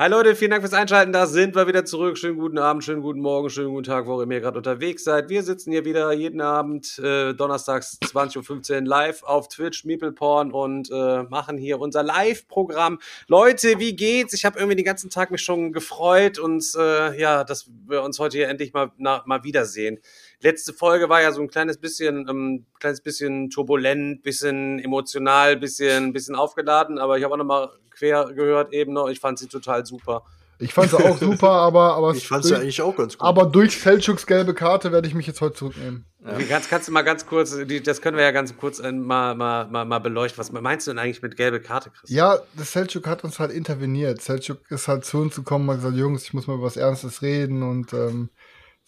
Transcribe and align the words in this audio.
Hi 0.00 0.08
Leute, 0.08 0.36
vielen 0.36 0.52
Dank 0.52 0.62
fürs 0.62 0.74
Einschalten. 0.74 1.12
Da 1.12 1.26
sind 1.26 1.56
wir 1.56 1.66
wieder 1.66 1.84
zurück. 1.84 2.18
Schönen 2.18 2.38
guten 2.38 2.58
Abend, 2.58 2.84
schönen 2.84 3.02
guten 3.02 3.18
Morgen, 3.18 3.50
schönen 3.50 3.70
guten 3.70 3.82
Tag, 3.82 4.06
wo 4.06 4.22
ihr 4.22 4.40
gerade 4.40 4.56
unterwegs 4.56 5.02
seid. 5.02 5.28
Wir 5.28 5.42
sitzen 5.42 5.72
hier 5.72 5.84
wieder 5.84 6.12
jeden 6.12 6.40
Abend, 6.40 7.00
äh, 7.00 7.34
donnerstags 7.34 7.98
20.15 8.04 8.74
Uhr 8.74 8.80
live 8.82 9.24
auf 9.24 9.48
Twitch, 9.48 9.84
MeeplePorn 9.84 10.52
und 10.52 10.88
äh, 10.92 11.24
machen 11.24 11.58
hier 11.58 11.80
unser 11.80 12.04
Live-Programm. 12.04 13.00
Leute, 13.26 13.80
wie 13.80 13.96
geht's? 13.96 14.34
Ich 14.34 14.44
habe 14.44 14.60
irgendwie 14.60 14.76
den 14.76 14.84
ganzen 14.84 15.10
Tag 15.10 15.32
mich 15.32 15.42
schon 15.42 15.72
gefreut 15.72 16.38
und 16.38 16.64
äh, 16.78 17.20
ja, 17.20 17.42
dass 17.42 17.68
wir 17.88 18.04
uns 18.04 18.20
heute 18.20 18.36
hier 18.36 18.48
endlich 18.48 18.72
mal, 18.72 18.92
na, 18.98 19.24
mal 19.26 19.42
wiedersehen. 19.42 19.98
Letzte 20.40 20.72
Folge 20.72 21.08
war 21.08 21.20
ja 21.20 21.32
so 21.32 21.40
ein 21.40 21.48
kleines 21.48 21.78
bisschen, 21.78 22.28
ähm, 22.28 22.66
kleines 22.78 23.00
bisschen 23.00 23.50
turbulent, 23.50 24.22
bisschen 24.22 24.78
emotional, 24.78 25.56
bisschen, 25.56 26.12
bisschen 26.12 26.36
aufgeladen, 26.36 26.98
aber 26.98 27.18
ich 27.18 27.24
habe 27.24 27.34
auch 27.34 27.38
noch 27.38 27.44
mal 27.44 27.70
quer 27.90 28.32
gehört 28.32 28.72
eben 28.72 28.92
noch. 28.92 29.08
Ich 29.08 29.20
fand 29.20 29.38
sie 29.38 29.48
total 29.48 29.84
super. 29.84 30.22
Ich 30.60 30.74
fand 30.74 30.90
sie 30.90 30.96
auch 30.96 31.18
super, 31.20 31.50
aber, 31.50 31.94
aber, 31.94 32.14
Ich 32.14 32.26
fand 32.26 32.44
ja 32.46 32.58
eigentlich 32.58 32.82
auch 32.82 32.96
ganz 32.96 33.16
gut. 33.16 33.26
aber 33.26 33.46
durch 33.46 33.78
Selchuks 33.78 34.26
gelbe 34.26 34.54
Karte 34.54 34.90
werde 34.92 35.06
ich 35.06 35.14
mich 35.14 35.26
jetzt 35.26 35.40
heute 35.40 35.54
zurücknehmen. 35.54 36.04
Wie, 36.36 36.44
kannst, 36.44 36.68
kannst 36.68 36.88
du 36.88 36.92
mal 36.92 37.02
ganz 37.02 37.26
kurz, 37.26 37.56
die, 37.66 37.80
das 37.80 38.02
können 38.02 38.16
wir 38.16 38.24
ja 38.24 38.32
ganz 38.32 38.56
kurz 38.56 38.80
äh, 38.80 38.90
mal, 38.90 39.34
mal, 39.36 39.68
mal, 39.68 39.84
mal 39.84 40.00
beleuchten. 40.00 40.38
Was 40.38 40.50
meinst 40.50 40.86
du 40.86 40.90
denn 40.90 40.98
eigentlich 40.98 41.22
mit 41.22 41.36
gelbe 41.36 41.60
Karte, 41.60 41.90
Chris? 41.90 42.10
Ja, 42.10 42.38
das 42.56 42.72
Selchuk 42.72 43.06
hat 43.06 43.22
uns 43.22 43.38
halt 43.38 43.52
interveniert. 43.52 44.20
Selchuk 44.20 44.58
ist 44.70 44.88
halt 44.88 45.04
zu 45.04 45.18
uns 45.18 45.36
gekommen 45.36 45.68
und 45.68 45.76
hat 45.76 45.82
gesagt, 45.82 45.96
Jungs, 45.96 46.24
ich 46.24 46.34
muss 46.34 46.48
mal 46.48 46.54
über 46.54 46.64
was 46.64 46.76
Ernstes 46.76 47.22
reden 47.22 47.62
und 47.62 47.92
ähm, 47.92 48.30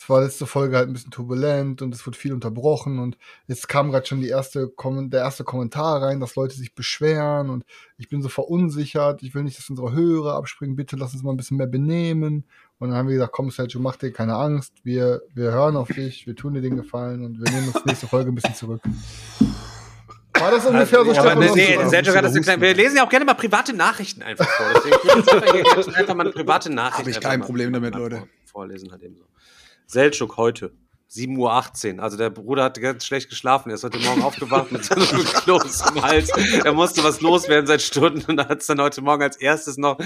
es 0.02 0.08
war 0.08 0.22
letzte 0.22 0.46
Folge 0.46 0.78
halt 0.78 0.88
ein 0.88 0.94
bisschen 0.94 1.10
turbulent 1.10 1.82
und 1.82 1.94
es 1.94 2.06
wurde 2.06 2.16
viel 2.16 2.32
unterbrochen 2.32 2.98
und 2.98 3.18
jetzt 3.48 3.68
kam 3.68 3.90
gerade 3.90 4.06
schon 4.06 4.22
die 4.22 4.28
erste 4.28 4.72
der 4.78 5.20
erste 5.20 5.44
Kommentar 5.44 6.00
rein, 6.02 6.20
dass 6.20 6.36
Leute 6.36 6.56
sich 6.56 6.74
beschweren 6.74 7.50
und 7.50 7.64
ich 7.98 8.08
bin 8.08 8.22
so 8.22 8.30
verunsichert, 8.30 9.22
ich 9.22 9.34
will 9.34 9.42
nicht, 9.42 9.58
dass 9.58 9.68
unsere 9.68 9.92
Hörer 9.92 10.36
abspringen, 10.36 10.74
bitte 10.74 10.96
lass 10.96 11.12
uns 11.12 11.22
mal 11.22 11.32
ein 11.32 11.36
bisschen 11.36 11.58
mehr 11.58 11.66
benehmen. 11.66 12.44
Und 12.78 12.88
dann 12.88 12.96
haben 12.96 13.08
wir 13.08 13.16
gesagt, 13.16 13.32
komm 13.34 13.50
Selchuk, 13.50 13.82
mach 13.82 13.96
dir 13.96 14.10
keine 14.10 14.36
Angst, 14.36 14.72
wir, 14.84 15.20
wir 15.34 15.52
hören 15.52 15.76
auf 15.76 15.88
dich, 15.88 16.26
wir 16.26 16.34
tun 16.34 16.54
dir 16.54 16.62
den 16.62 16.76
Gefallen 16.76 17.22
und 17.22 17.38
wir 17.38 17.52
nehmen 17.52 17.68
uns 17.68 17.84
nächste 17.84 18.06
Folge 18.06 18.32
ein 18.32 18.34
bisschen 18.34 18.54
zurück. 18.54 18.80
War 20.32 20.50
das 20.50 20.64
ungefähr 20.64 21.04
so, 21.04 21.12
Ja, 21.12 21.34
nee, 21.34 21.50
nee? 21.54 21.88
Sergio 21.90 22.14
hat 22.14 22.24
das 22.24 22.40
klein. 22.40 22.58
Wir 22.58 22.74
lesen 22.74 22.96
ja 22.96 23.04
auch 23.04 23.10
gerne 23.10 23.26
mal 23.26 23.34
private 23.34 23.74
Nachrichten 23.74 24.22
einfach 24.22 24.48
vor. 24.48 24.66
Deswegen 24.76 24.96
ich 25.04 25.14
würde 25.14 25.76
jetzt 25.76 25.94
einfach, 25.94 26.14
mal 26.14 26.22
eine 26.22 26.32
private 26.32 26.70
Nachricht. 26.70 27.00
Hab 27.00 27.06
ich 27.08 27.20
kein 27.20 27.42
Problem 27.42 27.74
damit, 27.74 27.94
Leute. 27.94 28.16
vor- 28.16 28.28
Vorlesen 28.46 28.90
halt 28.90 29.02
eben 29.02 29.14
so. 29.16 29.24
Seltschuk 29.90 30.36
heute. 30.36 30.70
7.18 31.12 31.96
Uhr. 31.96 32.02
Also 32.02 32.16
der 32.16 32.30
Bruder 32.30 32.64
hat 32.64 32.80
ganz 32.80 33.04
schlecht 33.04 33.28
geschlafen. 33.30 33.70
Er 33.70 33.74
ist 33.74 33.82
heute 33.82 33.98
Morgen 33.98 34.22
aufgewacht 34.22 34.70
mit 34.70 34.84
so 34.84 34.94
einem 34.94 35.06
Kloß 35.24 35.82
im 35.94 36.02
Hals. 36.02 36.30
Er 36.64 36.72
musste 36.72 37.02
was 37.02 37.20
loswerden 37.20 37.66
seit 37.66 37.82
Stunden 37.82 38.22
und 38.30 38.38
hat 38.40 38.60
es 38.60 38.66
dann 38.66 38.80
heute 38.80 39.02
Morgen 39.02 39.22
als 39.24 39.36
erstes 39.36 39.76
noch, 39.76 39.98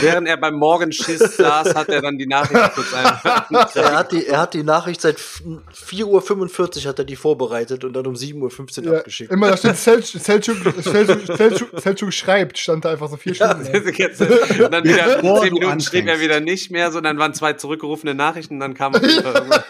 während 0.00 0.28
er 0.28 0.36
beim 0.36 0.54
Morgenschiss 0.54 1.36
saß, 1.36 1.74
hat 1.74 1.88
er 1.88 2.00
dann 2.00 2.16
die 2.16 2.26
Nachricht 2.28 2.74
kurz 2.74 2.94
einfach. 2.94 3.50
er, 3.74 3.96
hat 3.96 4.12
die, 4.12 4.24
er 4.26 4.40
hat 4.40 4.54
die 4.54 4.62
Nachricht 4.62 5.00
seit 5.00 5.18
4.45 5.18 6.82
Uhr 6.84 6.88
hat 6.88 6.98
er 6.98 7.04
die 7.04 7.16
vorbereitet 7.16 7.84
und 7.84 7.92
dann 7.94 8.06
um 8.06 8.14
7.15 8.14 8.86
Uhr 8.86 8.92
Ja, 8.92 8.98
abgeschickt. 8.98 9.32
immer 9.32 9.50
da 9.50 9.56
steht 9.56 9.76
Selchuk, 9.76 12.12
schreibt, 12.12 12.58
stand 12.58 12.84
da 12.84 12.90
einfach 12.92 13.08
so 13.08 13.16
vier 13.16 13.34
Stunden. 13.34 13.64
Jetzt, 13.96 14.20
und 14.20 14.72
dann 14.72 14.84
wieder 14.84 15.16
Bevor 15.16 15.42
zehn 15.42 15.54
Minuten 15.54 15.80
schrieb 15.80 16.06
er 16.06 16.20
wieder 16.20 16.38
nicht 16.40 16.70
mehr, 16.70 16.92
sondern 16.92 17.18
waren 17.18 17.34
zwei 17.34 17.54
zurückgerufene 17.54 18.14
Nachrichten, 18.14 18.60
dann 18.60 18.74
kam 18.74 18.94
irgendwas. 18.94 19.64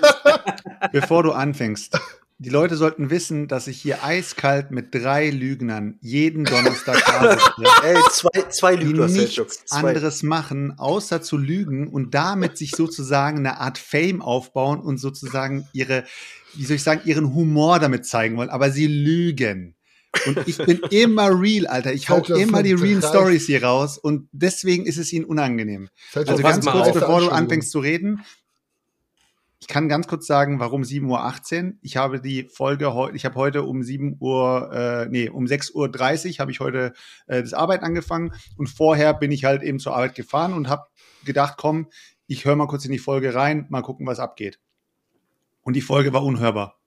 Bevor 0.90 1.22
du 1.22 1.32
anfängst, 1.32 1.98
die 2.38 2.48
Leute 2.50 2.76
sollten 2.76 3.10
wissen, 3.10 3.46
dass 3.46 3.68
ich 3.68 3.80
hier 3.80 4.02
eiskalt 4.02 4.72
mit 4.72 4.92
drei 4.94 5.30
Lügnern 5.30 5.98
jeden 6.00 6.44
Donnerstag 6.44 7.00
da 7.06 7.32
sitze, 7.32 7.52
Ey, 7.84 7.96
zwei, 8.10 8.42
zwei 8.50 8.76
die 8.76 8.86
Lügner, 8.86 9.06
nichts 9.06 9.34
Selchuk. 9.36 9.52
Zwei. 9.52 9.88
anderes 9.90 10.22
machen, 10.24 10.76
außer 10.78 11.22
zu 11.22 11.36
lügen 11.36 11.86
und 11.88 12.14
damit 12.14 12.58
sich 12.58 12.72
sozusagen 12.72 13.38
eine 13.38 13.60
Art 13.60 13.78
Fame 13.78 14.22
aufbauen 14.22 14.80
und 14.80 14.98
sozusagen 14.98 15.68
ihre, 15.72 16.04
wie 16.54 16.64
soll 16.64 16.76
ich 16.76 16.82
sagen, 16.82 17.02
ihren 17.04 17.32
Humor 17.34 17.78
damit 17.78 18.06
zeigen 18.06 18.36
wollen. 18.36 18.50
Aber 18.50 18.70
sie 18.70 18.88
lügen. 18.88 19.76
Und 20.26 20.46
ich 20.46 20.58
bin 20.58 20.80
immer 20.90 21.30
real, 21.40 21.66
Alter. 21.68 21.92
Ich 21.94 22.10
hau 22.10 22.18
immer 22.18 22.62
die 22.62 22.70
sind 22.70 22.82
real 22.82 23.00
drei- 23.00 23.08
Stories 23.08 23.46
hier 23.46 23.62
raus 23.64 23.96
und 23.98 24.28
deswegen 24.32 24.84
ist 24.84 24.98
es 24.98 25.10
ihnen 25.12 25.24
unangenehm. 25.24 25.88
Also 26.14 26.36
ganz 26.42 26.66
kurz, 26.66 26.92
bevor 26.92 27.20
du 27.20 27.28
anfängst 27.30 27.70
zu 27.70 27.78
reden. 27.78 28.20
Ich 29.62 29.68
kann 29.68 29.88
ganz 29.88 30.08
kurz 30.08 30.26
sagen, 30.26 30.58
warum 30.58 30.82
7.18 30.82 31.64
Uhr. 31.66 31.72
Ich 31.82 31.96
habe 31.96 32.20
die 32.20 32.48
Folge 32.48 32.94
heute, 32.94 33.14
ich 33.14 33.24
habe 33.24 33.36
heute 33.36 33.62
um 33.62 33.84
7 33.84 34.16
Uhr, 34.18 34.72
äh, 34.72 35.06
nee, 35.08 35.28
um 35.28 35.44
6.30 35.44 35.74
Uhr 36.32 36.38
habe 36.40 36.50
ich 36.50 36.58
heute 36.58 36.92
äh, 37.28 37.40
das 37.40 37.54
Arbeiten 37.54 37.84
angefangen 37.84 38.32
und 38.56 38.66
vorher 38.66 39.14
bin 39.14 39.30
ich 39.30 39.44
halt 39.44 39.62
eben 39.62 39.78
zur 39.78 39.94
Arbeit 39.94 40.16
gefahren 40.16 40.52
und 40.52 40.68
habe 40.68 40.88
gedacht, 41.24 41.54
komm, 41.58 41.86
ich 42.26 42.44
höre 42.44 42.56
mal 42.56 42.66
kurz 42.66 42.86
in 42.86 42.90
die 42.90 42.98
Folge 42.98 43.36
rein, 43.36 43.66
mal 43.68 43.82
gucken, 43.82 44.04
was 44.04 44.18
abgeht. 44.18 44.58
Und 45.62 45.74
die 45.74 45.80
Folge 45.80 46.12
war 46.12 46.24
unhörbar. 46.24 46.80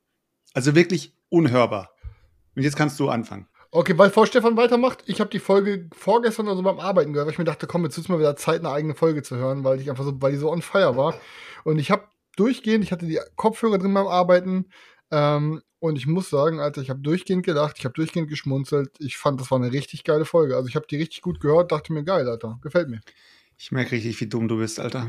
Also 0.53 0.75
wirklich 0.75 1.15
unhörbar. 1.29 1.91
Und 2.57 2.63
jetzt 2.63 2.75
kannst 2.75 2.99
du 2.99 3.07
anfangen. 3.07 3.47
Okay, 3.71 3.97
weil 3.97 4.09
vor 4.09 4.27
Stefan 4.27 4.57
weitermacht, 4.57 5.01
ich 5.05 5.21
habe 5.21 5.29
die 5.29 5.39
Folge 5.39 5.89
vorgestern 5.95 6.47
oder 6.47 6.57
so 6.57 6.61
beim 6.63 6.81
Arbeiten 6.81 7.13
gehört, 7.13 7.27
weil 7.27 7.33
ich 7.33 7.39
mir 7.39 7.45
dachte, 7.45 7.67
komm, 7.67 7.85
jetzt 7.85 7.97
ist 7.97 8.09
mal 8.09 8.19
wieder 8.19 8.35
Zeit, 8.35 8.59
eine 8.59 8.71
eigene 8.71 8.95
Folge 8.95 9.23
zu 9.23 9.37
hören, 9.37 9.63
weil 9.63 9.79
ich 9.79 9.89
einfach 9.89 10.03
so, 10.03 10.21
weil 10.21 10.33
die 10.33 10.37
so 10.39 10.51
on 10.51 10.61
fire 10.61 10.97
war. 10.97 11.15
Und 11.63 11.79
ich 11.79 11.89
habe 11.89 12.03
durchgehend, 12.35 12.83
ich 12.83 12.91
hatte 12.91 13.05
die 13.05 13.19
Kopfhörer 13.35 13.77
drin 13.77 13.93
beim 13.93 14.07
Arbeiten, 14.07 14.67
ähm, 15.11 15.61
und 15.79 15.97
ich 15.97 16.07
muss 16.07 16.29
sagen, 16.29 16.59
Alter, 16.59 16.81
ich 16.81 16.89
habe 16.89 17.01
durchgehend 17.01 17.45
gedacht, 17.45 17.75
ich 17.77 17.85
habe 17.85 17.93
durchgehend 17.93 18.27
geschmunzelt. 18.27 18.89
Ich 18.99 19.17
fand, 19.17 19.39
das 19.39 19.51
war 19.51 19.59
eine 19.59 19.71
richtig 19.71 20.03
geile 20.03 20.25
Folge. 20.25 20.55
Also 20.55 20.67
ich 20.67 20.75
habe 20.75 20.87
die 20.89 20.95
richtig 20.95 21.21
gut 21.21 21.39
gehört, 21.39 21.71
dachte 21.71 21.93
mir, 21.93 22.03
geil, 22.03 22.27
Alter, 22.27 22.57
gefällt 22.63 22.89
mir. 22.89 23.01
Ich 23.57 23.71
merke 23.71 23.93
richtig, 23.93 24.19
wie 24.19 24.27
dumm 24.27 24.47
du 24.49 24.57
bist, 24.57 24.79
Alter. 24.79 25.07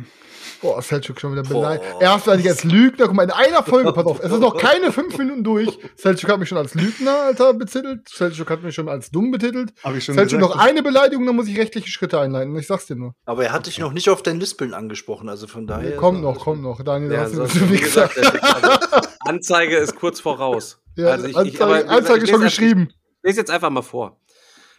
Boah, 0.62 0.80
Selchuk 0.80 1.20
schon 1.20 1.32
wieder 1.32 1.42
beleidigt. 1.42 1.84
Erst 2.00 2.26
weil 2.28 2.38
ich 2.40 2.48
als 2.48 2.62
Lügner, 2.62 3.06
guck 3.06 3.14
mal, 3.16 3.24
in 3.24 3.30
einer 3.32 3.62
Folge, 3.64 3.92
pass 3.92 4.06
auf, 4.06 4.20
es 4.22 4.30
ist 4.32 4.38
noch 4.38 4.56
keine 4.58 4.92
fünf 4.92 5.18
Minuten 5.18 5.42
durch. 5.42 5.76
Selchuk 5.96 6.30
hat 6.30 6.38
mich 6.38 6.48
schon 6.48 6.56
als 6.58 6.74
Lügner, 6.74 7.22
Alter, 7.26 7.54
betitelt. 7.54 8.08
Selchuk 8.08 8.48
hat 8.48 8.62
mich 8.62 8.74
schon 8.74 8.88
als 8.88 9.10
dumm 9.10 9.32
betitelt. 9.32 9.72
Habe 9.82 9.98
ich 9.98 10.04
schon 10.04 10.14
Selchuk 10.14 10.38
noch 10.40 10.56
eine 10.56 10.82
Beleidigung, 10.84 11.26
dann 11.26 11.34
muss 11.34 11.48
ich 11.48 11.58
rechtliche 11.58 11.88
Schritte 11.90 12.20
einleiten. 12.20 12.56
Ich 12.56 12.68
sag's 12.68 12.86
dir 12.86 12.94
nur. 12.94 13.14
Aber 13.24 13.44
er 13.44 13.52
hat 13.52 13.66
dich 13.66 13.78
noch 13.80 13.92
nicht 13.92 14.08
auf 14.08 14.22
dein 14.22 14.38
Lispeln 14.38 14.72
angesprochen, 14.74 15.28
also 15.28 15.48
von 15.48 15.66
daher. 15.66 15.96
kommt 15.96 16.22
noch, 16.22 16.38
kommt 16.38 16.62
noch. 16.62 16.82
Daniel, 16.82 17.12
Ja, 17.12 17.20
hast 17.22 17.32
wie 17.54 17.58
du 17.58 17.70
wie 17.72 17.76
gesagt. 17.78 18.14
gesagt, 18.14 18.42
also, 18.42 19.08
Anzeige 19.20 19.76
ist 19.76 19.96
kurz 19.96 20.20
voraus. 20.20 20.80
Ja, 20.96 21.08
Also 21.08 21.24
ich- 21.26 21.32
ich- 21.32 21.36
Anzeige, 21.36 21.64
aber 21.64 21.74
wie 21.74 21.82
gesagt, 21.82 21.98
Anzeige 21.98 22.24
ich 22.24 22.30
schon 22.30 22.40
lese 22.42 22.46
einfach- 22.46 22.56
geschrieben. 22.60 22.88
Ich 23.22 23.28
lese 23.30 23.40
jetzt 23.40 23.50
einfach 23.50 23.70
mal 23.70 23.82
vor. 23.82 24.20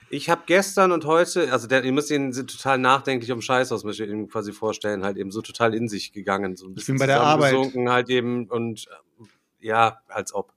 Ich 0.10 0.30
habe 0.30 0.44
gestern 0.46 0.92
und 0.92 1.06
heute, 1.06 1.52
also 1.52 1.68
der, 1.68 1.84
ihr 1.84 1.92
müsst 1.92 2.12
ihn 2.12 2.32
total 2.32 2.78
nachdenklich 2.78 3.32
um 3.32 3.42
Scheiß 3.42 3.72
aus, 3.72 3.84
möchte 3.84 4.06
ich 4.06 4.10
ihm 4.10 4.30
quasi 4.30 4.54
vorstellen, 4.54 5.04
halt 5.04 5.18
eben 5.18 5.32
so 5.32 5.42
total 5.42 5.74
in 5.74 5.90
sich 5.90 6.14
gegangen, 6.14 6.56
so 6.56 6.68
ein 6.68 6.74
bisschen 6.74 6.96
bin 6.96 7.00
bei 7.00 7.08
der 7.08 7.22
Arbeit. 7.22 7.54
halt 7.54 8.10
eben 8.10 8.48
und 8.48 8.88
äh, 8.88 9.26
ja, 9.68 10.00
als 10.08 10.34
ob. 10.34 10.54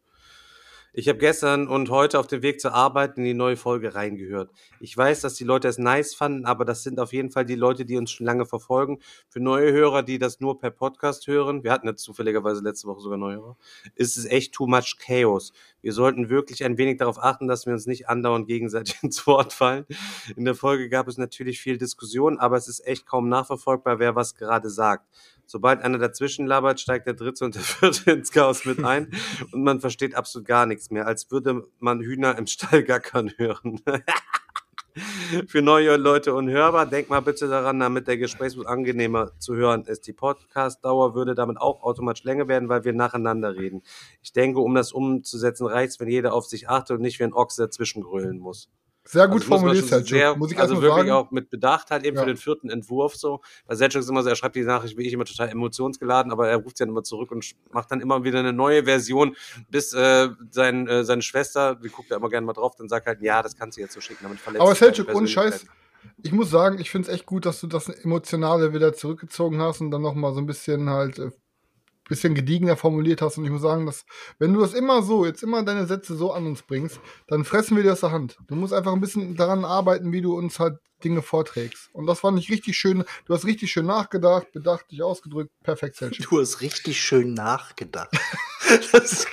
Ich 0.92 1.08
habe 1.08 1.18
gestern 1.18 1.68
und 1.68 1.88
heute 1.88 2.18
auf 2.18 2.26
dem 2.26 2.42
Weg 2.42 2.60
zur 2.60 2.74
Arbeit 2.74 3.16
in 3.16 3.22
die 3.22 3.32
neue 3.32 3.56
Folge 3.56 3.94
reingehört. 3.94 4.50
Ich 4.80 4.96
weiß, 4.96 5.20
dass 5.20 5.34
die 5.34 5.44
Leute 5.44 5.68
es 5.68 5.78
nice 5.78 6.16
fanden, 6.16 6.46
aber 6.46 6.64
das 6.64 6.82
sind 6.82 6.98
auf 6.98 7.12
jeden 7.12 7.30
Fall 7.30 7.44
die 7.44 7.54
Leute, 7.54 7.84
die 7.84 7.96
uns 7.96 8.10
schon 8.10 8.26
lange 8.26 8.44
verfolgen. 8.44 8.98
Für 9.28 9.38
neue 9.38 9.70
Hörer, 9.70 10.02
die 10.02 10.18
das 10.18 10.40
nur 10.40 10.58
per 10.58 10.72
Podcast 10.72 11.28
hören, 11.28 11.62
wir 11.62 11.70
hatten 11.70 11.86
jetzt 11.86 12.02
zufälligerweise 12.02 12.60
letzte 12.60 12.88
Woche 12.88 13.00
sogar 13.02 13.18
neue 13.18 13.36
Hörer, 13.36 13.56
ist 13.94 14.16
es 14.16 14.24
echt 14.24 14.52
too 14.52 14.66
much 14.66 14.96
chaos. 14.98 15.52
Wir 15.82 15.92
sollten 15.92 16.28
wirklich 16.28 16.64
ein 16.64 16.78
wenig 16.78 16.98
darauf 16.98 17.22
achten, 17.22 17.48
dass 17.48 17.66
wir 17.66 17.72
uns 17.72 17.86
nicht 17.86 18.08
andauernd 18.08 18.46
gegenseitig 18.46 18.98
ins 19.02 19.26
Wort 19.26 19.52
fallen. 19.52 19.86
In 20.36 20.44
der 20.44 20.54
Folge 20.54 20.88
gab 20.88 21.08
es 21.08 21.18
natürlich 21.18 21.60
viel 21.60 21.78
Diskussion, 21.78 22.38
aber 22.38 22.56
es 22.56 22.68
ist 22.68 22.86
echt 22.86 23.06
kaum 23.06 23.28
nachverfolgbar, 23.28 23.98
wer 23.98 24.14
was 24.14 24.34
gerade 24.34 24.70
sagt. 24.70 25.06
Sobald 25.46 25.82
einer 25.82 25.98
dazwischen 25.98 26.46
labert, 26.46 26.80
steigt 26.80 27.06
der 27.06 27.14
Dritte 27.14 27.44
und 27.44 27.54
der 27.54 27.62
Vierte 27.62 28.12
ins 28.12 28.30
Chaos 28.30 28.64
mit 28.64 28.84
ein 28.84 29.10
und 29.52 29.62
man 29.64 29.80
versteht 29.80 30.14
absolut 30.14 30.46
gar 30.46 30.66
nichts 30.66 30.90
mehr, 30.90 31.06
als 31.06 31.30
würde 31.30 31.64
man 31.78 32.00
Hühner 32.00 32.38
im 32.38 32.46
Stall 32.46 32.84
gackern 32.84 33.32
hören. 33.36 33.80
Für 35.48 35.62
neue 35.62 35.96
Leute 35.96 36.34
unhörbar. 36.34 36.86
Denk 36.86 37.10
mal 37.10 37.20
bitte 37.20 37.48
daran, 37.48 37.78
damit 37.78 38.08
der 38.08 38.18
Gesprächsfluss 38.18 38.66
angenehmer 38.66 39.32
zu 39.38 39.54
hören 39.54 39.84
ist. 39.84 40.06
Die 40.06 40.12
Podcast-Dauer 40.12 41.14
würde 41.14 41.34
damit 41.34 41.60
auch 41.60 41.82
automatisch 41.82 42.24
länger 42.24 42.48
werden, 42.48 42.68
weil 42.68 42.84
wir 42.84 42.92
nacheinander 42.92 43.54
reden. 43.54 43.82
Ich 44.22 44.32
denke, 44.32 44.60
um 44.60 44.74
das 44.74 44.92
umzusetzen, 44.92 45.66
reicht 45.66 45.90
es, 45.90 46.00
wenn 46.00 46.08
jeder 46.08 46.34
auf 46.34 46.46
sich 46.46 46.68
achtet 46.68 46.96
und 46.96 47.02
nicht 47.02 47.18
wie 47.18 47.24
ein 47.24 47.32
Ochse 47.32 47.62
dazwischen 47.62 48.02
grölen 48.02 48.38
muss. 48.38 48.68
Sehr 49.12 49.26
gut 49.26 49.42
Also 49.42 49.48
muss 49.48 49.48
man 49.48 49.58
formuliert, 49.60 49.86
Selchuk. 49.86 50.08
sehr, 50.08 50.36
Muss 50.36 50.52
ich 50.52 50.58
also 50.58 50.74
wirklich 50.80 51.08
sagen. 51.08 51.10
auch 51.10 51.30
mit 51.32 51.50
Bedacht 51.50 51.90
halt 51.90 52.04
eben 52.04 52.16
Ja. 52.16 52.22
für 52.22 52.28
den 52.28 52.36
vierten 52.36 52.70
Entwurf 52.70 53.16
so. 53.16 53.40
Bei 53.66 53.74
Selchuk 53.74 54.02
ist 54.02 54.08
immer 54.08 54.22
so, 54.22 54.28
er 54.28 54.36
schreibt 54.36 54.54
die 54.54 54.62
Nachricht 54.62 54.96
wie 54.96 55.02
ich 55.06 55.12
immer 55.12 55.24
total 55.24 55.48
emotionsgeladen, 55.48 56.30
aber 56.30 56.48
er 56.48 56.58
ruft 56.58 56.76
sie 56.78 56.82
dann 56.84 56.90
immer 56.90 57.02
zurück 57.02 57.32
und 57.32 57.44
macht 57.72 57.90
dann 57.90 58.00
immer 58.00 58.22
wieder 58.22 58.38
eine 58.38 58.52
neue 58.52 58.84
Version, 58.84 59.34
bis 59.68 59.92
äh, 59.92 60.28
sein, 60.50 60.86
äh, 60.86 61.02
seine 61.04 61.22
Schwester, 61.22 61.74
die 61.74 61.88
guckt 61.88 62.10
da 62.10 62.16
immer 62.16 62.28
gerne 62.28 62.46
mal 62.46 62.52
drauf, 62.52 62.76
dann 62.76 62.88
sagt 62.88 63.06
halt, 63.06 63.20
ja, 63.20 63.42
das 63.42 63.56
kannst 63.56 63.76
du 63.76 63.80
jetzt 63.80 63.94
so 63.94 64.00
schicken, 64.00 64.20
damit 64.22 64.38
verletzt 64.38 64.62
Aber 64.62 64.74
Selchuk, 64.76 65.12
ohne 65.12 65.26
Scheiß, 65.26 65.66
ich 66.22 66.32
muss 66.32 66.48
sagen, 66.50 66.78
ich 66.78 66.90
finde 66.90 67.08
es 67.08 67.14
echt 67.14 67.26
gut, 67.26 67.46
dass 67.46 67.60
du 67.60 67.66
das 67.66 67.88
Emotionale 67.88 68.72
wieder 68.72 68.92
zurückgezogen 68.94 69.60
hast 69.60 69.80
und 69.80 69.90
dann 69.90 70.02
nochmal 70.02 70.32
so 70.34 70.40
ein 70.40 70.46
bisschen 70.46 70.88
halt, 70.88 71.18
äh, 71.18 71.30
bisschen 72.10 72.34
gediegener 72.34 72.76
formuliert 72.76 73.22
hast. 73.22 73.38
Und 73.38 73.46
ich 73.46 73.50
muss 73.50 73.62
sagen, 73.62 73.86
dass, 73.86 74.04
wenn 74.38 74.52
du 74.52 74.60
das 74.60 74.74
immer 74.74 75.02
so, 75.02 75.24
jetzt 75.24 75.42
immer 75.42 75.62
deine 75.62 75.86
Sätze 75.86 76.14
so 76.14 76.32
an 76.32 76.46
uns 76.46 76.62
bringst, 76.62 77.00
dann 77.28 77.46
fressen 77.46 77.76
wir 77.76 77.82
dir 77.82 77.92
aus 77.92 78.00
der 78.00 78.10
Hand. 78.10 78.36
Du 78.48 78.54
musst 78.54 78.74
einfach 78.74 78.92
ein 78.92 79.00
bisschen 79.00 79.36
daran 79.36 79.64
arbeiten, 79.64 80.12
wie 80.12 80.20
du 80.20 80.36
uns 80.36 80.58
halt 80.58 80.76
Dinge 81.02 81.22
vorträgst. 81.22 81.88
Und 81.94 82.06
das 82.06 82.20
fand 82.20 82.38
ich 82.38 82.50
richtig 82.50 82.76
schön. 82.76 83.04
Du 83.24 83.34
hast 83.34 83.46
richtig 83.46 83.72
schön 83.72 83.86
nachgedacht, 83.86 84.52
bedacht, 84.52 84.90
dich 84.90 85.02
ausgedrückt. 85.02 85.50
Perfekt, 85.62 85.96
Selchuk. 85.96 86.28
Du 86.28 86.40
hast 86.40 86.60
richtig 86.60 87.00
schön 87.00 87.32
nachgedacht. 87.32 88.10
Das, 88.92 89.26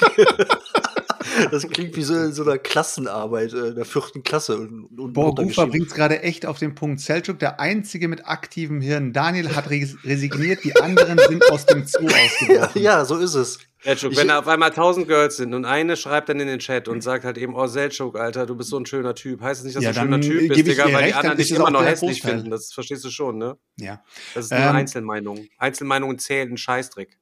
das 1.51 1.67
klingt 1.69 1.95
wie 1.95 2.03
so 2.03 2.15
in 2.15 2.33
so 2.33 2.43
einer 2.43 2.57
Klassenarbeit 2.57 3.53
äh, 3.53 3.73
der 3.73 3.85
vierten 3.85 4.23
Klasse. 4.23 4.57
Und, 4.57 4.99
und 4.99 5.13
Boah, 5.13 5.33
Gufa 5.35 5.65
bringt 5.65 5.87
es 5.87 5.93
gerade 5.93 6.21
echt 6.21 6.45
auf 6.45 6.59
den 6.59 6.75
Punkt. 6.75 6.99
Selchuk, 7.01 7.39
der 7.39 7.59
Einzige 7.59 8.07
mit 8.07 8.27
aktivem 8.27 8.81
Hirn. 8.81 9.13
Daniel 9.13 9.55
hat 9.55 9.69
res 9.69 9.95
resigniert, 10.03 10.63
die 10.63 10.75
anderen 10.81 11.17
sind 11.27 11.49
aus 11.51 11.65
dem 11.65 11.85
Zoo 11.85 12.01
ja, 12.07 12.15
ausgebrochen. 12.25 12.81
ja, 12.81 13.05
so 13.05 13.17
ist 13.17 13.33
es. 13.35 13.59
Selchuk, 13.83 14.11
Ich- 14.13 14.17
wenn 14.17 14.27
da 14.29 14.39
auf 14.39 14.47
einmal 14.47 14.71
tausend 14.71 15.07
Girls 15.07 15.37
sind 15.37 15.53
und 15.53 15.63
eine 15.65 15.95
schreibt 15.95 16.29
dann 16.29 16.39
in 16.39 16.47
den 16.47 16.59
Chat 16.59 16.87
und 16.87 17.01
sagt 17.03 17.23
halt 17.23 17.37
eben, 17.37 17.53
oh 17.55 17.67
Selchuk, 17.67 18.17
Alter, 18.17 18.45
du 18.45 18.55
bist 18.55 18.69
so 18.69 18.77
ein 18.79 18.85
schöner 18.87 19.13
Typ. 19.13 19.41
Heißt 19.41 19.59
es 19.61 19.65
nicht, 19.65 19.75
dass 19.77 19.83
Ja, 19.83 19.91
du 19.91 19.99
ein 19.99 20.05
schöner 20.05 20.21
Typ 20.21 20.47
bist, 20.49 20.67
Digga, 20.67 20.83
weil 20.85 20.89
die 20.89 20.95
recht, 20.95 21.11
dann 21.11 21.19
anderen 21.19 21.37
dich 21.37 21.51
immer 21.51 21.69
noch 21.69 21.85
hässlich 21.85 22.19
Großteil. 22.21 22.31
finden. 22.37 22.49
Das 22.51 22.73
verstehst 22.73 23.03
du 23.05 23.09
schon, 23.11 23.37
ne? 23.37 23.57
Ja. 23.77 24.01
Das 24.33 24.45
ist 24.45 24.51
nur 24.51 24.59
Ähm, 24.61 24.75
Einzelmeinung. 24.75 25.47
Einzelmeinungen 25.59 26.17
zählen 26.19 26.51
ein 26.51 26.57
Scheißdreck. 26.57 27.17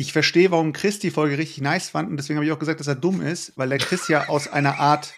Ich 0.00 0.12
verstehe, 0.12 0.52
warum 0.52 0.72
Chris 0.72 1.00
die 1.00 1.10
Folge 1.10 1.38
richtig 1.38 1.60
nice 1.60 1.90
fand 1.90 2.08
und 2.08 2.16
deswegen 2.18 2.36
habe 2.36 2.46
ich 2.46 2.52
auch 2.52 2.60
gesagt, 2.60 2.78
dass 2.78 2.86
er 2.86 2.94
dumm 2.94 3.20
ist, 3.20 3.52
weil 3.56 3.68
der 3.68 3.78
Chris 3.78 4.06
ja 4.06 4.28
aus 4.28 4.46
einer 4.46 4.78
Art 4.78 5.12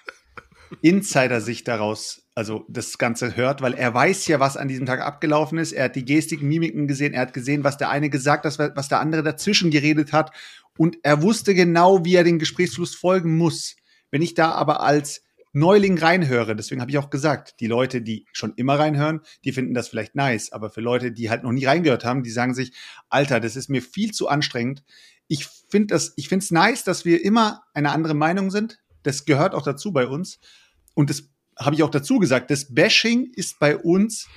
Insider-Sicht 0.81 1.69
daraus, 1.69 2.23
also 2.35 2.65
das 2.67 2.97
Ganze 2.97 3.37
hört, 3.37 3.61
weil 3.61 3.75
er 3.75 3.93
weiß 3.93 4.27
ja, 4.29 4.41
was 4.41 4.56
an 4.56 4.69
diesem 4.69 4.87
Tag 4.87 5.03
abgelaufen 5.03 5.59
ist. 5.59 5.73
Er 5.73 5.85
hat 5.85 5.97
die 5.97 6.06
Gestiken, 6.06 6.49
Mimiken 6.49 6.88
gesehen, 6.88 7.12
er 7.12 7.21
hat 7.21 7.35
gesehen, 7.35 7.62
was 7.62 7.77
der 7.77 7.91
eine 7.91 8.09
gesagt 8.09 8.47
hat, 8.47 8.75
was 8.75 8.88
der 8.88 9.00
andere 9.00 9.23
dazwischen 9.23 9.71
geredet 9.71 10.15
hat 10.15 10.32
und 10.79 10.97
er 11.03 11.21
wusste 11.21 11.55
genau, 11.55 12.06
wie 12.06 12.15
er 12.15 12.25
den 12.25 12.38
Gesprächsfluss 12.38 12.94
folgen 12.94 13.37
muss. 13.37 13.77
Wenn 14.11 14.23
ich 14.23 14.32
da 14.32 14.53
aber 14.53 14.81
als 14.81 15.23
Neuling 15.52 15.99
reinhöre, 15.99 16.55
deswegen 16.55 16.81
habe 16.81 16.91
ich 16.91 16.99
auch 16.99 17.11
gesagt, 17.11 17.61
die 17.61 17.67
Leute, 17.67 18.02
die 18.02 18.26
schon 18.32 18.55
immer 18.55 18.79
reinhören, 18.79 19.20
die 19.44 19.52
finden 19.52 19.75
das 19.75 19.88
vielleicht 19.88 20.14
nice, 20.14 20.52
aber 20.52 20.70
für 20.70 20.81
Leute, 20.81 21.11
die 21.11 21.29
halt 21.29 21.43
noch 21.43 21.52
nie 21.52 21.64
reingehört 21.64 22.05
haben, 22.05 22.23
die 22.23 22.31
sagen 22.31 22.55
sich, 22.55 22.73
Alter, 23.08 23.41
das 23.41 23.56
ist 23.56 23.69
mir 23.69 23.82
viel 23.82 24.12
zu 24.12 24.29
anstrengend. 24.29 24.85
Ich 25.26 25.47
finde 25.47 25.88
das, 25.88 26.12
ich 26.17 26.29
finde 26.29 26.44
es 26.44 26.50
nice, 26.50 26.85
dass 26.85 27.05
wir 27.05 27.25
immer 27.25 27.62
eine 27.75 27.91
andere 27.91 28.14
Meinung 28.14 28.50
sind. 28.50 28.81
Das 29.02 29.25
gehört 29.25 29.55
auch 29.55 29.62
dazu 29.62 29.93
bei 29.93 30.06
uns. 30.06 30.38
Und 30.94 31.11
das 31.11 31.25
habe 31.58 31.75
ich 31.75 31.82
auch 31.82 31.91
dazu 31.91 32.19
gesagt. 32.19 32.50
Das 32.50 32.73
Bashing 32.75 33.32
ist 33.35 33.58
bei 33.58 33.76
uns, 33.76 34.29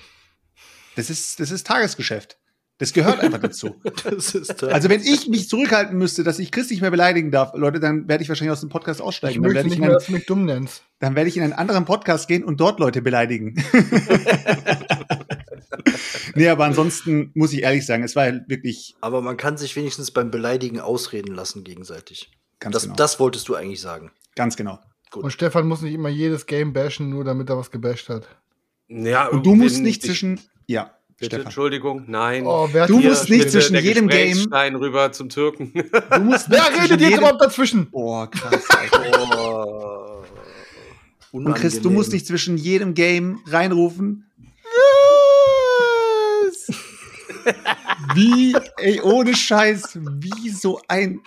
das 0.95 1.09
ist, 1.09 1.39
das 1.39 1.51
ist 1.51 1.67
Tagesgeschäft. 1.67 2.37
Das 2.79 2.91
gehört 2.91 3.19
einfach 3.19 3.39
dazu. 3.39 3.75
Das 4.03 4.33
ist 4.35 4.63
Also 4.63 4.89
wenn 4.89 5.01
ich 5.01 5.27
mich 5.27 5.47
zurückhalten 5.47 5.97
müsste, 5.97 6.23
dass 6.23 6.39
ich 6.39 6.51
Chris 6.51 6.69
nicht 6.71 6.81
mehr 6.81 6.91
beleidigen 6.91 7.29
darf, 7.31 7.51
Leute, 7.55 7.79
dann 7.79 8.07
werde 8.07 8.23
ich 8.23 8.29
wahrscheinlich 8.29 8.51
aus 8.51 8.59
dem 8.61 8.69
Podcast 8.69 8.99
Ich 8.99 9.05
aussteigen. 9.05 9.35
Dann 9.43 9.53
möchte 9.53 9.55
werde 9.55 9.67
ich, 9.67 9.71
nicht 9.71 9.77
in 9.77 9.81
mehr, 9.81 9.89
einen, 9.91 9.97
dass 9.99 10.05
du 10.07 10.11
mich 10.13 10.25
dumm 10.25 10.45
nennst. 10.45 10.83
dann 10.99 11.15
werde 11.15 11.29
ich 11.29 11.37
in 11.37 11.43
einen 11.43 11.53
anderen 11.53 11.85
Podcast 11.85 12.27
gehen 12.27 12.43
und 12.43 12.59
dort 12.59 12.79
Leute 12.79 13.01
beleidigen. 13.01 13.55
nee, 16.35 16.47
aber 16.49 16.65
ansonsten 16.65 17.31
muss 17.35 17.53
ich 17.53 17.61
ehrlich 17.63 17.85
sagen, 17.85 18.03
es 18.03 18.15
war 18.15 18.23
halt 18.23 18.49
wirklich 18.49 18.95
Aber 19.01 19.21
man 19.21 19.37
kann 19.37 19.57
sich 19.57 19.75
wenigstens 19.75 20.11
beim 20.11 20.31
Beleidigen 20.31 20.79
ausreden 20.79 21.33
lassen 21.35 21.63
gegenseitig. 21.63 22.31
ganz 22.59 22.73
Das, 22.73 22.83
genau. 22.83 22.95
das 22.95 23.19
wolltest 23.19 23.47
du 23.47 23.55
eigentlich 23.55 23.81
sagen. 23.81 24.11
ganz 24.35 24.55
genau. 24.55 24.79
Gut. 25.11 25.23
Und 25.23 25.31
Stefan 25.31 25.67
muss 25.67 25.81
nicht 25.81 25.93
immer 25.93 26.09
jedes 26.09 26.47
Game 26.47 26.73
bashen, 26.73 27.09
nur 27.09 27.23
damit 27.23 27.47
er 27.49 27.57
was 27.57 27.69
gebasht 27.69 28.09
hat. 28.09 28.27
Ja, 28.87 29.27
Und 29.27 29.45
du 29.45 29.53
musst 29.55 29.79
nicht 29.81 30.03
ich- 30.03 30.09
zwischen, 30.09 30.39
ja, 30.65 30.91
Bitte, 31.19 31.35
Stefan. 31.35 31.45
Entschuldigung, 31.45 32.03
nein. 32.07 32.45
Oh, 32.45 32.67
Du 32.87 32.99
musst 32.99 33.29
nicht 33.29 33.49
zwischen 33.51 33.73
der 33.73 33.81
jedem 33.81 34.07
Game, 34.07 34.29
Gesprächsstein 34.29 34.75
rüber 34.75 35.11
zum 35.11 35.29
Türken. 35.29 35.73
du 35.73 36.19
musst 36.19 36.45
Wer 36.49 36.67
redet 36.69 36.91
jetzt 36.91 37.01
jedem, 37.01 37.19
überhaupt 37.19 37.41
dazwischen? 37.41 37.87
Oh, 37.91 38.25
krass. 38.27 38.63
Alter. 38.69 40.23
Oh, 41.35 41.37
Und 41.37 41.55
Chris, 41.55 41.81
du 41.81 41.89
musst 41.89 42.11
nicht 42.13 42.27
zwischen 42.27 42.57
jedem 42.57 42.93
Game 42.93 43.41
reinrufen. 43.47 44.29
Wie, 48.13 48.55
ey, 48.77 49.01
ohne 49.01 49.35
Scheiß, 49.35 49.97
wie 50.19 50.49
so 50.49 50.79
ein. 50.87 51.21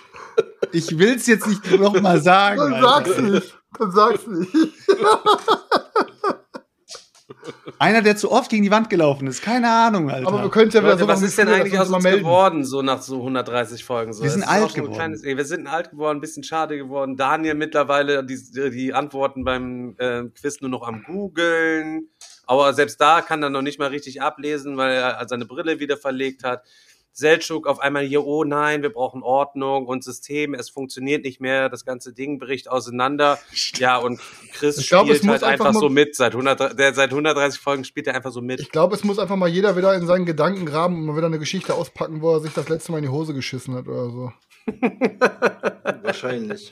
Ich 0.72 0.96
will's 0.98 1.26
jetzt 1.26 1.46
nicht 1.48 1.68
noch 1.80 2.00
mal 2.00 2.20
sagen. 2.22 2.58
Dann 2.60 2.80
sag's 2.82 3.18
nicht. 3.18 3.58
Dann 3.78 3.90
sag's 3.90 4.26
nicht. 4.26 4.52
Einer, 7.78 8.02
der 8.02 8.16
zu 8.16 8.30
oft 8.30 8.50
gegen 8.50 8.62
die 8.62 8.70
Wand 8.70 8.90
gelaufen 8.90 9.26
ist. 9.26 9.42
Keine 9.42 9.70
Ahnung, 9.70 10.10
Alter. 10.10 10.28
Aber 10.28 10.42
wir 10.42 10.50
können 10.50 10.70
ja 10.70 10.80
wieder 10.80 10.90
Leute, 10.92 11.02
so 11.02 11.08
was 11.08 11.22
ist 11.22 11.38
denn 11.38 11.48
eigentlich 11.48 11.78
aus 11.78 11.88
uns 11.90 12.02
melden. 12.02 12.20
geworden, 12.20 12.64
so 12.64 12.82
nach 12.82 13.02
so 13.02 13.16
130 13.16 13.84
Folgen? 13.84 14.12
So? 14.12 14.22
Wir 14.22 14.30
sind 14.30 14.44
alt 14.44 14.74
geworden. 14.74 14.94
Kleines, 14.94 15.22
ey, 15.24 15.36
wir 15.36 15.44
sind 15.44 15.66
alt 15.66 15.90
geworden, 15.90 16.18
ein 16.18 16.20
bisschen 16.20 16.42
schade 16.42 16.76
geworden. 16.76 17.16
Daniel 17.16 17.54
mittlerweile 17.54 18.24
die, 18.24 18.38
die 18.70 18.94
Antworten 18.94 19.44
beim 19.44 19.94
äh, 19.98 20.24
Quiz 20.40 20.60
nur 20.60 20.70
noch 20.70 20.86
am 20.86 21.02
googeln. 21.02 22.08
Aber 22.46 22.72
selbst 22.74 23.00
da 23.00 23.20
kann 23.22 23.42
er 23.42 23.50
noch 23.50 23.62
nicht 23.62 23.78
mal 23.78 23.88
richtig 23.88 24.22
ablesen, 24.22 24.76
weil 24.76 24.96
er 24.96 25.26
seine 25.28 25.46
Brille 25.46 25.80
wieder 25.80 25.96
verlegt 25.96 26.44
hat. 26.44 26.62
Seltschuk 27.16 27.66
auf 27.66 27.80
einmal 27.80 28.04
hier, 28.04 28.26
oh 28.26 28.44
nein, 28.44 28.82
wir 28.82 28.92
brauchen 28.92 29.22
Ordnung 29.22 29.86
und 29.86 30.04
System, 30.04 30.52
es 30.52 30.68
funktioniert 30.68 31.24
nicht 31.24 31.40
mehr, 31.40 31.70
das 31.70 31.86
ganze 31.86 32.12
Ding 32.12 32.38
bricht 32.38 32.68
auseinander. 32.70 33.38
Ja, 33.76 33.96
und 33.96 34.20
Chris 34.52 34.76
Ich 34.76 34.88
glaub, 34.90 35.06
spielt 35.06 35.26
halt 35.26 35.42
einfach, 35.42 35.66
einfach 35.66 35.80
so 35.80 35.88
mit. 35.88 36.14
Seit, 36.14 36.32
100, 36.32 36.78
der, 36.78 36.92
seit 36.92 37.08
130 37.10 37.58
Folgen 37.58 37.84
spielt 37.84 38.06
er 38.06 38.14
einfach 38.14 38.32
so 38.32 38.42
mit. 38.42 38.60
Ich 38.60 38.70
glaube, 38.70 38.94
es 38.94 39.02
muss 39.02 39.18
einfach 39.18 39.36
mal 39.36 39.48
jeder 39.48 39.78
wieder 39.78 39.94
in 39.94 40.06
seinen 40.06 40.26
Gedanken 40.26 40.66
graben 40.66 40.96
und 40.96 41.06
mal 41.06 41.16
wieder 41.16 41.26
eine 41.26 41.38
Geschichte 41.38 41.74
auspacken, 41.74 42.20
wo 42.20 42.34
er 42.34 42.40
sich 42.40 42.52
das 42.52 42.68
letzte 42.68 42.92
Mal 42.92 42.98
in 42.98 43.04
die 43.04 43.10
Hose 43.10 43.32
geschissen 43.32 43.74
hat 43.74 43.88
oder 43.88 44.10
so. 44.10 44.32
Wahrscheinlich. 46.02 46.70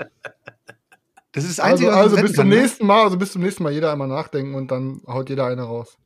das 1.32 1.44
ist 1.44 1.58
das 1.58 1.64
Also, 1.64 1.72
Einzige, 1.72 1.90
was 1.90 1.96
also 1.96 2.16
uns 2.16 2.22
bis 2.22 2.32
zum 2.32 2.36
kann, 2.36 2.48
ne? 2.50 2.60
nächsten 2.60 2.86
Mal, 2.86 3.02
also 3.02 3.16
bis 3.16 3.32
zum 3.32 3.42
nächsten 3.42 3.62
Mal 3.62 3.72
jeder 3.72 3.90
einmal 3.90 4.08
nachdenken 4.08 4.54
und 4.54 4.70
dann 4.70 5.00
haut 5.06 5.30
jeder 5.30 5.46
eine 5.46 5.62
raus. 5.62 5.96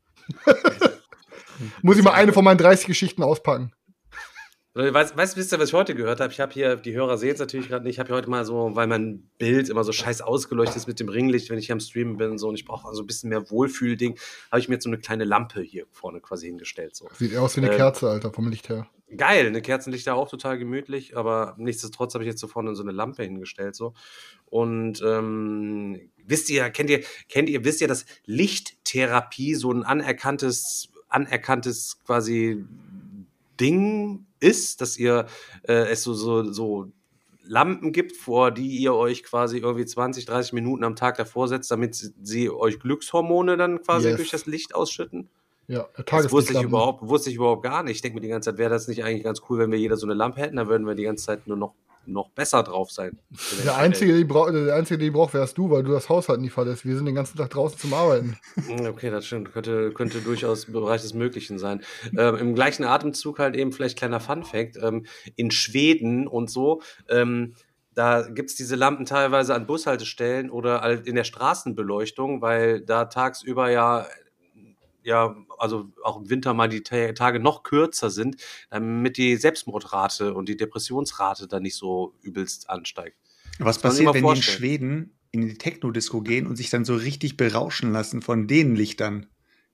muss 1.82 1.96
ich 1.96 2.04
mal 2.04 2.12
eine 2.12 2.32
von 2.32 2.44
meinen 2.44 2.58
30 2.58 2.86
Geschichten 2.86 3.24
auspacken. 3.24 3.72
Weißt, 4.78 5.16
weißt 5.16 5.36
wisst 5.36 5.52
ihr, 5.52 5.58
was 5.58 5.70
ich 5.70 5.74
heute 5.74 5.96
gehört 5.96 6.20
habe? 6.20 6.32
Ich 6.32 6.38
habe 6.38 6.52
hier, 6.52 6.76
die 6.76 6.94
Hörer 6.94 7.18
sehen 7.18 7.32
es 7.32 7.40
natürlich 7.40 7.66
gerade 7.66 7.84
nicht, 7.84 7.96
ich 7.96 7.98
habe 7.98 8.14
heute 8.14 8.30
mal 8.30 8.44
so, 8.44 8.76
weil 8.76 8.86
mein 8.86 9.28
Bild 9.36 9.68
immer 9.70 9.82
so 9.82 9.90
scheiß 9.90 10.20
ausgeleuchtet 10.20 10.76
ist 10.76 10.86
mit 10.86 11.00
dem 11.00 11.08
Ringlicht, 11.08 11.50
wenn 11.50 11.58
ich 11.58 11.66
hier 11.66 11.72
am 11.72 11.80
Streamen 11.80 12.16
bin 12.16 12.30
und 12.30 12.38
so 12.38 12.48
und 12.48 12.54
ich 12.54 12.64
brauche 12.64 12.86
also 12.86 13.02
ein 13.02 13.06
bisschen 13.08 13.28
mehr 13.30 13.50
Wohlfühlding, 13.50 14.16
habe 14.52 14.60
ich 14.60 14.68
mir 14.68 14.76
jetzt 14.76 14.84
so 14.84 14.90
eine 14.90 14.98
kleine 14.98 15.24
Lampe 15.24 15.62
hier 15.62 15.86
vorne 15.90 16.20
quasi 16.20 16.46
hingestellt. 16.46 16.94
So. 16.94 17.08
Sieht 17.18 17.32
eher 17.32 17.42
aus 17.42 17.56
wie 17.56 17.62
eine 17.62 17.72
Ähm, 17.72 17.76
Kerze, 17.76 18.08
Alter, 18.08 18.32
vom 18.32 18.48
Licht 18.48 18.68
her. 18.68 18.86
Geil, 19.16 19.48
eine 19.48 19.62
Kerzenlichter 19.62 20.14
auch 20.14 20.28
total 20.28 20.58
gemütlich, 20.58 21.16
aber 21.16 21.56
nichtsdestotrotz 21.58 22.14
habe 22.14 22.22
ich 22.22 22.28
jetzt 22.28 22.40
so 22.40 22.46
vorne 22.46 22.76
so 22.76 22.84
eine 22.84 22.92
Lampe 22.92 23.24
hingestellt 23.24 23.74
so. 23.74 23.94
Und 24.44 25.02
ähm, 25.04 26.08
wisst 26.24 26.50
ihr, 26.50 26.70
kennt 26.70 26.90
ihr, 26.90 27.02
kennt 27.28 27.48
ihr, 27.48 27.64
wisst 27.64 27.80
ihr, 27.80 27.88
dass 27.88 28.06
Lichttherapie 28.26 29.56
so 29.56 29.72
ein 29.72 29.82
anerkanntes, 29.82 30.90
anerkanntes 31.08 31.98
quasi 32.04 32.64
Ding 33.58 34.27
ist, 34.40 34.80
dass 34.80 34.96
ihr 34.98 35.26
äh, 35.64 35.72
es 35.90 36.02
so, 36.02 36.14
so, 36.14 36.50
so 36.52 36.86
Lampen 37.42 37.92
gibt, 37.92 38.14
vor 38.16 38.50
die 38.50 38.76
ihr 38.76 38.94
euch 38.94 39.22
quasi 39.24 39.58
irgendwie 39.58 39.86
20, 39.86 40.26
30 40.26 40.52
Minuten 40.52 40.84
am 40.84 40.96
Tag 40.96 41.16
davor 41.16 41.48
setzt, 41.48 41.70
damit 41.70 41.94
sie- 41.94 42.50
euch 42.50 42.78
Glückshormone 42.78 43.56
dann 43.56 43.80
quasi 43.82 44.08
Yes. 44.08 44.16
durch 44.16 44.30
das 44.30 44.46
Licht 44.46 44.74
ausschütten? 44.74 45.28
Ja, 45.66 45.86
Das 46.06 46.30
wusste 46.32 46.54
ich, 46.54 46.62
überhaupt, 46.62 47.06
wusste 47.08 47.28
ich 47.30 47.36
überhaupt 47.36 47.62
gar 47.62 47.82
nicht. 47.82 47.96
Ich 47.96 48.00
denke 48.02 48.16
mir 48.16 48.20
die 48.22 48.28
ganze 48.28 48.50
Zeit, 48.50 48.58
wäre 48.58 48.70
das 48.70 48.88
nicht 48.88 49.04
eigentlich 49.04 49.22
ganz 49.22 49.42
cool, 49.48 49.58
wenn 49.58 49.70
wir 49.70 49.78
jeder 49.78 49.96
so 49.96 50.06
eine 50.06 50.14
Lampe 50.14 50.40
hätten, 50.40 50.56
dann 50.56 50.68
würden 50.68 50.86
wir 50.86 50.94
die 50.94 51.02
ganze 51.04 51.26
Zeit 51.26 51.46
nur 51.46 51.56
noch 51.58 51.74
noch 52.08 52.30
besser 52.30 52.62
drauf 52.62 52.90
sein. 52.90 53.18
Der 53.64 53.76
Einzige, 53.76 54.12
der 54.12 54.18
die, 54.18 54.24
brauch, 54.24 54.50
der 54.50 54.74
Einzige, 54.74 54.98
der 54.98 55.06
die 55.06 55.10
braucht, 55.10 55.34
wärst 55.34 55.58
du, 55.58 55.70
weil 55.70 55.82
du 55.82 55.92
das 55.92 56.08
Haus 56.08 56.28
halt 56.28 56.40
nie 56.40 56.48
verlässt. 56.48 56.84
Wir 56.84 56.96
sind 56.96 57.06
den 57.06 57.14
ganzen 57.14 57.36
Tag 57.36 57.50
draußen 57.50 57.78
zum 57.78 57.94
Arbeiten. 57.94 58.36
Hm, 58.66 58.86
Okay, 58.86 59.10
das 59.10 59.26
stimmt. 59.26 59.52
Könnte, 59.52 59.92
könnte 59.92 60.20
durchaus 60.20 60.64
im 60.64 60.72
Bereich 60.72 61.02
des 61.02 61.14
Möglichen 61.14 61.58
sein. 61.58 61.82
Ähm, 62.16 62.36
Im 62.36 62.54
gleichen 62.54 62.84
Atemzug 62.84 63.38
halt 63.38 63.54
eben 63.54 63.72
vielleicht 63.72 63.98
kleiner 63.98 64.20
Fun-Fact. 64.20 64.76
Ähm, 64.82 65.06
in 65.36 65.50
Schweden 65.50 66.26
und 66.26 66.50
so, 66.50 66.82
ähm, 67.08 67.54
da 67.94 68.22
gibt's 68.28 68.54
diese 68.54 68.76
Lampen 68.76 69.06
teilweise 69.06 69.54
an 69.54 69.66
Bushaltestellen 69.66 70.50
oder 70.50 70.82
halt 70.82 71.06
in 71.06 71.16
der 71.16 71.24
Straßenbeleuchtung, 71.24 72.40
weil 72.40 72.80
da 72.80 73.06
tagsüber 73.06 73.70
ja, 73.70 74.06
ja, 75.08 75.34
also 75.58 75.90
auch 76.04 76.20
im 76.20 76.28
Winter 76.30 76.54
mal 76.54 76.68
die 76.68 76.82
Ta- 76.82 77.12
Tage 77.12 77.40
noch 77.40 77.62
kürzer 77.62 78.10
sind, 78.10 78.36
damit 78.70 79.16
die 79.16 79.36
Selbstmordrate 79.36 80.34
und 80.34 80.48
die 80.48 80.56
Depressionsrate 80.56 81.48
dann 81.48 81.62
nicht 81.62 81.74
so 81.76 82.14
übelst 82.20 82.68
ansteigt. 82.70 83.16
Was 83.58 83.80
passiert, 83.80 84.06
wenn 84.08 84.12
die 84.12 84.18
in 84.18 84.24
vorstellen. 84.24 84.56
Schweden 84.58 85.18
in 85.30 85.40
die 85.48 85.54
Techno-Disco 85.58 86.20
gehen 86.20 86.46
und 86.46 86.56
sich 86.56 86.70
dann 86.70 86.84
so 86.84 86.94
richtig 86.94 87.36
berauschen 87.36 87.90
lassen 87.92 88.22
von 88.22 88.46
den 88.46 88.76
Lichtern? 88.76 89.26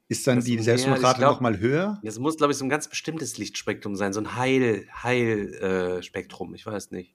Ist 0.08 0.26
dann 0.26 0.36
Das- 0.36 0.44
die 0.44 0.58
Selbstmordrate 0.60 1.20
noch 1.22 1.40
mal 1.40 1.58
höher? 1.58 1.98
Das 2.02 2.18
muss, 2.18 2.36
glaube 2.36 2.52
ich, 2.52 2.58
so 2.58 2.64
ein 2.64 2.68
ganz 2.68 2.88
bestimmtes 2.88 3.36
Lichtspektrum 3.38 3.96
sein, 3.96 4.12
so 4.12 4.20
ein 4.20 4.36
Heil, 4.36 4.86
Heil, 5.02 5.52
äh, 5.54 6.02
Spektrum. 6.02 6.54
Ich 6.54 6.64
weiß 6.64 6.90
nicht. 6.92 7.14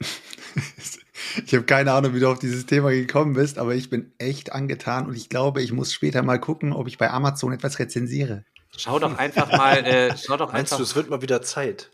Ich 1.46 1.54
habe 1.54 1.64
keine 1.64 1.92
Ahnung, 1.92 2.14
wie 2.14 2.20
du 2.20 2.28
auf 2.28 2.38
dieses 2.38 2.66
Thema 2.66 2.90
gekommen 2.90 3.34
bist, 3.34 3.58
aber 3.58 3.74
ich 3.74 3.90
bin 3.90 4.12
echt 4.18 4.52
angetan 4.52 5.06
und 5.06 5.16
ich 5.16 5.28
glaube, 5.28 5.62
ich 5.62 5.72
muss 5.72 5.92
später 5.92 6.22
mal 6.22 6.38
gucken, 6.38 6.72
ob 6.72 6.88
ich 6.88 6.98
bei 6.98 7.10
Amazon 7.10 7.52
etwas 7.52 7.78
rezensiere. 7.78 8.44
Schau 8.78 8.98
doch 8.98 9.16
einfach 9.16 9.50
mal, 9.50 9.78
äh, 9.86 10.14
schau 10.18 10.36
doch 10.36 10.52
Meinst 10.52 10.72
einfach, 10.72 10.76
du, 10.76 10.82
es 10.82 10.94
wird 10.94 11.08
mal 11.08 11.22
wieder 11.22 11.40
Zeit? 11.40 11.90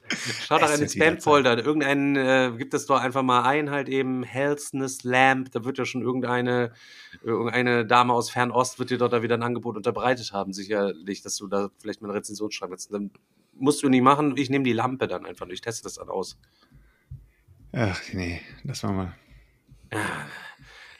schau 0.46 0.58
doch 0.58 0.72
in 0.72 0.80
den 0.80 0.88
Spam-Folder. 0.88 1.64
Irgendeinen, 1.64 2.16
äh, 2.16 2.52
gibt 2.58 2.74
es 2.74 2.86
doch 2.86 3.00
einfach 3.00 3.22
mal 3.22 3.42
ein, 3.42 3.70
halt 3.70 3.88
eben 3.88 4.24
Hellsness 4.24 5.04
Lamp. 5.04 5.52
Da 5.52 5.64
wird 5.64 5.78
ja 5.78 5.84
schon 5.84 6.02
irgendeine, 6.02 6.72
irgendeine 7.22 7.86
Dame 7.86 8.12
aus 8.12 8.30
Fernost 8.30 8.80
wird 8.80 8.90
dir 8.90 8.98
dort 8.98 9.12
da 9.12 9.22
wieder 9.22 9.36
ein 9.36 9.42
Angebot 9.44 9.76
unterbreitet 9.76 10.32
haben, 10.32 10.52
sicherlich, 10.52 11.22
dass 11.22 11.36
du 11.36 11.46
da 11.46 11.70
vielleicht 11.80 12.02
mal 12.02 12.08
eine 12.08 12.18
Rezension 12.18 12.50
schreiben 12.50 12.72
kannst. 12.72 12.92
Dann 12.92 13.12
musst 13.54 13.82
du 13.82 13.88
nie 13.88 14.00
machen. 14.00 14.36
Ich 14.36 14.50
nehme 14.50 14.64
die 14.64 14.72
Lampe 14.72 15.06
dann 15.06 15.24
einfach. 15.24 15.46
Ich 15.48 15.60
teste 15.60 15.84
das 15.84 15.94
dann 15.94 16.08
aus. 16.08 16.36
Ach 17.72 18.00
nee, 18.12 18.40
das 18.64 18.82
war 18.82 18.92
mal. 18.92 19.14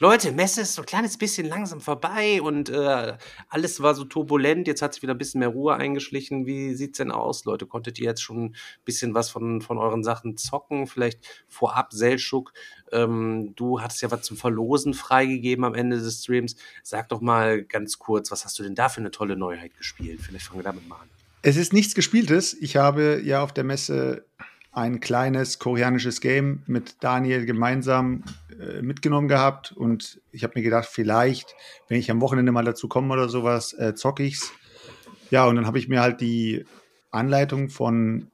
Leute, 0.02 0.32
Messe 0.32 0.62
ist 0.62 0.74
so 0.74 0.82
ein 0.82 0.86
kleines 0.86 1.16
bisschen 1.16 1.46
langsam 1.46 1.80
vorbei 1.80 2.42
und 2.42 2.68
äh, 2.70 3.16
alles 3.48 3.80
war 3.82 3.94
so 3.94 4.02
turbulent. 4.02 4.66
Jetzt 4.66 4.82
hat 4.82 4.94
sich 4.94 5.02
wieder 5.04 5.14
ein 5.14 5.18
bisschen 5.18 5.38
mehr 5.38 5.50
Ruhe 5.50 5.76
eingeschlichen. 5.76 6.44
Wie 6.44 6.74
sieht's 6.74 6.98
denn 6.98 7.12
aus, 7.12 7.44
Leute? 7.44 7.66
Konntet 7.66 8.00
ihr 8.00 8.06
jetzt 8.06 8.20
schon 8.20 8.46
ein 8.46 8.56
bisschen 8.84 9.14
was 9.14 9.30
von, 9.30 9.60
von 9.60 9.78
euren 9.78 10.02
Sachen 10.02 10.36
zocken? 10.36 10.88
Vielleicht 10.88 11.24
vorab, 11.46 11.92
Selschuk, 11.92 12.52
ähm, 12.90 13.52
du 13.54 13.80
hattest 13.80 14.02
ja 14.02 14.10
was 14.10 14.22
zum 14.22 14.36
Verlosen 14.36 14.92
freigegeben 14.92 15.64
am 15.64 15.74
Ende 15.74 16.00
des 16.00 16.24
Streams. 16.24 16.56
Sag 16.82 17.08
doch 17.10 17.20
mal 17.20 17.62
ganz 17.62 18.00
kurz, 18.00 18.32
was 18.32 18.44
hast 18.44 18.58
du 18.58 18.64
denn 18.64 18.74
da 18.74 18.88
für 18.88 19.00
eine 19.00 19.12
tolle 19.12 19.36
Neuheit 19.36 19.76
gespielt? 19.76 20.20
Vielleicht 20.20 20.46
fangen 20.46 20.58
wir 20.58 20.64
damit 20.64 20.88
mal 20.88 20.96
an. 20.96 21.08
Es 21.42 21.56
ist 21.56 21.72
nichts 21.72 21.94
Gespieltes. 21.94 22.54
Ich 22.54 22.74
habe 22.74 23.20
ja 23.24 23.40
auf 23.40 23.52
der 23.52 23.62
Messe 23.62 24.26
ein 24.72 25.00
kleines 25.00 25.58
koreanisches 25.58 26.20
Game 26.20 26.62
mit 26.66 26.96
Daniel 27.04 27.44
gemeinsam 27.44 28.24
äh, 28.58 28.80
mitgenommen 28.80 29.28
gehabt 29.28 29.72
und 29.72 30.20
ich 30.32 30.44
habe 30.44 30.54
mir 30.56 30.62
gedacht, 30.62 30.88
vielleicht, 30.90 31.54
wenn 31.88 31.98
ich 31.98 32.10
am 32.10 32.22
Wochenende 32.22 32.52
mal 32.52 32.64
dazu 32.64 32.88
komme 32.88 33.12
oder 33.12 33.28
sowas, 33.28 33.74
äh, 33.74 33.94
zocke 33.94 34.24
ich's. 34.24 34.50
Ja, 35.30 35.46
und 35.46 35.56
dann 35.56 35.66
habe 35.66 35.78
ich 35.78 35.88
mir 35.88 36.00
halt 36.00 36.20
die 36.22 36.64
Anleitung 37.10 37.68
von 37.68 38.30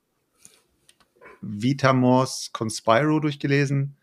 Vitamors 1.40 2.50
Conspiro 2.52 3.18
durchgelesen 3.20 3.96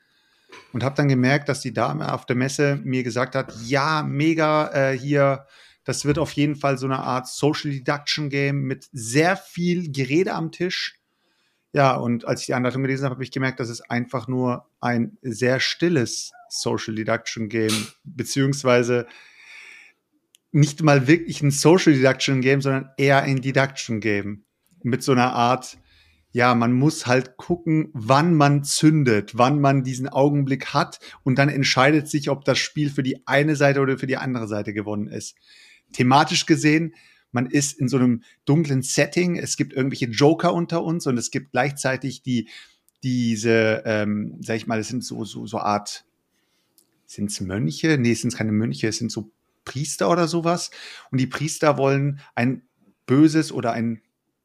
und 0.73 0.83
habe 0.83 0.95
dann 0.95 1.07
gemerkt, 1.07 1.47
dass 1.47 1.61
die 1.61 1.73
Dame 1.73 2.13
auf 2.13 2.25
der 2.25 2.35
Messe 2.35 2.79
mir 2.83 3.03
gesagt 3.03 3.35
hat, 3.35 3.53
ja, 3.65 4.03
mega 4.03 4.71
äh, 4.73 4.97
hier, 4.97 5.45
das 5.85 6.03
wird 6.03 6.19
auf 6.19 6.31
jeden 6.33 6.55
Fall 6.55 6.77
so 6.77 6.85
eine 6.85 6.99
Art 6.99 7.27
Social 7.27 7.71
Deduction 7.71 8.29
Game 8.29 8.61
mit 8.63 8.87
sehr 8.91 9.37
viel 9.37 9.91
Gerede 9.91 10.33
am 10.33 10.51
Tisch. 10.51 10.99
Ja, 11.75 11.97
und 11.97 12.23
als 12.23 12.39
ich 12.39 12.45
die 12.45 12.53
Anleitung 12.53 12.83
gelesen 12.83 13.03
habe, 13.03 13.15
habe 13.15 13.23
ich 13.25 13.31
gemerkt, 13.31 13.59
dass 13.59 13.67
es 13.67 13.81
einfach 13.81 14.29
nur 14.29 14.69
ein 14.79 15.17
sehr 15.21 15.59
stilles 15.59 16.31
Social 16.47 16.95
Deduction 16.95 17.49
Game, 17.49 17.87
beziehungsweise 18.05 19.07
nicht 20.53 20.83
mal 20.83 21.09
wirklich 21.09 21.41
ein 21.41 21.51
Social 21.51 21.91
Deduction 21.91 22.39
Game, 22.39 22.61
sondern 22.61 22.91
eher 22.95 23.23
ein 23.23 23.41
Deduction 23.41 23.99
Game. 23.99 24.45
Mit 24.83 25.03
so 25.03 25.11
einer 25.11 25.33
Art, 25.33 25.77
ja, 26.31 26.55
man 26.55 26.71
muss 26.71 27.07
halt 27.07 27.35
gucken, 27.35 27.89
wann 27.91 28.35
man 28.35 28.63
zündet, 28.63 29.37
wann 29.37 29.59
man 29.59 29.83
diesen 29.83 30.07
Augenblick 30.07 30.67
hat 30.67 30.99
und 31.23 31.37
dann 31.37 31.49
entscheidet 31.49 32.07
sich, 32.07 32.29
ob 32.29 32.45
das 32.45 32.57
Spiel 32.57 32.89
für 32.89 33.03
die 33.03 33.27
eine 33.27 33.57
Seite 33.57 33.81
oder 33.81 33.97
für 33.97 34.07
die 34.07 34.15
andere 34.15 34.47
Seite 34.47 34.73
gewonnen 34.73 35.09
ist. 35.09 35.35
Thematisch 35.91 36.45
gesehen, 36.45 36.93
man 37.35 37.47
ist 37.47 37.77
in 37.77 37.89
so 37.89 37.97
einem 37.97 38.23
dunklen 38.45 38.81
Setting, 38.81 39.35
es 39.35 39.57
gibt 39.57 39.73
irgendwelche 39.73 40.05
Joker 40.05 40.53
unter 40.53 40.83
uns 40.83 41.05
und 41.05 41.17
es 41.17 41.31
gibt 41.31 41.51
gleichzeitig 41.51 42.21
die, 42.23 42.47
diese, 43.03 43.83
ähm, 43.85 44.37
sag 44.39 44.55
ich 44.55 44.67
mal, 44.67 44.79
es 44.79 44.87
sind 44.87 45.03
so, 45.03 45.25
so, 45.25 45.45
so 45.45 45.59
Art, 45.59 46.05
sind 47.05 47.29
es 47.29 47.41
Mönche? 47.41 47.97
Nee, 47.97 48.13
es 48.13 48.21
sind 48.21 48.33
keine 48.33 48.53
Mönche, 48.53 48.87
es 48.87 48.99
sind 48.99 49.11
so 49.11 49.31
Priester 49.65 50.09
oder 50.09 50.29
sowas. 50.29 50.71
Und 51.11 51.19
die 51.19 51.27
Priester 51.27 51.77
wollen 51.77 52.21
ein 52.35 52.63
böses 53.05 53.51
oder 53.51 53.73
ein 53.73 54.01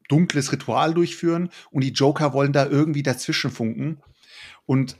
dunkles 0.09 0.51
Ritual 0.51 0.93
durchführen 0.93 1.51
und 1.71 1.85
die 1.85 1.93
Joker 1.93 2.33
wollen 2.33 2.53
da 2.53 2.67
irgendwie 2.67 3.05
dazwischen 3.05 3.53
funken. 3.53 4.03
Und 4.67 4.97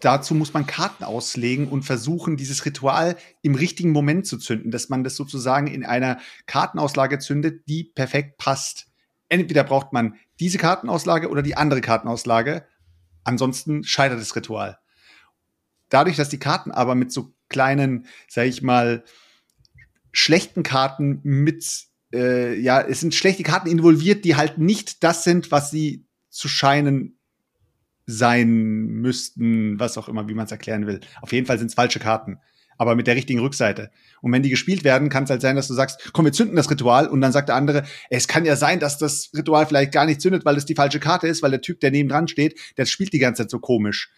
dazu 0.00 0.34
muss 0.34 0.54
man 0.54 0.66
Karten 0.66 1.04
auslegen 1.04 1.68
und 1.68 1.82
versuchen, 1.82 2.36
dieses 2.36 2.64
Ritual 2.64 3.16
im 3.42 3.54
richtigen 3.54 3.90
Moment 3.90 4.26
zu 4.26 4.38
zünden, 4.38 4.70
dass 4.70 4.88
man 4.88 5.04
das 5.04 5.16
sozusagen 5.16 5.66
in 5.66 5.84
einer 5.84 6.18
Kartenauslage 6.46 7.18
zündet, 7.18 7.68
die 7.68 7.84
perfekt 7.84 8.38
passt. 8.38 8.86
Entweder 9.28 9.64
braucht 9.64 9.92
man 9.92 10.14
diese 10.40 10.58
Kartenauslage 10.58 11.28
oder 11.28 11.42
die 11.42 11.56
andere 11.56 11.80
Kartenauslage. 11.80 12.66
Ansonsten 13.24 13.84
scheitert 13.84 14.20
das 14.20 14.34
Ritual. 14.36 14.78
Dadurch, 15.88 16.16
dass 16.16 16.28
die 16.28 16.38
Karten 16.38 16.70
aber 16.70 16.94
mit 16.94 17.12
so 17.12 17.34
kleinen, 17.48 18.06
sag 18.28 18.46
ich 18.46 18.62
mal, 18.62 19.04
schlechten 20.12 20.62
Karten 20.62 21.20
mit, 21.22 21.86
äh, 22.12 22.58
ja, 22.58 22.80
es 22.80 23.00
sind 23.00 23.14
schlechte 23.14 23.42
Karten 23.42 23.68
involviert, 23.68 24.24
die 24.24 24.36
halt 24.36 24.58
nicht 24.58 25.02
das 25.02 25.24
sind, 25.24 25.50
was 25.50 25.70
sie 25.70 26.06
zu 26.30 26.48
scheinen 26.48 27.17
sein 28.10 28.86
müssten, 28.86 29.78
was 29.78 29.98
auch 29.98 30.08
immer, 30.08 30.28
wie 30.28 30.34
man 30.34 30.46
es 30.46 30.50
erklären 30.50 30.86
will. 30.86 31.00
Auf 31.20 31.30
jeden 31.30 31.46
Fall 31.46 31.58
sind 31.58 31.66
es 31.66 31.74
falsche 31.74 31.98
Karten, 31.98 32.38
aber 32.78 32.94
mit 32.94 33.06
der 33.06 33.16
richtigen 33.16 33.38
Rückseite. 33.38 33.90
Und 34.22 34.32
wenn 34.32 34.42
die 34.42 34.48
gespielt 34.48 34.82
werden, 34.82 35.10
kann 35.10 35.24
es 35.24 35.30
halt 35.30 35.42
sein, 35.42 35.56
dass 35.56 35.68
du 35.68 35.74
sagst, 35.74 36.10
komm, 36.14 36.24
wir 36.24 36.32
zünden 36.32 36.56
das 36.56 36.70
Ritual 36.70 37.06
und 37.06 37.20
dann 37.20 37.32
sagt 37.32 37.50
der 37.50 37.56
andere, 37.56 37.84
es 38.08 38.26
kann 38.26 38.46
ja 38.46 38.56
sein, 38.56 38.80
dass 38.80 38.96
das 38.96 39.30
Ritual 39.36 39.66
vielleicht 39.66 39.92
gar 39.92 40.06
nicht 40.06 40.22
zündet, 40.22 40.46
weil 40.46 40.56
es 40.56 40.64
die 40.64 40.74
falsche 40.74 41.00
Karte 41.00 41.28
ist, 41.28 41.42
weil 41.42 41.50
der 41.50 41.60
Typ, 41.60 41.80
der 41.80 41.90
neben 41.90 42.08
dran 42.08 42.28
steht, 42.28 42.58
der 42.78 42.86
spielt 42.86 43.12
die 43.12 43.18
ganze 43.18 43.42
Zeit 43.42 43.50
so 43.50 43.58
komisch. 43.58 44.10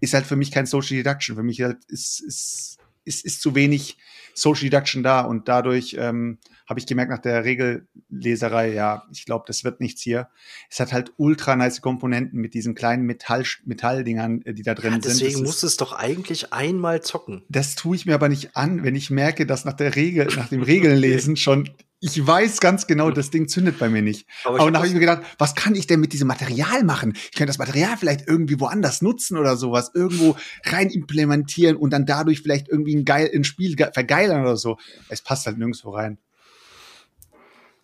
Ist 0.00 0.12
halt 0.12 0.26
für 0.26 0.36
mich 0.36 0.50
kein 0.50 0.66
Social 0.66 0.96
Deduction. 0.96 1.36
Für 1.36 1.44
mich 1.44 1.62
halt 1.62 1.84
ist, 1.86 2.20
ist, 2.20 2.78
ist, 3.04 3.24
ist 3.24 3.42
zu 3.42 3.54
wenig 3.54 3.96
Social 4.34 4.64
Deduction 4.64 5.04
da 5.04 5.20
und 5.20 5.46
dadurch 5.46 5.96
ähm, 6.00 6.38
habe 6.68 6.80
ich 6.80 6.86
gemerkt 6.86 7.10
nach 7.10 7.20
der 7.20 7.44
Regelleserei, 7.44 8.72
ja, 8.72 9.04
ich 9.12 9.24
glaube, 9.24 9.44
das 9.46 9.64
wird 9.64 9.80
nichts 9.80 10.02
hier. 10.02 10.28
Es 10.70 10.80
hat 10.80 10.92
halt 10.92 11.12
ultra 11.16 11.56
nice 11.56 11.80
Komponenten 11.80 12.40
mit 12.40 12.54
diesen 12.54 12.74
kleinen 12.74 13.04
Metall 13.04 13.44
Metalldingern, 13.64 14.42
äh, 14.42 14.54
die 14.54 14.62
da 14.62 14.74
drin 14.74 14.94
Ja, 14.94 15.00
sind. 15.00 15.04
deswegen 15.06 15.34
ist- 15.40 15.42
musst 15.46 15.62
du 15.62 15.66
es 15.66 15.76
doch 15.76 15.92
eigentlich 15.92 16.52
einmal 16.52 17.02
zocken. 17.02 17.42
das 17.48 17.74
tue 17.74 17.96
ich 17.96 18.06
mir 18.06 18.14
aber 18.14 18.28
nicht 18.28 18.56
an, 18.56 18.82
wenn 18.84 18.94
ich 18.94 19.10
merke, 19.10 19.46
dass 19.46 19.64
nach 19.64 19.74
der 19.74 19.94
Regel, 19.96 20.26
nach 20.36 20.48
dem 20.48 20.62
Regelnlesen 21.16 21.36
schon, 21.36 21.70
ich 22.00 22.24
weiß 22.24 22.60
ganz 22.60 22.86
genau, 22.86 23.10
das 23.10 23.30
Ding 23.30 23.48
zündet 23.48 23.78
bei 23.78 23.88
mir 23.88 24.02
nicht. 24.02 24.26
Aber 24.44 24.56
Aber 24.60 24.66
dann 24.66 24.76
habe 24.76 24.86
ich 24.86 24.92
mir 24.92 25.00
gedacht, 25.00 25.22
was 25.38 25.54
kann 25.54 25.74
ich 25.74 25.86
denn 25.86 25.98
mit 26.00 26.12
diesem 26.12 26.28
Material 26.28 26.84
machen? 26.84 27.14
Ich 27.16 27.32
könnte 27.32 27.46
das 27.46 27.58
Material 27.58 27.96
vielleicht 27.96 28.28
irgendwie 28.28 28.60
woanders 28.60 29.00
nutzen 29.02 29.38
oder 29.38 29.56
sowas, 29.56 29.92
irgendwo 29.94 30.36
rein 30.64 30.90
implementieren 30.90 31.76
und 31.76 31.90
dann 31.90 32.04
dadurch 32.04 32.42
vielleicht 32.42 32.68
irgendwie 32.68 32.94
ein 32.96 33.04
geil 33.06 33.30
ein 33.34 33.44
Spiel 33.44 33.76
ge- 33.76 33.90
vergeilern 33.94 34.42
oder 34.42 34.56
so. 34.58 34.76
Es 35.08 35.22
passt 35.22 35.46
halt 35.46 35.56
nirgendwo 35.58 35.90
rein. 35.90 36.18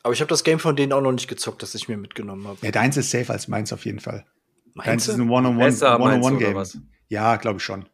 Aber 0.02 0.14
ich 0.14 0.20
habe 0.20 0.28
das 0.28 0.42
Game 0.44 0.58
von 0.58 0.74
denen 0.76 0.92
auch 0.92 1.00
noch 1.00 1.12
nicht 1.12 1.28
gezockt, 1.28 1.62
das 1.62 1.74
ich 1.74 1.88
mir 1.88 1.96
mitgenommen 1.96 2.46
habe. 2.46 2.58
Ja, 2.62 2.72
deins 2.72 2.96
ist 2.96 3.10
safe 3.10 3.32
als 3.32 3.48
meins 3.48 3.72
auf 3.72 3.84
jeden 3.84 4.00
Fall. 4.00 4.26
Deins 4.74 4.86
Meinst 4.86 5.08
ist 5.08 5.18
du? 5.18 5.22
ein 5.22 5.28
du, 5.28 5.34
oder 5.34 6.00
One-on-One-Game. 6.00 6.54
was? 6.54 6.78
Ja, 7.08 7.36
glaube 7.36 7.58
ich 7.58 7.64
schon. 7.64 7.86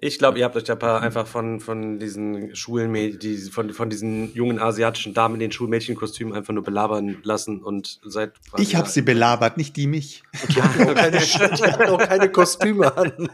Ich 0.00 0.18
glaube, 0.18 0.38
ihr 0.38 0.44
habt 0.44 0.54
euch 0.54 0.62
da 0.62 0.76
paar 0.76 1.02
einfach 1.02 1.26
von, 1.26 1.58
von 1.58 1.98
diesen 1.98 2.54
Schulmädchen, 2.54 3.18
die, 3.18 3.36
von, 3.50 3.72
von 3.72 3.90
diesen 3.90 4.32
jungen 4.32 4.60
asiatischen 4.60 5.12
Damen 5.12 5.34
in 5.34 5.40
den 5.40 5.52
Schulmädchenkostümen 5.52 6.34
einfach 6.34 6.54
nur 6.54 6.62
belabern 6.62 7.18
lassen 7.24 7.64
und 7.64 7.98
seid. 8.04 8.34
Ich 8.58 8.76
habe 8.76 8.88
sie 8.88 9.02
belabert, 9.02 9.56
nicht 9.56 9.76
die 9.76 9.88
mich. 9.88 10.22
Die 10.50 10.62
hatten 10.62 10.88
auch 10.88 10.94
keine, 10.94 11.18
auch 11.90 11.98
keine 11.98 12.30
Kostüme 12.30 12.96
an. 12.96 13.12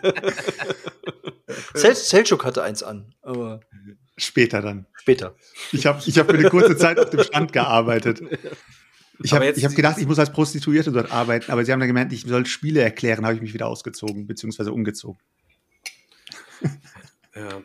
Sel 1.75 1.95
Selchuk 1.95 2.47
hatte 2.47 2.63
eins 2.63 2.83
an, 2.83 3.15
aber 3.21 3.61
Später 4.17 4.63
dann. 4.63 4.87
später. 5.01 5.35
Ich 5.73 5.87
habe 5.87 6.03
ich 6.05 6.19
hab 6.19 6.31
für 6.31 6.37
eine 6.37 6.49
kurze 6.49 6.77
Zeit 6.77 6.99
auf 6.99 7.11
dem 7.11 7.23
Stand 7.23 7.53
gearbeitet. 7.53 8.23
Ich 9.23 9.33
habe 9.33 9.47
hab 9.47 9.75
gedacht, 9.75 9.99
ich 9.99 10.07
muss 10.07 10.19
als 10.19 10.33
Prostituierte 10.33 10.91
dort 10.91 11.13
arbeiten, 11.13 11.53
aber 11.53 11.65
sie 11.65 11.73
haben 11.73 11.81
dann 11.81 11.89
gemeint, 11.89 12.13
ich 12.13 12.23
soll 12.23 12.47
Spiele 12.47 12.81
erklären, 12.81 13.25
habe 13.25 13.35
ich 13.35 13.43
mich 13.43 13.55
wieder 13.55 13.69
ausgezogen, 13.69 14.27
beziehungsweise 14.27 14.73
umgezogen. 14.73 15.21
Ja. 17.35 17.63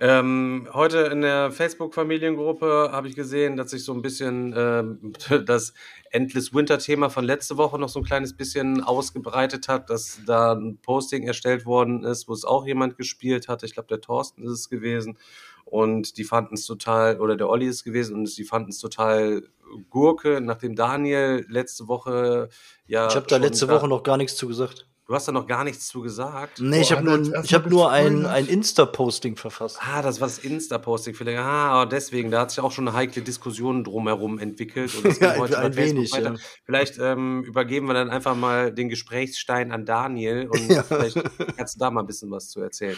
Ähm, 0.00 0.68
heute 0.72 0.98
in 0.98 1.22
der 1.22 1.50
Facebook-Familiengruppe 1.50 2.90
habe 2.92 3.08
ich 3.08 3.16
gesehen, 3.16 3.56
dass 3.56 3.70
sich 3.70 3.84
so 3.84 3.92
ein 3.92 4.02
bisschen 4.02 4.54
ähm, 4.56 5.12
das 5.46 5.74
Endless 6.10 6.54
Winter-Thema 6.54 7.10
von 7.10 7.24
letzte 7.24 7.56
Woche 7.56 7.78
noch 7.78 7.88
so 7.88 8.00
ein 8.00 8.04
kleines 8.04 8.36
bisschen 8.36 8.82
ausgebreitet 8.82 9.68
hat, 9.68 9.90
dass 9.90 10.20
da 10.26 10.52
ein 10.52 10.78
Posting 10.78 11.26
erstellt 11.26 11.66
worden 11.66 12.04
ist, 12.04 12.28
wo 12.28 12.32
es 12.32 12.44
auch 12.44 12.66
jemand 12.66 12.96
gespielt 12.96 13.48
hat. 13.48 13.62
Ich 13.62 13.74
glaube, 13.74 13.88
der 13.88 14.00
Thorsten 14.00 14.44
ist 14.44 14.52
es 14.52 14.68
gewesen. 14.68 15.18
Und 15.64 16.18
die 16.18 16.24
fanden 16.24 16.54
es 16.54 16.66
total, 16.66 17.20
oder 17.20 17.36
der 17.36 17.48
Olli 17.48 17.66
ist 17.66 17.76
es 17.76 17.84
gewesen, 17.84 18.14
und 18.14 18.36
die 18.36 18.44
fanden 18.44 18.70
es 18.70 18.78
total 18.78 19.42
Gurke, 19.90 20.40
nachdem 20.40 20.76
Daniel 20.76 21.46
letzte 21.48 21.88
Woche 21.88 22.50
ja. 22.86 23.08
Ich 23.08 23.16
habe 23.16 23.26
da 23.26 23.38
letzte 23.38 23.68
Woche 23.68 23.88
noch 23.88 24.02
gar 24.02 24.16
nichts 24.16 24.36
zu 24.36 24.46
gesagt. 24.46 24.86
Du 25.12 25.16
hast 25.16 25.28
da 25.28 25.32
noch 25.32 25.46
gar 25.46 25.62
nichts 25.62 25.88
zu 25.88 26.00
gesagt. 26.00 26.58
Nee, 26.58 26.80
ich 26.80 26.88
Boah, 26.88 26.96
habe 26.96 27.04
nur, 27.04 27.44
ich 27.44 27.52
hab 27.52 27.66
nur 27.66 27.90
ein, 27.90 28.24
ein 28.24 28.46
Insta-Posting 28.46 29.36
verfasst. 29.36 29.76
Ah, 29.82 30.00
das 30.00 30.22
war 30.22 30.26
das 30.28 30.38
Insta-Posting 30.38 31.12
vielleicht. 31.12 31.38
Ah, 31.38 31.68
aber 31.72 31.90
deswegen, 31.90 32.30
da 32.30 32.40
hat 32.40 32.50
sich 32.50 32.60
auch 32.60 32.72
schon 32.72 32.88
eine 32.88 32.96
heikle 32.96 33.20
Diskussion 33.20 33.84
drumherum 33.84 34.38
entwickelt. 34.38 34.94
Und 34.94 35.04
das 35.04 35.18
Ja, 35.20 35.36
heute 35.36 35.58
ein 35.58 35.76
wenig, 35.76 36.12
ja. 36.14 36.32
Vielleicht 36.64 36.96
ähm, 36.98 37.44
übergeben 37.44 37.88
wir 37.88 37.92
dann 37.92 38.08
einfach 38.08 38.34
mal 38.34 38.72
den 38.72 38.88
Gesprächsstein 38.88 39.70
an 39.70 39.84
Daniel 39.84 40.48
und 40.50 40.70
Ja. 40.70 40.82
vielleicht 40.82 41.20
kannst 41.58 41.74
du 41.74 41.78
da 41.80 41.90
mal 41.90 42.00
ein 42.00 42.06
bisschen 42.06 42.30
was 42.30 42.48
zu 42.48 42.62
erzählen. 42.62 42.96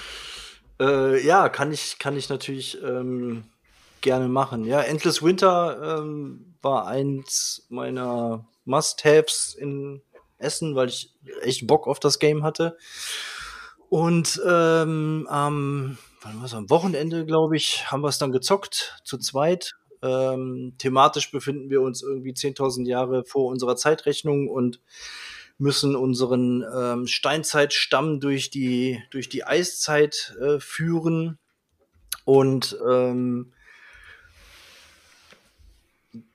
Äh, 0.79 1.21
ja, 1.27 1.49
kann 1.49 1.73
ich, 1.73 1.99
kann 1.99 2.17
ich 2.17 2.29
natürlich 2.29 2.81
ähm, 2.81 3.43
gerne 4.03 4.29
machen. 4.29 4.67
Ja, 4.67 4.83
Endless 4.83 5.21
Winter 5.21 5.99
ähm, 5.99 6.55
war 6.63 6.87
eins 6.87 7.67
meiner 7.71 8.47
Must-Haves 8.67 9.57
in 9.59 10.01
Essen, 10.45 10.77
weil 10.77 10.89
ich 10.89 11.15
echt 11.43 11.67
Bock 11.67 11.89
auf 11.89 11.99
das 11.99 12.19
Game 12.19 12.45
hatte. 12.45 12.77
Und 13.89 14.41
ähm, 14.47 15.27
am, 15.29 15.99
am 16.23 16.71
Wochenende, 16.71 17.25
glaube 17.27 17.57
ich, 17.57 17.91
haben 17.91 18.03
wir 18.03 18.09
es 18.09 18.19
dann 18.19 18.33
gezockt, 18.33 19.01
zu 19.05 19.19
zweit. 19.19 19.75
Ähm, 20.03 20.75
thematisch 20.79 21.31
befinden 21.31 21.71
wir 21.71 21.81
uns 21.81 22.03
irgendwie 22.03 22.33
10.000 22.33 22.87
Jahre 22.87 23.25
vor 23.25 23.47
unserer 23.47 23.77
Zeitrechnung 23.77 24.49
und 24.49 24.81
müssen 25.59 25.97
unseren 25.97 26.65
ähm, 26.77 27.07
Steinzeitstamm 27.07 28.21
durch 28.21 28.51
die, 28.51 29.03
durch 29.11 29.29
die 29.29 29.45
Eiszeit 29.45 30.37
äh, 30.41 30.59
führen. 30.61 31.39
Und 32.25 32.77
ähm, 32.87 33.53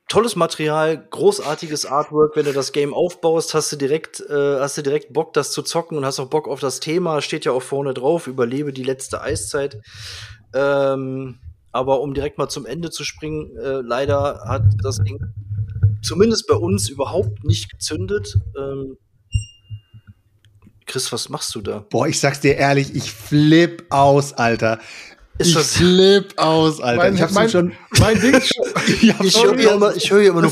tolles 0.09 0.35
Material, 0.35 1.07
großartiges 1.09 1.85
Artwork. 1.85 2.35
Wenn 2.35 2.45
du 2.45 2.51
das 2.51 2.73
Game 2.73 2.93
aufbaust, 2.93 3.53
hast 3.53 3.71
du 3.71 3.77
direkt, 3.77 4.19
äh, 4.19 4.59
hast 4.59 4.77
du 4.77 4.81
direkt 4.81 5.13
Bock, 5.13 5.33
das 5.33 5.51
zu 5.51 5.61
zocken 5.61 5.97
und 5.97 6.05
hast 6.05 6.19
auch 6.19 6.29
Bock 6.29 6.47
auf 6.49 6.59
das 6.59 6.81
Thema. 6.81 7.21
Steht 7.21 7.45
ja 7.45 7.53
auch 7.53 7.61
vorne 7.61 7.93
drauf, 7.93 8.27
überlebe 8.27 8.73
die 8.73 8.83
letzte 8.83 9.21
Eiszeit. 9.21 9.79
Ähm, 10.53 11.39
aber 11.71 12.01
um 12.01 12.13
direkt 12.13 12.37
mal 12.39 12.49
zum 12.49 12.65
Ende 12.65 12.89
zu 12.89 13.03
springen, 13.03 13.55
äh, 13.57 13.81
leider 13.81 14.43
hat 14.45 14.63
das 14.83 14.97
Ding 14.97 15.19
zumindest 16.01 16.47
bei 16.47 16.55
uns 16.55 16.89
überhaupt 16.89 17.43
nicht 17.43 17.69
gezündet. 17.69 18.35
Ähm, 18.57 18.97
Chris, 20.87 21.11
was 21.11 21.29
machst 21.29 21.53
du 21.53 21.61
da? 21.61 21.85
Boah, 21.87 22.07
ich 22.07 22.19
sag's 22.19 22.39
dir 22.39 22.55
ehrlich, 22.55 22.95
ich 22.95 23.11
flipp 23.11 23.85
aus, 23.91 24.33
Alter. 24.33 24.79
Ist 25.39 25.55
ich 25.55 25.57
flipp 25.57 26.33
aus, 26.37 26.81
Alter. 26.81 27.01
Mein- 27.03 27.15
ich 27.15 27.21
hab's 27.21 27.33
mein- 27.33 27.49
schon. 27.49 27.73
Mein 27.99 28.19
Ding, 28.19 28.35
ich 29.01 29.13
hab's 29.13 29.25
Ich 29.25 29.31
schon 29.33 29.43
höre 29.51 29.57
hier 29.57 29.71
immer, 29.73 29.95
ich 29.95 30.11
höre 30.11 30.19
hier 30.21 30.29
immer 30.31 30.41
nur. 30.41 30.51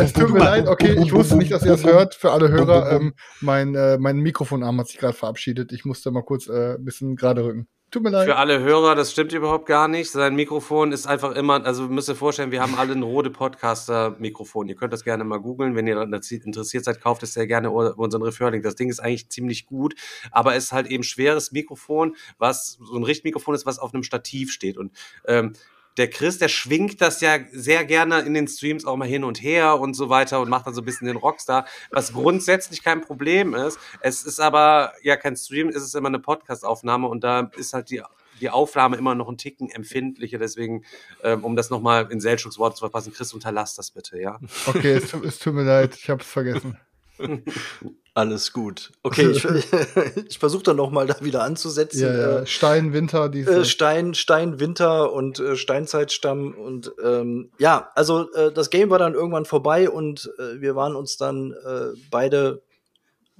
es 0.00 0.12
tut 0.12 0.30
mir 0.30 0.38
leid, 0.38 0.68
okay, 0.68 0.96
ich 1.02 1.12
wusste 1.12 1.36
nicht, 1.36 1.50
dass 1.50 1.64
ihr 1.64 1.72
das 1.72 1.84
hört. 1.84 2.14
Für 2.14 2.30
alle 2.32 2.48
Hörer, 2.50 2.92
ähm, 2.92 3.14
mein, 3.40 3.74
äh, 3.74 3.96
mein 3.98 4.18
Mikrofonarm 4.18 4.78
hat 4.80 4.88
sich 4.88 4.98
gerade 4.98 5.14
verabschiedet. 5.14 5.72
Ich 5.72 5.84
musste 5.84 6.10
mal 6.10 6.22
kurz 6.22 6.46
äh, 6.48 6.74
ein 6.74 6.84
bisschen 6.84 7.16
gerade 7.16 7.42
rücken. 7.44 7.68
Tut 7.92 8.02
mir 8.04 8.08
leid. 8.08 8.26
Für 8.26 8.36
alle 8.36 8.58
Hörer, 8.60 8.94
das 8.94 9.12
stimmt 9.12 9.34
überhaupt 9.34 9.66
gar 9.66 9.86
nicht. 9.86 10.10
Sein 10.10 10.34
Mikrofon 10.34 10.92
ist 10.92 11.06
einfach 11.06 11.32
immer, 11.32 11.62
also 11.66 11.88
müsst 11.88 12.08
ihr 12.08 12.14
vorstellen, 12.14 12.50
wir 12.50 12.62
haben 12.62 12.74
alle 12.74 12.94
ein 12.94 13.02
Rode 13.02 13.28
Podcaster-Mikrofon. 13.28 14.66
Ihr 14.70 14.76
könnt 14.76 14.94
das 14.94 15.04
gerne 15.04 15.24
mal 15.24 15.36
googeln. 15.36 15.76
Wenn 15.76 15.86
ihr 15.86 16.00
interessiert 16.00 16.84
seid, 16.86 17.02
kauft 17.02 17.22
es 17.22 17.34
sehr 17.34 17.46
gerne 17.46 17.70
unseren 17.70 18.22
Referlink. 18.22 18.64
Das 18.64 18.76
Ding 18.76 18.88
ist 18.88 19.00
eigentlich 19.00 19.28
ziemlich 19.28 19.66
gut, 19.66 19.94
aber 20.30 20.56
es 20.56 20.64
ist 20.64 20.72
halt 20.72 20.86
eben 20.86 21.02
schweres 21.02 21.52
Mikrofon, 21.52 22.16
was 22.38 22.78
so 22.80 22.96
ein 22.96 23.04
Richtmikrofon 23.04 23.54
ist, 23.54 23.66
was 23.66 23.78
auf 23.78 23.92
einem 23.92 24.04
Stativ 24.04 24.52
steht. 24.52 24.78
Und 24.78 24.92
ähm, 25.26 25.52
der 25.96 26.08
Chris, 26.08 26.38
der 26.38 26.48
schwingt 26.48 27.00
das 27.00 27.20
ja 27.20 27.38
sehr 27.52 27.84
gerne 27.84 28.20
in 28.20 28.34
den 28.34 28.48
Streams 28.48 28.84
auch 28.84 28.96
mal 28.96 29.08
hin 29.08 29.24
und 29.24 29.42
her 29.42 29.78
und 29.78 29.94
so 29.94 30.08
weiter 30.08 30.40
und 30.40 30.48
macht 30.48 30.66
dann 30.66 30.74
so 30.74 30.80
ein 30.80 30.84
bisschen 30.84 31.06
den 31.06 31.16
Rockstar, 31.16 31.66
was 31.90 32.12
grundsätzlich 32.12 32.82
kein 32.82 33.00
Problem 33.00 33.54
ist. 33.54 33.78
Es 34.00 34.24
ist 34.24 34.40
aber 34.40 34.92
ja 35.02 35.16
kein 35.16 35.36
Stream, 35.36 35.68
es 35.68 35.82
ist 35.82 35.94
immer 35.94 36.08
eine 36.08 36.18
Podcast-Aufnahme 36.18 37.08
und 37.08 37.22
da 37.24 37.50
ist 37.56 37.74
halt 37.74 37.90
die, 37.90 38.02
die 38.40 38.50
Aufnahme 38.50 38.96
immer 38.96 39.14
noch 39.14 39.28
ein 39.28 39.38
Ticken 39.38 39.70
empfindlicher. 39.70 40.38
Deswegen, 40.38 40.84
ähm, 41.22 41.44
um 41.44 41.56
das 41.56 41.70
nochmal 41.70 42.08
in 42.10 42.20
Seltschuks 42.20 42.58
Worte 42.58 42.76
zu 42.76 42.80
verpassen, 42.80 43.12
Chris, 43.12 43.34
unterlass 43.34 43.74
das 43.74 43.90
bitte, 43.90 44.20
ja. 44.20 44.38
Okay, 44.66 44.92
es, 44.92 45.12
es 45.12 45.38
tut 45.38 45.54
mir 45.54 45.64
leid, 45.64 45.94
ich 45.96 46.08
habe 46.08 46.22
es 46.22 46.28
vergessen. 46.28 46.78
Alles 48.14 48.52
gut. 48.52 48.92
Okay, 49.02 49.30
ich, 49.30 49.44
ich 50.28 50.38
versuche 50.38 50.62
dann 50.64 50.76
noch 50.76 50.90
mal 50.90 51.06
da 51.06 51.16
wieder 51.20 51.44
anzusetzen. 51.44 52.02
Ja, 52.02 52.14
ja. 52.14 52.38
Äh, 52.40 52.46
Stein, 52.46 52.92
Winter, 52.92 53.30
diese. 53.30 53.60
äh, 53.60 53.64
Stein, 53.64 54.12
Stein, 54.14 54.60
Winter 54.60 55.12
und 55.12 55.40
äh, 55.40 55.56
Steinzeitstamm 55.56 56.52
und 56.52 56.92
ähm, 57.02 57.50
ja, 57.58 57.90
also 57.94 58.30
äh, 58.34 58.52
das 58.52 58.68
Game 58.68 58.90
war 58.90 58.98
dann 58.98 59.14
irgendwann 59.14 59.46
vorbei 59.46 59.88
und 59.88 60.30
äh, 60.38 60.60
wir 60.60 60.76
waren 60.76 60.94
uns 60.94 61.16
dann 61.16 61.52
äh, 61.52 61.96
beide 62.10 62.62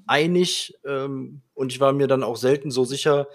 einig 0.07 0.75
ähm, 0.87 1.43
und 1.55 1.71
ich 1.71 1.81
war 1.81 1.93
mir 1.93 2.07
dann 2.07 2.23
auch 2.23 2.37
selten 2.37 2.71
so 2.71 2.85
sicher, 2.85 3.29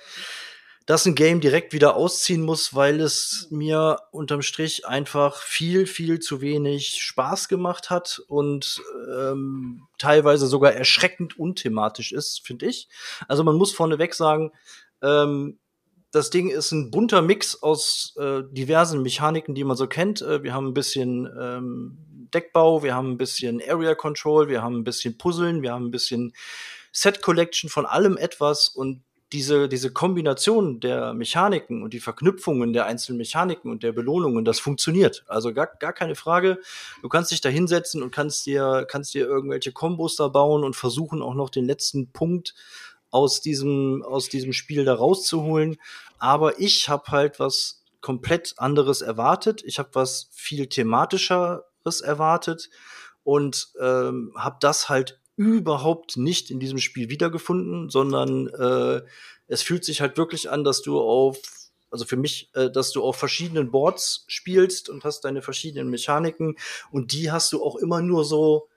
dass 0.88 1.06
ein 1.06 1.15
Game 1.15 1.41
direkt 1.41 1.73
wieder 1.73 1.97
ausziehen 1.97 2.41
muss, 2.43 2.73
weil 2.73 3.02
es 3.02 3.47
mir 3.52 3.97
unterm 4.12 4.41
Strich 4.41 4.88
einfach 4.88 5.41
viel, 5.41 5.86
viel 5.86 6.19
zu 6.19 6.39
wenig 6.39 7.04
Spaß 7.04 7.50
gemacht 7.50 7.89
hat 7.89 8.21
und 8.30 8.82
ähm, 9.13 9.86
teilweise 9.97 10.47
sogar 10.47 10.71
erschreckend 10.71 11.38
unthematisch 11.38 12.13
ist, 12.13 12.47
finde 12.47 12.67
ich. 12.67 12.88
Also 13.28 13.43
man 13.43 13.58
muss 13.58 13.73
vorneweg 13.73 14.15
sagen, 14.15 14.54
ähm, 15.02 15.60
das 16.12 16.30
Ding 16.30 16.50
ist 16.50 16.71
ein 16.71 16.89
bunter 16.89 17.21
Mix 17.21 17.62
aus 17.62 18.15
äh, 18.17 18.43
diversen 18.50 19.02
Mechaniken, 19.02 19.56
die 19.56 19.65
man 19.65 19.76
so 19.76 19.88
kennt. 19.88 20.21
Äh, 20.21 20.41
wir 20.41 20.54
haben 20.54 20.67
ein 20.67 20.73
bisschen 20.73 21.30
ähm, 21.38 21.97
Deckbau, 22.34 22.82
wir 22.82 22.95
haben 22.95 23.12
ein 23.12 23.17
bisschen 23.17 23.62
Area 23.62 23.93
Control, 23.93 24.47
wir 24.47 24.63
haben 24.63 24.78
ein 24.78 24.84
bisschen 24.86 25.17
Puzzeln, 25.17 25.62
wir 25.63 25.73
haben 25.73 25.88
ein 25.88 25.91
bisschen 25.91 26.34
Set 26.93 27.21
Collection 27.21 27.69
von 27.69 27.86
allem 27.86 28.15
etwas 28.15 28.69
und 28.69 29.04
diese, 29.33 29.67
diese 29.67 29.91
Kombination 29.91 30.79
der 30.79 31.13
Mechaniken 31.13 31.83
und 31.83 31.93
die 31.93 31.99
Verknüpfungen 31.99 32.71
der 32.71 32.85
einzelnen 32.85 33.17
Mechaniken 33.17 33.69
und 33.69 33.83
der 33.83 33.91
Belohnungen, 33.91 34.45
das 34.45 34.59
funktioniert. 34.59 35.25
Also 35.27 35.53
gar, 35.53 35.67
gar 35.67 35.91
keine 35.91 36.15
Frage. 36.15 36.59
Du 37.01 37.09
kannst 37.09 37.31
dich 37.31 37.41
da 37.41 37.49
hinsetzen 37.49 38.03
und 38.03 38.11
kannst 38.11 38.45
dir, 38.45 38.85
kannst 38.89 39.13
dir 39.13 39.25
irgendwelche 39.25 39.73
Kombos 39.73 40.15
da 40.15 40.29
bauen 40.29 40.63
und 40.63 40.75
versuchen 40.75 41.21
auch 41.21 41.33
noch 41.33 41.49
den 41.49 41.65
letzten 41.65 42.11
Punkt 42.11 42.55
aus 43.11 43.41
diesem, 43.41 44.01
aus 44.03 44.29
diesem 44.29 44.53
Spiel 44.53 44.85
da 44.85 44.93
rauszuholen. 44.93 45.77
Aber 46.19 46.59
ich 46.59 46.87
habe 46.87 47.11
halt 47.11 47.39
was 47.39 47.83
komplett 47.99 48.53
anderes 48.57 49.01
erwartet. 49.01 49.61
Ich 49.65 49.79
habe 49.79 49.89
was 49.93 50.29
viel 50.31 50.67
thematischeres 50.67 52.01
erwartet 52.01 52.69
und 53.23 53.73
ähm, 53.81 54.31
habe 54.37 54.57
das 54.61 54.87
halt 54.87 55.19
überhaupt 55.38 56.17
nicht 56.17 56.52
in 56.52 56.60
diesem 56.60 56.80
Spiel 56.80 57.10
wiedergefunden, 57.10 57.89
sondern 57.89 58.47
äh, 58.47 59.02
es 59.47 59.62
fühlt 59.62 59.86
sich 59.86 60.02
halt 60.02 60.17
wirklich 60.17 60.50
an, 60.50 60.63
dass 60.63 60.82
du 60.82 61.00
auf, 61.00 61.38
also 61.89 62.06
für 62.06 62.17
mich, 62.17 62.50
äh, 62.56 62.69
dass 62.69 62.91
du 62.91 63.04
auf 63.04 63.15
verschiedenen 63.15 63.71
Boards 63.71 64.26
spielst 64.28 64.89
und 64.89 65.06
hast 65.06 65.21
deine 65.21 65.41
verschiedenen 65.41 65.89
Mechaniken 65.89 66.58
und 66.91 67.13
die 67.13 67.32
hast 67.32 67.54
du 67.54 67.63
auch 67.63 67.76
immer 67.78 68.02
nur 68.02 68.26
so 68.26 68.67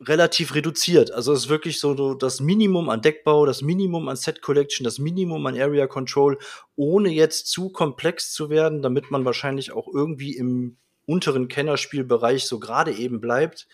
relativ 0.00 0.54
reduziert. 0.54 1.12
Also 1.12 1.32
es 1.32 1.44
ist 1.44 1.48
wirklich 1.48 1.78
so 1.78 2.14
das 2.14 2.40
Minimum 2.40 2.90
an 2.90 3.00
Deckbau, 3.00 3.46
das 3.46 3.62
Minimum 3.62 4.08
an 4.08 4.16
Set 4.16 4.42
Collection, 4.42 4.84
das 4.84 4.98
Minimum 4.98 5.46
an 5.46 5.58
Area 5.58 5.86
Control, 5.86 6.38
ohne 6.74 7.10
jetzt 7.10 7.46
zu 7.46 7.70
komplex 7.70 8.32
zu 8.32 8.50
werden, 8.50 8.82
damit 8.82 9.10
man 9.12 9.24
wahrscheinlich 9.24 9.72
auch 9.72 9.86
irgendwie 9.92 10.36
im 10.36 10.76
unteren 11.06 11.48
Kennerspielbereich 11.48 12.46
so 12.46 12.58
gerade 12.58 12.92
eben 12.92 13.20
bleibt. 13.20 13.68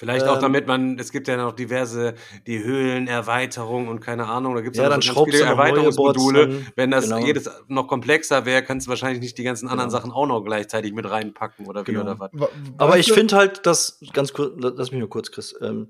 Vielleicht 0.00 0.26
auch 0.26 0.36
Ähm, 0.36 0.40
damit 0.40 0.66
man, 0.66 0.98
es 0.98 1.12
gibt 1.12 1.28
ja 1.28 1.36
noch 1.36 1.52
diverse, 1.52 2.14
die 2.46 2.64
Höhlenerweiterung 2.64 3.86
und 3.88 4.00
keine 4.00 4.26
Ahnung, 4.28 4.54
da 4.54 4.62
gibt 4.62 4.74
es 4.74 4.82
Ja, 4.82 4.88
dann 4.88 5.00
noch 5.00 5.14
so 5.14 5.26
viele 5.26 5.40
Erweiterungsmodule. 5.40 6.62
Wenn 6.74 6.90
das 6.90 7.04
Genau. 7.04 7.18
jedes 7.26 7.50
noch 7.68 7.86
komplexer 7.86 8.46
wäre, 8.46 8.62
kannst 8.62 8.86
du 8.86 8.88
wahrscheinlich 8.88 9.20
nicht 9.20 9.36
die 9.36 9.42
ganzen 9.42 9.68
anderen 9.68 9.90
Genau. 9.90 9.98
Sachen 10.00 10.10
auch 10.12 10.24
noch 10.26 10.40
gleichzeitig 10.42 10.94
mit 10.94 11.04
reinpacken 11.10 11.66
oder 11.66 11.82
wie 11.86 11.92
Genau. 11.92 12.00
oder 12.04 12.18
was. 12.18 12.30
Wa- 12.32 12.48
Aber 12.78 12.98
ich 12.98 13.12
finde 13.12 13.36
halt, 13.36 13.66
dass 13.66 14.00
ganz 14.14 14.32
kurz, 14.32 14.54
lass 14.56 14.90
mich 14.90 15.00
nur 15.00 15.10
kurz, 15.10 15.30
Chris. 15.32 15.54
Ähm, 15.60 15.88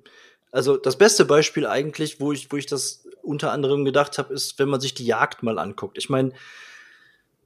also 0.51 0.77
das 0.77 0.99
beste 0.99 1.25
Beispiel 1.25 1.65
eigentlich, 1.65 2.21
wo 2.21 2.33
ich, 2.33 2.51
wo 2.51 2.57
ich 2.57 2.67
das 2.67 3.07
unter 3.23 3.53
anderem 3.53 3.85
gedacht 3.85 4.19
habe, 4.19 4.35
ist, 4.35 4.59
wenn 4.59 4.69
man 4.69 4.81
sich 4.81 4.93
die 4.95 5.07
Jagd 5.07 5.45
mal 5.45 5.61
anguckt. 5.61 5.97
Ich 5.99 6.11
meine, 6.11 6.33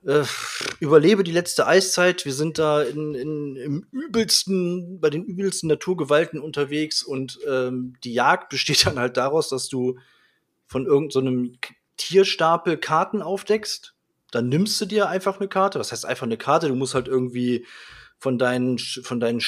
äh, 0.07 0.25
überlebe 0.81 1.25
die 1.25 1.33
letzte 1.33 1.67
Eiszeit. 1.67 2.25
Wir 2.25 2.33
sind 2.33 2.59
da 2.59 2.83
in, 2.83 3.15
in, 3.15 3.57
im 3.57 3.87
übelsten, 3.91 5.01
bei 5.01 5.11
den 5.11 5.25
übelsten 5.25 5.69
Naturgewalten 5.69 6.41
unterwegs 6.41 7.03
und 7.03 7.39
ähm, 7.49 7.95
die 8.05 8.13
Jagd 8.13 8.49
besteht 8.51 8.87
dann 8.87 8.99
halt 8.99 9.17
daraus, 9.17 9.49
dass 9.49 9.69
du 9.69 9.99
von 10.67 10.87
irgendeinem 10.87 11.55
so 11.63 11.71
Tierstapel 11.97 12.77
Karten 12.77 13.23
aufdeckst. 13.23 13.95
Dann 14.31 14.49
nimmst 14.49 14.81
du 14.81 14.87
dir 14.87 15.09
einfach 15.09 15.39
eine 15.39 15.49
Karte. 15.49 15.79
Was 15.79 15.93
heißt 15.93 16.05
einfach 16.05 16.27
eine 16.27 16.37
Karte? 16.37 16.69
Du 16.69 16.75
musst 16.75 16.95
halt 16.95 17.07
irgendwie 17.07 17.67
von 18.19 18.39
deinen, 18.39 18.79
von 18.79 19.21
deinen 19.21 19.41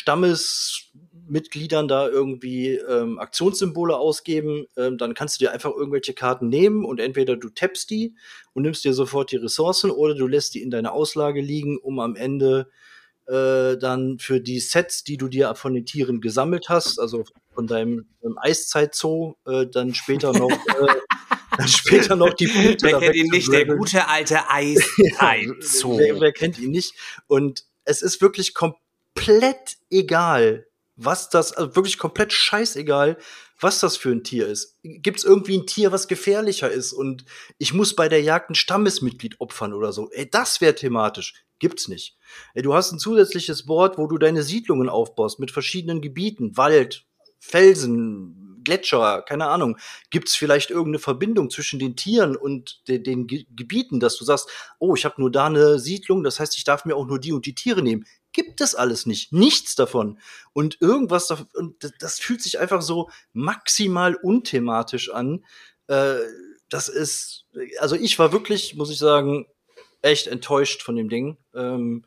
Stammesmitgliedern 1.27 1.89
da 1.89 2.09
irgendwie 2.09 2.75
ähm, 2.75 3.19
Aktionssymbole 3.19 3.97
ausgeben, 3.97 4.67
ähm, 4.77 4.99
dann 4.99 5.15
kannst 5.15 5.41
du 5.41 5.45
dir 5.45 5.53
einfach 5.53 5.71
irgendwelche 5.71 6.15
Karten 6.15 6.49
nehmen 6.49 6.85
und 6.85 7.01
entweder 7.01 7.37
du 7.37 7.49
tappst 7.51 7.91
die 7.91 8.15
und 8.55 8.63
nimmst 8.63 8.85
dir 8.85 8.95
sofort 8.95 9.33
die 9.33 9.37
Ressourcen 9.37 9.91
oder 9.91 10.15
du 10.15 10.27
lässt 10.27 10.55
die 10.55 10.63
in 10.63 10.71
deiner 10.71 10.93
Auslage 10.93 11.41
liegen, 11.41 11.79
um 11.79 12.01
am 12.01 12.17
Ende 12.17 12.69
äh, 13.27 13.77
dann 13.77 14.19
für 14.19 14.41
die 14.41 14.61
Sets, 14.61 15.05
die 15.05 15.17
du 15.17 15.29
dir 15.29 15.55
von 15.55 15.75
den 15.75 15.85
Tieren 15.85 16.21
gesammelt 16.21 16.69
hast, 16.69 16.99
also 16.99 17.25
von 17.55 17.67
deinem, 17.67 18.07
deinem 18.23 18.39
Eiszeit-Zoo, 18.39 19.35
äh, 19.47 19.67
dann 19.67 19.95
später 19.95 20.33
noch 20.33 20.51
äh, 20.51 20.87
dann 21.57 21.69
später 21.69 22.17
noch 22.17 22.35
die 22.35 22.47
Punkte. 22.47 22.87
Wer 22.87 23.01
kennt 23.01 23.17
ihn 23.17 23.31
nicht, 23.31 23.53
der 23.53 23.67
gute 23.67 24.09
alte 24.09 24.39
Eiszeit-Zoo. 24.51 25.99
wer, 25.99 26.21
wer 26.21 26.33
kennt 26.33 26.59
ihn 26.59 26.71
nicht? 26.71 26.95
Und 27.27 27.65
es 27.85 28.03
ist 28.03 28.21
wirklich 28.21 28.55
komplett 28.55 29.77
egal, 29.91 30.67
was 30.97 31.29
das, 31.29 31.53
also 31.53 31.77
wirklich 31.77 31.99
komplett 31.99 32.33
scheißegal, 32.33 33.19
was 33.61 33.81
das 33.81 33.97
für 33.97 34.11
ein 34.11 34.25
Tier 34.25 34.47
ist. 34.49 34.79
Gibt 34.83 35.19
es 35.19 35.25
irgendwie 35.25 35.59
ein 35.59 35.67
Tier, 35.67 35.93
was 35.93 36.09
gefährlicher 36.09 36.71
ist 36.71 36.93
und 36.93 37.25
ich 37.59 37.73
muss 37.73 37.95
bei 37.95 38.09
der 38.09 38.23
Jagd 38.23 38.51
ein 38.51 38.55
Stammesmitglied 38.55 39.41
opfern 39.41 39.73
oder 39.73 39.93
so? 39.93 40.11
Ey, 40.11 40.29
das 40.29 40.61
wäre 40.61 40.75
thematisch. 40.75 41.35
Gibt's 41.59 41.89
nicht. 41.89 42.17
Ey, 42.55 42.63
du 42.63 42.75
hast 42.75 42.93
ein 42.93 42.99
zusätzliches 42.99 43.65
Board, 43.65 43.97
wo 43.97 44.07
du 44.07 44.19
deine 44.19 44.43
Siedlungen 44.43 44.89
aufbaust 44.89 45.39
mit 45.39 45.51
verschiedenen 45.51 46.03
Gebieten, 46.03 46.57
Wald, 46.57 47.07
Felsen, 47.39 48.61
Gletscher, 48.67 49.23
keine 49.23 49.47
Ahnung. 49.47 49.79
Gibt 50.11 50.29
es 50.29 50.35
vielleicht 50.35 50.71
irgendeine 50.71 50.99
Verbindung 50.99 51.51
zwischen 51.51 51.79
den 51.79 51.97
Tieren 51.97 52.37
und 52.37 52.87
de 52.89 52.99
den 52.99 53.27
Ge 53.27 53.47
Gebieten, 53.55 54.01
dass 54.01 54.19
du 54.19 54.25
sagst, 54.25 54.51
oh, 54.79 54.95
ich 54.95 55.05
habe 55.05 55.21
nur 55.21 55.31
da 55.31 55.47
eine 55.47 55.79
Siedlung, 55.79 56.25
das 56.25 56.41
heißt, 56.41 56.57
ich 56.59 56.65
darf 56.65 56.85
mir 56.85 56.97
auch 56.97 57.07
nur 57.07 57.21
die 57.21 57.33
und 57.33 57.47
die 57.47 57.55
Tiere 57.55 57.83
nehmen. 57.83 58.05
Gibt 58.37 58.61
es 58.61 58.75
alles 58.75 59.07
nicht, 59.07 59.33
nichts 59.33 59.77
davon. 59.77 60.19
Und 60.53 60.77
irgendwas, 60.83 61.31
und 61.31 61.75
das 62.01 62.19
fühlt 62.19 62.43
sich 62.43 62.59
einfach 62.59 62.83
so 62.83 63.09
maximal 63.33 64.15
unthematisch 64.15 65.11
an. 65.11 65.43
Äh, 65.87 66.17
das 66.69 66.91
ist, 66.91 67.47
also 67.79 67.97
ich 67.97 68.19
war 68.19 68.33
wirklich, 68.33 68.75
muss 68.75 68.91
ich 68.91 68.99
sagen, 68.99 69.47
echt 70.03 70.27
enttäuscht 70.27 70.83
von 70.83 70.97
dem 70.97 71.09
Ding. 71.09 71.39
Ähm, 71.55 72.05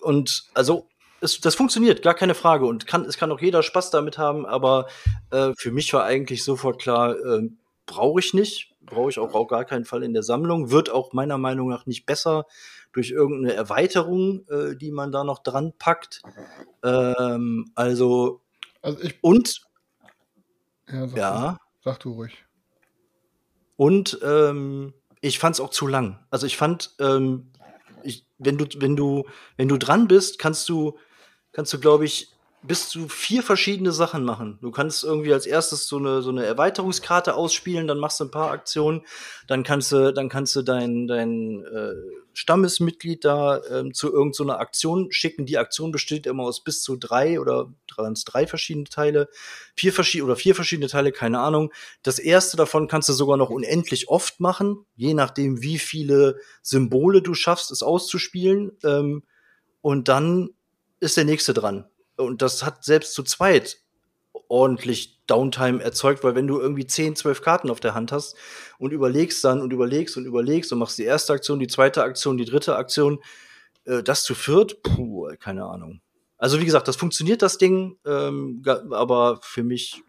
und 0.00 0.48
also 0.54 0.88
es, 1.20 1.40
das 1.40 1.54
funktioniert, 1.54 2.02
gar 2.02 2.14
keine 2.14 2.34
Frage. 2.34 2.66
Und 2.66 2.88
kann, 2.88 3.04
es 3.04 3.16
kann 3.16 3.30
auch 3.30 3.40
jeder 3.40 3.62
Spaß 3.62 3.92
damit 3.92 4.18
haben, 4.18 4.44
aber 4.44 4.88
äh, 5.30 5.52
für 5.56 5.70
mich 5.70 5.92
war 5.92 6.02
eigentlich 6.02 6.42
sofort 6.42 6.82
klar, 6.82 7.16
äh, 7.16 7.48
brauche 7.86 8.18
ich 8.18 8.34
nicht, 8.34 8.74
brauche 8.90 9.10
ich 9.10 9.18
auch 9.18 9.34
auf 9.34 9.48
gar 9.48 9.64
keinen 9.64 9.84
Fall 9.84 10.02
in 10.02 10.12
der 10.12 10.22
Sammlung. 10.22 10.70
Wird 10.70 10.90
auch 10.90 11.12
meiner 11.12 11.38
Meinung 11.38 11.68
nach 11.68 11.86
nicht 11.86 12.06
besser 12.06 12.46
durch 12.92 13.10
irgendeine 13.10 13.54
Erweiterung, 13.54 14.46
äh, 14.48 14.76
die 14.76 14.90
man 14.90 15.12
da 15.12 15.24
noch 15.24 15.42
dran 15.42 15.72
packt. 15.78 16.22
Ähm, 16.82 17.70
also, 17.74 18.40
also 18.82 19.00
ich, 19.02 19.18
und 19.22 19.62
ja, 20.88 21.06
sag, 21.06 21.16
ja. 21.18 21.52
Du, 21.52 21.90
sag 21.90 22.00
du 22.00 22.12
ruhig. 22.12 22.44
Und 23.76 24.18
ähm, 24.22 24.94
ich 25.20 25.38
fand 25.38 25.54
es 25.54 25.60
auch 25.60 25.70
zu 25.70 25.86
lang. 25.86 26.18
Also 26.30 26.46
ich 26.46 26.56
fand, 26.56 26.94
ähm, 26.98 27.52
ich, 28.02 28.26
wenn 28.38 28.58
du, 28.58 28.66
wenn 28.80 28.96
du, 28.96 29.24
wenn 29.56 29.68
du 29.68 29.76
dran 29.76 30.08
bist, 30.08 30.38
kannst 30.38 30.68
du 30.68 30.98
kannst 31.52 31.72
du, 31.72 31.80
glaube 31.80 32.04
ich, 32.04 32.32
bis 32.62 32.88
zu 32.88 33.08
vier 33.08 33.42
verschiedene 33.42 33.92
Sachen 33.92 34.24
machen. 34.24 34.58
Du 34.60 34.70
kannst 34.70 35.04
irgendwie 35.04 35.32
als 35.32 35.46
erstes 35.46 35.86
so 35.86 35.96
eine, 35.96 36.22
so 36.22 36.30
eine 36.30 36.44
Erweiterungskarte 36.44 37.34
ausspielen, 37.34 37.86
dann 37.86 37.98
machst 37.98 38.18
du 38.18 38.24
ein 38.24 38.30
paar 38.32 38.50
Aktionen, 38.50 39.02
dann 39.46 39.62
kannst 39.62 39.92
du, 39.92 40.12
dann 40.12 40.28
kannst 40.28 40.56
du 40.56 40.62
dein, 40.62 41.06
dein 41.06 41.64
äh, 41.64 41.94
Stammesmitglied 42.32 43.24
da 43.24 43.60
ähm, 43.70 43.94
zu 43.94 44.12
irgendeiner 44.12 44.54
so 44.54 44.58
Aktion 44.58 45.12
schicken. 45.12 45.46
Die 45.46 45.58
Aktion 45.58 45.92
besteht 45.92 46.26
immer 46.26 46.44
aus 46.44 46.64
bis 46.64 46.82
zu 46.82 46.96
drei 46.96 47.40
oder 47.40 47.72
drei 47.86 48.46
verschiedene 48.46 48.86
Teile, 48.86 49.28
vier 49.76 49.92
verschiedene 49.92 50.26
oder 50.26 50.36
vier 50.36 50.54
verschiedene 50.54 50.88
Teile, 50.88 51.12
keine 51.12 51.40
Ahnung. 51.40 51.72
Das 52.02 52.18
erste 52.18 52.56
davon 52.56 52.88
kannst 52.88 53.08
du 53.08 53.12
sogar 53.12 53.36
noch 53.36 53.50
unendlich 53.50 54.08
oft 54.08 54.40
machen, 54.40 54.84
je 54.96 55.14
nachdem, 55.14 55.62
wie 55.62 55.78
viele 55.78 56.38
Symbole 56.62 57.22
du 57.22 57.34
schaffst, 57.34 57.70
es 57.70 57.82
auszuspielen. 57.82 58.72
Ähm, 58.84 59.22
und 59.80 60.08
dann 60.08 60.50
ist 61.00 61.16
der 61.16 61.24
nächste 61.24 61.54
dran. 61.54 61.86
Und 62.18 62.42
das 62.42 62.64
hat 62.64 62.84
selbst 62.84 63.14
zu 63.14 63.22
zweit 63.22 63.78
ordentlich 64.48 65.18
Downtime 65.26 65.82
erzeugt, 65.82 66.24
weil 66.24 66.34
wenn 66.34 66.46
du 66.46 66.58
irgendwie 66.58 66.86
10, 66.86 67.16
12 67.16 67.42
Karten 67.42 67.70
auf 67.70 67.80
der 67.80 67.94
Hand 67.94 68.12
hast 68.12 68.36
und 68.78 68.92
überlegst 68.92 69.44
dann 69.44 69.60
und 69.60 69.72
überlegst 69.72 70.16
und 70.16 70.24
überlegst 70.24 70.72
und 70.72 70.78
machst 70.78 70.98
die 70.98 71.04
erste 71.04 71.32
Aktion, 71.32 71.58
die 71.58 71.66
zweite 71.66 72.02
Aktion, 72.02 72.38
die 72.38 72.44
dritte 72.44 72.76
Aktion, 72.76 73.20
äh, 73.84 74.02
das 74.02 74.24
zu 74.24 74.34
viert, 74.34 74.82
puh, 74.82 75.28
keine 75.38 75.64
Ahnung. 75.64 76.00
Also 76.38 76.60
wie 76.60 76.64
gesagt, 76.64 76.88
das 76.88 76.96
funktioniert 76.96 77.42
das 77.42 77.58
Ding, 77.58 77.98
ähm, 78.06 78.62
aber 78.90 79.40
für 79.42 79.64
mich 79.64 80.02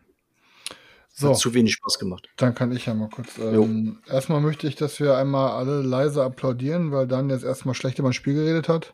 so, 1.10 1.34
zu 1.34 1.54
wenig 1.54 1.74
Spaß 1.74 2.00
gemacht. 2.00 2.30
Dann 2.38 2.56
kann 2.56 2.72
ich 2.72 2.86
ja 2.86 2.94
mal 2.94 3.10
kurz. 3.10 3.38
Ähm, 3.40 4.00
erstmal 4.08 4.40
möchte 4.40 4.68
ich, 4.68 4.76
dass 4.76 5.00
wir 5.00 5.18
einmal 5.18 5.52
alle 5.52 5.82
leise 5.82 6.24
applaudieren, 6.24 6.92
weil 6.92 7.08
Dan 7.08 7.30
jetzt 7.30 7.44
erstmal 7.44 7.76
schlecht 7.76 8.00
über 8.00 8.10
ein 8.10 8.14
Spiel 8.14 8.36
geredet 8.36 8.70
hat. 8.70 8.92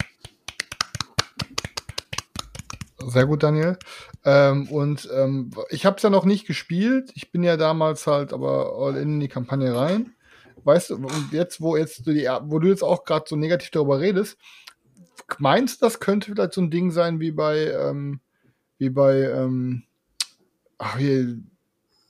Sehr 3.07 3.27
gut, 3.27 3.43
Daniel. 3.43 3.77
Ähm, 4.23 4.67
und 4.69 5.07
ähm, 5.13 5.51
ich 5.69 5.85
habe 5.85 5.97
es 5.97 6.03
ja 6.03 6.09
noch 6.09 6.25
nicht 6.25 6.47
gespielt. 6.47 7.11
Ich 7.13 7.31
bin 7.31 7.43
ja 7.43 7.55
damals 7.55 8.07
halt 8.07 8.33
aber 8.33 8.73
all 8.77 8.97
in 8.97 9.19
die 9.19 9.27
Kampagne 9.27 9.75
rein. 9.75 10.15
Weißt 10.63 10.89
du, 10.89 10.95
und 10.95 11.31
jetzt, 11.31 11.61
wo 11.61 11.77
jetzt 11.77 12.07
du 12.07 12.13
die, 12.13 12.27
wo 12.43 12.57
du 12.57 12.67
jetzt 12.67 12.83
auch 12.83 13.03
gerade 13.03 13.25
so 13.27 13.35
negativ 13.35 13.69
darüber 13.69 13.99
redest, 13.99 14.37
meinst 15.37 15.81
du, 15.81 15.85
das 15.85 15.99
könnte 15.99 16.31
vielleicht 16.31 16.53
so 16.53 16.61
ein 16.61 16.71
Ding 16.71 16.89
sein 16.89 17.19
wie 17.19 17.31
bei, 17.31 17.71
ähm, 17.71 18.21
wie 18.79 18.89
bei, 18.89 19.21
ähm, 19.21 19.83
ach 20.79 20.97
hier, 20.97 21.37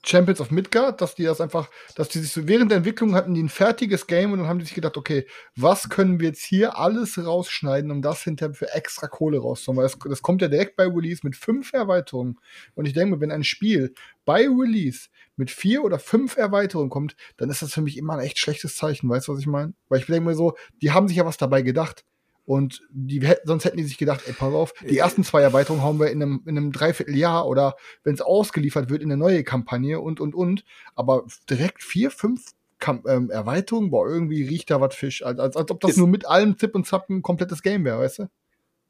Champions 0.06 0.40
of 0.40 0.50
Midgard, 0.50 1.00
dass 1.00 1.14
die 1.14 1.24
das 1.24 1.40
einfach, 1.40 1.68
dass 1.96 2.08
die 2.08 2.20
sich 2.20 2.32
so 2.32 2.46
während 2.46 2.70
der 2.70 2.78
Entwicklung 2.78 3.14
hatten 3.14 3.34
die 3.34 3.42
ein 3.42 3.48
fertiges 3.48 4.06
Game 4.06 4.32
und 4.32 4.38
dann 4.38 4.48
haben 4.48 4.58
die 4.58 4.64
sich 4.64 4.74
gedacht, 4.74 4.96
okay, 4.96 5.26
was 5.56 5.88
können 5.88 6.20
wir 6.20 6.28
jetzt 6.28 6.44
hier 6.44 6.78
alles 6.78 7.18
rausschneiden, 7.18 7.90
um 7.90 8.02
das 8.02 8.22
hinterher 8.22 8.54
für 8.54 8.72
extra 8.72 9.08
Kohle 9.08 9.38
rauszuholen? 9.38 9.78
Weil 9.78 9.90
das, 9.90 9.98
das 9.98 10.22
kommt 10.22 10.42
ja 10.42 10.48
direkt 10.48 10.76
bei 10.76 10.84
Release 10.84 11.20
mit 11.24 11.34
fünf 11.34 11.72
Erweiterungen. 11.72 12.38
Und 12.74 12.86
ich 12.86 12.92
denke 12.92 13.20
wenn 13.20 13.32
ein 13.32 13.44
Spiel 13.44 13.94
bei 14.24 14.42
Release 14.48 15.08
mit 15.36 15.50
vier 15.50 15.82
oder 15.82 15.98
fünf 15.98 16.36
Erweiterungen 16.36 16.90
kommt, 16.90 17.16
dann 17.36 17.50
ist 17.50 17.62
das 17.62 17.72
für 17.72 17.82
mich 17.82 17.96
immer 17.96 18.14
ein 18.14 18.20
echt 18.20 18.38
schlechtes 18.38 18.76
Zeichen. 18.76 19.08
Weißt 19.08 19.28
du, 19.28 19.32
was 19.32 19.40
ich 19.40 19.46
meine? 19.46 19.74
Weil 19.88 20.00
ich 20.00 20.06
denke 20.06 20.28
mir 20.28 20.34
so, 20.34 20.56
die 20.82 20.92
haben 20.92 21.08
sich 21.08 21.16
ja 21.16 21.26
was 21.26 21.36
dabei 21.36 21.62
gedacht. 21.62 22.04
Und 22.46 22.82
die, 22.90 23.20
sonst 23.44 23.64
hätten 23.64 23.76
die 23.76 23.82
sich 23.82 23.98
gedacht, 23.98 24.22
ey, 24.26 24.32
pass 24.32 24.54
auf, 24.54 24.72
die 24.88 24.98
ersten 24.98 25.24
zwei 25.24 25.42
Erweiterungen 25.42 25.82
hauen 25.82 25.98
wir 25.98 26.10
in 26.10 26.22
einem, 26.22 26.42
in 26.46 26.56
einem 26.56 26.72
Dreivierteljahr 26.72 27.46
oder 27.46 27.76
wenn 28.04 28.14
es 28.14 28.20
ausgeliefert 28.20 28.88
wird 28.88 29.02
in 29.02 29.10
eine 29.10 29.18
neue 29.18 29.42
Kampagne 29.42 30.00
und, 30.00 30.20
und, 30.20 30.34
und. 30.34 30.64
Aber 30.94 31.24
direkt 31.50 31.82
vier, 31.82 32.10
fünf 32.10 32.52
Kam 32.78 33.02
ähm, 33.08 33.30
Erweiterungen, 33.30 33.90
boah, 33.90 34.06
irgendwie 34.06 34.46
riecht 34.46 34.70
da 34.70 34.80
was 34.80 34.94
Fisch. 34.94 35.24
Als, 35.24 35.40
als, 35.40 35.56
als 35.56 35.70
ob 35.70 35.80
das 35.80 35.92
ist 35.92 35.96
nur 35.96 36.08
mit 36.08 36.26
allem 36.26 36.58
Zip 36.58 36.74
und 36.74 36.86
Zap 36.86 37.08
ein 37.08 37.22
komplettes 37.22 37.62
Game 37.62 37.84
wäre, 37.84 38.00
weißt 38.00 38.18
du? 38.20 38.28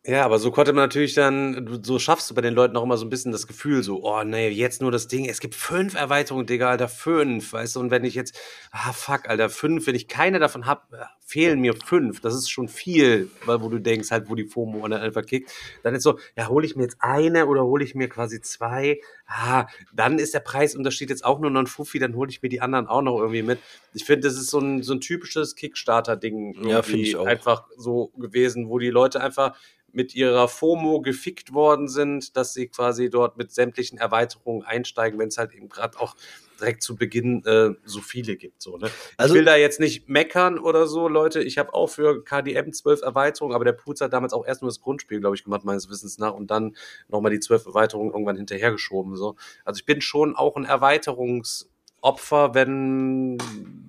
Ja, 0.06 0.24
aber 0.24 0.38
so 0.38 0.52
konnte 0.52 0.72
man 0.72 0.84
natürlich 0.84 1.14
dann, 1.14 1.80
so 1.82 1.98
schaffst 1.98 2.30
du 2.30 2.34
bei 2.34 2.40
den 2.40 2.54
Leuten 2.54 2.76
auch 2.76 2.84
immer 2.84 2.96
so 2.96 3.04
ein 3.04 3.08
bisschen 3.08 3.32
das 3.32 3.48
Gefühl, 3.48 3.82
so, 3.82 4.04
oh 4.04 4.22
nee, 4.22 4.48
jetzt 4.48 4.80
nur 4.80 4.92
das 4.92 5.08
Ding, 5.08 5.28
es 5.28 5.40
gibt 5.40 5.56
fünf 5.56 5.94
Erweiterungen, 5.94 6.46
Digga, 6.46 6.70
Alter, 6.70 6.88
fünf, 6.88 7.52
weißt 7.52 7.74
du, 7.74 7.80
und 7.80 7.90
wenn 7.90 8.04
ich 8.04 8.14
jetzt, 8.14 8.38
ah 8.70 8.92
fuck, 8.92 9.28
Alter, 9.28 9.48
fünf, 9.48 9.88
wenn 9.88 9.96
ich 9.96 10.06
keine 10.06 10.38
davon 10.38 10.64
hab, 10.66 10.88
fehlen 11.26 11.60
mir 11.60 11.74
fünf, 11.74 12.20
das 12.20 12.34
ist 12.34 12.48
schon 12.48 12.68
viel, 12.68 13.28
weil 13.46 13.60
wo 13.60 13.68
du 13.68 13.80
denkst, 13.80 14.12
halt, 14.12 14.30
wo 14.30 14.36
die 14.36 14.44
FOMO 14.44 14.84
einfach 14.84 15.26
kickt, 15.26 15.50
dann 15.82 15.92
ist 15.96 16.04
so, 16.04 16.20
ja, 16.36 16.46
hole 16.46 16.64
ich 16.64 16.76
mir 16.76 16.84
jetzt 16.84 16.98
eine 17.00 17.46
oder 17.46 17.64
hole 17.64 17.82
ich 17.82 17.96
mir 17.96 18.08
quasi 18.08 18.40
zwei, 18.40 19.00
ah, 19.26 19.66
dann 19.92 20.20
ist 20.20 20.34
der 20.34 20.40
Preisunterschied 20.40 21.10
jetzt 21.10 21.24
auch 21.24 21.40
nur 21.40 21.50
noch 21.50 21.60
ein 21.60 21.66
Fuffi, 21.66 21.98
dann 21.98 22.14
hole 22.14 22.30
ich 22.30 22.42
mir 22.42 22.48
die 22.48 22.60
anderen 22.60 22.86
auch 22.86 23.02
noch 23.02 23.18
irgendwie 23.18 23.42
mit. 23.42 23.58
Ich 23.92 24.04
finde, 24.04 24.28
das 24.28 24.36
ist 24.36 24.50
so 24.50 24.60
ein, 24.60 24.84
so 24.84 24.92
ein 24.92 25.00
typisches 25.00 25.56
Kickstarter-Ding, 25.56 26.68
ja, 26.68 26.82
finde 26.82 27.02
ich 27.02 27.16
auch. 27.16 27.26
einfach 27.26 27.64
so 27.76 28.12
gewesen, 28.16 28.68
wo 28.68 28.78
die 28.78 28.90
Leute 28.90 29.20
einfach 29.20 29.56
mit 29.96 30.14
ihrer 30.14 30.46
FOMO 30.46 31.00
gefickt 31.00 31.54
worden 31.54 31.88
sind, 31.88 32.36
dass 32.36 32.52
sie 32.52 32.68
quasi 32.68 33.08
dort 33.08 33.38
mit 33.38 33.50
sämtlichen 33.50 33.96
Erweiterungen 33.96 34.62
einsteigen, 34.62 35.18
wenn 35.18 35.28
es 35.28 35.38
halt 35.38 35.54
eben 35.54 35.70
gerade 35.70 35.98
auch 35.98 36.14
direkt 36.60 36.82
zu 36.82 36.96
Beginn 36.96 37.42
äh, 37.46 37.70
so 37.84 38.02
viele 38.02 38.36
gibt. 38.36 38.60
So, 38.60 38.76
ne? 38.76 38.90
Also, 39.16 39.34
ich 39.34 39.38
will 39.38 39.46
da 39.46 39.56
jetzt 39.56 39.80
nicht 39.80 40.06
meckern 40.06 40.58
oder 40.58 40.86
so, 40.86 41.08
Leute. 41.08 41.42
Ich 41.42 41.56
habe 41.56 41.72
auch 41.72 41.86
für 41.86 42.22
KDM 42.22 42.74
zwölf 42.74 43.00
Erweiterungen, 43.00 43.54
aber 43.54 43.64
der 43.64 43.72
Putz 43.72 44.02
hat 44.02 44.12
damals 44.12 44.34
auch 44.34 44.46
erst 44.46 44.60
nur 44.60 44.68
das 44.68 44.82
Grundspiel, 44.82 45.18
glaube 45.20 45.34
ich, 45.34 45.44
gemacht, 45.44 45.64
meines 45.64 45.88
Wissens 45.88 46.18
nach, 46.18 46.34
und 46.34 46.50
dann 46.50 46.76
nochmal 47.08 47.32
die 47.32 47.40
zwölf 47.40 47.64
Erweiterungen 47.64 48.12
irgendwann 48.12 48.36
hinterhergeschoben. 48.36 49.16
So. 49.16 49.36
Also 49.64 49.78
ich 49.78 49.86
bin 49.86 50.02
schon 50.02 50.36
auch 50.36 50.56
ein 50.56 50.66
Erweiterungsopfer, 50.66 52.54
wenn 52.54 53.38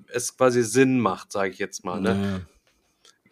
es 0.07 0.37
quasi 0.37 0.63
Sinn 0.63 1.01
macht, 1.01 1.33
sage 1.33 1.51
ich 1.51 1.59
jetzt 1.59 1.83
mal. 1.83 1.99
Ne? 1.99 2.39
Ja 2.39 2.56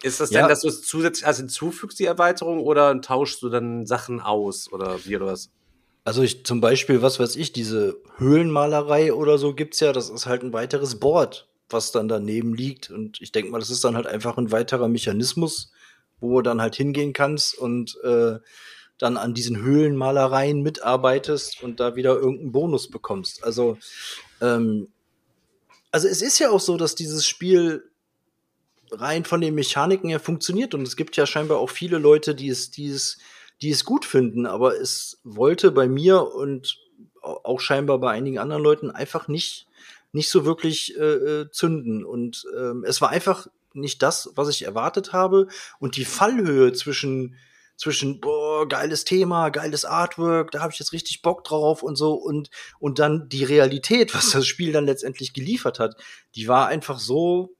Ist 0.02 0.20
das 0.20 0.30
Ja. 0.30 0.40
denn, 0.40 0.48
dass 0.48 0.60
du 0.60 0.68
es 0.68 0.82
zusätzlich 0.82 1.26
als 1.26 1.38
hinzufügst, 1.38 1.98
die 1.98 2.04
Erweiterung, 2.04 2.60
oder 2.60 3.00
tauschst 3.00 3.42
du 3.42 3.48
dann 3.48 3.86
Sachen 3.86 4.20
aus 4.20 4.72
oder 4.72 5.04
wie 5.04 5.16
oder 5.16 5.26
was? 5.26 5.50
Also 6.04 6.22
ich 6.22 6.44
zum 6.44 6.60
Beispiel, 6.60 7.02
was 7.02 7.18
weiß 7.18 7.34
ich, 7.36 7.52
diese 7.52 7.96
Höhlenmalerei 8.18 9.12
oder 9.12 9.38
so 9.38 9.54
gibt's 9.54 9.80
ja, 9.80 9.92
das 9.92 10.08
ist 10.08 10.26
halt 10.26 10.42
ein 10.42 10.52
weiteres 10.52 11.00
Board, 11.00 11.48
was 11.68 11.90
dann 11.90 12.06
daneben 12.06 12.54
liegt. 12.54 12.90
Und 12.90 13.20
ich 13.20 13.32
denke 13.32 13.50
mal, 13.50 13.58
das 13.58 13.70
ist 13.70 13.82
dann 13.82 13.96
halt 13.96 14.06
einfach 14.06 14.36
ein 14.36 14.52
weiterer 14.52 14.86
Mechanismus, 14.88 15.72
wo 16.20 16.36
du 16.36 16.42
dann 16.42 16.60
halt 16.60 16.76
hingehen 16.76 17.12
kannst 17.12 17.58
und 17.58 17.98
äh, 18.04 18.38
dann 18.98 19.16
an 19.16 19.34
diesen 19.34 19.60
Höhlenmalereien 19.60 20.62
mitarbeitest 20.62 21.62
und 21.62 21.80
da 21.80 21.96
wieder 21.96 22.14
irgendeinen 22.14 22.52
Bonus 22.52 22.88
bekommst. 22.88 23.42
Also, 23.44 23.76
ähm, 24.40 24.88
also 25.90 26.08
es 26.08 26.22
ist 26.22 26.38
ja 26.38 26.50
auch 26.50 26.60
so, 26.60 26.76
dass 26.76 26.94
dieses 26.94 27.26
Spiel 27.26 27.90
rein 28.96 29.24
von 29.24 29.40
den 29.40 29.54
Mechaniken 29.54 30.10
her 30.10 30.20
funktioniert. 30.20 30.74
Und 30.74 30.82
es 30.82 30.96
gibt 30.96 31.16
ja 31.16 31.26
scheinbar 31.26 31.58
auch 31.58 31.70
viele 31.70 31.98
Leute, 31.98 32.34
die 32.34 32.48
es, 32.48 32.70
die 32.70 32.88
es, 32.88 33.18
die 33.62 33.70
es 33.70 33.84
gut 33.84 34.04
finden, 34.04 34.46
aber 34.46 34.78
es 34.78 35.20
wollte 35.24 35.70
bei 35.70 35.88
mir 35.88 36.34
und 36.34 36.76
au- 37.22 37.40
auch 37.44 37.60
scheinbar 37.60 37.98
bei 37.98 38.10
einigen 38.10 38.38
anderen 38.38 38.62
Leuten 38.62 38.90
einfach 38.90 39.28
nicht, 39.28 39.66
nicht 40.12 40.28
so 40.28 40.44
wirklich 40.44 40.96
äh, 40.98 41.02
äh, 41.02 41.50
zünden. 41.50 42.04
Und 42.04 42.44
ähm, 42.58 42.84
es 42.86 43.00
war 43.00 43.10
einfach 43.10 43.46
nicht 43.72 44.02
das, 44.02 44.30
was 44.34 44.48
ich 44.48 44.64
erwartet 44.64 45.12
habe. 45.12 45.48
Und 45.78 45.96
die 45.96 46.04
Fallhöhe 46.04 46.72
zwischen 46.72 47.36
zwischen 47.78 48.20
boah 48.20 48.66
geiles 48.66 49.04
Thema, 49.04 49.50
geiles 49.50 49.84
Artwork, 49.84 50.50
da 50.50 50.60
habe 50.60 50.72
ich 50.72 50.78
jetzt 50.78 50.94
richtig 50.94 51.20
Bock 51.20 51.44
drauf 51.44 51.82
und 51.82 51.96
so. 51.96 52.14
Und 52.14 52.48
und 52.78 52.98
dann 52.98 53.28
die 53.28 53.44
Realität, 53.44 54.14
was 54.14 54.30
das 54.30 54.46
Spiel 54.46 54.72
dann 54.72 54.86
letztendlich 54.86 55.34
geliefert 55.34 55.78
hat, 55.78 55.96
die 56.34 56.48
war 56.48 56.68
einfach 56.68 56.98
so 56.98 57.55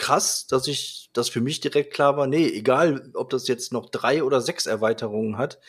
krass, 0.00 0.46
dass 0.46 0.66
ich, 0.66 1.10
dass 1.12 1.28
für 1.28 1.40
mich 1.40 1.60
direkt 1.60 1.92
klar 1.92 2.16
war, 2.16 2.26
nee, 2.26 2.48
egal, 2.48 3.10
ob 3.14 3.30
das 3.30 3.46
jetzt 3.46 3.72
noch 3.72 3.90
drei 3.90 4.24
oder 4.24 4.40
sechs 4.40 4.66
Erweiterungen 4.66 5.38
hat, 5.38 5.60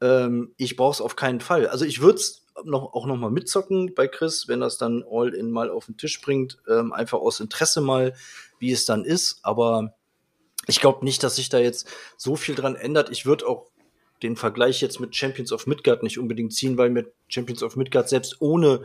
ähm, 0.00 0.54
ich 0.56 0.76
brauche 0.76 0.92
es 0.92 1.00
auf 1.00 1.16
keinen 1.16 1.40
Fall. 1.40 1.66
Also 1.66 1.84
ich 1.84 2.00
würde 2.00 2.18
es 2.18 2.46
noch, 2.64 2.92
auch 2.92 3.06
noch 3.06 3.16
mal 3.16 3.30
mitzocken 3.30 3.94
bei 3.94 4.06
Chris, 4.06 4.46
wenn 4.48 4.60
das 4.60 4.78
dann 4.78 5.02
All-In 5.10 5.50
mal 5.50 5.70
auf 5.70 5.86
den 5.86 5.96
Tisch 5.96 6.20
bringt, 6.20 6.58
ähm, 6.68 6.92
einfach 6.92 7.18
aus 7.18 7.40
Interesse 7.40 7.80
mal, 7.80 8.14
wie 8.58 8.70
es 8.70 8.84
dann 8.84 9.04
ist. 9.04 9.40
Aber 9.42 9.94
ich 10.66 10.80
glaube 10.80 11.04
nicht, 11.04 11.22
dass 11.22 11.36
sich 11.36 11.48
da 11.48 11.58
jetzt 11.58 11.88
so 12.16 12.36
viel 12.36 12.54
dran 12.54 12.76
ändert. 12.76 13.10
Ich 13.10 13.24
würde 13.24 13.48
auch 13.48 13.70
den 14.22 14.36
Vergleich 14.36 14.82
jetzt 14.82 15.00
mit 15.00 15.16
Champions 15.16 15.52
of 15.52 15.66
Midgard 15.66 16.02
nicht 16.02 16.18
unbedingt 16.18 16.52
ziehen, 16.52 16.76
weil 16.76 16.90
mir 16.90 17.10
Champions 17.28 17.62
of 17.62 17.76
Midgard 17.76 18.08
selbst 18.08 18.40
ohne 18.40 18.84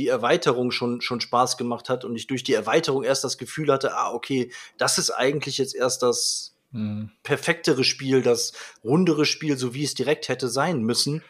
die 0.00 0.08
Erweiterung 0.08 0.70
schon, 0.70 1.02
schon 1.02 1.20
Spaß 1.20 1.58
gemacht 1.58 1.90
hat 1.90 2.06
und 2.06 2.16
ich 2.16 2.26
durch 2.26 2.42
die 2.42 2.54
Erweiterung 2.54 3.04
erst 3.04 3.22
das 3.22 3.36
Gefühl 3.36 3.70
hatte, 3.70 3.94
ah, 3.94 4.12
okay, 4.12 4.50
das 4.78 4.96
ist 4.96 5.10
eigentlich 5.10 5.58
jetzt 5.58 5.74
erst 5.74 6.02
das 6.02 6.56
Hm. 6.72 7.10
perfektere 7.24 7.82
Spiel, 7.82 8.22
das 8.22 8.52
rundere 8.84 9.24
Spiel, 9.24 9.58
so 9.58 9.74
wie 9.74 9.82
es 9.82 9.94
direkt 9.94 10.28
hätte 10.28 10.48
sein 10.48 10.82
müssen. 10.82 11.22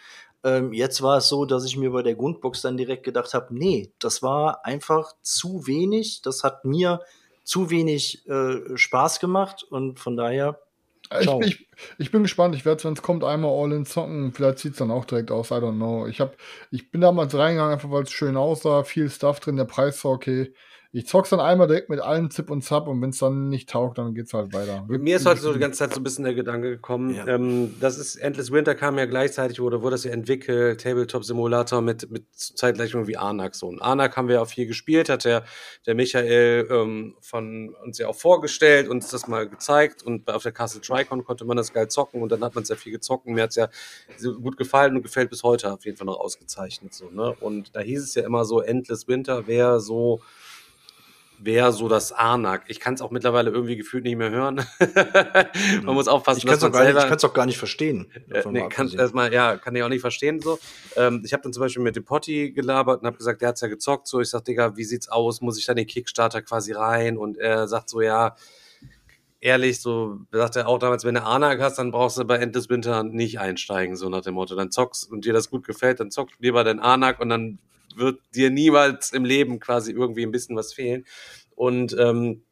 Ähm, 0.45 0.73
jetzt 0.73 1.03
war 1.03 1.17
es 1.19 1.29
so, 1.29 1.47
dass 1.47 1.65
ich 1.65 1.77
mir 1.77 1.91
bei 1.91 2.03
der 2.03 2.15
Grundbox 2.15 2.61
dann 2.63 2.77
direkt 2.77 3.05
gedacht 3.05 3.33
habe, 3.35 3.55
nee, 3.55 3.91
das 3.99 4.23
war 4.23 4.65
einfach 4.65 5.15
zu 5.23 5.67
wenig, 5.67 6.21
das 6.23 6.45
hat 6.45 6.65
mir 6.65 7.01
zu 7.43 7.71
wenig 7.71 8.29
äh, 8.29 8.77
Spaß 8.77 9.19
gemacht 9.19 9.63
und 9.63 9.99
von 9.99 10.17
daher 10.17 10.61
Ich, 11.19 11.29
ich, 11.41 11.69
ich 11.99 12.11
bin 12.13 12.23
gespannt. 12.23 12.55
Ich 12.55 12.65
werde, 12.65 12.85
wenn 12.85 12.93
es 12.93 13.03
kommt, 13.03 13.25
einmal 13.25 13.51
All-In 13.51 13.85
zocken. 13.85 14.33
Vielleicht 14.33 14.61
sieht 14.61 14.73
es 14.73 14.79
dann 14.79 14.91
auch 14.93 15.05
direkt 15.05 15.31
aus. 15.33 15.51
I 15.51 15.55
don't 15.55 15.77
know. 15.77 16.07
Ich, 16.07 16.21
hab, 16.21 16.37
ich 16.71 16.91
bin 16.91 17.01
damals 17.01 17.35
reingegangen, 17.35 17.73
einfach 17.75 17.91
weil 17.91 18.05
es 18.05 18.13
schön 18.13 18.37
aussah. 18.37 18.85
Viel 18.85 19.11
Stuff 19.11 19.41
drin. 19.41 19.57
Der 19.57 19.65
Preis 19.65 20.05
war 20.05 20.13
okay. 20.13 20.53
Ich 20.93 21.07
zock's 21.07 21.31
dann 21.31 21.39
einmal 21.39 21.69
direkt 21.69 21.89
mit 21.89 22.01
allen 22.01 22.33
Zip 22.33 22.51
und 22.51 22.63
Zap 22.63 22.89
und 22.89 23.01
wenn 23.01 23.11
es 23.11 23.19
dann 23.19 23.49
nicht 23.49 23.69
taugt, 23.69 23.99
dann 23.99 24.13
geht's 24.13 24.35
halt 24.35 24.53
weiter. 24.53 24.85
Mir 24.89 25.17
ist 25.17 25.27
heute 25.27 25.41
so 25.41 25.53
die 25.53 25.61
ganze 25.61 25.79
Zeit 25.79 25.95
so 25.95 26.01
ein 26.01 26.03
bisschen 26.03 26.25
der 26.25 26.35
Gedanke 26.35 26.69
gekommen. 26.69 27.15
Ja. 27.15 27.29
Ähm, 27.29 27.77
das 27.81 27.97
ist 27.97 28.17
Endless 28.17 28.51
Winter 28.51 28.75
kam 28.75 28.99
ja 28.99 29.07
gleichzeitig 29.07 29.61
oder 29.61 29.83
wurde 29.83 29.95
das 29.95 30.03
ja 30.03 30.11
entwickelt, 30.11 30.81
Tabletop 30.81 31.25
Simulator 31.25 31.81
mit, 31.81 32.11
mit 32.11 32.25
zeitgleich 32.33 32.93
irgendwie 32.93 33.17
Anak 33.17 33.55
so. 33.55 33.69
Und 33.69 33.81
Anak 33.81 34.17
haben 34.17 34.27
wir 34.27 34.43
auch 34.43 34.49
viel 34.49 34.67
gespielt, 34.67 35.09
hat 35.09 35.25
der, 35.25 35.45
der 35.87 35.95
Michael 35.95 36.67
ähm, 36.69 37.15
von 37.21 37.73
uns 37.85 37.99
ja 37.99 38.09
auch 38.09 38.17
vorgestellt, 38.17 38.89
uns 38.89 39.11
das 39.11 39.29
mal 39.29 39.49
gezeigt 39.49 40.03
und 40.03 40.29
auf 40.29 40.43
der 40.43 40.51
Castle 40.51 40.81
Tricon 40.81 41.23
konnte 41.25 41.45
man 41.45 41.57
das 41.57 41.73
geil 41.73 41.87
zocken 41.87 42.21
und 42.21 42.33
dann 42.33 42.43
hat 42.43 42.57
man 42.57 42.65
sehr 42.65 42.77
viel 42.77 42.91
gezockt 42.91 43.27
und 43.27 43.35
mir 43.35 43.45
hat's 43.45 43.55
ja 43.55 43.69
gut 44.43 44.57
gefallen 44.57 44.97
und 44.97 45.03
gefällt 45.03 45.31
bis 45.31 45.45
heute 45.45 45.73
auf 45.73 45.85
jeden 45.85 45.97
Fall 45.97 46.07
noch 46.07 46.19
ausgezeichnet 46.19 46.95
so, 46.95 47.11
ne? 47.11 47.33
Und 47.39 47.77
da 47.77 47.81
hieß 47.81 48.03
es 48.03 48.17
ja 48.17 48.25
immer 48.25 48.45
so, 48.45 48.61
Endless 48.61 49.07
Winter 49.07 49.47
wäre 49.47 49.81
so 49.81 50.21
wäre 51.43 51.73
so 51.73 51.89
das 51.89 52.13
Anak. 52.13 52.65
Ich 52.69 52.81
kann 52.81 52.95
es 52.95 53.01
auch 53.01 53.11
mittlerweile 53.11 53.51
irgendwie 53.51 53.77
gefühlt 53.77 54.05
nicht 54.05 54.17
mehr 54.17 54.31
hören. 54.31 54.65
man 55.83 55.95
muss 55.95 56.09
aufpassen, 56.09 56.39
ich 56.39 56.47
kann 56.47 56.55
es 56.57 56.61
man 56.63 56.71
nicht- 56.73 56.81
ich 56.81 56.87
selber- 56.87 57.09
kann's 57.09 57.25
auch 57.25 57.33
gar 57.35 57.47
nicht 57.47 57.59
verstehen. 57.59 58.11
äh, 58.31 58.43
nee, 58.51 58.69
kann 58.69 58.89
erstmal, 58.93 59.33
ja, 59.33 59.57
kann 59.57 59.75
ich 59.75 59.83
auch 59.83 59.89
nicht 59.89 60.01
verstehen 60.03 60.41
so. 60.41 60.59
Ähm, 60.97 61.23
ich 61.25 61.33
habe 61.33 61.43
dann 61.43 61.53
zum 61.53 61.63
Beispiel 61.63 61.83
mit 61.83 61.97
dem 61.97 62.05
Potti 62.05 62.53
gelabert 62.53 63.01
und 63.01 63.07
habe 63.07 63.17
gesagt, 63.17 63.41
der 63.41 63.49
hat's 63.49 63.61
ja 63.61 63.69
gezockt. 63.69 64.07
So, 64.07 64.21
ich 64.21 64.29
sag, 64.31 64.45
Digga, 64.45 64.77
wie 64.77 64.85
sieht's 64.85 65.09
aus? 65.09 65.41
Muss 65.41 65.59
ich 65.59 65.67
dann 65.67 65.77
den 65.77 65.87
Kickstarter 65.87 66.43
quasi 66.43 66.73
rein? 66.73 67.17
Und 67.17 67.39
er 67.39 67.67
sagt 67.69 67.89
so, 67.89 68.01
ja, 68.01 68.37
ehrlich, 69.41 69.81
so 69.81 70.19
sagt 70.33 70.57
er 70.57 70.69
auch 70.69 70.79
damals, 70.79 71.05
wenn 71.05 71.15
du 71.15 71.23
Anak 71.25 71.61
hast, 71.61 71.79
dann 71.79 71.91
brauchst 71.91 72.19
du 72.19 72.25
bei 72.25 72.37
Endless 72.37 72.69
Winter 72.69 73.03
nicht 73.03 73.41
einsteigen, 73.41 73.97
so 73.97 74.09
nach 74.09 74.21
dem 74.21 74.35
Motto. 74.35 74.55
Dann 74.55 74.71
zockst 74.71 75.11
und 75.11 75.25
dir 75.25 75.33
das 75.33 75.49
gut 75.51 75.67
gefällt, 75.67 76.01
dann 76.01 76.11
zockst 76.11 76.37
lieber 76.41 76.65
dein 76.65 76.81
Anak 76.81 77.21
und 77.21 77.31
dann 77.31 77.59
wird 77.97 78.21
dir 78.35 78.51
niemals 78.51 79.13
im 79.13 79.25
Leben 79.25 79.61
quasi 79.61 79.93
irgendwie 79.93 80.25
ein 80.25 80.33
bisschen 80.33 80.57
was 80.57 80.73
fehlen. 80.73 81.05
Und 81.55 81.97
ähm, 81.99 82.43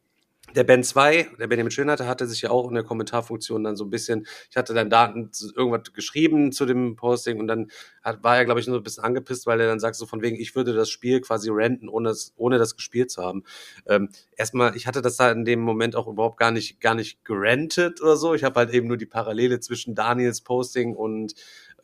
der 0.54 0.64
Ben 0.64 0.82
2, 0.82 1.28
der 1.38 1.46
Benjamin 1.46 1.70
Schönhatter, 1.70 2.06
hatte 2.06 2.26
sich 2.26 2.42
ja 2.42 2.50
auch 2.50 2.68
in 2.68 2.74
der 2.74 2.84
Kommentarfunktion 2.84 3.64
dann 3.64 3.76
so 3.76 3.84
ein 3.84 3.90
bisschen, 3.90 4.26
ich 4.50 4.56
hatte 4.56 4.72
dann 4.74 4.90
Daten 4.90 5.30
irgendwas 5.54 5.92
geschrieben 5.92 6.52
zu 6.52 6.64
dem 6.64 6.96
Posting 6.96 7.38
und 7.38 7.48
dann 7.48 7.70
hat, 8.02 8.22
war 8.24 8.36
er, 8.36 8.44
glaube 8.44 8.60
ich, 8.60 8.66
nur 8.66 8.78
ein 8.78 8.82
bisschen 8.82 9.04
angepisst, 9.04 9.46
weil 9.46 9.60
er 9.60 9.66
dann 9.66 9.80
sagt, 9.80 9.96
so 9.96 10.06
von 10.06 10.22
wegen, 10.22 10.36
ich 10.36 10.54
würde 10.54 10.72
das 10.72 10.88
Spiel 10.88 11.20
quasi 11.20 11.50
renten, 11.50 11.88
ohne 11.88 12.10
es, 12.10 12.32
ohne 12.36 12.58
das 12.58 12.76
gespielt 12.76 13.10
zu 13.10 13.22
haben. 13.22 13.44
Ähm, 13.86 14.08
erstmal, 14.36 14.74
ich 14.76 14.86
hatte 14.86 15.02
das 15.02 15.16
da 15.16 15.30
in 15.30 15.44
dem 15.44 15.60
Moment 15.60 15.96
auch 15.96 16.08
überhaupt 16.08 16.38
gar 16.38 16.50
nicht, 16.50 16.80
gar 16.80 16.94
nicht 16.94 17.24
gerentet 17.24 18.00
oder 18.00 18.16
so. 18.16 18.34
Ich 18.34 18.44
habe 18.44 18.58
halt 18.60 18.70
eben 18.72 18.86
nur 18.88 18.96
die 18.96 19.06
Parallele 19.06 19.60
zwischen 19.60 19.94
Daniels 19.94 20.40
Posting 20.40 20.94
und 20.94 21.34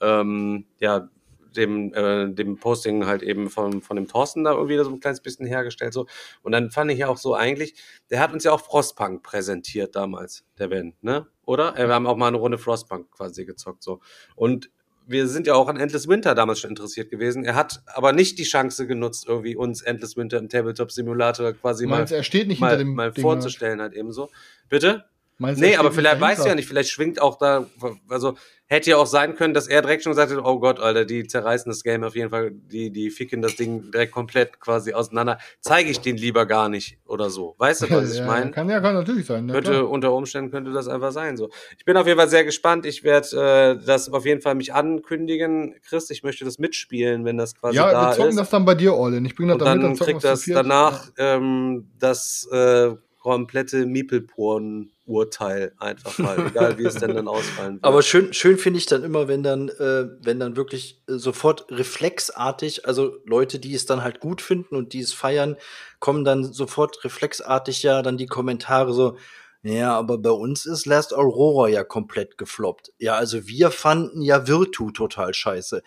ähm, 0.00 0.66
ja, 0.78 1.08
dem, 1.56 1.92
äh, 1.94 2.28
dem 2.32 2.56
Posting 2.56 3.06
halt 3.06 3.22
eben 3.22 3.50
von, 3.50 3.82
von 3.82 3.96
dem 3.96 4.08
Thorsten 4.08 4.44
da 4.44 4.52
irgendwie 4.52 4.76
so 4.78 4.90
ein 4.90 5.00
kleines 5.00 5.20
bisschen 5.20 5.46
hergestellt. 5.46 5.92
So. 5.92 6.06
Und 6.42 6.52
dann 6.52 6.70
fand 6.70 6.90
ich 6.90 6.98
ja 6.98 7.08
auch 7.08 7.16
so 7.16 7.34
eigentlich, 7.34 7.74
der 8.10 8.20
hat 8.20 8.32
uns 8.32 8.44
ja 8.44 8.52
auch 8.52 8.60
Frostpunk 8.60 9.22
präsentiert 9.22 9.96
damals, 9.96 10.44
der 10.58 10.68
Ben, 10.68 10.94
ne? 11.00 11.26
Oder? 11.46 11.76
Wir 11.76 11.88
haben 11.88 12.06
auch 12.06 12.16
mal 12.16 12.28
eine 12.28 12.38
Runde 12.38 12.56
Frostpunk 12.56 13.10
quasi 13.10 13.44
gezockt. 13.44 13.82
so. 13.82 14.00
Und 14.34 14.70
wir 15.06 15.28
sind 15.28 15.46
ja 15.46 15.54
auch 15.54 15.68
an 15.68 15.76
Endless 15.76 16.08
Winter 16.08 16.34
damals 16.34 16.60
schon 16.60 16.70
interessiert 16.70 17.10
gewesen. 17.10 17.44
Er 17.44 17.54
hat 17.54 17.82
aber 17.86 18.12
nicht 18.12 18.38
die 18.38 18.44
Chance 18.44 18.86
genutzt, 18.86 19.26
irgendwie 19.28 19.56
uns 19.56 19.82
Endless 19.82 20.16
Winter 20.16 20.38
im 20.38 20.48
Tabletop 20.48 20.90
Simulator 20.90 21.52
quasi 21.52 21.86
mal, 21.86 21.98
Meinst 21.98 22.12
du, 22.12 22.16
er 22.16 22.22
steht 22.22 22.48
nicht 22.48 22.60
mal, 22.60 22.70
hinter 22.70 22.84
dem 22.84 22.94
mal 22.94 23.12
Ding, 23.12 23.22
vorzustellen, 23.22 23.80
halt 23.80 23.94
eben 23.94 24.12
so. 24.12 24.30
Bitte? 24.68 25.04
Meinst 25.38 25.60
Nee, 25.60 25.76
aber 25.76 25.90
vielleicht 25.90 26.20
weißt 26.20 26.38
du 26.38 26.44
dahinter? 26.44 26.48
ja 26.48 26.54
nicht, 26.54 26.68
vielleicht 26.68 26.90
schwingt 26.90 27.20
auch 27.20 27.38
da, 27.38 27.66
also 28.08 28.36
hätte 28.66 28.90
ja 28.90 28.96
auch 28.96 29.06
sein 29.06 29.34
können, 29.34 29.52
dass 29.52 29.66
er 29.66 29.82
direkt 29.82 30.02
schon 30.02 30.12
gesagt 30.12 30.32
hat, 30.32 30.38
oh 30.42 30.58
Gott, 30.58 30.80
Alter, 30.80 31.04
die 31.04 31.26
zerreißen 31.26 31.70
das 31.70 31.82
Game 31.82 32.02
auf 32.02 32.16
jeden 32.16 32.30
Fall, 32.30 32.50
die, 32.52 32.90
die 32.90 33.10
ficken 33.10 33.42
das 33.42 33.56
Ding 33.56 33.90
direkt 33.90 34.12
komplett 34.12 34.58
quasi 34.58 34.94
auseinander. 34.94 35.38
Zeige 35.60 35.90
ich 35.90 36.00
den 36.00 36.16
lieber 36.16 36.46
gar 36.46 36.68
nicht 36.68 36.98
oder 37.04 37.30
so. 37.30 37.54
Weißt 37.58 37.82
du, 37.82 37.90
was 37.90 38.10
ich 38.12 38.18
ja, 38.18 38.26
meine? 38.26 38.50
Kann 38.52 38.68
ja, 38.68 38.80
kann 38.80 38.94
natürlich 38.94 39.26
sein. 39.26 39.48
Ja, 39.48 39.54
Könnte, 39.54 39.70
klar. 39.72 39.90
unter 39.90 40.12
Umständen 40.12 40.50
könnte 40.50 40.72
das 40.72 40.88
einfach 40.88 41.12
sein, 41.12 41.36
so. 41.36 41.50
Ich 41.78 41.84
bin 41.84 41.96
auf 41.96 42.06
jeden 42.06 42.18
Fall 42.18 42.28
sehr 42.28 42.44
gespannt. 42.44 42.86
Ich 42.86 43.04
werde 43.04 43.78
äh, 43.80 43.84
das 43.84 44.10
auf 44.10 44.24
jeden 44.24 44.40
Fall 44.40 44.54
mich 44.54 44.72
ankündigen. 44.72 45.74
Chris, 45.86 46.08
ich 46.10 46.22
möchte 46.22 46.44
das 46.44 46.58
mitspielen, 46.58 47.24
wenn 47.24 47.36
das 47.36 47.54
quasi 47.54 47.76
ja, 47.76 47.90
da 47.90 48.10
wir 48.10 48.12
zocken 48.16 48.30
ist. 48.30 48.38
das 48.38 48.50
dann 48.50 48.64
bei 48.64 48.74
dir 48.74 48.92
all 48.92 49.12
in. 49.14 49.24
Ich 49.26 49.34
bringe 49.34 49.52
das 49.52 49.60
Und 49.60 49.66
dann 49.66 49.78
mit, 49.78 49.84
dann 49.84 49.90
dann 49.90 49.96
zocken 49.98 50.12
kriegt 50.14 50.24
das 50.24 50.44
danach 50.46 51.10
ähm, 51.18 51.90
das 51.98 52.48
äh, 52.50 52.92
komplette 53.24 53.86
Miepelporn-Urteil 53.86 55.72
einfach 55.78 56.18
mal, 56.18 56.46
egal 56.46 56.78
wie 56.78 56.84
es 56.84 56.96
denn 56.96 57.14
dann 57.14 57.26
ausfallen 57.36 57.76
wird. 57.76 57.84
Aber 57.84 58.02
schön, 58.02 58.34
schön 58.34 58.58
finde 58.58 58.78
ich 58.78 58.84
dann 58.84 59.02
immer, 59.02 59.28
wenn 59.28 59.42
dann, 59.42 59.70
äh, 59.70 60.10
wenn 60.20 60.38
dann 60.38 60.56
wirklich 60.56 61.02
äh, 61.08 61.14
sofort 61.14 61.64
reflexartig, 61.70 62.86
also 62.86 63.16
Leute, 63.24 63.58
die 63.58 63.74
es 63.74 63.86
dann 63.86 64.02
halt 64.02 64.20
gut 64.20 64.42
finden 64.42 64.76
und 64.76 64.92
die 64.92 65.00
es 65.00 65.14
feiern, 65.14 65.56
kommen 66.00 66.26
dann 66.26 66.52
sofort 66.52 67.02
reflexartig 67.02 67.82
ja 67.82 68.02
dann 68.02 68.18
die 68.18 68.26
Kommentare 68.26 68.92
so, 68.92 69.16
ja, 69.62 69.96
aber 69.96 70.18
bei 70.18 70.30
uns 70.30 70.66
ist 70.66 70.84
Last 70.84 71.14
Aurora 71.14 71.68
ja 71.68 71.82
komplett 71.82 72.36
gefloppt. 72.36 72.92
Ja, 72.98 73.14
also 73.14 73.46
wir 73.46 73.70
fanden 73.70 74.20
ja 74.20 74.46
Virtu 74.46 74.90
total 74.90 75.32
scheiße. 75.32 75.82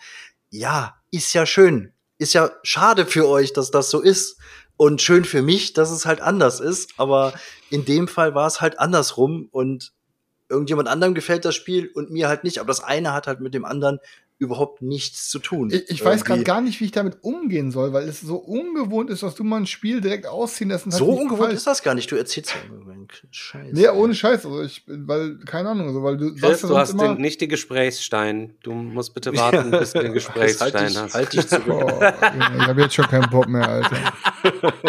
Ja, 0.50 0.96
ist 1.12 1.32
ja 1.34 1.46
schön. 1.46 1.92
Ist 2.18 2.34
ja 2.34 2.50
schade 2.64 3.06
für 3.06 3.28
euch, 3.28 3.52
dass 3.52 3.70
das 3.70 3.90
so 3.90 4.00
ist. 4.00 4.40
Und 4.78 5.02
schön 5.02 5.26
für 5.26 5.42
mich, 5.42 5.74
dass 5.74 5.90
es 5.90 6.06
halt 6.06 6.22
anders 6.22 6.60
ist. 6.60 6.94
Aber 6.96 7.34
in 7.68 7.84
dem 7.84 8.08
Fall 8.08 8.34
war 8.34 8.46
es 8.46 8.62
halt 8.62 8.78
andersrum 8.78 9.48
und 9.50 9.92
irgendjemand 10.48 10.88
anderem 10.88 11.14
gefällt 11.14 11.44
das 11.44 11.54
Spiel 11.54 11.90
und 11.94 12.10
mir 12.10 12.28
halt 12.28 12.44
nicht. 12.44 12.58
Aber 12.58 12.68
das 12.68 12.82
eine 12.82 13.12
hat 13.12 13.26
halt 13.26 13.40
mit 13.40 13.52
dem 13.52 13.66
anderen 13.66 13.98
überhaupt 14.38 14.82
nichts 14.82 15.28
zu 15.28 15.38
tun. 15.40 15.70
Ich, 15.72 15.90
ich 15.90 16.04
weiß 16.04 16.24
gerade 16.24 16.44
gar 16.44 16.60
nicht, 16.60 16.80
wie 16.80 16.84
ich 16.84 16.92
damit 16.92 17.18
umgehen 17.22 17.70
soll, 17.72 17.92
weil 17.92 18.08
es 18.08 18.20
so 18.20 18.36
ungewohnt 18.36 19.10
ist, 19.10 19.22
dass 19.22 19.34
du 19.34 19.42
mal 19.44 19.56
ein 19.56 19.66
Spiel 19.66 20.00
direkt 20.00 20.26
ausziehen 20.26 20.70
lässt. 20.70 20.86
und 20.86 20.92
halt 20.92 20.98
So 20.98 21.06
ungewohnt 21.10 21.40
gefällt. 21.40 21.56
ist 21.56 21.66
das 21.66 21.82
gar 21.82 21.94
nicht. 21.94 22.10
Du 22.10 22.16
erzählst 22.16 22.54
ja 22.54 22.60
immer 22.74 22.92
einen 22.92 23.08
Scheiß. 23.30 23.72
Nee, 23.72 23.88
ohne 23.88 24.14
Scheiß. 24.14 24.46
Also 24.46 24.62
ich, 24.62 24.84
weil, 24.86 25.38
keine 25.44 25.70
Ahnung, 25.70 25.88
also, 25.88 26.02
weil 26.02 26.16
du 26.16 26.30
Chris, 26.30 26.40
sagst 26.40 26.64
du 26.64 26.76
hast 26.76 26.90
immer, 26.92 27.14
den, 27.14 27.20
nicht 27.20 27.40
den 27.40 27.48
Gesprächsstein. 27.48 28.54
Du 28.62 28.72
musst 28.72 29.12
bitte 29.14 29.36
warten, 29.36 29.70
bis 29.72 29.92
du 29.92 30.00
den 30.00 30.12
Gesprächsstein 30.12 30.72
halt 30.72 30.96
hast. 30.96 31.14
halt 31.14 31.32
dich 31.32 31.48
zurück. 31.48 31.66
Junge, 31.66 32.14
ich 32.58 32.66
habe 32.68 32.82
jetzt 32.82 32.94
schon 32.94 33.06
keinen 33.06 33.28
Bock 33.30 33.48
mehr, 33.48 33.68
Alter. 33.68 33.96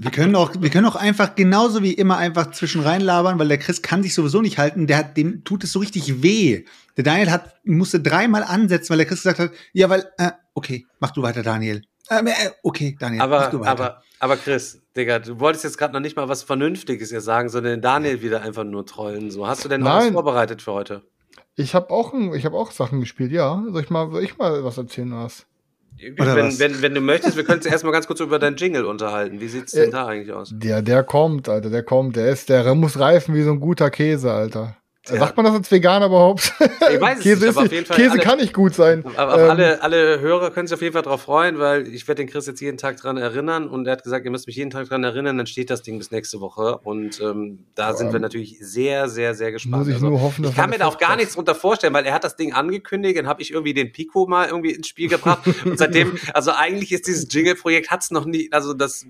Wir 0.00 0.12
können 0.12 0.36
auch, 0.36 0.52
wir 0.58 0.70
können 0.70 0.86
auch 0.86 0.94
einfach 0.94 1.34
genauso 1.34 1.82
wie 1.82 1.92
immer 1.92 2.16
einfach 2.18 2.52
zwischen 2.52 2.82
reinlabern, 2.82 3.38
weil 3.38 3.48
der 3.48 3.58
Chris 3.58 3.82
kann 3.82 4.02
sich 4.02 4.14
sowieso 4.14 4.40
nicht 4.42 4.56
halten. 4.56 4.86
Der 4.86 4.96
hat, 4.96 5.16
dem 5.16 5.42
tut 5.42 5.64
es 5.64 5.72
so 5.72 5.80
richtig 5.80 6.22
weh. 6.22 6.64
Der 6.96 7.02
Daniel 7.04 7.32
hat, 7.32 7.56
musste 7.64 7.98
dreimal 8.00 8.44
ansetzen, 8.44 8.90
weil 8.90 8.98
der 8.98 9.06
Chris 9.06 9.22
gesagt 9.22 9.40
hat, 9.40 9.50
ja, 9.72 9.88
weil, 9.90 10.04
äh, 10.18 10.30
okay, 10.54 10.86
mach 11.00 11.10
du 11.10 11.22
weiter, 11.22 11.42
Daniel. 11.42 11.82
Äh, 12.08 12.20
äh, 12.24 12.50
okay, 12.62 12.96
Daniel, 12.98 13.18
mach 13.18 13.26
Aber, 13.26 13.50
du 13.50 13.60
weiter. 13.60 13.70
aber, 13.70 14.02
aber 14.20 14.36
Chris, 14.36 14.80
Digga, 14.96 15.18
du 15.18 15.40
wolltest 15.40 15.64
jetzt 15.64 15.78
gerade 15.78 15.92
noch 15.92 16.00
nicht 16.00 16.16
mal 16.16 16.28
was 16.28 16.44
Vernünftiges 16.44 17.10
hier 17.10 17.20
sagen, 17.20 17.48
sondern 17.48 17.72
den 17.74 17.82
Daniel 17.82 18.22
wieder 18.22 18.42
einfach 18.42 18.64
nur 18.64 18.86
trollen. 18.86 19.30
So, 19.32 19.48
hast 19.48 19.64
du 19.64 19.68
denn 19.68 19.80
noch 19.80 19.96
was 19.96 20.04
Nein. 20.04 20.12
vorbereitet 20.12 20.62
für 20.62 20.72
heute? 20.72 21.02
Ich 21.56 21.74
habe 21.74 21.90
auch, 21.90 22.14
ich 22.34 22.44
hab 22.44 22.52
auch 22.52 22.70
Sachen 22.70 23.00
gespielt, 23.00 23.32
ja. 23.32 23.64
Soll 23.68 23.82
ich 23.82 23.90
mal, 23.90 24.10
soll 24.12 24.22
ich 24.22 24.38
mal 24.38 24.62
was 24.62 24.78
erzählen, 24.78 25.10
was? 25.12 25.44
Wenn, 26.00 26.58
wenn, 26.58 26.82
wenn 26.82 26.94
du 26.94 27.00
möchtest, 27.00 27.36
wir 27.36 27.44
können 27.44 27.58
uns 27.58 27.66
erstmal 27.66 27.92
ganz 27.92 28.06
kurz 28.06 28.20
über 28.20 28.38
deinen 28.38 28.56
Jingle 28.56 28.84
unterhalten. 28.84 29.40
Wie 29.40 29.48
sieht's 29.48 29.72
denn 29.72 29.88
Äh, 29.88 29.90
da 29.90 30.06
eigentlich 30.06 30.32
aus? 30.32 30.50
Der, 30.54 30.82
der 30.82 31.02
kommt, 31.02 31.48
Alter, 31.48 31.70
der 31.70 31.82
kommt. 31.82 32.16
Der 32.16 32.28
ist, 32.28 32.48
der 32.48 32.74
muss 32.74 32.98
reifen 32.98 33.34
wie 33.34 33.42
so 33.42 33.50
ein 33.50 33.60
guter 33.60 33.90
Käse, 33.90 34.32
Alter. 34.32 34.76
Ja. 35.10 35.18
Sagt 35.20 35.36
man 35.36 35.46
das 35.46 35.54
als 35.54 35.70
Veganer 35.70 36.06
überhaupt? 36.06 36.52
Ich 36.60 37.00
weiß 37.00 37.18
es 37.18 37.22
Käse, 37.22 37.46
nicht, 37.46 37.56
aber 37.56 37.66
auf 37.66 37.72
jeden 37.72 37.86
Fall 37.86 37.96
Käse 37.96 38.10
alle- 38.12 38.20
kann 38.20 38.38
nicht 38.38 38.52
gut 38.52 38.74
sein. 38.74 39.04
Aber 39.16 39.42
Ähm, 39.44 39.50
alle, 39.50 39.82
alle 39.82 40.20
Hörer 40.20 40.50
können 40.50 40.66
sich 40.66 40.74
auf 40.74 40.82
jeden 40.82 40.92
Fall 40.92 41.02
darauf 41.02 41.22
freuen, 41.22 41.58
weil 41.58 41.86
ich 41.88 42.06
werde 42.08 42.22
den 42.24 42.28
Chris 42.30 42.46
jetzt 42.46 42.60
jeden 42.60 42.78
Tag 42.78 42.96
dran 42.98 43.16
erinnern 43.16 43.68
und 43.68 43.86
er 43.86 43.92
hat 43.92 44.02
gesagt, 44.04 44.24
ihr 44.24 44.30
müsst 44.30 44.46
mich 44.46 44.56
jeden 44.56 44.70
Tag 44.70 44.88
dran 44.88 45.04
erinnern, 45.04 45.36
dann 45.38 45.46
steht 45.46 45.70
das 45.70 45.82
Ding 45.82 45.98
bis 45.98 46.10
nächste 46.10 46.40
Woche 46.40 46.78
und 46.78 47.20
ähm, 47.20 47.60
da 47.74 47.94
sind 47.94 48.12
wir 48.12 48.20
natürlich 48.20 48.56
sehr, 48.60 49.08
sehr, 49.08 49.34
sehr 49.34 49.52
gespannt. 49.52 49.86
Muss 49.86 49.94
ich 49.94 50.00
nur 50.00 50.20
hoffen, 50.20 50.42
dass 50.42 50.52
ich 50.52 50.56
kann 50.58 50.70
mir 50.70 50.78
da 50.78 50.86
auch 50.86 50.98
gar 50.98 51.16
nichts 51.16 51.34
drunter 51.34 51.54
vorstellen, 51.54 51.94
weil 51.94 52.04
er 52.06 52.14
hat 52.14 52.24
das 52.24 52.36
Ding 52.36 52.52
angekündigt, 52.52 53.18
dann 53.18 53.26
habe 53.28 53.42
ich 53.42 53.50
irgendwie 53.52 53.74
den 53.74 53.92
Pico 53.92 54.26
mal 54.26 54.46
irgendwie 54.48 54.72
ins 54.72 54.88
Spiel 54.88 55.08
gebracht 55.08 55.40
und 55.64 55.78
seitdem, 55.78 56.18
also 56.34 56.50
eigentlich 56.52 56.92
ist 56.92 57.06
dieses 57.06 57.26
Jingle-Projekt 57.30 57.90
hat's 57.90 58.10
noch 58.10 58.24
nie, 58.24 58.48
also 58.52 58.74
das 58.74 59.06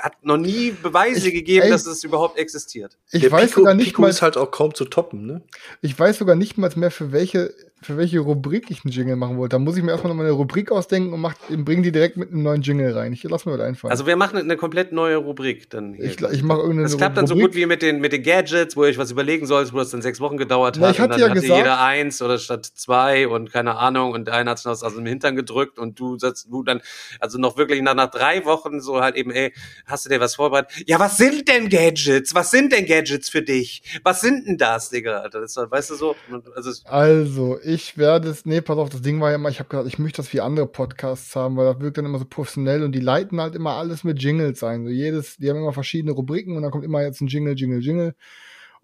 hat 0.00 0.24
noch 0.24 0.36
nie 0.36 0.70
Beweise 0.70 1.28
Ich- 1.28 1.34
gegeben, 1.34 1.64
ey, 1.64 1.70
dass 1.70 1.86
es 1.86 2.04
überhaupt 2.04 2.38
existiert. 2.38 2.96
Ich 3.10 3.22
Der 3.22 3.32
weiß 3.32 3.50
Pico, 3.50 3.60
sogar 3.60 3.74
nicht 3.74 3.86
Pico 3.88 4.02
mal, 4.02 4.08
ist 4.08 4.22
halt 4.22 4.36
auch 4.36 4.50
kaum 4.50 4.74
zu 4.74 4.84
toppen, 4.84 5.26
ne? 5.26 5.42
ich 5.82 5.98
weiß 5.98 6.18
sogar 6.18 6.36
nicht 6.36 6.58
mal 6.58 6.70
mehr, 6.76 6.90
für 6.90 7.12
welche, 7.12 7.54
für 7.84 7.96
welche 7.96 8.20
Rubrik 8.20 8.70
ich 8.70 8.84
einen 8.84 8.92
Jingle 8.92 9.16
machen 9.16 9.36
wollte. 9.36 9.54
Da 9.54 9.58
muss 9.58 9.76
ich 9.76 9.82
mir 9.82 9.92
erstmal 9.92 10.10
noch 10.12 10.16
mal 10.16 10.24
eine 10.24 10.32
Rubrik 10.32 10.72
ausdenken 10.72 11.12
und 11.12 11.20
mach, 11.20 11.34
bring 11.50 11.82
die 11.82 11.92
direkt 11.92 12.16
mit 12.16 12.30
einem 12.32 12.42
neuen 12.42 12.62
Jingle 12.62 12.92
rein. 12.96 13.12
Ich 13.12 13.22
lass 13.24 13.44
mir 13.46 13.52
was 13.52 13.60
einfallen. 13.60 13.90
Also 13.90 14.06
wir 14.06 14.16
machen 14.16 14.36
eine 14.38 14.56
komplett 14.56 14.92
neue 14.92 15.16
Rubrik 15.16 15.68
dann. 15.70 15.94
hier. 15.94 16.04
ich, 16.06 16.20
ich 16.20 16.42
mache 16.42 16.58
irgendeine 16.60 16.84
Das 16.84 16.96
klappt 16.96 17.16
dann 17.16 17.26
so 17.26 17.34
Rubrik. 17.34 17.50
gut 17.50 17.56
wie 17.56 17.66
mit 17.66 17.82
den, 17.82 18.00
mit 18.00 18.12
den 18.12 18.22
Gadgets, 18.22 18.76
wo 18.76 18.84
ihr 18.84 18.90
euch 18.90 18.98
was 18.98 19.10
überlegen 19.10 19.46
sollt, 19.46 19.72
wo 19.72 19.78
das 19.78 19.90
dann 19.90 20.02
sechs 20.02 20.20
Wochen 20.20 20.36
gedauert 20.36 20.76
Na, 20.80 20.88
hat. 20.88 20.94
ich 20.94 21.00
hatte 21.00 21.14
und 21.14 21.20
dann 21.20 21.28
ja 21.28 21.30
hatte 21.30 21.40
gesagt- 21.40 21.58
jeder 21.58 21.80
eins 21.82 22.22
oder 22.22 22.38
statt 22.38 22.64
zwei 22.66 23.28
und 23.28 23.52
keine 23.52 23.76
Ahnung 23.76 24.12
und 24.12 24.28
einer 24.28 24.52
hat 24.52 24.58
es 24.58 24.66
aus 24.66 24.94
dem 24.94 25.06
Hintern 25.06 25.36
gedrückt 25.36 25.78
und 25.78 25.98
du 26.00 26.18
sagst, 26.18 26.46
du 26.50 26.62
dann, 26.62 26.80
also 27.20 27.38
noch 27.38 27.56
wirklich 27.56 27.82
nach, 27.82 27.94
nach 27.94 28.10
drei 28.10 28.44
Wochen 28.44 28.80
so 28.80 29.00
halt 29.00 29.16
eben, 29.16 29.30
ey, 29.30 29.52
hast 29.86 30.04
du 30.06 30.08
dir 30.10 30.20
was 30.20 30.34
vorbereitet? 30.36 30.84
Ja, 30.86 30.98
was 31.00 31.16
sind 31.16 31.48
denn 31.48 31.68
Gadgets? 31.68 32.34
Was 32.34 32.50
sind 32.50 32.72
denn 32.72 32.86
Gadgets 32.86 33.28
für 33.28 33.42
dich? 33.42 33.82
Was 34.02 34.20
sind 34.20 34.46
denn 34.46 34.56
das, 34.58 34.90
Digga? 34.90 35.18
Alter? 35.18 35.40
Das, 35.40 35.56
weißt 35.56 35.90
du 35.90 35.94
so, 35.96 36.16
also 36.54 36.70
Also, 36.86 37.58
ich 37.64 37.73
werde 37.98 38.28
es, 38.28 38.46
nee, 38.46 38.60
pass 38.60 38.78
auf, 38.78 38.88
das 38.88 39.02
Ding 39.02 39.20
war 39.20 39.30
ja 39.30 39.36
immer, 39.36 39.48
ich 39.48 39.58
habe 39.58 39.68
gesagt, 39.68 39.88
ich 39.88 39.98
möchte 39.98 40.18
das 40.18 40.32
wie 40.32 40.40
andere 40.40 40.66
Podcasts 40.66 41.34
haben, 41.36 41.56
weil 41.56 41.66
das 41.66 41.80
wirkt 41.80 41.98
dann 41.98 42.04
immer 42.04 42.18
so 42.18 42.24
professionell 42.24 42.82
und 42.82 42.92
die 42.92 43.00
leiten 43.00 43.40
halt 43.40 43.54
immer 43.54 43.72
alles 43.72 44.04
mit 44.04 44.22
Jingles 44.22 44.62
ein. 44.62 44.84
So 44.84 44.90
jedes, 44.90 45.36
die 45.36 45.50
haben 45.50 45.58
immer 45.58 45.72
verschiedene 45.72 46.12
Rubriken 46.12 46.56
und 46.56 46.62
dann 46.62 46.70
kommt 46.70 46.84
immer 46.84 47.02
jetzt 47.02 47.20
ein 47.20 47.26
Jingle, 47.26 47.54
Jingle, 47.54 47.80
Jingle. 47.80 48.14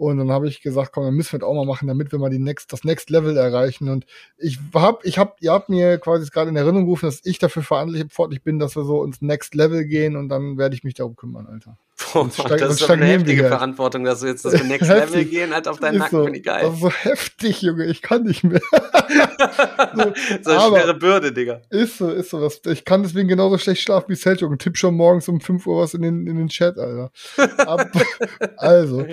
Und 0.00 0.16
dann 0.16 0.30
habe 0.30 0.48
ich 0.48 0.62
gesagt, 0.62 0.92
komm, 0.92 1.04
dann 1.04 1.12
müssen 1.12 1.32
wir 1.32 1.40
das 1.40 1.46
auch 1.46 1.52
mal 1.52 1.66
machen, 1.66 1.86
damit 1.86 2.10
wir 2.10 2.18
mal 2.18 2.30
die 2.30 2.38
next, 2.38 2.72
das 2.72 2.84
Next 2.84 3.10
Level 3.10 3.36
erreichen. 3.36 3.90
Und 3.90 4.06
ich 4.38 4.58
hab, 4.72 5.04
ich 5.04 5.18
hab, 5.18 5.36
ihr 5.42 5.52
habt 5.52 5.68
mir 5.68 5.98
quasi 5.98 6.26
gerade 6.30 6.48
in 6.48 6.56
Erinnerung 6.56 6.86
gerufen, 6.86 7.04
dass 7.04 7.20
ich 7.22 7.38
dafür 7.38 7.62
verantwortlich 7.62 8.42
bin, 8.42 8.58
dass 8.58 8.76
wir 8.76 8.84
so 8.84 9.04
ins 9.04 9.20
Next 9.20 9.54
Level 9.54 9.84
gehen 9.84 10.16
und 10.16 10.30
dann 10.30 10.56
werde 10.56 10.74
ich 10.74 10.84
mich 10.84 10.94
darum 10.94 11.16
kümmern, 11.16 11.46
Alter. 11.46 11.76
Boah, 12.14 12.30
das 12.48 12.76
ist 12.76 12.82
aber 12.84 12.94
eine 12.94 13.04
heftige 13.04 13.42
halt. 13.42 13.52
Verantwortung, 13.52 14.04
dass 14.04 14.20
du 14.20 14.26
jetzt 14.28 14.42
das 14.46 14.54
Next 14.64 14.88
Heftig. 14.88 15.10
Level 15.10 15.24
gehen 15.26 15.52
halt 15.52 15.68
auf 15.68 15.80
deinen 15.80 15.96
Ist 15.96 16.00
Nacken, 16.00 16.18
so, 16.18 16.24
finde 16.24 16.38
ich 16.38 16.44
geil. 16.46 16.62
Das 16.62 16.74
ist 16.74 16.80
so 16.80 16.90
heftig, 16.90 17.60
Junge, 17.60 17.84
ich 17.84 18.00
kann 18.00 18.22
nicht 18.22 18.42
mehr. 18.42 18.62
so 20.42 20.50
eine 20.50 20.58
aber- 20.58 20.78
schwere 20.78 20.94
Bürde, 20.94 21.30
Digga. 21.30 21.60
Ist 21.68 21.98
so, 21.98 22.08
ist 22.08 22.30
so. 22.30 22.40
Das, 22.40 22.62
ich 22.64 22.86
kann 22.86 23.02
deswegen 23.02 23.28
genauso 23.28 23.58
schlecht 23.58 23.82
schlafen 23.82 24.06
wie 24.08 24.14
Selchuk 24.14 24.50
und 24.50 24.62
tipp 24.62 24.78
schon 24.78 24.94
morgens 24.94 25.28
um 25.28 25.42
5 25.42 25.66
Uhr 25.66 25.82
was 25.82 25.92
in 25.92 26.00
den, 26.00 26.26
in 26.26 26.36
den 26.36 26.48
Chat, 26.48 26.78
Alter. 26.78 27.12
Ab, 27.58 27.90
also, 28.56 29.06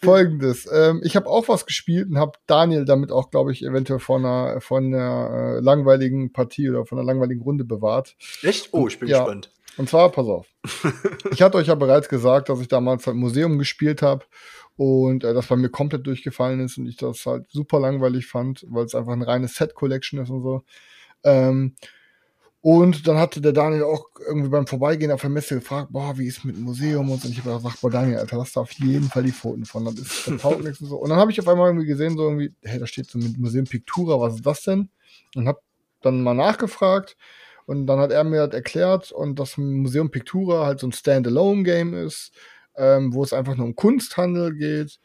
folgendes. 0.04 0.68
Ähm, 0.72 1.00
ich 1.04 1.16
habe 1.16 1.26
auch 1.26 1.48
was 1.48 1.66
gespielt 1.66 2.08
und 2.10 2.18
habe 2.18 2.32
Daniel 2.46 2.84
damit 2.84 3.12
auch, 3.12 3.30
glaube 3.30 3.52
ich, 3.52 3.64
eventuell 3.64 4.00
von 4.00 4.24
einer, 4.24 4.60
von 4.60 4.86
einer 4.86 5.56
äh, 5.56 5.60
langweiligen 5.60 6.32
Partie 6.32 6.68
oder 6.70 6.86
von 6.86 6.98
einer 6.98 7.06
langweiligen 7.06 7.42
Runde 7.42 7.64
bewahrt. 7.64 8.16
Echt? 8.42 8.68
Oh, 8.72 8.88
ich 8.88 8.98
bin 8.98 9.08
Ja. 9.08 9.18
gespannt. 9.18 9.50
Und 9.76 9.88
zwar, 9.88 10.10
pass 10.10 10.26
auf. 10.26 10.46
ich 11.30 11.42
hatte 11.42 11.56
euch 11.56 11.68
ja 11.68 11.74
bereits 11.74 12.08
gesagt, 12.08 12.48
dass 12.48 12.60
ich 12.60 12.68
damals 12.68 13.06
halt 13.06 13.16
Museum 13.16 13.58
gespielt 13.58 14.02
habe 14.02 14.24
und 14.76 15.24
äh, 15.24 15.32
das 15.32 15.46
bei 15.46 15.56
mir 15.56 15.68
komplett 15.68 16.06
durchgefallen 16.06 16.60
ist 16.60 16.76
und 16.78 16.86
ich 16.86 16.96
das 16.96 17.24
halt 17.24 17.50
super 17.50 17.80
langweilig 17.80 18.26
fand, 18.26 18.66
weil 18.68 18.84
es 18.84 18.94
einfach 18.94 19.12
eine 19.12 19.26
reine 19.26 19.48
Set-Collection 19.48 20.20
ist 20.20 20.30
und 20.30 20.42
so. 20.42 20.62
Ähm, 21.22 21.76
und 22.62 23.08
dann 23.08 23.16
hatte 23.16 23.40
der 23.40 23.52
Daniel 23.52 23.84
auch 23.84 24.04
irgendwie 24.26 24.50
beim 24.50 24.66
Vorbeigehen 24.66 25.10
auf 25.12 25.22
der 25.22 25.30
Messe 25.30 25.54
gefragt, 25.54 25.88
boah, 25.92 26.18
wie 26.18 26.26
ist 26.26 26.44
mit 26.44 26.56
dem 26.56 26.64
Museum 26.64 27.10
und 27.10 27.22
so. 27.22 27.28
Und 27.28 27.32
ich 27.32 27.42
habe 27.42 27.56
gesagt, 27.56 27.80
boah, 27.80 27.90
Daniel, 27.90 28.18
Alter, 28.18 28.36
lass 28.36 28.52
da 28.52 28.60
auf 28.60 28.72
jeden 28.72 29.08
Fall 29.08 29.22
die 29.22 29.32
Pfoten 29.32 29.64
von. 29.64 29.86
Das 29.86 29.94
ist 29.94 30.28
das 30.28 30.42
taugt 30.42 30.62
nichts 30.62 30.80
und 30.82 30.88
so. 30.88 30.96
Und 30.96 31.08
dann 31.08 31.18
habe 31.18 31.30
ich 31.30 31.40
auf 31.40 31.48
einmal 31.48 31.68
irgendwie 31.68 31.86
gesehen, 31.86 32.18
so 32.18 32.24
irgendwie, 32.24 32.54
hey, 32.62 32.78
da 32.78 32.86
steht 32.86 33.06
so 33.06 33.18
mit 33.18 33.38
Museum 33.38 33.64
Pictura, 33.64 34.20
was 34.20 34.34
ist 34.34 34.46
das 34.46 34.62
denn? 34.62 34.90
Und 35.34 35.48
habe 35.48 35.60
dann 36.02 36.22
mal 36.22 36.34
nachgefragt 36.34 37.16
und 37.64 37.86
dann 37.86 37.98
hat 37.98 38.12
er 38.12 38.24
mir 38.24 38.46
das 38.46 38.54
erklärt 38.54 39.10
und 39.10 39.38
das 39.38 39.56
Museum 39.56 40.10
Pictura 40.10 40.66
halt 40.66 40.80
so 40.80 40.86
ein 40.86 40.92
Standalone-Game 40.92 41.94
ist, 41.94 42.32
ähm, 42.76 43.14
wo 43.14 43.22
es 43.22 43.32
einfach 43.32 43.56
nur 43.56 43.66
um 43.66 43.74
Kunsthandel 43.74 44.54
geht 44.54 45.00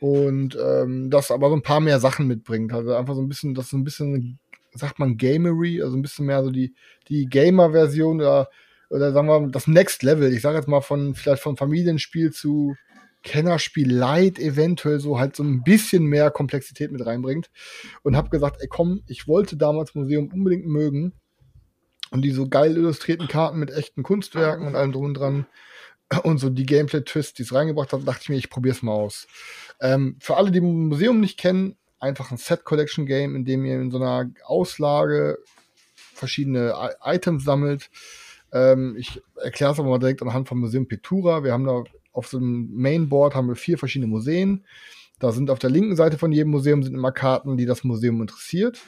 und 0.00 0.56
ähm, 0.62 1.10
das 1.10 1.30
aber 1.30 1.48
so 1.48 1.56
ein 1.56 1.62
paar 1.62 1.80
mehr 1.80 2.00
Sachen 2.00 2.26
mitbringt. 2.26 2.72
Also 2.72 2.94
einfach 2.94 3.14
so 3.14 3.20
ein 3.20 3.28
bisschen, 3.28 3.54
das 3.54 3.70
so 3.70 3.76
ein 3.76 3.84
bisschen, 3.84 4.38
sagt 4.74 4.98
man 4.98 5.16
Gamery, 5.16 5.82
also 5.82 5.96
ein 5.96 6.02
bisschen 6.02 6.26
mehr 6.26 6.42
so 6.42 6.50
die, 6.50 6.74
die 7.08 7.26
Gamer-Version 7.26 8.20
oder, 8.20 8.48
oder 8.90 9.12
sagen 9.12 9.28
wir 9.28 9.40
mal 9.40 9.50
das 9.50 9.66
Next 9.66 10.02
Level. 10.02 10.32
Ich 10.32 10.42
sage 10.42 10.56
jetzt 10.56 10.68
mal 10.68 10.80
von 10.80 11.14
vielleicht 11.14 11.42
von 11.42 11.56
Familienspiel 11.56 12.32
zu 12.32 12.74
Kennerspiel 13.22 13.90
Light 13.90 14.38
eventuell 14.38 15.00
so 15.00 15.18
halt 15.18 15.34
so 15.34 15.42
ein 15.42 15.62
bisschen 15.62 16.04
mehr 16.04 16.30
Komplexität 16.30 16.92
mit 16.92 17.04
reinbringt 17.04 17.50
und 18.02 18.16
habe 18.16 18.28
gesagt, 18.28 18.58
ey 18.60 18.68
komm, 18.68 19.02
ich 19.06 19.26
wollte 19.26 19.56
damals 19.56 19.94
Museum 19.94 20.30
unbedingt 20.32 20.66
mögen 20.66 21.14
und 22.10 22.22
die 22.22 22.30
so 22.30 22.48
geil 22.48 22.76
illustrierten 22.76 23.26
Karten 23.26 23.58
mit 23.58 23.70
echten 23.70 24.02
Kunstwerken 24.02 24.66
und 24.66 24.76
allem 24.76 24.92
drum 24.92 25.06
und 25.06 25.14
dran 25.14 25.46
und 26.22 26.38
so 26.38 26.50
die 26.50 26.66
Gameplay-Twists, 26.66 27.34
die 27.34 27.42
es 27.42 27.54
reingebracht 27.54 27.92
hat, 27.92 28.06
dachte 28.06 28.20
ich 28.22 28.28
mir, 28.28 28.36
ich 28.36 28.50
probiere 28.50 28.76
es 28.76 28.82
mal 28.82 28.92
aus. 28.92 29.26
Ähm, 29.80 30.16
für 30.20 30.36
alle, 30.36 30.50
die 30.50 30.60
Museum 30.60 31.18
nicht 31.20 31.38
kennen, 31.38 31.76
einfach 32.04 32.30
ein 32.30 32.36
Set-Collection-Game, 32.36 33.34
in 33.34 33.44
dem 33.44 33.64
ihr 33.64 33.80
in 33.80 33.90
so 33.90 33.98
einer 33.98 34.30
Auslage 34.44 35.38
verschiedene 35.94 36.74
I 36.76 37.16
Items 37.16 37.44
sammelt. 37.44 37.90
Ähm, 38.52 38.94
ich 38.96 39.20
erkläre 39.42 39.72
es 39.72 39.78
aber 39.78 39.88
mal 39.88 39.98
direkt 39.98 40.22
anhand 40.22 40.48
vom 40.48 40.60
Museum 40.60 40.86
Pictura. 40.86 41.42
Wir 41.42 41.52
haben 41.52 41.64
da 41.64 41.82
auf 42.12 42.28
so 42.28 42.36
einem 42.38 42.70
Mainboard 42.72 43.34
haben 43.34 43.48
wir 43.48 43.56
vier 43.56 43.76
verschiedene 43.76 44.08
Museen. 44.08 44.64
Da 45.18 45.32
sind 45.32 45.50
auf 45.50 45.58
der 45.58 45.70
linken 45.70 45.96
Seite 45.96 46.18
von 46.18 46.32
jedem 46.32 46.50
Museum 46.50 46.82
sind 46.82 46.94
immer 46.94 47.12
Karten, 47.12 47.56
die 47.56 47.66
das 47.66 47.82
Museum 47.82 48.20
interessiert. 48.20 48.80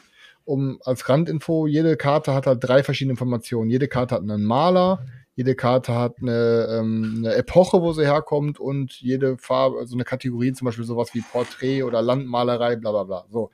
Um 0.44 0.78
als 0.84 1.08
Randinfo, 1.08 1.66
jede 1.66 1.96
Karte 1.96 2.32
hat 2.32 2.46
halt 2.46 2.62
drei 2.62 2.84
verschiedene 2.84 3.12
Informationen. 3.12 3.68
Jede 3.68 3.88
Karte 3.88 4.14
hat 4.14 4.22
einen 4.22 4.44
Maler, 4.44 5.04
jede 5.36 5.54
Karte 5.54 5.94
hat 5.94 6.16
eine, 6.20 6.66
ähm, 6.70 7.16
eine 7.18 7.34
Epoche, 7.34 7.82
wo 7.82 7.92
sie 7.92 8.06
herkommt 8.06 8.58
und 8.58 8.94
jede 8.94 9.36
Farbe, 9.36 9.78
also 9.78 9.94
eine 9.94 10.04
Kategorie, 10.04 10.52
zum 10.54 10.64
Beispiel 10.64 10.86
sowas 10.86 11.12
wie 11.12 11.20
Porträt 11.20 11.82
oder 11.82 12.00
Landmalerei, 12.00 12.76
bla 12.76 12.90
bla 12.90 13.04
bla. 13.04 13.26
So. 13.30 13.50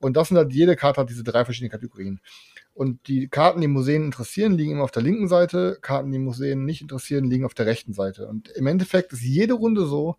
Und 0.00 0.18
das 0.18 0.28
sind 0.28 0.36
halt, 0.36 0.52
jede 0.52 0.76
Karte 0.76 1.00
hat 1.00 1.08
diese 1.08 1.24
drei 1.24 1.46
verschiedene 1.46 1.70
Kategorien. 1.70 2.20
Und 2.74 3.08
die 3.08 3.28
Karten, 3.28 3.62
die 3.62 3.68
Museen 3.68 4.04
interessieren, 4.04 4.52
liegen 4.52 4.72
immer 4.72 4.84
auf 4.84 4.90
der 4.90 5.02
linken 5.02 5.28
Seite. 5.28 5.78
Karten, 5.80 6.12
die 6.12 6.18
Museen 6.18 6.66
nicht 6.66 6.82
interessieren, 6.82 7.24
liegen 7.24 7.46
auf 7.46 7.54
der 7.54 7.66
rechten 7.66 7.94
Seite. 7.94 8.28
Und 8.28 8.50
im 8.50 8.66
Endeffekt 8.66 9.12
ist 9.14 9.22
jede 9.22 9.54
Runde 9.54 9.86
so, 9.86 10.16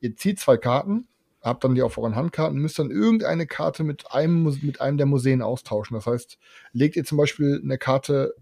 ihr 0.00 0.16
zieht 0.16 0.38
zwei 0.38 0.58
Karten, 0.58 1.06
habt 1.40 1.64
dann 1.64 1.74
die 1.74 1.82
auf 1.82 1.96
euren 1.96 2.14
Handkarten, 2.14 2.58
müsst 2.58 2.78
dann 2.78 2.90
irgendeine 2.90 3.46
Karte 3.46 3.84
mit 3.84 4.12
einem, 4.12 4.54
mit 4.62 4.82
einem 4.82 4.98
der 4.98 5.06
Museen 5.06 5.40
austauschen. 5.40 5.94
Das 5.94 6.06
heißt, 6.06 6.38
legt 6.72 6.96
ihr 6.96 7.04
zum 7.04 7.16
Beispiel 7.16 7.58
eine 7.62 7.78
Karte 7.78 8.34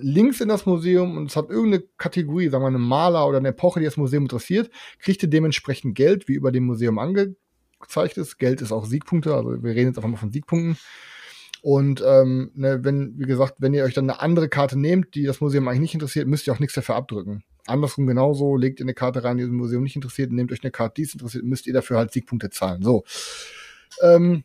links 0.00 0.40
in 0.40 0.48
das 0.48 0.66
Museum 0.66 1.16
und 1.16 1.30
es 1.30 1.36
hat 1.36 1.50
irgendeine 1.50 1.84
Kategorie, 1.96 2.48
sagen 2.48 2.62
wir 2.62 2.68
eine 2.68 2.78
Maler 2.78 3.26
oder 3.26 3.38
eine 3.38 3.48
Epoche, 3.48 3.80
die 3.80 3.86
das 3.86 3.96
Museum 3.96 4.24
interessiert, 4.24 4.70
kriegt 4.98 5.22
ihr 5.22 5.30
dementsprechend 5.30 5.94
Geld, 5.94 6.28
wie 6.28 6.34
über 6.34 6.52
dem 6.52 6.64
Museum 6.64 6.98
angezeigt 6.98 8.16
ist. 8.16 8.38
Geld 8.38 8.62
ist 8.62 8.72
auch 8.72 8.86
Siegpunkte, 8.86 9.34
also 9.34 9.62
wir 9.62 9.74
reden 9.74 9.88
jetzt 9.88 9.98
einfach 9.98 10.10
mal 10.10 10.16
von 10.16 10.32
Siegpunkten. 10.32 10.78
Und 11.62 12.02
ähm, 12.06 12.52
ne, 12.54 12.84
wenn, 12.84 13.18
wie 13.18 13.26
gesagt, 13.26 13.56
wenn 13.58 13.74
ihr 13.74 13.84
euch 13.84 13.94
dann 13.94 14.08
eine 14.08 14.20
andere 14.20 14.48
Karte 14.48 14.78
nehmt, 14.78 15.14
die 15.14 15.24
das 15.24 15.40
Museum 15.40 15.66
eigentlich 15.66 15.80
nicht 15.80 15.94
interessiert, 15.94 16.28
müsst 16.28 16.46
ihr 16.46 16.52
auch 16.52 16.60
nichts 16.60 16.74
dafür 16.74 16.94
abdrücken. 16.94 17.42
Andersrum 17.66 18.06
genauso, 18.06 18.56
legt 18.56 18.80
ihr 18.80 18.84
eine 18.84 18.94
Karte 18.94 19.24
rein, 19.24 19.36
die 19.36 19.42
das 19.42 19.52
Museum 19.52 19.82
nicht 19.82 19.96
interessiert, 19.96 20.32
nehmt 20.32 20.52
euch 20.52 20.62
eine 20.62 20.70
Karte, 20.70 20.94
die 20.96 21.02
es 21.02 21.12
interessiert, 21.12 21.44
müsst 21.44 21.66
ihr 21.66 21.74
dafür 21.74 21.98
halt 21.98 22.12
Siegpunkte 22.12 22.50
zahlen. 22.50 22.82
So. 22.82 23.04
Ähm, 24.02 24.44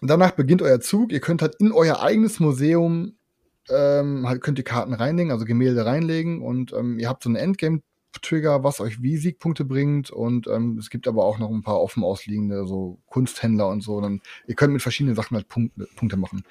danach 0.00 0.32
beginnt 0.32 0.62
euer 0.62 0.80
Zug. 0.80 1.12
Ihr 1.12 1.20
könnt 1.20 1.42
halt 1.42 1.54
in 1.60 1.72
euer 1.72 2.00
eigenes 2.02 2.40
Museum 2.40 3.17
ähm, 3.70 4.28
halt 4.28 4.42
könnt 4.42 4.58
ihr 4.58 4.64
Karten 4.64 4.94
reinlegen, 4.94 5.32
also 5.32 5.44
Gemälde 5.44 5.84
reinlegen 5.84 6.42
und 6.42 6.72
ähm, 6.72 6.98
ihr 6.98 7.08
habt 7.08 7.22
so 7.22 7.28
einen 7.28 7.36
Endgame 7.36 7.82
Trigger, 8.22 8.64
was 8.64 8.80
euch 8.80 9.02
wie 9.02 9.16
Siegpunkte 9.16 9.64
bringt. 9.64 10.10
Und 10.10 10.46
ähm, 10.48 10.78
es 10.78 10.90
gibt 10.90 11.08
aber 11.08 11.24
auch 11.24 11.38
noch 11.38 11.50
ein 11.50 11.62
paar 11.62 11.80
offen 11.80 12.02
ausliegende, 12.02 12.66
so 12.66 12.98
Kunsthändler 13.06 13.68
und 13.68 13.82
so. 13.82 14.00
Dann, 14.00 14.20
ihr 14.46 14.54
könnt 14.54 14.72
mit 14.72 14.82
verschiedenen 14.82 15.14
Sachen 15.14 15.36
halt 15.36 15.48
Punkte, 15.48 15.86
Punkte 15.96 16.16
machen. 16.16 16.44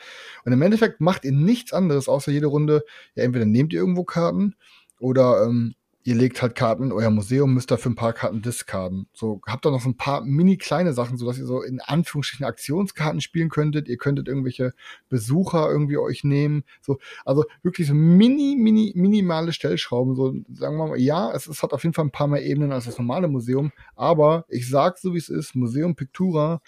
Und 0.45 0.51
im 0.51 0.61
Endeffekt 0.61 1.01
macht 1.01 1.25
ihr 1.25 1.31
nichts 1.31 1.73
anderes, 1.73 2.07
außer 2.07 2.31
jede 2.31 2.47
Runde, 2.47 2.83
ja, 3.15 3.23
entweder 3.23 3.45
nehmt 3.45 3.73
ihr 3.73 3.79
irgendwo 3.79 4.03
Karten 4.03 4.55
oder 4.99 5.43
ähm, 5.45 5.75
ihr 6.07 6.15
legt 6.15 6.41
halt 6.41 6.55
Karten 6.55 6.83
in 6.83 6.91
euer 6.93 7.09
Museum, 7.09 7.53
müsst 7.53 7.69
dafür 7.69 7.91
ein 7.91 7.95
paar 7.95 8.13
Karten 8.13 8.41
discarden. 8.41 9.09
So, 9.11 9.41
habt 9.45 9.65
da 9.65 9.71
noch 9.71 9.81
so 9.81 9.89
ein 9.89 9.97
paar 9.97 10.21
mini 10.21 10.55
kleine 10.55 10.93
Sachen, 10.93 11.17
sodass 11.17 11.37
ihr 11.37 11.45
so 11.45 11.61
in 11.61 11.81
Anführungsstrichen 11.81 12.45
Aktionskarten 12.45 13.19
spielen 13.19 13.49
könntet. 13.49 13.89
Ihr 13.89 13.97
könntet 13.97 14.29
irgendwelche 14.29 14.73
Besucher 15.09 15.69
irgendwie 15.69 15.97
euch 15.97 16.23
nehmen. 16.23 16.63
So, 16.79 16.97
also 17.25 17.43
wirklich 17.61 17.87
so 17.87 17.93
mini, 17.93 18.55
mini, 18.57 18.93
minimale 18.95 19.51
Stellschrauben. 19.51 20.15
So, 20.15 20.33
sagen 20.53 20.77
wir 20.77 20.87
mal, 20.87 20.97
ja, 20.97 21.29
es, 21.33 21.45
es 21.45 21.61
hat 21.61 21.73
auf 21.73 21.83
jeden 21.83 21.93
Fall 21.93 22.05
ein 22.05 22.11
paar 22.11 22.27
mehr 22.27 22.45
Ebenen 22.45 22.71
als 22.71 22.85
das 22.85 22.97
normale 22.97 23.27
Museum. 23.27 23.73
Aber 23.97 24.45
ich 24.47 24.69
sag 24.69 24.99
so 24.99 25.13
wie 25.13 25.17
es 25.17 25.27
ist, 25.27 25.55
Museum 25.55 25.97
Pictura 25.97 26.61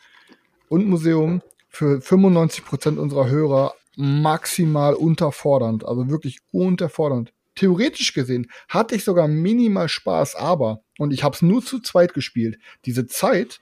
und 0.68 0.86
Museum 0.86 1.42
für 1.70 2.02
95 2.02 2.66
Prozent 2.66 3.00
unserer 3.00 3.30
Hörer 3.30 3.74
maximal 3.96 4.96
unterfordernd. 4.96 5.86
Also 5.86 6.10
wirklich 6.10 6.40
unterfordernd 6.52 7.32
theoretisch 7.60 8.14
gesehen 8.14 8.50
hatte 8.70 8.96
ich 8.96 9.04
sogar 9.04 9.28
minimal 9.28 9.90
Spaß, 9.90 10.36
aber, 10.36 10.82
und 10.98 11.12
ich 11.12 11.24
habe 11.24 11.36
es 11.36 11.42
nur 11.42 11.64
zu 11.64 11.80
zweit 11.82 12.14
gespielt, 12.14 12.58
diese 12.86 13.06
Zeit, 13.06 13.60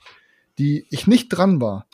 die 0.59 0.85
ich 0.91 1.07
nicht 1.07 1.29
dran 1.29 1.59
war, 1.59 1.87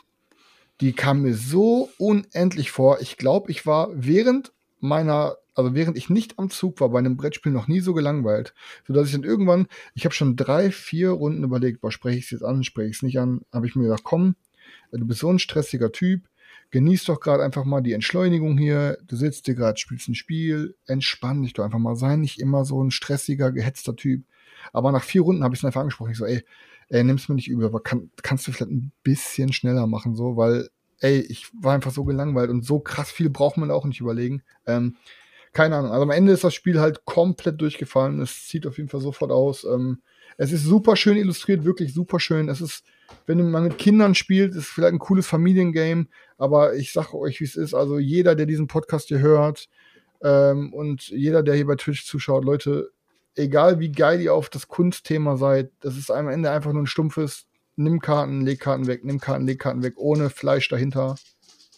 die 0.80 0.92
kam 0.92 1.22
mir 1.22 1.34
so 1.34 1.88
unendlich 1.98 2.70
vor. 2.70 3.00
Ich 3.00 3.16
glaube, 3.16 3.50
ich 3.50 3.64
war 3.64 3.88
während 3.94 4.52
meiner, 4.80 5.36
also 5.54 5.74
während 5.74 5.96
ich 5.96 6.10
nicht 6.10 6.38
am 6.38 6.50
Zug 6.50 6.78
war, 6.80 6.90
bei 6.90 6.98
einem 6.98 7.16
Brettspiel 7.16 7.52
noch 7.52 7.68
nie 7.68 7.80
so 7.80 7.94
gelangweilt, 7.94 8.54
sodass 8.86 9.06
ich 9.06 9.12
dann 9.12 9.24
irgendwann, 9.24 9.66
ich 9.94 10.04
habe 10.04 10.14
schon 10.14 10.36
drei, 10.36 10.70
vier 10.70 11.10
Runden 11.10 11.42
überlegt, 11.42 11.80
boah, 11.80 11.90
spreche 11.90 12.18
ich 12.18 12.24
es 12.24 12.30
jetzt 12.32 12.44
an, 12.44 12.64
spreche 12.64 12.90
ich 12.90 12.96
es 12.96 13.02
nicht 13.02 13.18
an, 13.18 13.40
habe 13.50 13.66
ich 13.66 13.76
mir 13.76 13.84
gedacht, 13.84 14.04
komm, 14.04 14.36
du 14.92 15.06
bist 15.06 15.20
so 15.20 15.30
ein 15.30 15.38
stressiger 15.38 15.90
Typ, 15.90 16.28
genieß 16.70 17.04
doch 17.04 17.20
gerade 17.20 17.42
einfach 17.42 17.64
mal 17.64 17.80
die 17.80 17.92
Entschleunigung 17.92 18.58
hier. 18.58 18.98
Du 19.06 19.16
sitzt 19.16 19.46
dir 19.46 19.54
gerade, 19.54 19.78
spielst 19.78 20.08
ein 20.08 20.14
Spiel, 20.14 20.76
entspann 20.86 21.42
dich 21.42 21.52
doch 21.52 21.64
einfach 21.64 21.78
mal. 21.78 21.96
Sei 21.96 22.16
nicht 22.16 22.40
immer 22.40 22.64
so 22.64 22.82
ein 22.82 22.90
stressiger, 22.90 23.52
gehetzter 23.52 23.96
Typ. 23.96 24.24
Aber 24.72 24.92
nach 24.92 25.02
vier 25.02 25.22
Runden 25.22 25.44
habe 25.44 25.54
ich 25.54 25.60
es 25.60 25.64
einfach 25.64 25.80
angesprochen. 25.80 26.12
Ich 26.12 26.18
so, 26.18 26.24
ey, 26.24 26.44
ey 26.88 27.04
nimm's 27.04 27.28
mir 27.28 27.34
nicht 27.34 27.48
übel, 27.48 27.66
aber 27.66 27.80
kann, 27.82 28.10
kannst 28.22 28.46
du 28.46 28.52
vielleicht 28.52 28.72
ein 28.72 28.92
bisschen 29.02 29.52
schneller 29.52 29.86
machen, 29.86 30.14
so, 30.14 30.36
weil, 30.36 30.68
ey, 31.00 31.20
ich 31.20 31.50
war 31.60 31.74
einfach 31.74 31.92
so 31.92 32.04
gelangweilt 32.04 32.50
und 32.50 32.64
so 32.64 32.80
krass 32.80 33.10
viel 33.10 33.30
braucht 33.30 33.56
man 33.56 33.70
auch 33.70 33.84
nicht 33.84 34.00
überlegen. 34.00 34.42
Ähm, 34.66 34.96
keine 35.52 35.76
Ahnung. 35.76 35.92
Also 35.92 36.02
am 36.02 36.10
Ende 36.10 36.32
ist 36.32 36.44
das 36.44 36.54
Spiel 36.54 36.80
halt 36.80 37.04
komplett 37.04 37.60
durchgefallen. 37.60 38.20
Es 38.20 38.48
sieht 38.48 38.66
auf 38.66 38.78
jeden 38.78 38.88
Fall 38.88 39.00
sofort 39.00 39.30
aus. 39.30 39.64
Ähm, 39.64 40.02
es 40.36 40.50
ist 40.50 40.64
super 40.64 40.96
schön 40.96 41.16
illustriert, 41.16 41.64
wirklich 41.64 41.94
super 41.94 42.18
schön. 42.18 42.48
Es 42.48 42.60
ist 42.60 42.82
wenn 43.26 43.50
man 43.50 43.64
mit 43.64 43.78
Kindern 43.78 44.14
spielt, 44.14 44.52
ist 44.52 44.58
es 44.58 44.68
vielleicht 44.68 44.92
ein 44.92 44.98
cooles 44.98 45.26
Familiengame, 45.26 46.06
aber 46.38 46.74
ich 46.74 46.92
sage 46.92 47.14
euch, 47.14 47.40
wie 47.40 47.44
es 47.44 47.56
ist. 47.56 47.74
Also 47.74 47.98
jeder, 47.98 48.34
der 48.34 48.46
diesen 48.46 48.66
Podcast 48.66 49.08
hier 49.08 49.20
hört 49.20 49.68
ähm, 50.22 50.72
und 50.72 51.08
jeder, 51.08 51.42
der 51.42 51.54
hier 51.54 51.66
bei 51.66 51.76
Twitch 51.76 52.06
zuschaut, 52.06 52.44
Leute, 52.44 52.90
egal 53.36 53.80
wie 53.80 53.92
geil 53.92 54.20
ihr 54.20 54.34
auf 54.34 54.48
das 54.48 54.68
Kunstthema 54.68 55.36
seid, 55.36 55.70
das 55.80 55.96
ist 55.96 56.10
am 56.10 56.28
Ende 56.28 56.50
einfach 56.50 56.72
nur 56.72 56.82
ein 56.82 56.86
stumpfes 56.86 57.46
Nimm 57.76 58.00
Karten, 58.00 58.42
leg 58.42 58.60
Karten 58.60 58.86
weg, 58.86 59.04
nimm 59.04 59.18
Karten, 59.18 59.46
leg 59.46 59.58
Karten 59.58 59.82
weg, 59.82 59.94
ohne 59.96 60.30
Fleisch 60.30 60.68
dahinter. 60.68 61.16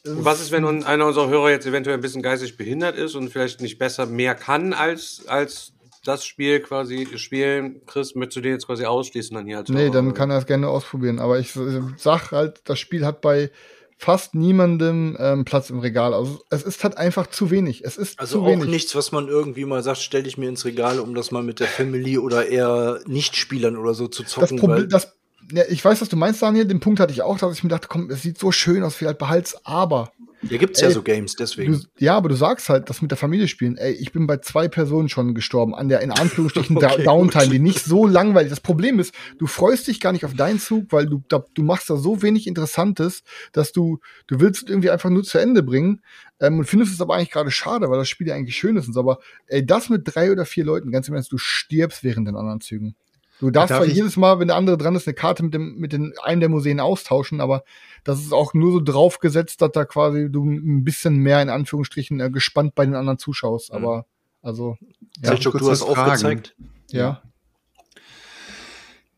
Was 0.05 0.41
ist, 0.41 0.53
wenn 0.53 0.65
einer 0.85 1.07
unserer 1.07 1.29
Hörer 1.29 1.51
jetzt 1.51 1.67
eventuell 1.67 1.97
ein 1.97 2.03
bisschen 2.03 2.23
geistig 2.23 2.57
behindert 2.57 2.97
ist 2.97 3.15
und 3.15 3.31
vielleicht 3.31 3.61
nicht 3.61 3.79
besser 3.79 4.07
mehr 4.07 4.35
kann 4.35 4.73
als, 4.73 5.25
als 5.27 5.73
das 6.05 6.25
Spiel 6.25 6.61
quasi 6.61 7.09
spielen, 7.17 7.81
Chris, 7.87 8.15
möchtest 8.15 8.37
du 8.37 8.41
den 8.43 8.53
jetzt 8.53 8.67
quasi 8.67 8.85
ausschließen 8.85 9.35
dann 9.35 9.47
hier? 9.47 9.59
Als 9.59 9.69
nee, 9.69 9.91
dann 9.91 10.15
kann 10.15 10.31
er 10.31 10.39
es 10.39 10.47
gerne 10.47 10.69
ausprobieren. 10.69 11.19
Aber 11.19 11.41
ich 11.41 11.59
sag 11.97 12.31
halt, 12.31 12.61
das 12.65 12.79
Spiel 12.79 13.05
hat 13.05 13.21
bei 13.21 13.51
fast 13.99 14.35
niemandem 14.35 15.17
ähm, 15.19 15.45
Platz 15.45 15.71
im 15.71 15.79
Regal. 15.79 16.13
Also 16.13 16.41
es 16.51 16.63
ist 16.63 16.85
halt 16.85 16.99
einfach 16.99 17.29
zu 17.29 17.51
wenig. 17.51 17.85
Es 17.85 17.97
ist 17.97 18.21
also 18.21 18.43
auch 18.43 18.47
wenig. 18.47 18.69
nichts, 18.69 18.95
was 18.95 19.11
man 19.11 19.29
irgendwie 19.29 19.65
mal 19.65 19.83
sagt, 19.83 19.99
stelle 19.99 20.29
ich 20.29 20.37
mir 20.37 20.49
ins 20.49 20.65
Regal, 20.65 21.01
um 21.01 21.15
das 21.15 21.31
mal 21.31 21.43
mit 21.43 21.61
der 21.61 21.67
Family 21.67 22.19
oder 22.19 22.47
eher 22.47 23.01
Nichtspielern 23.07 23.77
oder 23.77 23.95
so 23.95 24.07
zu 24.09 24.25
zocken. 24.25 24.57
Das 24.57 24.61
Problem, 24.61 24.89
das, 24.89 25.16
ja, 25.53 25.65
ich 25.69 25.85
weiß, 25.85 26.01
was 26.01 26.09
du 26.09 26.17
meinst, 26.17 26.43
Daniel. 26.43 26.65
Den 26.65 26.81
Punkt 26.81 27.01
hatte 27.01 27.13
ich 27.13 27.23
auch, 27.23 27.39
dass 27.39 27.57
ich 27.57 27.63
mir 27.63 27.71
dachte, 27.71 27.89
komm, 27.89 28.11
es 28.11 28.23
sieht 28.23 28.39
so 28.39 28.53
schön 28.53 28.83
aus, 28.83 28.95
vielleicht 28.95 29.19
behalt's, 29.19 29.57
aber 29.65 30.13
hier 30.49 30.59
gibt's 30.59 30.81
ey, 30.81 30.89
ja 30.89 30.95
so 30.95 31.03
Games, 31.03 31.35
deswegen. 31.35 31.73
Du, 31.73 31.81
ja, 31.99 32.17
aber 32.17 32.29
du 32.29 32.35
sagst 32.35 32.69
halt, 32.69 32.91
das 32.91 33.03
mit 33.03 33.11
der 33.11 33.19
Familie 33.19 33.49
spielen. 33.49 33.77
Ey, 33.77 33.93
ich 33.93 34.13
bin 34.13 34.27
bei 34.27 34.39
zwei 34.39 34.69
Personen 34.69 35.09
schon 35.09 35.35
gestorben, 35.35 35.75
an 35.75 35.89
der 35.89 36.01
in 36.01 36.11
Anführungsstrichen 36.11 36.77
okay, 36.85 37.05
Downtime, 37.05 37.45
gut. 37.45 37.53
die 37.55 37.59
nicht 37.59 37.81
so 37.85 38.07
langweilig. 38.07 38.51
Das 38.51 38.61
Problem 38.61 38.99
ist, 38.99 39.15
du 39.39 39.47
freust 39.47 39.89
dich 39.89 40.01
gar 40.01 40.13
nicht 40.13 40.25
auf 40.25 40.35
deinen 40.35 40.61
Zug, 40.61 40.87
weil 40.91 41.07
du, 41.07 41.23
da, 41.29 41.45
du 41.55 41.63
machst 41.63 41.91
da 41.91 41.97
so 41.97 42.23
wenig 42.23 42.47
Interessantes, 42.47 43.23
dass 43.53 43.73
du, 43.73 43.99
du 44.27 44.41
willst 44.41 44.69
irgendwie 44.69 44.91
einfach 44.91 45.11
nur 45.11 45.25
zu 45.25 45.39
Ende 45.39 45.63
bringen. 45.63 46.03
Ähm, 46.39 46.59
und 46.59 46.67
findest 46.67 46.93
es 46.93 47.01
aber 47.01 47.15
eigentlich 47.15 47.31
gerade 47.31 47.51
schade, 47.51 47.89
weil 47.89 47.99
das 47.99 48.09
Spiel 48.09 48.29
ja 48.29 48.35
eigentlich 48.35 48.57
schön 48.57 48.77
ist 48.77 48.87
und 48.87 48.93
so. 48.93 49.01
Aber 49.01 49.19
ey, 49.47 49.65
das 49.65 49.89
mit 49.89 50.03
drei 50.05 50.31
oder 50.31 50.45
vier 50.45 50.65
Leuten, 50.65 50.91
ganz 50.91 51.09
im 51.09 51.15
Ernst, 51.15 51.33
du 51.33 51.39
stirbst 51.39 52.05
während 52.05 52.29
den 52.29 52.37
anderen 52.37 52.61
Zügen. 52.61 52.95
Du 53.39 53.51
darfst 53.51 53.71
Darf 53.71 53.85
zwar 53.85 53.87
jedes 53.87 54.17
Mal, 54.17 54.39
wenn 54.39 54.49
der 54.49 54.57
andere 54.57 54.79
dran 54.79 54.95
ist, 54.95 55.07
eine 55.07 55.15
Karte 55.15 55.43
mit 55.43 55.53
dem, 55.53 55.77
mit 55.77 55.93
den, 55.93 56.15
einem 56.23 56.41
der 56.41 56.49
Museen 56.49 56.81
austauschen, 56.81 57.41
aber 57.41 57.65
das 58.03 58.21
ist 58.21 58.33
auch 58.33 58.55
nur 58.55 58.73
so 58.73 58.81
draufgesetzt, 58.81 59.61
dass 59.61 59.73
da 59.73 59.85
quasi 59.85 60.31
du 60.31 60.45
ein 60.45 60.85
bisschen 60.85 61.17
mehr 61.17 61.43
in 61.43 61.51
Anführungsstrichen 61.51 62.21
äh, 62.21 62.31
gespannt 62.31 62.75
bei 62.75 62.87
den 62.87 62.95
anderen 62.95 63.19
zuschaust. 63.19 63.71
Mhm. 63.71 63.77
Aber, 63.77 64.07
also. 64.43 64.77
Ja, 65.23 65.31
Selchuk, 65.31 65.59
du 65.59 65.71
hast 65.71 65.83
aufgezeigt. 65.83 66.55
Ja. 66.91 67.23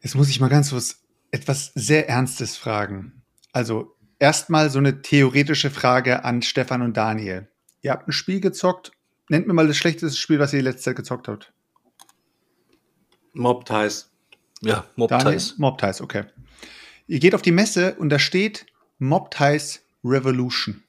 Jetzt 0.00 0.14
muss 0.14 0.28
ich 0.28 0.40
mal 0.40 0.48
ganz 0.48 0.70
kurz 0.70 1.00
etwas 1.30 1.72
sehr 1.74 2.08
Ernstes 2.08 2.56
fragen. 2.56 3.22
Also, 3.52 3.94
erstmal 4.18 4.70
so 4.70 4.78
eine 4.78 5.02
theoretische 5.02 5.70
Frage 5.70 6.24
an 6.24 6.42
Stefan 6.42 6.82
und 6.82 6.96
Daniel. 6.96 7.48
Ihr 7.82 7.92
habt 7.92 8.08
ein 8.08 8.12
Spiel 8.12 8.40
gezockt. 8.40 8.92
Nennt 9.28 9.46
mir 9.46 9.52
mal 9.52 9.66
das 9.68 9.76
schlechteste 9.76 10.18
Spiel, 10.18 10.38
was 10.38 10.52
ihr 10.52 10.60
die 10.60 10.64
letzte 10.64 10.84
Zeit 10.84 10.96
gezockt 10.96 11.28
habt. 11.28 11.52
Mob 13.38 13.64
Ties. 13.64 14.10
Ja, 14.60 14.84
Mob 14.96 15.16
Ties. 15.16 15.54
Mob 15.58 15.78
Ties, 15.78 16.00
okay. 16.00 16.24
Ihr 17.06 17.20
geht 17.20 17.34
auf 17.34 17.42
die 17.42 17.52
Messe 17.52 17.94
und 17.94 18.10
da 18.10 18.18
steht 18.18 18.66
Mob 18.98 19.30
Ties 19.30 19.80
Revolution. 20.04 20.82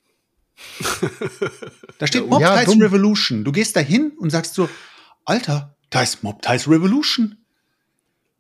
da 1.99 2.07
steht 2.07 2.27
Mob 2.27 2.41
ja, 2.41 2.57
Ties 2.57 2.65
dumm. 2.65 2.81
Revolution. 2.81 3.43
Du 3.43 3.51
gehst 3.51 3.75
da 3.75 3.79
hin 3.79 4.13
und 4.17 4.31
sagst 4.31 4.55
so, 4.55 4.67
Alter, 5.25 5.75
da 5.91 6.01
ist 6.01 6.23
Mob 6.23 6.41
Ties 6.41 6.67
Revolution. 6.67 7.37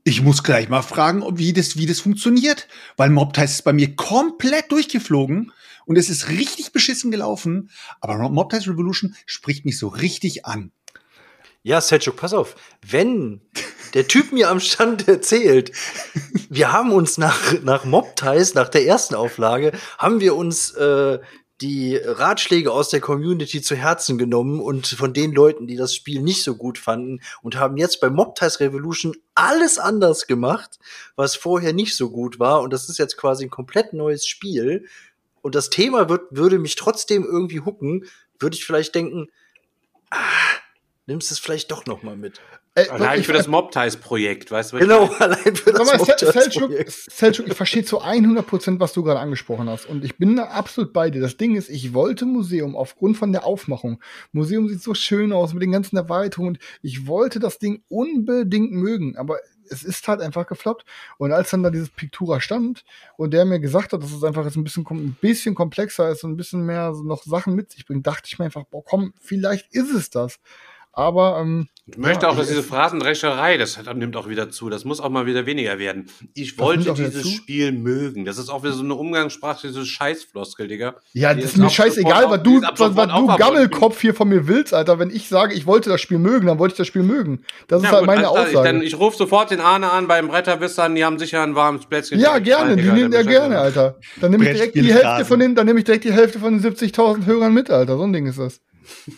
Ich 0.03 0.21
muss 0.23 0.43
gleich 0.43 0.69
mal 0.69 0.81
fragen, 0.81 1.23
wie 1.37 1.53
das, 1.53 1.77
wie 1.77 1.85
das 1.85 1.99
funktioniert, 1.99 2.67
weil 2.97 3.11
Mob 3.11 3.33
Ties 3.33 3.51
ist 3.51 3.63
bei 3.63 3.73
mir 3.73 3.95
komplett 3.95 4.71
durchgeflogen 4.71 5.51
und 5.85 5.97
es 5.97 6.09
ist 6.09 6.29
richtig 6.29 6.71
beschissen 6.71 7.11
gelaufen, 7.11 7.69
aber 8.01 8.27
Mob 8.29 8.49
Ties 8.49 8.67
Revolution 8.67 9.15
spricht 9.27 9.65
mich 9.65 9.77
so 9.77 9.87
richtig 9.87 10.45
an. 10.45 10.71
Ja, 11.61 11.81
Selchuk, 11.81 12.15
pass 12.15 12.33
auf. 12.33 12.55
Wenn 12.81 13.41
der 13.93 14.07
Typ 14.07 14.31
mir 14.31 14.49
am 14.49 14.59
Stand 14.59 15.07
erzählt, 15.07 15.71
wir 16.49 16.71
haben 16.71 16.91
uns 16.91 17.17
nach, 17.17 17.61
nach 17.63 17.85
Mob 17.85 18.15
Ties, 18.15 18.53
nach 18.53 18.69
der 18.69 18.85
ersten 18.85 19.15
Auflage, 19.15 19.71
haben 19.97 20.19
wir 20.19 20.35
uns 20.35 20.71
äh, 20.71 21.19
die 21.61 21.97
Ratschläge 21.97 22.71
aus 22.71 22.89
der 22.89 23.01
Community 23.01 23.61
zu 23.61 23.75
Herzen 23.75 24.17
genommen 24.17 24.61
und 24.61 24.87
von 24.87 25.13
den 25.13 25.33
Leuten, 25.33 25.67
die 25.67 25.75
das 25.75 25.93
Spiel 25.93 26.21
nicht 26.21 26.43
so 26.43 26.55
gut 26.55 26.77
fanden 26.77 27.19
und 27.41 27.57
haben 27.57 27.75
jetzt 27.75 27.99
bei 27.99 28.09
Mob 28.09 28.35
Ties 28.35 28.61
Revolution 28.61 29.15
alles 29.35 29.77
anders 29.77 30.25
gemacht, 30.25 30.79
was 31.15 31.35
vorher 31.35 31.73
nicht 31.73 31.95
so 31.95 32.09
gut 32.11 32.39
war. 32.39 32.61
Und 32.61 32.71
das 32.71 32.87
ist 32.87 32.97
jetzt 32.97 33.17
quasi 33.17 33.45
ein 33.45 33.49
komplett 33.49 33.91
neues 33.91 34.25
Spiel. 34.25 34.87
Und 35.41 35.55
das 35.55 35.69
Thema 35.69 36.07
wird, 36.07 36.27
würde 36.31 36.59
mich 36.59 36.75
trotzdem 36.75 37.25
irgendwie 37.25 37.59
hucken, 37.59 38.05
würde 38.39 38.55
ich 38.55 38.65
vielleicht 38.65 38.95
denken, 38.95 39.27
ah, 40.11 40.17
nimmst 41.07 41.31
es 41.31 41.39
vielleicht 41.39 41.71
doch 41.71 41.85
noch 41.85 42.03
mal 42.03 42.15
mit. 42.15 42.39
Äh, 42.87 42.89
allein 42.89 43.23
für 43.23 43.33
das 43.33 43.47
Mobties-Projekt, 43.47 44.51
weißt 44.51 44.73
du? 44.73 44.77
Genau, 44.77 45.05
allein 45.19 45.55
für 45.55 45.71
das 45.71 45.97
Mobties-Projekt. 45.97 46.91
Selchuk, 46.91 47.47
ich 47.47 47.53
verstehe 47.53 47.83
zu 47.83 48.01
100 48.01 48.45
Prozent, 48.45 48.79
was 48.79 48.93
du 48.93 49.03
gerade 49.03 49.19
angesprochen 49.19 49.69
hast. 49.69 49.85
Und 49.85 50.03
ich 50.03 50.17
bin 50.17 50.35
da 50.35 50.45
absolut 50.45 50.93
bei 50.93 51.09
dir. 51.09 51.21
Das 51.21 51.37
Ding 51.37 51.55
ist, 51.55 51.69
ich 51.69 51.93
wollte 51.93 52.25
Museum 52.25 52.75
aufgrund 52.75 53.17
von 53.17 53.31
der 53.31 53.45
Aufmachung. 53.45 54.01
Museum 54.31 54.67
sieht 54.69 54.81
so 54.81 54.93
schön 54.93 55.33
aus 55.33 55.53
mit 55.53 55.63
den 55.63 55.71
ganzen 55.71 55.97
Erweiterungen. 55.97 56.57
Ich 56.81 57.07
wollte 57.07 57.39
das 57.39 57.59
Ding 57.59 57.83
unbedingt 57.89 58.71
mögen. 58.71 59.17
Aber 59.17 59.37
es 59.71 59.83
ist 59.83 60.07
halt 60.07 60.21
einfach 60.21 60.47
gefloppt. 60.47 60.85
Und 61.17 61.31
als 61.31 61.51
dann 61.51 61.63
da 61.63 61.69
dieses 61.69 61.89
Pictura 61.89 62.41
stand 62.41 62.83
und 63.17 63.33
der 63.33 63.45
mir 63.45 63.59
gesagt 63.59 63.93
hat, 63.93 64.03
dass 64.03 64.11
es 64.11 64.23
einfach 64.23 64.45
jetzt 64.45 64.57
ein 64.57 64.63
bisschen, 64.63 64.85
ein 64.89 65.17
bisschen 65.19 65.55
komplexer 65.55 66.09
ist 66.09 66.23
und 66.23 66.31
ein 66.31 66.37
bisschen 66.37 66.65
mehr 66.65 66.93
noch 67.03 67.23
Sachen 67.23 67.55
mit 67.55 67.71
sich 67.71 67.85
bringt, 67.85 68.05
dachte 68.05 68.23
ich 68.27 68.39
mir 68.39 68.45
einfach, 68.45 68.65
boah, 68.65 68.83
komm, 68.83 69.13
vielleicht 69.19 69.73
ist 69.73 69.91
es 69.93 70.09
das. 70.09 70.39
Aber 70.91 71.39
ähm, 71.41 71.67
Ich 71.85 71.97
möchte 71.97 72.25
Ja, 72.25 72.31
auch, 72.31 72.37
dass 72.37 72.47
diese 72.49 72.63
Phrasendrescherei, 72.63 73.57
das 73.57 73.79
nimmt 73.95 74.15
auch 74.17 74.27
wieder 74.27 74.49
zu. 74.49 74.69
Das 74.69 74.85
muss 74.85 74.99
auch 74.99 75.09
mal 75.09 75.25
wieder 75.27 75.45
weniger 75.45 75.79
werden. 75.79 76.09
Ich 76.33 76.57
wollte 76.59 76.93
dieses 76.93 77.21
zu? 77.23 77.29
Spiel 77.29 77.71
mögen. 77.71 78.25
Das 78.25 78.37
ist 78.37 78.49
auch 78.49 78.63
wieder 78.63 78.73
so 78.73 78.83
eine 78.83 78.95
Umgangssprache, 78.95 79.67
diese 79.67 79.85
Scheißfloskel, 79.85 80.67
Digga. 80.67 80.95
Ja, 81.13 81.33
Die 81.33 81.41
das 81.41 81.51
ist 81.51 81.57
ist 81.57 81.61
mir 81.61 81.69
scheißegal, 81.69 82.29
was 82.29 82.43
du, 82.43 82.57
ist 82.59 82.67
was, 82.77 82.95
was 82.95 83.07
du. 83.07 83.27
Gammelkopf 83.37 84.01
hier 84.01 84.13
von 84.13 84.27
mir 84.29 84.47
willst, 84.47 84.73
Alter. 84.73 84.99
Wenn 84.99 85.09
ich 85.11 85.29
sage, 85.29 85.53
ich 85.53 85.65
wollte 85.67 85.89
das 85.89 86.01
Spiel 86.01 86.19
mögen, 86.19 86.47
dann 86.47 86.59
wollte 86.59 86.73
ich 86.73 86.77
das 86.77 86.87
Spiel 86.87 87.03
mögen. 87.03 87.43
Das 87.67 87.81
ist 87.81 87.85
Ja, 87.85 87.91
halt 87.91 88.01
gut, 88.01 88.07
meine 88.07 88.21
klar. 88.21 88.31
Aussage. 88.31 88.49
Ich, 88.49 88.61
dann, 88.63 88.81
ich 88.81 88.99
rufe 88.99 89.15
sofort 89.17 89.51
den 89.51 89.61
Arne 89.61 89.91
an 89.91 90.07
beim 90.07 90.27
Bretterwissern, 90.27 90.95
die 90.95 91.05
haben 91.05 91.17
sicher 91.19 91.41
ein 91.43 91.55
warmes 91.55 91.85
Plätzchen. 91.85 92.19
ja, 92.19 92.39
gerne, 92.39 92.75
die 92.77 92.89
nehmen 92.91 93.13
ja 93.13 93.21
gerne. 93.21 93.59
Alter. 93.59 93.97
Dann 94.19 94.31
nehme 94.31 94.43
ich 94.49 94.55
direkt 94.57 94.75
die. 94.75 94.93
Hälfte 94.93 95.25
von 95.25 95.39
den, 95.39 95.55
dann 95.55 95.65
nehme 95.67 95.79
ich 95.79 95.85
direkt 95.85 96.03
die 96.03 96.13
Hälfte 96.13 96.39
von 96.39 96.59
den 96.59 96.73
70.000 96.75 97.25
Hörern 97.25 97.53
mit, 97.53 97.69
Alter. 97.69 97.97
So 97.97 98.03
ein 98.03 98.11
Ding 98.13 98.25
ist 98.25 98.39
das. 98.39 98.59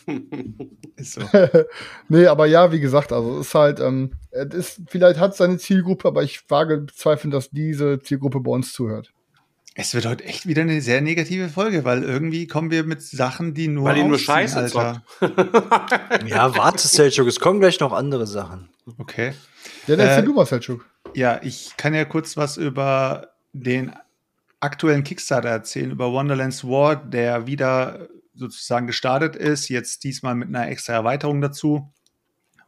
Ist 0.96 1.14
so. 1.14 1.22
nee, 2.10 2.26
aber 2.28 2.46
ja, 2.46 2.72
wie 2.72 2.80
gesagt, 2.80 3.12
also 3.12 3.40
es 3.40 3.48
ist 3.48 3.56
halt, 3.56 3.80
ähm, 3.80 4.14
es 4.32 4.54
ist, 4.54 4.82
vielleicht 4.88 5.20
hat 5.20 5.32
es 5.32 5.38
seine 5.38 5.58
Zielgruppe, 5.58 6.08
aber 6.08 6.24
ich 6.24 6.50
wage 6.50 6.78
bezweifeln, 6.78 7.32
dass 7.32 7.50
diese 7.50 8.00
Zielgruppe 8.00 8.40
bei 8.40 8.52
uns 8.52 8.74
zuhört. 8.74 9.14
Es 9.74 9.94
wird 9.94 10.06
heute 10.06 10.26
echt 10.26 10.48
wieder 10.48 10.64
eine 10.64 10.82
sehr 10.82 11.00
negative 11.00 11.48
Folge, 11.48 11.86
weil 11.86 12.04
irgendwie 12.04 12.46
kommen 12.46 12.72
wir 12.72 12.84
mit 12.84 13.02
Sachen, 13.02 13.54
die 13.54 13.70
nur 13.70 13.86
Weil 13.86 13.96
die 13.96 14.04
nur 14.04 14.20
Scheiße 14.20 14.60
Alter. 14.60 15.04
Ja, 16.26 16.56
warte, 16.58 16.88
Selchuk, 16.88 17.28
es 17.28 17.40
kommen 17.40 17.62
gleich 17.62 17.80
noch 17.80 17.94
andere 17.94 18.28
Sachen. 18.28 18.70
Okay. 18.98 19.34
Ja, 19.88 19.96
dann 19.96 20.08
erzähl 20.08 20.24
Äh, 20.24 20.26
du 20.26 20.34
mal, 20.34 20.46
Selchuk. 20.46 20.86
Ja, 21.14 21.40
ich 21.42 21.78
kann 21.78 21.94
ja 21.94 22.04
kurz 22.04 22.36
was 22.36 22.58
über 22.58 23.30
den 23.54 23.94
aktuellen 24.60 25.04
Kickstarter 25.04 25.50
erzählen, 25.50 25.92
über 25.92 26.12
Wonderlands 26.12 26.66
War, 26.66 26.98
der 26.98 27.48
wieder 27.48 28.08
sozusagen 28.34 28.88
gestartet 28.88 29.36
ist, 29.36 29.70
jetzt 29.70 30.04
diesmal 30.04 30.36
mit 30.36 30.48
einer 30.50 30.68
extra 30.68 30.94
Erweiterung 30.94 31.42
dazu, 31.42 31.92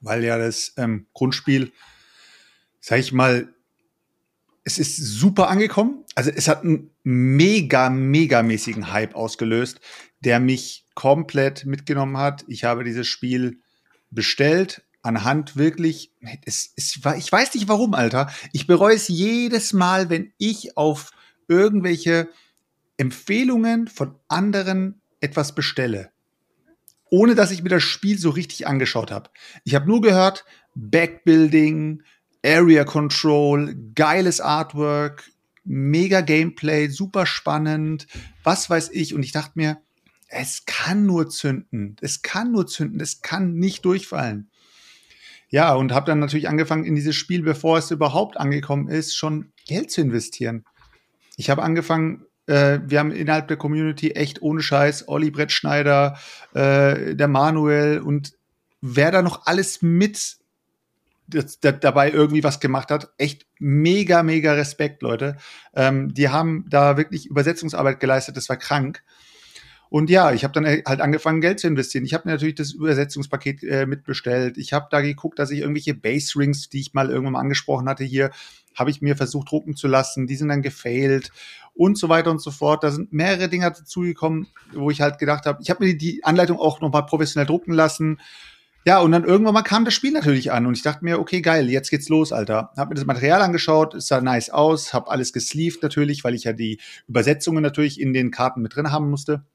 weil 0.02 0.24
ja 0.24 0.38
das 0.38 0.74
ähm, 0.78 1.08
Grundspiel, 1.14 1.72
sag 2.80 3.00
ich 3.00 3.14
mal, 3.14 3.54
es 4.66 4.80
ist 4.80 4.98
super 4.98 5.50
angekommen. 5.50 6.04
Also 6.16 6.30
es 6.32 6.48
hat 6.48 6.64
einen 6.64 6.90
mega, 7.04 7.90
megamäßigen 7.90 8.92
Hype 8.92 9.16
ausgelöst, 9.16 9.80
der 10.22 10.40
mich 10.40 10.86
komplett 10.96 11.66
mitgenommen 11.66 12.18
hat. 12.18 12.46
Ich 12.48 12.64
habe 12.64 12.84
dieses 12.84 13.08
Spiel 13.08 13.60
bestellt, 14.10 14.86
anhand 15.02 15.58
wirklich, 15.58 16.14
es, 16.46 16.72
es, 16.78 17.04
war- 17.04 17.18
ich 17.18 17.30
weiß 17.30 17.54
nicht 17.56 17.68
warum, 17.68 17.94
Alter. 17.94 18.32
Ich 18.54 18.68
bereue 18.68 18.96
es 18.96 19.10
jedes 19.10 19.74
Mal, 19.74 20.10
wenn 20.10 20.32
ich 20.38 20.78
auf 20.78 21.12
irgendwelche 21.50 22.30
Empfehlungen 22.96 23.88
von 23.88 24.16
anderen 24.30 25.02
etwas 25.24 25.56
bestelle. 25.56 26.12
Ohne 27.10 27.36
dass 27.36 27.52
ich 27.52 27.64
mir 27.64 27.70
das 27.70 27.84
Spiel 27.84 28.18
so 28.18 28.30
richtig 28.30 28.68
angeschaut 28.68 29.12
habe. 29.12 29.30
Ich 29.64 29.76
habe 29.76 29.88
nur 29.88 30.02
gehört, 30.02 30.46
Backbuilding, 30.76 32.04
Area 32.46 32.84
Control, 32.84 33.76
geiles 33.96 34.42
Artwork, 34.42 35.32
mega 35.64 36.22
Gameplay, 36.22 36.90
super 36.90 37.26
spannend, 37.26 38.08
was 38.44 38.70
weiß 38.70 38.90
ich. 38.92 39.14
Und 39.14 39.24
ich 39.24 39.32
dachte 39.32 39.54
mir, 39.56 39.82
es 40.28 40.66
kann 40.66 41.06
nur 41.06 41.30
zünden. 41.30 41.96
Es 42.02 42.22
kann 42.22 42.52
nur 42.52 42.68
zünden. 42.68 43.00
Es 43.00 43.22
kann 43.22 43.54
nicht 43.54 43.86
durchfallen. 43.86 44.50
Ja, 45.50 45.76
und 45.76 45.92
habe 45.92 46.08
dann 46.08 46.20
natürlich 46.20 46.50
angefangen, 46.50 46.84
in 46.84 46.96
dieses 46.96 47.16
Spiel, 47.16 47.44
bevor 47.44 47.78
es 47.78 47.92
überhaupt 47.92 48.38
angekommen 48.38 48.88
ist, 48.88 49.16
schon 49.16 49.54
Geld 49.68 49.92
zu 49.92 50.02
investieren. 50.02 50.66
Ich 51.38 51.52
habe 51.52 51.62
angefangen, 51.62 52.26
äh, 52.48 52.80
wir 52.86 53.00
haben 53.00 53.12
innerhalb 53.12 53.48
der 53.48 53.58
Community 53.58 54.12
echt 54.12 54.42
ohne 54.42 54.62
Scheiß 54.62 55.08
Olli 55.08 55.32
Brettschneider, 55.32 56.18
äh, 56.54 57.16
der 57.16 57.28
Manuel 57.28 58.00
und 58.00 58.34
wer 58.82 59.12
da 59.12 59.22
noch 59.22 59.46
alles 59.46 59.82
mit 59.82 60.38
das, 61.28 61.60
da, 61.60 61.72
dabei 61.72 62.12
irgendwie 62.12 62.44
was 62.44 62.60
gemacht 62.60 62.92
hat. 62.92 63.14
Echt 63.18 63.46
mega, 63.60 64.24
mega 64.24 64.54
Respekt, 64.54 65.02
Leute. 65.02 65.38
Ähm, 65.74 66.14
die 66.14 66.30
haben 66.30 66.66
da 66.70 66.98
wirklich 66.98 67.28
Übersetzungsarbeit 67.28 68.00
geleistet, 68.00 68.38
das 68.38 68.50
war 68.50 68.58
krank. 68.58 69.04
Und 69.90 70.10
ja, 70.10 70.32
ich 70.32 70.44
habe 70.44 70.54
dann 70.54 70.66
halt 70.66 71.02
angefangen, 71.02 71.40
Geld 71.40 71.60
zu 71.60 71.68
investieren. 71.68 72.04
Ich 72.04 72.16
habe 72.16 72.28
natürlich 72.28 72.56
das 72.56 72.72
Übersetzungspaket 72.72 73.64
äh, 73.64 73.86
mitbestellt. 73.86 74.58
Ich 74.58 74.74
habe 74.74 74.88
da 74.90 75.02
geguckt, 75.02 75.38
dass 75.38 75.52
ich 75.52 75.60
irgendwelche 75.60 75.94
Base 75.94 76.38
Rings, 76.38 76.68
die 76.68 76.80
ich 76.80 76.96
mal 76.96 77.12
irgendwann 77.12 77.34
mal 77.34 77.42
angesprochen 77.42 77.88
hatte, 77.88 78.04
hier, 78.04 78.32
habe 78.76 78.90
ich 78.90 79.04
mir 79.04 79.16
versucht 79.16 79.52
drucken 79.52 79.76
zu 79.76 79.88
lassen. 79.88 80.26
Die 80.26 80.36
sind 80.36 80.48
dann 80.48 80.64
gefailt 80.64 81.32
und 81.76 81.98
so 81.98 82.10
weiter 82.10 82.32
und 82.32 82.42
so 82.42 82.52
fort. 82.52 82.84
Da 82.84 82.92
sind 82.92 83.14
mehrere 83.14 83.50
Dinge 83.50 83.70
dazugekommen, 83.72 84.48
wo 84.74 84.90
ich 84.90 85.02
halt 85.02 85.20
gedacht 85.20 85.46
habe, 85.46 85.62
ich 85.62 85.70
habe 85.70 85.86
mir 85.86 85.98
die 85.98 86.24
Anleitung 86.24 86.60
auch 86.60 86.82
nochmal 86.82 87.06
professionell 87.06 87.48
drucken 87.48 87.74
lassen. 87.74 88.20
Ja, 88.86 89.00
und 89.00 89.14
dann 89.14 89.24
irgendwann 89.24 89.54
mal 89.54 89.62
kam 89.62 89.86
das 89.86 89.94
Spiel 89.94 90.12
natürlich 90.12 90.52
an 90.52 90.66
und 90.66 90.76
ich 90.76 90.84
dachte 90.84 91.06
mir, 91.06 91.18
okay, 91.18 91.42
geil, 91.42 91.70
jetzt 91.70 91.90
geht's 91.90 92.10
los, 92.10 92.34
Alter. 92.34 92.72
Hab 92.76 92.90
mir 92.90 92.96
das 92.96 93.06
Material 93.06 93.42
angeschaut, 93.42 93.94
es 93.94 94.08
sah 94.08 94.20
nice 94.20 94.50
aus, 94.50 94.94
hab 94.94 95.10
alles 95.10 95.32
gesleeved 95.32 95.82
natürlich, 95.82 96.26
weil 96.26 96.36
ich 96.36 96.44
ja 96.44 96.52
die 96.52 96.82
Übersetzungen 97.08 97.64
natürlich 97.64 98.00
in 98.00 98.14
den 98.14 98.30
Karten 98.30 98.62
mit 98.62 98.76
drin 98.76 98.92
haben 98.92 99.10
musste. 99.10 99.46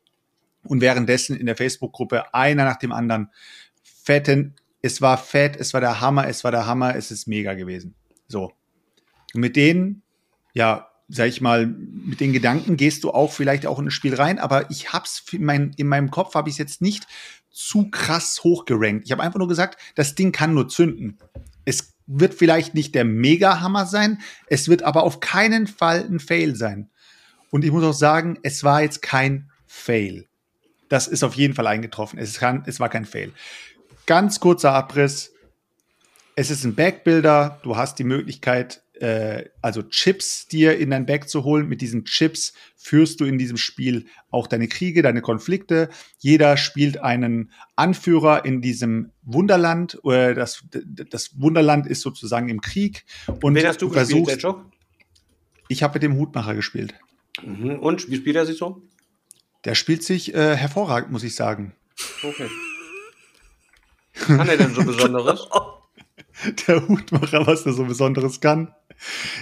Und 0.64 0.80
währenddessen 0.80 1.36
in 1.36 1.46
der 1.46 1.56
Facebook-Gruppe 1.56 2.34
einer 2.34 2.64
nach 2.64 2.78
dem 2.78 2.90
anderen 2.90 3.30
fetten, 3.82 4.54
es 4.80 5.02
war 5.02 5.18
fett, 5.18 5.56
es 5.56 5.74
war 5.74 5.82
der 5.82 6.00
Hammer, 6.00 6.26
es 6.26 6.42
war 6.42 6.50
der 6.50 6.66
Hammer, 6.66 6.96
es 6.96 7.10
ist 7.10 7.26
mega 7.26 7.52
gewesen. 7.54 7.94
So. 8.28 8.52
Und 9.34 9.40
mit 9.40 9.56
denen, 9.56 10.02
ja, 10.54 10.87
sag 11.08 11.28
ich 11.28 11.40
mal, 11.40 11.66
mit 11.66 12.20
den 12.20 12.32
Gedanken 12.32 12.76
gehst 12.76 13.02
du 13.02 13.10
auch 13.10 13.32
vielleicht 13.32 13.66
auch 13.66 13.78
in 13.78 13.86
das 13.86 13.94
Spiel 13.94 14.14
rein, 14.14 14.38
aber 14.38 14.70
ich 14.70 14.92
hab's 14.92 15.24
in, 15.32 15.44
mein, 15.44 15.72
in 15.76 15.88
meinem 15.88 16.10
Kopf 16.10 16.34
habe 16.34 16.48
ich 16.48 16.54
es 16.54 16.58
jetzt 16.58 16.82
nicht 16.82 17.06
zu 17.50 17.90
krass 17.90 18.44
hochgerankt. 18.44 19.06
Ich 19.06 19.12
habe 19.12 19.22
einfach 19.22 19.38
nur 19.38 19.48
gesagt, 19.48 19.80
das 19.94 20.14
Ding 20.14 20.32
kann 20.32 20.54
nur 20.54 20.68
zünden. 20.68 21.18
Es 21.64 21.94
wird 22.06 22.34
vielleicht 22.34 22.74
nicht 22.74 22.94
der 22.94 23.04
Mega-Hammer 23.04 23.86
sein, 23.86 24.20
es 24.46 24.68
wird 24.68 24.82
aber 24.82 25.02
auf 25.02 25.20
keinen 25.20 25.66
Fall 25.66 26.04
ein 26.04 26.20
Fail 26.20 26.54
sein. 26.54 26.90
Und 27.50 27.64
ich 27.64 27.72
muss 27.72 27.84
auch 27.84 27.92
sagen, 27.92 28.38
es 28.42 28.62
war 28.62 28.82
jetzt 28.82 29.00
kein 29.00 29.50
Fail. 29.66 30.26
Das 30.88 31.06
ist 31.06 31.22
auf 31.22 31.34
jeden 31.34 31.54
Fall 31.54 31.66
eingetroffen. 31.66 32.18
Es, 32.18 32.38
kann, 32.38 32.64
es 32.66 32.80
war 32.80 32.88
kein 32.88 33.04
Fail. 33.04 33.32
Ganz 34.06 34.40
kurzer 34.40 34.72
Abriss. 34.72 35.32
Es 36.34 36.50
ist 36.50 36.64
ein 36.64 36.74
Backbuilder. 36.74 37.60
Du 37.62 37.76
hast 37.76 37.98
die 37.98 38.04
Möglichkeit, 38.04 38.82
also 39.62 39.82
Chips 39.82 40.46
dir 40.48 40.78
in 40.78 40.90
dein 40.90 41.06
Back 41.06 41.28
zu 41.28 41.44
holen. 41.44 41.68
Mit 41.68 41.80
diesen 41.80 42.04
Chips 42.04 42.52
führst 42.76 43.20
du 43.20 43.24
in 43.24 43.38
diesem 43.38 43.56
Spiel 43.56 44.06
auch 44.30 44.46
deine 44.46 44.68
Kriege, 44.68 45.02
deine 45.02 45.20
Konflikte. 45.20 45.88
Jeder 46.18 46.56
spielt 46.56 47.00
einen 47.00 47.52
Anführer 47.76 48.44
in 48.44 48.62
diesem 48.62 49.10
Wunderland. 49.22 49.98
Äh, 50.04 50.34
das, 50.34 50.64
das 51.10 51.40
Wunderland 51.40 51.86
ist 51.86 52.00
sozusagen 52.00 52.48
im 52.48 52.60
Krieg. 52.60 53.04
Und 53.42 53.54
Wen 53.54 53.66
hast 53.66 53.82
du 53.82 53.88
gespielt, 53.88 54.08
versuchst, 54.08 54.40
Selchuk? 54.40 54.64
Ich 55.68 55.82
habe 55.82 55.94
mit 55.94 56.02
dem 56.02 56.16
Hutmacher 56.16 56.54
gespielt. 56.54 56.94
Mhm. 57.44 57.78
Und 57.78 58.10
wie 58.10 58.16
spielt 58.16 58.36
er 58.36 58.46
sich 58.46 58.58
so? 58.58 58.82
Der 59.64 59.74
spielt 59.74 60.02
sich 60.02 60.34
äh, 60.34 60.56
hervorragend, 60.56 61.12
muss 61.12 61.24
ich 61.24 61.34
sagen. 61.34 61.74
Okay. 62.22 62.48
Kann 64.14 64.48
er 64.48 64.56
denn 64.56 64.74
so 64.74 64.84
Besonderes? 64.84 65.46
Der 66.66 66.88
Hutmacher, 66.88 67.46
was 67.46 67.64
der 67.64 67.72
so 67.72 67.84
Besonderes 67.84 68.40
kann. 68.40 68.72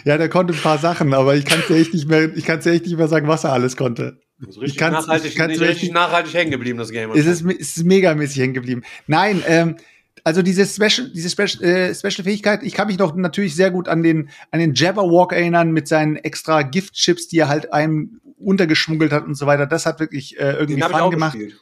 Ja, 0.05 0.19
der 0.19 0.29
konnte 0.29 0.55
ein 0.55 0.61
paar 0.61 0.79
Sachen, 0.79 1.15
aber 1.15 1.35
ich 1.35 1.45
kann 1.45 1.61
es 1.61 1.67
dir 1.67 1.77
echt 1.77 1.95
nicht 1.95 2.09
mehr, 2.09 2.35
ich 2.37 2.45
kann 2.45 2.59
echt 2.61 2.85
nicht 2.87 2.97
mehr 2.97 3.09
sagen, 3.09 3.27
was 3.29 3.45
er 3.45 3.53
alles 3.53 3.77
konnte. 3.77 4.19
Das 4.39 4.51
ist 4.51 4.57
Ich 4.57 4.63
richtig 4.63 4.79
kann's- 4.79 5.07
nachhaltig, 5.07 5.31
ich 5.31 5.37
kann's 5.37 5.53
wirklich- 5.55 5.71
richtig 5.71 5.93
nachhaltig 5.93 6.35
hängen 6.35 6.51
geblieben, 6.51 6.79
das 6.79 6.91
Game. 6.91 7.11
Es 7.13 7.27
ist, 7.27 7.43
es 7.45 7.77
ist 7.79 7.85
megamäßig 7.85 8.43
hängen 8.43 8.55
geblieben. 8.55 8.83
Nein, 9.07 9.43
ähm, 9.47 9.77
also 10.25 10.43
diese 10.43 10.67
Special, 10.67 11.11
diese 11.15 11.31
Special, 11.31 11.63
äh, 11.65 11.95
Special 11.95 12.25
Fähigkeit, 12.25 12.63
ich 12.63 12.75
kann 12.75 12.89
mich 12.89 12.99
noch 12.99 13.15
natürlich 13.15 13.55
sehr 13.55 13.71
gut 13.71 13.89
an 13.89 14.03
den, 14.03 14.29
an 14.51 14.61
den 14.61 14.75
Jabberwock 14.75 15.33
erinnern 15.33 15.71
mit 15.73 15.89
seinen 15.89 16.17
extra 16.17 16.63
Giftchips, 16.63 17.29
die 17.29 17.39
er 17.39 17.49
halt 17.49 17.73
einem 17.73 18.21
untergeschmuggelt 18.39 19.13
hat 19.13 19.25
und 19.25 19.35
so 19.37 19.47
weiter. 19.47 19.67
Das 19.67 19.87
hat 19.87 20.01
wirklich 20.01 20.39
äh, 20.39 20.53
irgendwie 20.53 20.75
Den 20.75 20.81
Fun 20.93 21.01
auch 21.01 21.11
gemacht. 21.11 21.33
gespielt. 21.33 21.59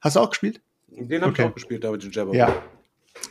Hast 0.00 0.16
du 0.16 0.20
auch 0.20 0.30
gespielt? 0.30 0.60
Den 0.88 1.22
habe 1.22 1.32
Okay. 1.32 1.42
ich 1.42 1.48
auch 1.48 1.54
gespielt, 1.54 1.82
David 1.84 2.02
den. 2.02 2.34
Ja. 2.34 2.62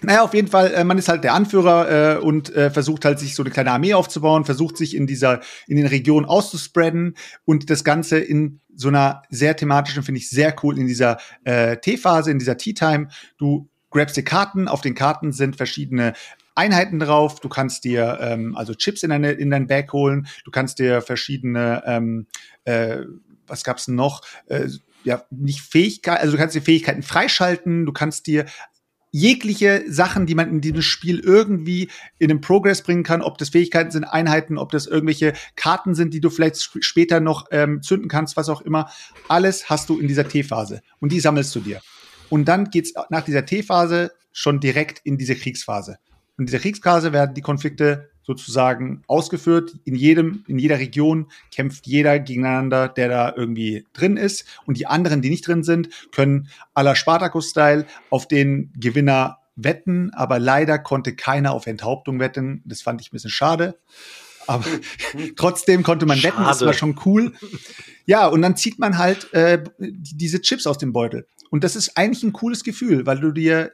Naja, 0.02 0.24
auf 0.24 0.34
jeden 0.34 0.48
Fall, 0.48 0.74
äh, 0.74 0.84
man 0.84 0.98
ist 0.98 1.10
halt 1.10 1.24
der 1.24 1.34
Anführer 1.34 2.18
äh, 2.18 2.20
und 2.20 2.54
äh, 2.56 2.72
versucht 2.72 3.06
halt 3.06 3.20
sich 3.20 3.36
so 3.36 3.44
eine 3.44 3.52
kleine 3.52 3.72
Armee 3.72 3.94
aufzubauen, 3.94 4.46
versucht 4.46 4.78
sich 4.78 4.96
in 4.96 5.06
dieser, 5.06 5.42
in 5.68 5.78
den 5.78 5.86
Regionen 5.86 6.26
auszuspreaden 6.26 7.16
und 7.46 7.70
das 7.70 7.84
Ganze 7.84 8.20
in 8.20 8.62
so 8.76 8.88
einer 8.88 9.22
sehr 9.30 9.56
thematischen, 9.56 10.04
finde 10.04 10.20
ich 10.20 10.30
sehr 10.30 10.56
cool, 10.64 10.80
in 10.80 10.88
dieser 10.88 11.18
äh, 11.44 11.78
T-Phase, 11.78 12.32
in 12.32 12.40
dieser 12.40 12.58
Tea-Time. 12.58 13.10
Du 13.38 13.70
grabst 13.92 14.18
dir 14.18 14.24
Karten, 14.24 14.68
auf 14.68 14.82
den 14.82 14.96
Karten 14.96 15.32
sind 15.34 15.56
verschiedene 15.56 16.14
Einheiten 16.56 17.00
drauf. 17.00 17.40
Du 17.40 17.50
kannst 17.50 17.84
dir 17.84 18.18
ähm, 18.22 18.56
also 18.56 18.74
Chips 18.74 19.04
in, 19.04 19.10
deine, 19.10 19.32
in 19.32 19.52
dein 19.52 19.68
Bag 19.68 19.94
holen. 19.94 20.28
Du 20.46 20.52
kannst 20.52 20.80
dir 20.80 21.02
verschiedene, 21.02 21.84
ähm, 21.86 22.28
äh, 22.66 23.00
was 23.48 23.64
gab's 23.64 23.88
noch? 23.88 24.22
Äh, 24.48 24.70
ja, 25.04 25.24
nicht 25.32 25.62
Fähigkeiten, 25.62 26.22
also 26.22 26.34
du 26.34 26.38
kannst 26.38 26.56
dir 26.56 26.62
Fähigkeiten 26.62 27.04
freischalten. 27.04 27.86
Du 27.86 27.92
kannst 27.92 28.28
dir 28.28 28.46
jegliche 29.12 29.84
Sachen, 29.88 30.26
die 30.26 30.36
man 30.36 30.50
in 30.50 30.62
diesem 30.62 30.82
Spiel 30.82 31.20
irgendwie 31.20 31.90
in 32.18 32.30
den 32.30 32.42
Progress 32.42 32.82
bringen 32.82 33.04
kann, 33.04 33.22
ob 33.22 33.38
das 33.38 33.50
Fähigkeiten 33.50 33.92
sind, 33.92 34.06
Einheiten, 34.06 34.58
ob 34.58 34.72
das 34.72 34.88
irgendwelche 34.88 35.34
Karten 35.56 35.96
sind, 35.96 36.14
die 36.14 36.22
du 36.22 36.30
vielleicht 36.30 36.56
sp- 36.56 36.82
später 36.82 37.20
noch 37.20 37.48
ähm, 37.52 37.82
zünden 37.82 38.08
kannst, 38.08 38.38
was 38.38 38.48
auch 38.48 38.62
immer. 38.62 38.90
Alles 39.28 39.70
hast 39.70 39.90
du 39.90 40.00
in 40.00 40.08
dieser 40.08 40.28
T-Phase 40.28 40.82
und 41.00 41.12
die 41.12 41.20
sammelst 41.20 41.54
du 41.56 41.60
dir. 41.60 41.82
Und 42.30 42.46
dann 42.46 42.70
geht's 42.70 42.94
nach 43.10 43.24
dieser 43.26 43.46
T-Phase 43.46 44.14
schon 44.32 44.62
direkt 44.62 45.02
in 45.04 45.18
diese 45.18 45.36
Kriegsphase. 45.36 45.98
Und 46.38 46.44
in 46.44 46.46
dieser 46.46 46.60
Kriegsphase 46.60 47.12
werden 47.12 47.36
die 47.36 47.42
Konflikte 47.42 48.11
sozusagen 48.38 49.04
ausgeführt. 49.08 49.78
In 49.84 49.96
jedem, 49.96 50.44
in 50.48 50.58
jeder 50.60 50.80
Region 50.80 51.28
kämpft 51.54 51.86
jeder 51.88 52.20
gegeneinander, 52.20 52.88
der 52.88 53.10
da 53.10 53.34
irgendwie 53.36 53.86
drin 53.94 54.18
ist. 54.18 54.46
Und 54.66 54.78
die 54.78 54.88
anderen, 54.88 55.22
die 55.22 55.30
nicht 55.30 55.48
drin 55.48 55.64
sind, 55.64 55.90
können 56.12 56.48
à 56.74 56.82
la 56.84 56.96
Spartacus-Style 56.96 57.86
auf 58.10 58.28
den 58.28 58.72
Gewinner 58.80 59.40
wetten. 59.56 60.12
Aber 60.14 60.40
leider 60.40 60.80
konnte 60.80 61.16
keiner 61.16 61.52
auf 61.54 61.68
Enthauptung 61.68 62.20
wetten. 62.20 62.62
Das 62.66 62.82
fand 62.82 63.02
ich 63.02 63.08
ein 63.10 63.14
bisschen 63.14 63.30
schade. 63.32 63.78
Aber 64.48 64.66
trotzdem 65.36 65.84
konnte 65.84 66.06
man 66.06 66.22
wetten, 66.24 66.44
das 66.44 66.58
Schade. 66.60 66.66
war 66.68 66.74
schon 66.74 67.00
cool. 67.06 67.34
Ja, 68.06 68.28
und 68.28 68.42
dann 68.42 68.56
zieht 68.56 68.80
man 68.80 68.98
halt 68.98 69.32
äh, 69.34 69.64
die- 69.78 70.18
diese 70.18 70.42
Chips 70.42 70.66
aus 70.68 70.78
dem 70.78 70.94
Beutel. 70.94 71.28
Und 71.50 71.64
das 71.64 71.76
ist 71.76 71.98
eigentlich 71.98 72.24
ein 72.24 72.34
cooles 72.34 72.64
Gefühl, 72.64 73.06
weil 73.06 73.20
du 73.20 73.32
dir, 73.32 73.72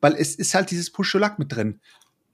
weil 0.00 0.14
es 0.14 0.34
ist 0.36 0.54
halt 0.54 0.70
dieses 0.70 0.90
Push-Lack 0.90 1.38
mit 1.38 1.52
drin. 1.54 1.80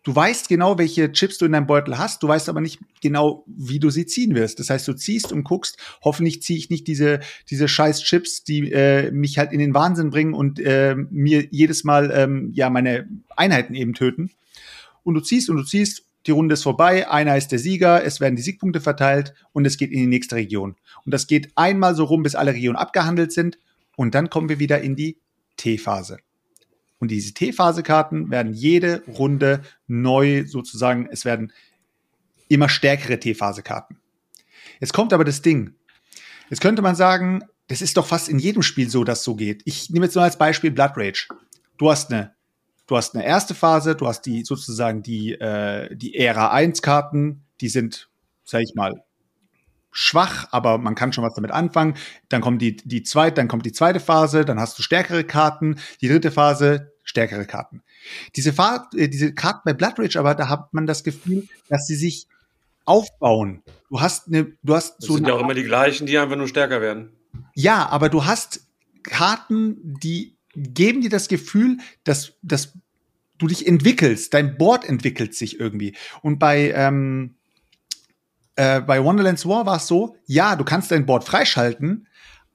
Du 0.07 0.15
weißt 0.15 0.49
genau, 0.49 0.79
welche 0.79 1.11
Chips 1.11 1.37
du 1.37 1.47
in 1.47 1.53
deinem 1.53 1.67
Beutel 1.67 1.99
hast, 1.99 2.23
du 2.23 2.29
weißt 2.29 2.49
aber 2.49 2.61
nicht 2.61 2.79
genau, 3.03 3.43
wie 3.49 3.81
du 3.81 3.91
sie 3.91 4.07
ziehen 4.07 4.37
wirst. 4.37 4.61
Das 4.61 4.71
heißt, 4.71 4.87
du 4.87 4.93
ziehst 4.93 5.33
und 5.33 5.43
guckst, 5.43 5.79
hoffentlich 6.01 6.43
ziehe 6.43 6.57
ich 6.57 6.71
nicht 6.71 6.87
diese, 6.87 7.19
diese 7.51 7.67
scheiß 7.67 8.05
Chips, 8.05 8.45
die 8.45 8.71
äh, 8.71 9.11
mich 9.11 9.37
halt 9.37 9.51
in 9.51 9.59
den 9.59 9.75
Wahnsinn 9.75 10.11
bringen 10.11 10.33
und 10.33 10.61
äh, 10.61 10.95
mir 10.95 11.49
jedes 11.51 11.83
Mal 11.83 12.13
ähm, 12.15 12.53
ja 12.55 12.71
meine 12.71 13.09
Einheiten 13.35 13.75
eben 13.75 13.95
töten. 13.95 14.31
Und 15.03 15.15
du 15.15 15.21
ziehst 15.21 15.51
und 15.51 15.57
du 15.57 15.65
ziehst, 15.65 16.05
die 16.27 16.31
Runde 16.31 16.53
ist 16.53 16.63
vorbei, 16.63 17.11
einer 17.11 17.37
ist 17.37 17.51
der 17.51 17.59
Sieger, 17.59 18.05
es 18.05 18.21
werden 18.21 18.37
die 18.37 18.43
Siegpunkte 18.43 18.81
verteilt 18.81 19.35
und 19.51 19.67
es 19.67 19.77
geht 19.77 19.91
in 19.91 19.99
die 19.99 20.07
nächste 20.07 20.37
Region. 20.37 20.77
Und 21.05 21.15
das 21.15 21.27
geht 21.27 21.51
einmal 21.57 21.97
so 21.97 22.05
rum, 22.05 22.23
bis 22.23 22.37
alle 22.37 22.55
Regionen 22.55 22.77
abgehandelt 22.77 23.33
sind 23.33 23.59
und 23.97 24.15
dann 24.15 24.31
kommen 24.31 24.49
wir 24.49 24.61
wieder 24.61 24.81
in 24.81 24.95
die 24.95 25.19
T-Phase. 25.57 26.19
Und 26.99 27.11
diese 27.11 27.35
T-Phase-Karten 27.35 28.31
werden 28.31 28.53
jede 28.55 29.03
Runde 29.07 29.63
neu 29.87 30.47
sozusagen, 30.47 31.09
es 31.11 31.25
werden 31.25 31.53
immer 32.49 32.69
stärkere 32.69 33.19
T-Phase-Karten. 33.19 33.99
Jetzt 34.81 34.93
kommt 34.93 35.13
aber 35.13 35.25
das 35.25 35.43
Ding. 35.43 35.75
Jetzt 36.49 36.61
könnte 36.61 36.83
man 36.83 36.95
sagen, 36.95 37.43
das 37.69 37.83
ist 37.83 37.97
doch 37.97 38.07
fast 38.07 38.29
in 38.29 38.39
jedem 38.39 38.63
Spiel 38.63 38.89
so, 38.89 39.05
dass 39.05 39.25
so 39.25 39.35
geht. 39.35 39.63
Ich 39.65 39.91
nehme 39.91 40.07
jetzt 40.07 40.15
nur 40.15 40.25
als 40.25 40.39
Beispiel 40.39 40.71
Blood 40.71 40.93
Rage. 40.97 41.29
Du 41.79 41.91
hast 41.91 42.13
eine, 42.13 42.35
du 42.87 42.97
hast 42.97 43.15
eine 43.15 43.25
erste 43.25 43.55
Phase, 43.55 43.97
du 43.97 44.07
hast 44.07 44.23
die 44.23 44.45
sozusagen 44.45 45.03
die, 45.03 45.33
äh, 45.33 45.95
die 45.95 46.15
Ära 46.15 46.53
1 46.53 46.83
Karten, 46.83 47.45
die 47.61 47.69
sind, 47.69 48.09
sag 48.45 48.63
ich 48.63 48.75
mal, 48.75 48.93
schwach, 49.97 50.47
aber 50.51 50.77
man 50.77 50.95
kann 50.95 51.13
schon 51.15 51.25
was 51.25 51.35
damit 51.35 51.51
anfangen. 51.51 51.95
Dann 52.29 52.43
kommt 52.43 52.61
die, 52.61 52.77
die 52.77 53.03
zweite, 53.03 53.37
dann 53.37 53.49
kommt 53.49 53.65
die 53.65 53.73
zweite 53.73 53.99
Phase, 53.99 54.45
dann 54.45 54.61
hast 54.61 54.79
du 54.79 54.83
stärkere 54.83 55.25
Karten, 55.25 55.77
die 56.03 56.09
dritte 56.09 56.31
Phase, 56.31 56.93
stärkere 57.03 57.47
Karten. 57.47 57.83
Diese, 58.37 58.53
Fa 58.53 58.89
äh, 58.95 59.09
diese 59.09 59.33
Karten 59.33 59.63
bei 59.65 59.73
Blood 59.73 59.99
Rage, 59.99 60.19
aber 60.19 60.35
da 60.35 60.49
hat 60.51 60.75
man 60.75 60.87
das 60.87 61.03
Gefühl, 61.03 61.49
dass 61.71 61.87
sie 61.87 61.97
sich 61.97 62.27
aufbauen. 62.85 63.63
Du 63.89 64.01
hast 64.01 64.29
eine, 64.29 64.53
du 64.63 64.75
hast 64.75 64.99
Das 64.99 65.07
so 65.07 65.15
sind 65.15 65.27
ja 65.27 65.35
auch 65.35 65.41
immer 65.41 65.55
die 65.55 65.65
gleichen, 65.65 66.07
die 66.07 66.19
einfach 66.19 66.37
nur 66.37 66.49
stärker 66.49 66.81
werden. 66.83 67.17
ja, 67.55 67.89
aber 67.89 68.11
du 68.11 68.27
hast 68.27 68.67
Karten, 69.03 69.79
die 70.03 70.37
geben 70.55 71.01
dir 71.01 71.11
das 71.11 71.29
Gefühl, 71.29 71.79
dass, 72.05 72.35
dass 72.43 72.75
du 73.39 73.47
dich 73.47 73.67
entwickelst, 73.67 74.35
dein 74.35 74.59
Board 74.59 74.87
entwickelt 74.87 75.35
sich 75.35 75.59
irgendwie. 75.59 75.97
Und 76.23 76.39
bei, 76.39 76.73
ähm, 76.73 77.36
äh, 78.57 78.81
bei 78.81 79.03
Wonderlands 79.03 79.47
War 79.47 79.67
war 79.67 79.77
es 79.77 79.87
so, 79.87 80.17
ja, 80.27 80.57
du 80.57 80.65
kannst 80.65 80.91
dein 80.91 81.07
Board 81.07 81.25
freischalten, 81.25 82.09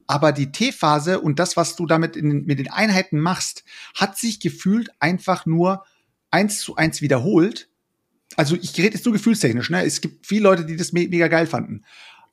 aber 0.08 0.32
die 0.32 0.52
T-Phase 0.52 1.22
und 1.22 1.40
das, 1.40 1.56
was 1.56 1.76
du 1.76 1.86
damit 1.86 2.16
in, 2.16 2.46
mit 2.46 2.60
den 2.60 2.70
Einheiten 2.70 3.20
machst, 3.20 3.64
hat 3.96 4.18
sich 4.18 4.40
gefühlt 4.40 4.90
einfach 5.00 5.46
nur 5.46 5.86
eins 6.32 6.60
zu 6.60 6.76
eins 6.76 7.02
wiederholt. 7.02 7.70
Also 8.36 8.56
ich 8.56 8.78
rede 8.78 8.96
jetzt 8.96 9.06
nur 9.06 9.14
gefühlstechnisch, 9.14 9.70
ne? 9.70 9.86
Es 9.86 10.02
gibt 10.02 10.26
viele 10.26 10.44
Leute, 10.44 10.66
die 10.66 10.76
das 10.76 10.92
me 10.92 11.08
mega 11.08 11.28
geil 11.28 11.48
fanden. 11.48 11.86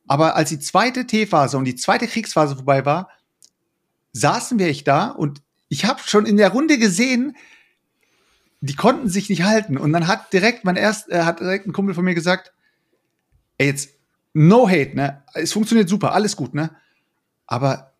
Aber 0.06 0.36
als 0.36 0.48
die 0.48 0.58
zweite 0.58 1.06
T-Phase 1.06 1.58
und 1.58 1.66
die 1.66 1.76
zweite 1.76 2.08
Kriegsphase 2.08 2.56
vorbei 2.56 2.84
war, 2.86 3.10
saßen 4.12 4.58
wir 4.58 4.66
echt 4.66 4.88
da 4.88 5.08
und 5.08 5.42
ich 5.68 5.84
habe 5.84 6.00
schon 6.04 6.24
in 6.24 6.38
der 6.38 6.50
Runde 6.50 6.78
gesehen, 6.78 7.36
die 8.60 8.74
konnten 8.74 9.08
sich 9.08 9.28
nicht 9.28 9.44
halten. 9.44 9.76
Und 9.76 9.92
dann 9.92 10.06
hat 10.06 10.32
direkt 10.32 10.64
mein 10.64 10.76
erst, 10.76 11.10
äh, 11.10 11.22
hat 11.22 11.40
direkt 11.40 11.66
ein 11.66 11.72
Kumpel 11.72 11.94
von 11.94 12.04
mir 12.04 12.14
gesagt, 12.14 12.52
ey, 13.58 13.66
jetzt 13.66 13.90
no 14.32 14.68
hate, 14.68 14.94
ne? 14.96 15.24
Es 15.34 15.52
funktioniert 15.52 15.88
super, 15.88 16.12
alles 16.12 16.36
gut, 16.36 16.54
ne? 16.54 16.74
Aber, 17.46 17.94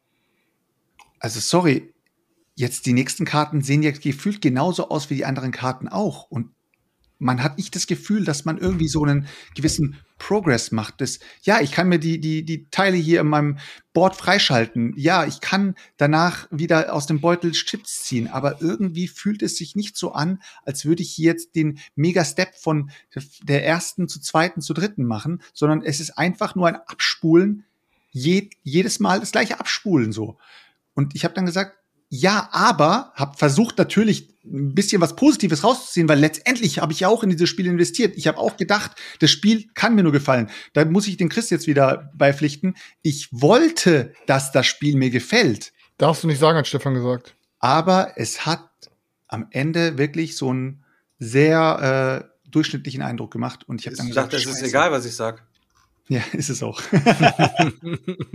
also 1.19 1.41
sorry, 1.41 1.95
jetzt 2.55 2.87
die 2.87 2.93
nächsten 2.93 3.25
Karten 3.25 3.63
sehen 3.63 3.83
ja 3.83 3.91
gefühlt 3.91 4.41
genauso 4.41 4.89
aus 4.89 5.11
wie 5.11 5.17
die 5.17 5.25
anderen 5.25 5.53
Karten 5.53 5.89
auch. 5.89 6.31
Und 6.31 6.51
man 7.19 7.43
hat 7.43 7.57
nicht 7.57 7.75
das 7.75 7.87
Gefühl, 7.87 8.25
dass 8.25 8.45
man 8.45 8.59
irgendwie 8.59 8.89
so 8.89 9.03
einen 9.05 9.27
gewissen 9.55 9.97
Progress 10.19 10.73
macht. 10.73 11.01
Das, 11.01 11.21
ja, 11.43 11.61
ich 11.61 11.73
kann 11.73 11.89
mir 11.89 11.99
die, 11.99 12.21
die, 12.21 12.45
die 12.45 12.69
Teile 12.71 12.97
hier 12.97 13.21
in 13.21 13.29
meinem 13.29 13.59
Board 13.93 14.17
freischalten. 14.17 14.93
Ja, 14.97 15.25
ich 15.25 15.41
kann 15.41 15.75
danach 15.97 16.47
wieder 16.51 16.93
aus 16.93 17.07
dem 17.07 17.21
Beutel 17.21 17.53
Chips 17.53 18.05
ziehen. 18.05 18.29
Aber 18.29 18.61
irgendwie 18.61 19.09
fühlt 19.09 19.43
es 19.43 19.57
sich 19.57 19.77
nicht 19.77 19.97
so 19.97 20.13
an, 20.13 20.43
als 20.65 20.85
würde 20.85 21.03
ich 21.03 21.11
hier 21.11 21.33
jetzt 21.33 21.55
den 21.55 21.79
Mega-Step 21.95 22.55
von 22.55 22.91
der 23.43 23.65
ersten 23.65 24.09
zu 24.09 24.21
zweiten 24.21 24.61
zu 24.61 24.75
dritten 24.75 25.05
machen, 25.05 25.43
sondern 25.55 25.83
es 25.83 26.01
ist 26.01 26.19
einfach 26.19 26.55
nur 26.55 26.69
ein 26.69 26.77
Abspulen, 26.77 27.65
je, 28.11 28.51
jedes 28.63 29.01
Mal 29.01 29.21
das 29.21 29.33
gleiche 29.33 29.61
Abspulen 29.61 30.13
so. 30.13 30.39
Und 30.95 31.15
ich 31.15 31.25
habe 31.25 31.35
dann 31.35 31.47
gesagt, 31.47 31.77
ja, 32.11 32.49
aber 32.53 33.13
habe 33.15 33.37
versucht 33.37 33.77
natürlich 33.79 34.31
ein 34.45 34.75
bisschen 34.75 35.01
was 35.03 35.15
Positives 35.15 35.63
rauszuziehen, 35.63 36.09
weil 36.09 36.19
letztendlich 36.19 36.79
habe 36.79 36.93
ich 36.93 37.01
ja 37.01 37.09
auch 37.09 37.23
in 37.23 37.29
dieses 37.31 37.51
Spiel 37.51 37.67
investiert. 37.67 38.17
Ich 38.17 38.27
habe 38.27 38.39
auch 38.39 38.57
gedacht, 38.57 38.93
das 39.21 39.31
Spiel 39.31 39.67
kann 39.75 39.95
mir 39.95 40.03
nur 40.03 40.13
gefallen. 40.13 40.49
Da 40.73 40.85
muss 40.87 41.07
ich 41.07 41.19
den 41.19 41.29
Chris 41.29 41.51
jetzt 41.51 41.67
wieder 41.67 42.11
beipflichten. 42.15 42.75
Ich 43.03 43.29
wollte, 43.31 44.15
dass 44.27 44.53
das 44.53 44.67
Spiel 44.67 44.97
mir 44.97 45.11
gefällt, 45.11 45.73
Darfst 45.99 46.23
du 46.23 46.29
nicht 46.29 46.39
sagen, 46.39 46.57
hat 46.57 46.67
Stefan 46.67 46.95
gesagt. 46.95 47.35
aber 47.59 48.13
es 48.17 48.47
hat 48.47 48.69
am 49.27 49.49
Ende 49.51 49.99
wirklich 49.99 50.37
so 50.37 50.51
einen 50.51 50.85
sehr 51.19 52.23
äh, 52.25 52.49
durchschnittlichen 52.51 53.03
Eindruck 53.03 53.33
gemacht. 53.33 53.69
Und 53.69 53.81
ich 53.81 53.87
habe 53.87 53.95
Ich 53.95 53.99
dann 53.99 54.07
gesagt, 54.09 54.33
es 54.33 54.47
ist 54.47 54.63
egal, 54.63 54.93
was 54.93 55.05
ich 55.05 55.15
sag. 55.15 55.45
Ja, 56.09 56.23
ist 56.33 56.49
es 56.49 56.63
auch. 56.63 56.81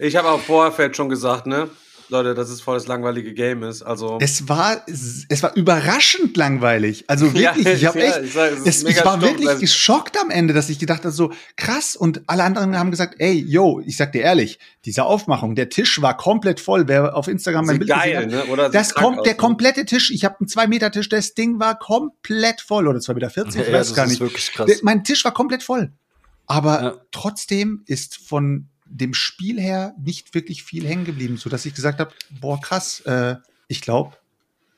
Ich 0.00 0.14
habe 0.14 0.28
auch 0.28 0.40
vorher 0.40 0.94
schon 0.94 1.08
gesagt, 1.08 1.46
ne? 1.48 1.68
Leute, 2.10 2.34
dass 2.34 2.48
es 2.48 2.60
voll 2.60 2.76
das 2.76 2.86
langweilige 2.86 3.34
Game 3.34 3.62
ist. 3.62 3.82
Also. 3.82 4.18
Es 4.20 4.48
war, 4.48 4.82
es 4.86 5.42
war 5.42 5.54
überraschend 5.56 6.36
langweilig. 6.36 7.04
Also 7.06 7.26
Ja, 7.34 7.54
wirklich, 7.56 7.66
ich 7.82 7.86
habe 7.86 7.98
ja, 8.00 8.04
echt, 8.06 8.22
ich 8.24 8.32
sag, 8.32 8.52
es 8.64 8.82
ich 8.82 8.96
war 9.04 9.16
stumpf, 9.18 9.22
wirklich 9.22 9.46
weil- 9.48 9.58
geschockt 9.58 10.18
am 10.20 10.30
Ende, 10.30 10.54
dass 10.54 10.68
ich 10.70 10.78
gedacht 10.78 11.00
habe, 11.04 11.12
so 11.12 11.32
krass. 11.56 11.96
Und 11.96 12.22
alle 12.26 12.44
anderen 12.44 12.78
haben 12.78 12.90
gesagt, 12.90 13.16
ey, 13.18 13.32
yo, 13.34 13.80
ich 13.84 13.96
sag 13.96 14.12
dir 14.12 14.22
ehrlich, 14.22 14.58
diese 14.84 15.04
Aufmachung, 15.04 15.54
der 15.54 15.68
Tisch 15.68 16.00
war 16.00 16.16
komplett 16.16 16.60
voll. 16.60 16.88
Wer 16.88 17.14
auf 17.16 17.28
Instagram 17.28 17.66
mein 17.66 17.78
Bild 17.78 17.90
geil, 17.90 18.24
gesehen 18.26 18.40
hat, 18.40 18.48
ne? 18.56 18.70
Das 18.72 18.94
kommt, 18.94 19.26
der 19.26 19.34
komplette 19.34 19.84
Tisch, 19.84 20.10
ich 20.10 20.24
habe 20.24 20.36
einen 20.40 20.48
2-Meter-Tisch, 20.48 21.08
das 21.08 21.34
Ding 21.34 21.60
war 21.60 21.78
komplett 21.78 22.60
voll. 22.60 22.88
Oder 22.88 23.00
2,40 23.00 23.14
Meter, 23.14 23.30
40, 23.30 23.60
ich 23.60 23.66
Ja, 23.68 23.72
weiß 23.74 23.86
das 23.88 23.96
gar 23.96 24.04
ist 24.06 24.10
nicht. 24.12 24.20
wirklich 24.20 24.52
krass. 24.52 24.70
Mein 24.82 25.04
Tisch 25.04 25.24
war 25.24 25.32
komplett 25.34 25.62
voll. 25.62 25.92
Aber 26.46 26.82
Ja. 26.82 26.94
trotzdem 27.10 27.82
ist 27.86 28.16
von 28.16 28.68
dem 28.90 29.14
Spiel 29.14 29.60
her 29.60 29.94
nicht 30.02 30.34
wirklich 30.34 30.62
viel 30.62 30.86
hängen 30.86 31.04
geblieben, 31.04 31.36
so 31.36 31.48
dass 31.50 31.66
ich 31.66 31.74
gesagt 31.74 32.00
habe, 32.00 32.12
boah, 32.40 32.60
krass, 32.60 33.00
äh, 33.00 33.36
ich 33.68 33.80
glaube, 33.82 34.16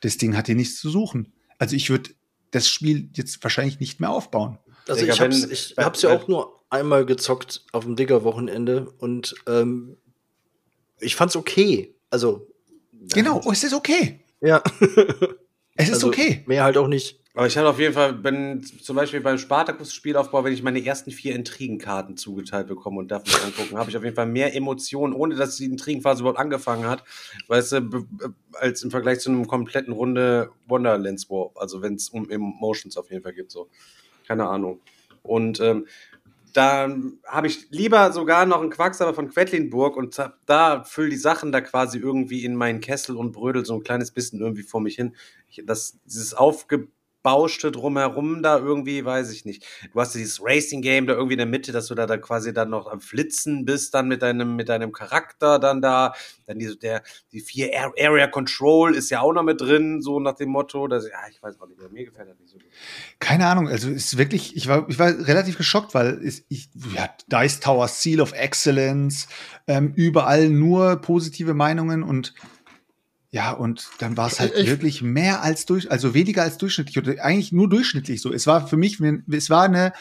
das 0.00 0.16
Ding 0.16 0.36
hat 0.36 0.46
hier 0.46 0.54
nichts 0.56 0.80
zu 0.80 0.90
suchen. 0.90 1.32
Also 1.58 1.76
ich 1.76 1.90
würde 1.90 2.10
das 2.50 2.68
Spiel 2.68 3.08
jetzt 3.14 3.42
wahrscheinlich 3.42 3.78
nicht 3.80 4.00
mehr 4.00 4.10
aufbauen. 4.10 4.58
Also 4.88 5.02
Digga, 5.02 5.14
ich 5.14 5.20
hab's, 5.20 5.42
wenn- 5.42 5.50
ich 5.50 5.74
wenn- 5.76 5.84
hab's 5.84 6.02
ja 6.02 6.10
auch 6.10 6.26
nur 6.26 6.60
einmal 6.70 7.04
gezockt 7.06 7.64
auf 7.72 7.84
dem 7.84 7.96
Digger-Wochenende 7.96 8.90
und 8.98 9.34
ähm, 9.46 9.96
ich 10.98 11.14
fand's 11.16 11.36
okay. 11.36 11.94
Also 12.10 12.46
Genau, 13.12 13.40
oh, 13.44 13.52
es 13.52 13.64
ist 13.64 13.72
okay. 13.72 14.20
ja, 14.40 14.62
Es 15.76 15.88
ist 15.88 15.94
also, 15.94 16.08
okay. 16.08 16.44
Mehr 16.46 16.64
halt 16.64 16.76
auch 16.76 16.88
nicht. 16.88 17.19
Aber 17.34 17.46
ich 17.46 17.56
hatte 17.56 17.68
auf 17.68 17.78
jeden 17.78 17.94
Fall, 17.94 18.24
wenn 18.24 18.62
zum 18.62 18.96
Beispiel 18.96 19.20
beim 19.20 19.38
Spartacus-Spielaufbau, 19.38 20.42
wenn 20.42 20.52
ich 20.52 20.64
meine 20.64 20.84
ersten 20.84 21.12
vier 21.12 21.36
Intrigenkarten 21.36 22.16
zugeteilt 22.16 22.66
bekomme 22.66 22.98
und 22.98 23.10
darf 23.12 23.24
mich 23.24 23.40
angucken, 23.44 23.78
habe 23.78 23.88
ich 23.88 23.96
auf 23.96 24.02
jeden 24.02 24.16
Fall 24.16 24.26
mehr 24.26 24.56
Emotionen, 24.56 25.14
ohne 25.14 25.36
dass 25.36 25.56
die 25.56 25.66
Intrigenphase 25.66 26.22
überhaupt 26.22 26.40
angefangen 26.40 26.88
hat, 26.88 27.04
weißt 27.46 27.72
du, 27.72 28.06
als 28.54 28.82
im 28.82 28.90
Vergleich 28.90 29.20
zu 29.20 29.30
einem 29.30 29.46
kompletten 29.46 29.92
Runde 29.92 30.50
Wonderlands 30.66 31.30
War. 31.30 31.50
Also 31.54 31.82
wenn 31.82 31.94
es 31.94 32.08
um 32.08 32.28
Emotions 32.28 32.96
auf 32.96 33.10
jeden 33.10 33.22
Fall 33.22 33.32
geht, 33.32 33.50
so. 33.50 33.68
Keine 34.26 34.48
Ahnung. 34.48 34.80
Und 35.22 35.60
ähm, 35.60 35.86
dann 36.52 37.18
habe 37.24 37.46
ich 37.46 37.70
lieber 37.70 38.12
sogar 38.12 38.44
noch 38.44 38.60
einen 38.60 38.70
Quacksalber 38.70 39.14
von 39.14 39.28
Quedlinburg 39.28 39.96
und 39.96 40.20
da 40.46 40.82
füll 40.82 41.10
die 41.10 41.16
Sachen 41.16 41.52
da 41.52 41.60
quasi 41.60 41.98
irgendwie 41.98 42.44
in 42.44 42.56
meinen 42.56 42.80
Kessel 42.80 43.16
und 43.16 43.32
brödel 43.32 43.64
so 43.64 43.74
ein 43.74 43.84
kleines 43.84 44.10
bisschen 44.10 44.40
irgendwie 44.40 44.62
vor 44.62 44.80
mich 44.80 44.96
hin. 44.96 45.14
Ich, 45.48 45.62
das, 45.64 45.98
dieses 46.04 46.34
aufgebauschte 47.22 47.70
drumherum 47.70 48.42
da 48.42 48.58
irgendwie, 48.58 49.04
weiß 49.04 49.30
ich 49.32 49.44
nicht. 49.44 49.64
Du 49.92 50.00
hast 50.00 50.14
dieses 50.14 50.40
Racing-Game 50.42 51.06
da 51.06 51.14
irgendwie 51.14 51.34
in 51.34 51.38
der 51.38 51.46
Mitte, 51.46 51.72
dass 51.72 51.86
du 51.86 51.94
da, 51.94 52.06
da 52.06 52.16
quasi 52.16 52.52
dann 52.52 52.70
noch 52.70 52.90
am 52.90 53.00
Flitzen 53.00 53.64
bist, 53.64 53.94
dann 53.94 54.08
mit 54.08 54.22
deinem, 54.22 54.56
mit 54.56 54.68
deinem 54.68 54.92
Charakter 54.92 55.58
dann 55.58 55.82
da. 55.82 56.14
Dann 56.46 56.58
die, 56.58 56.78
der, 56.78 57.02
die 57.32 57.40
vier 57.40 57.70
Ar- 57.78 57.94
Area 57.98 58.26
Control 58.26 58.94
ist 58.94 59.10
ja 59.10 59.20
auch 59.20 59.32
noch 59.32 59.42
mit 59.42 59.60
drin, 59.60 60.00
so 60.00 60.18
nach 60.20 60.34
dem 60.34 60.50
Motto. 60.50 60.86
Dass, 60.88 61.08
ja, 61.08 61.18
ich 61.30 61.42
weiß 61.42 61.60
auch 61.60 61.68
nicht, 61.68 61.78
mir 61.92 62.04
gefällt 62.04 62.28
das 62.28 62.38
nicht 62.38 62.50
so 62.50 62.58
gut. 62.58 62.66
Keine 63.18 63.46
Ahnung, 63.46 63.68
also 63.68 63.90
ist 63.90 64.16
wirklich, 64.16 64.56
ich 64.56 64.68
war, 64.68 64.88
ich 64.88 64.98
war 64.98 65.08
relativ 65.08 65.56
geschockt, 65.56 65.94
weil 65.94 66.20
es, 66.24 66.44
ich, 66.48 66.70
ja, 66.94 67.08
Dice 67.26 67.60
Tower 67.60 67.88
Seal 67.88 68.20
of 68.20 68.32
Excellence, 68.32 69.28
ähm, 69.66 69.92
überall 69.94 70.48
nur 70.48 70.96
positive 70.96 71.54
Meinungen 71.54 72.02
und 72.02 72.34
ja, 73.30 73.52
und 73.52 73.88
dann 73.98 74.16
war 74.16 74.26
es 74.26 74.40
halt 74.40 74.54
Ich- 74.56 74.66
wirklich 74.66 75.02
mehr 75.02 75.42
als 75.42 75.64
durch, 75.66 75.90
also 75.90 76.14
weniger 76.14 76.42
als 76.42 76.58
durchschnittlich 76.58 76.98
oder 76.98 77.24
eigentlich 77.24 77.52
nur 77.52 77.68
durchschnittlich 77.68 78.20
so. 78.20 78.32
Es 78.32 78.46
war 78.46 78.66
für 78.66 78.76
mich, 78.76 78.98
es 79.30 79.50
war 79.50 79.62
eine 79.64 79.92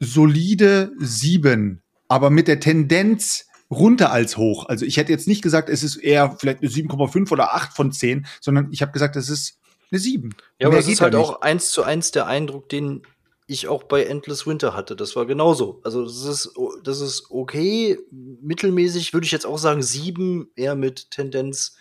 solide 0.00 0.92
sieben, 0.98 1.82
aber 2.08 2.30
mit 2.30 2.48
der 2.48 2.60
Tendenz 2.60 3.46
runter 3.70 4.12
als 4.12 4.36
hoch. 4.36 4.66
Also 4.68 4.84
ich 4.84 4.96
hätte 4.96 5.12
jetzt 5.12 5.26
nicht 5.26 5.42
gesagt, 5.42 5.68
es 5.68 5.82
ist 5.82 5.96
eher 5.96 6.36
vielleicht 6.38 6.60
eine 6.60 6.70
7,5 6.70 7.32
oder 7.32 7.54
8 7.54 7.72
von 7.74 7.92
10, 7.92 8.26
sondern 8.40 8.68
ich 8.70 8.82
habe 8.82 8.92
gesagt, 8.92 9.16
es 9.16 9.28
ist 9.28 9.58
eine 9.90 9.98
7. 9.98 10.34
Ja, 10.60 10.68
aber 10.68 10.78
geht 10.82 10.88
ist 10.92 11.00
halt 11.00 11.14
nicht. 11.14 11.22
auch 11.22 11.40
eins 11.40 11.70
zu 11.72 11.82
eins 11.82 12.10
der 12.10 12.26
Eindruck, 12.26 12.68
den 12.68 13.02
ich 13.48 13.68
auch 13.68 13.84
bei 13.84 14.04
Endless 14.04 14.46
Winter 14.46 14.74
hatte. 14.74 14.96
Das 14.96 15.14
war 15.14 15.24
genauso. 15.26 15.80
Also 15.84 16.04
das 16.04 16.24
ist, 16.24 16.50
das 16.82 17.00
ist 17.00 17.26
okay, 17.30 17.98
mittelmäßig 18.10 19.12
würde 19.12 19.24
ich 19.24 19.32
jetzt 19.32 19.46
auch 19.46 19.58
sagen, 19.58 19.82
sieben, 19.82 20.48
eher 20.56 20.74
mit 20.74 21.10
Tendenz 21.10 21.76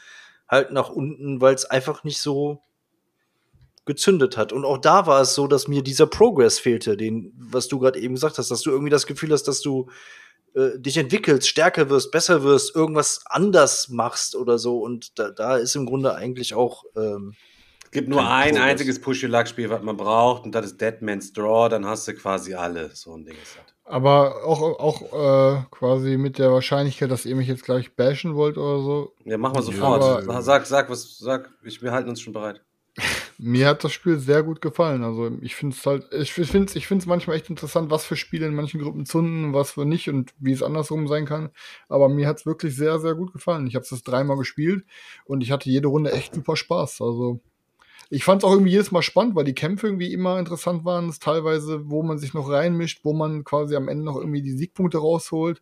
halt 0.47 0.71
nach 0.71 0.89
unten, 0.89 1.41
weil 1.41 1.55
es 1.55 1.65
einfach 1.65 2.03
nicht 2.03 2.19
so 2.19 2.61
gezündet 3.85 4.35
hat. 4.35 4.51
Und 4.51 4.65
auch 4.65 4.79
da 4.79 5.05
war 5.05 5.21
es 5.21 5.35
so, 5.35 5.47
dass 5.47 5.67
mir 5.67 5.83
dieser 5.83 6.07
Progress 6.07 6.59
fehlte, 6.59 6.97
den, 6.97 7.33
was 7.37 7.67
du 7.67 7.79
gerade 7.79 7.99
eben 7.99 8.15
gesagt 8.15 8.37
hast, 8.37 8.49
dass 8.49 8.61
du 8.61 8.71
irgendwie 8.71 8.89
das 8.89 9.05
Gefühl 9.05 9.31
hast, 9.31 9.43
dass 9.43 9.61
du 9.61 9.89
äh, 10.55 10.79
dich 10.79 10.97
entwickelst, 10.97 11.47
stärker 11.47 11.89
wirst, 11.89 12.11
besser 12.11 12.43
wirst, 12.43 12.75
irgendwas 12.75 13.21
anders 13.25 13.89
machst 13.89 14.35
oder 14.35 14.57
so. 14.57 14.79
Und 14.79 15.19
da, 15.19 15.29
da 15.29 15.57
ist 15.57 15.75
im 15.75 15.85
Grunde 15.85 16.15
eigentlich 16.15 16.55
auch 16.55 16.83
ähm, 16.95 17.35
Es 17.83 17.91
gibt 17.91 18.09
nur 18.09 18.27
ein 18.27 18.51
Progress. 18.51 18.69
einziges 18.69 19.01
Push-Your-Luck-Spiel, 19.01 19.69
was 19.69 19.83
man 19.83 19.97
braucht, 19.97 20.45
und 20.45 20.53
das 20.53 20.65
ist 20.65 20.81
Dead 20.81 21.01
Man's 21.01 21.31
Draw. 21.33 21.69
Dann 21.69 21.85
hast 21.85 22.07
du 22.07 22.15
quasi 22.15 22.55
alle. 22.55 22.89
So 22.95 23.15
ein 23.15 23.23
Ding 23.23 23.35
ist 23.35 23.55
das. 23.55 23.74
Aber 23.87 24.43
auch, 24.45 24.61
auch 24.79 25.13
äh, 25.13 25.63
quasi 25.69 26.17
mit 26.17 26.39
der 26.39 26.51
Wahrscheinlichkeit, 26.51 27.11
dass 27.11 27.25
ihr 27.25 27.35
mich 27.35 27.47
jetzt 27.47 27.63
gleich 27.63 27.95
bashen 27.95 28.33
wollt 28.35 28.57
oder 28.57 28.79
so. 28.81 29.13
Ja, 29.25 29.37
mach 29.37 29.53
mal 29.53 29.61
sofort. 29.61 30.01
aber- 30.01 30.41
sag, 30.41 30.65
sag, 30.65 30.89
was, 30.89 31.19
sag. 31.19 31.51
Ich, 31.63 31.83
wir 31.83 31.91
halten 31.91 32.09
uns 32.09 32.19
schon 32.19 32.33
bereit. 32.33 32.61
Mir 33.37 33.67
hat 33.67 33.83
das 33.83 33.91
Spiel 33.91 34.17
sehr 34.17 34.41
gut 34.41 34.61
gefallen. 34.61 35.03
Also 35.03 35.29
ich 35.41 35.55
finde 35.55 35.75
es 35.75 35.85
halt, 35.85 36.07
ich 36.13 36.31
finde 36.31 36.65
es 36.69 36.75
ich 36.75 36.87
find's 36.87 37.05
manchmal 37.05 37.35
echt 37.35 37.49
interessant, 37.49 37.91
was 37.91 38.05
für 38.05 38.15
Spiele 38.15 38.47
in 38.47 38.55
manchen 38.55 38.81
Gruppen 38.81 39.05
zünden, 39.05 39.53
was 39.53 39.71
für 39.71 39.85
nicht 39.85 40.07
und 40.09 40.33
wie 40.39 40.53
es 40.53 40.63
andersrum 40.63 41.07
sein 41.09 41.25
kann. 41.25 41.49
Aber 41.89 42.07
mir 42.07 42.27
hat 42.27 42.39
es 42.39 42.45
wirklich 42.45 42.75
sehr, 42.75 42.97
sehr 42.99 43.13
gut 43.13 43.33
gefallen. 43.33 43.67
Ich 43.67 43.75
habe 43.75 43.83
es 43.83 44.03
dreimal 44.03 44.37
gespielt 44.37 44.85
und 45.25 45.41
ich 45.41 45.51
hatte 45.51 45.69
jede 45.69 45.89
Runde 45.89 46.13
echt 46.13 46.33
super 46.33 46.55
Spaß. 46.55 47.01
Also 47.01 47.41
ich 48.09 48.23
fand 48.23 48.41
es 48.41 48.47
auch 48.47 48.51
irgendwie 48.51 48.71
jedes 48.71 48.91
Mal 48.91 49.01
spannend, 49.01 49.35
weil 49.35 49.45
die 49.45 49.53
Kämpfe 49.53 49.87
irgendwie 49.87 50.13
immer 50.13 50.39
interessant 50.39 50.85
waren. 50.85 51.13
Teilweise, 51.19 51.89
wo 51.89 52.03
man 52.03 52.17
sich 52.17 52.33
noch 52.33 52.49
reinmischt, 52.49 53.01
wo 53.03 53.13
man 53.13 53.43
quasi 53.43 53.75
am 53.75 53.87
Ende 53.87 54.03
noch 54.05 54.17
irgendwie 54.17 54.41
die 54.41 54.51
Siegpunkte 54.51 54.97
rausholt. 54.99 55.61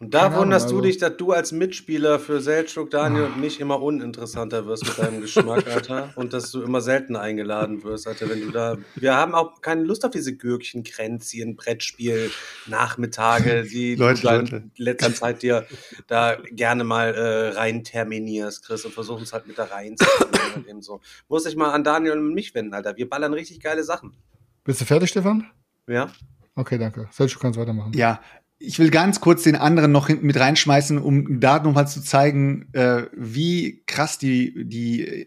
Und 0.00 0.14
da 0.14 0.18
Keine 0.20 0.26
Ahnung, 0.30 0.40
wunderst 0.44 0.70
du 0.70 0.76
also- 0.76 0.86
dich, 0.86 0.98
dass 0.98 1.16
du 1.16 1.32
als 1.32 1.50
Mitspieler 1.50 2.20
für 2.20 2.40
Selchuk, 2.40 2.90
Daniel 2.90 3.24
und 3.24 3.40
mich 3.40 3.58
immer 3.58 3.82
uninteressanter 3.82 4.64
wirst 4.66 4.86
mit 4.86 4.96
deinem 4.96 5.20
Geschmack, 5.22 5.66
Alter. 5.74 6.12
Und 6.14 6.32
dass 6.32 6.52
du 6.52 6.62
immer 6.62 6.80
selten 6.80 7.16
eingeladen 7.16 7.82
wirst, 7.82 8.06
Alter, 8.06 8.28
wenn 8.30 8.40
du 8.42 8.50
da. 8.52 8.76
Wir 8.94 9.16
haben 9.16 9.34
auch 9.34 9.60
keine 9.60 9.82
Lust 9.82 10.04
auf 10.04 10.12
diese 10.12 10.36
Gürkchen, 10.36 10.84
Kränzchen, 10.84 11.56
Brettspiel, 11.56 12.30
Nachmittage, 12.66 13.64
die 13.72 13.96
Leute, 13.96 14.44
du 14.44 14.56
in 14.56 14.70
letzter 14.76 15.12
Zeit 15.14 15.42
dir 15.42 15.66
da 16.06 16.36
gerne 16.52 16.84
mal 16.84 17.12
äh, 17.14 17.48
rein 17.58 17.82
terminierst, 17.82 18.64
Chris, 18.64 18.84
und 18.84 18.94
versuchen 18.94 19.24
es 19.24 19.32
halt 19.32 19.48
mit 19.48 19.58
da 19.58 19.64
reinzuziehen. 19.64 20.28
und 20.54 20.68
eben 20.68 20.80
so. 20.82 21.00
Muss 21.28 21.44
ich 21.44 21.56
mal 21.56 21.72
an 21.72 21.82
Daniel 21.82 22.12
und 22.12 22.34
mich 22.34 22.54
wenden, 22.54 22.72
Alter. 22.72 22.96
Wir 22.96 23.08
ballern 23.10 23.34
richtig 23.34 23.58
geile 23.60 23.82
Sachen. 23.82 24.16
Bist 24.62 24.80
du 24.80 24.84
fertig, 24.84 25.10
Stefan? 25.10 25.50
Ja? 25.88 26.08
Okay, 26.54 26.78
danke. 26.78 27.08
Selchuk 27.10 27.42
kannst 27.42 27.58
weitermachen. 27.58 27.92
Ja, 27.94 28.20
ich 28.60 28.78
will 28.78 28.90
ganz 28.90 29.20
kurz 29.20 29.44
den 29.44 29.56
anderen 29.56 29.92
noch 29.92 30.08
hinten 30.08 30.26
mit 30.26 30.38
reinschmeißen, 30.38 30.98
um 30.98 31.40
da 31.40 31.60
nochmal 31.60 31.86
zu 31.86 32.02
zeigen, 32.02 32.68
äh, 32.72 33.04
wie 33.16 33.82
krass 33.86 34.18
die, 34.18 34.64
die, 34.66 35.06
äh, 35.06 35.26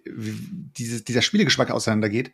diese, 0.77 1.01
dieser 1.01 1.21
Spielegeschmack 1.21 1.71
auseinandergeht. 1.71 2.31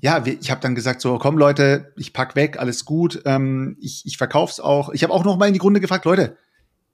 Ja, 0.00 0.24
ich 0.24 0.50
habe 0.50 0.60
dann 0.60 0.74
gesagt, 0.74 1.00
so, 1.00 1.18
komm 1.18 1.38
Leute, 1.38 1.92
ich 1.96 2.12
pack 2.12 2.36
weg, 2.36 2.58
alles 2.58 2.84
gut, 2.84 3.22
ähm, 3.24 3.76
ich, 3.80 4.02
ich 4.04 4.16
verkauf's 4.16 4.60
auch. 4.60 4.90
Ich 4.90 5.02
habe 5.02 5.12
auch 5.12 5.24
noch 5.24 5.36
mal 5.36 5.46
in 5.46 5.54
die 5.54 5.60
Runde 5.60 5.80
gefragt, 5.80 6.04
Leute, 6.04 6.36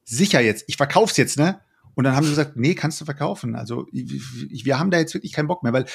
sicher 0.05 0.41
jetzt, 0.41 0.65
ich 0.69 0.77
verkauf's 0.77 1.17
jetzt, 1.17 1.39
ne? 1.39 1.61
Und 1.95 2.05
dann 2.05 2.15
haben 2.15 2.25
sie 2.25 2.31
gesagt, 2.31 2.57
nee, 2.57 2.75
kannst 2.75 3.01
du 3.01 3.05
verkaufen. 3.05 3.57
Also 3.57 3.87
wir 3.91 4.79
haben 4.79 4.91
da 4.91 4.99
jetzt 4.99 5.13
wirklich 5.13 5.33
keinen 5.33 5.49
Bock 5.49 5.63
mehr, 5.63 5.73
weil 5.73 5.87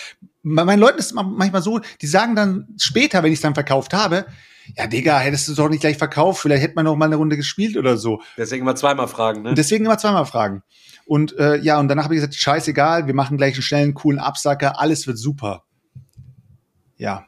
meinen 0.43 0.80
Leuten 0.80 0.99
ist 0.99 1.07
es 1.07 1.13
manchmal 1.13 1.61
so, 1.61 1.80
die 2.01 2.07
sagen 2.07 2.36
dann 2.36 2.67
später, 2.78 3.23
wenn 3.23 3.32
ich 3.32 3.38
es 3.38 3.41
dann 3.41 3.55
verkauft 3.55 3.93
habe, 3.93 4.26
ja, 4.76 4.88
Digga, 4.88 5.20
hättest 5.20 5.47
du 5.47 5.51
es 5.51 5.57
doch 5.57 5.70
nicht 5.70 5.82
gleich 5.82 5.97
verkauft, 5.97 6.41
vielleicht 6.41 6.63
hätte 6.63 6.76
man 6.76 6.86
noch 6.86 6.95
mal 6.95 7.05
eine 7.05 7.16
Runde 7.16 7.38
gespielt 7.38 7.78
oder 7.78 7.97
so. 7.97 8.22
Deswegen 8.38 8.63
immer 8.63 8.76
zweimal 8.76 9.07
fragen, 9.07 9.43
ne? 9.43 9.49
Und 9.49 9.57
deswegen 9.57 9.86
immer 9.86 9.97
zweimal 9.97 10.26
fragen. 10.26 10.63
Und 11.05 11.38
äh, 11.38 11.57
ja, 11.57 11.80
und 11.80 11.88
danach 11.88 12.05
habe 12.05 12.16
ich 12.16 12.20
gesagt, 12.20 12.36
scheißegal, 12.36 13.07
wir 13.07 13.13
machen 13.13 13.38
gleich 13.38 13.53
einen 13.53 13.61
schnellen, 13.61 13.93
coolen 13.93 14.20
Absacker, 14.20 14.80
alles 14.80 15.05
wird 15.05 15.18
super. 15.18 15.63
Ja. 16.97 17.26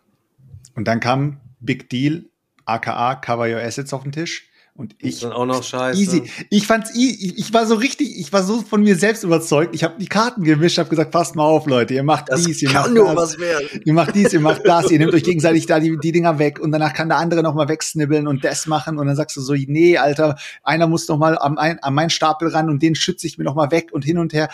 Und 0.75 0.87
dann 0.87 0.99
kam 0.99 1.41
Big 1.59 1.89
Deal, 1.89 2.25
aka 2.65 3.15
Cover 3.15 3.47
Your 3.47 3.61
Assets 3.61 3.93
auf 3.93 4.03
den 4.03 4.11
Tisch. 4.11 4.49
Und 4.77 4.95
ich 4.99 5.21
dann 5.21 5.31
auch 5.31 5.47
noch 5.47 5.63
scheiße. 5.63 5.99
Easy. 5.99 6.29
Ich 6.51 6.67
fand's 6.67 6.93
easy. 6.93 7.33
Ich 7.35 7.51
war 7.51 7.65
so 7.65 7.73
richtig, 7.73 8.19
ich 8.19 8.31
war 8.31 8.43
so 8.43 8.61
von 8.61 8.83
mir 8.83 8.95
selbst 8.95 9.23
überzeugt. 9.23 9.73
Ich 9.73 9.83
habe 9.83 9.95
die 9.99 10.05
Karten 10.05 10.43
gemischt, 10.43 10.77
habe 10.77 10.87
gesagt, 10.87 11.09
passt 11.09 11.35
mal 11.35 11.45
auf, 11.45 11.65
Leute, 11.65 11.95
ihr 11.95 12.03
macht 12.03 12.29
das 12.29 12.43
dies, 12.43 12.61
ihr 12.61 12.69
macht 12.69 12.95
das. 12.95 13.37
Ihr 13.83 13.93
macht 13.93 14.13
dies, 14.13 14.33
ihr 14.33 14.39
macht 14.39 14.67
das, 14.67 14.91
ihr 14.91 14.99
nehmt 14.99 15.15
euch 15.15 15.23
gegenseitig 15.23 15.65
da 15.65 15.79
die, 15.79 15.97
die 15.97 16.11
Dinger 16.11 16.37
weg 16.37 16.59
und 16.59 16.71
danach 16.71 16.93
kann 16.93 17.09
der 17.09 17.17
andere 17.17 17.41
noch 17.41 17.55
mal 17.55 17.67
wegsnibbeln 17.67 18.27
und 18.27 18.43
das 18.43 18.67
machen 18.67 18.99
und 18.99 19.07
dann 19.07 19.15
sagst 19.15 19.35
du 19.35 19.41
so, 19.41 19.55
nee, 19.55 19.97
Alter, 19.97 20.37
einer 20.61 20.85
muss 20.85 21.07
noch 21.07 21.17
mal 21.17 21.39
am, 21.39 21.57
ein, 21.57 21.79
an 21.79 21.95
meinen 21.95 22.11
Stapel 22.11 22.49
ran 22.49 22.69
und 22.69 22.83
den 22.83 22.93
schütze 22.93 23.25
ich 23.25 23.39
mir 23.39 23.45
noch 23.45 23.55
mal 23.55 23.71
weg 23.71 23.89
und 23.91 24.05
hin 24.05 24.19
und 24.19 24.31
her. 24.31 24.47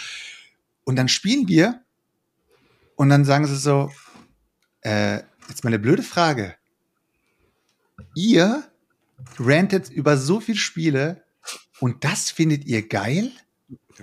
Und 0.86 0.96
dann 0.96 1.10
spielen 1.10 1.50
wir 1.50 1.82
und 2.96 3.10
dann 3.10 3.26
sagen 3.26 3.46
sie 3.46 3.58
so, 3.58 3.92
äh, 4.84 5.16
jetzt 5.50 5.66
mal 5.66 5.70
eine 5.70 5.80
blöde 5.80 6.02
Frage. 6.02 6.56
Ihr 8.16 8.64
rantet 9.40 9.90
über 9.90 10.18
so 10.18 10.40
viele 10.40 10.58
Spiele 10.58 11.24
und 11.80 12.04
das 12.04 12.32
findet 12.32 12.66
ihr 12.66 12.88
geil? 12.88 13.32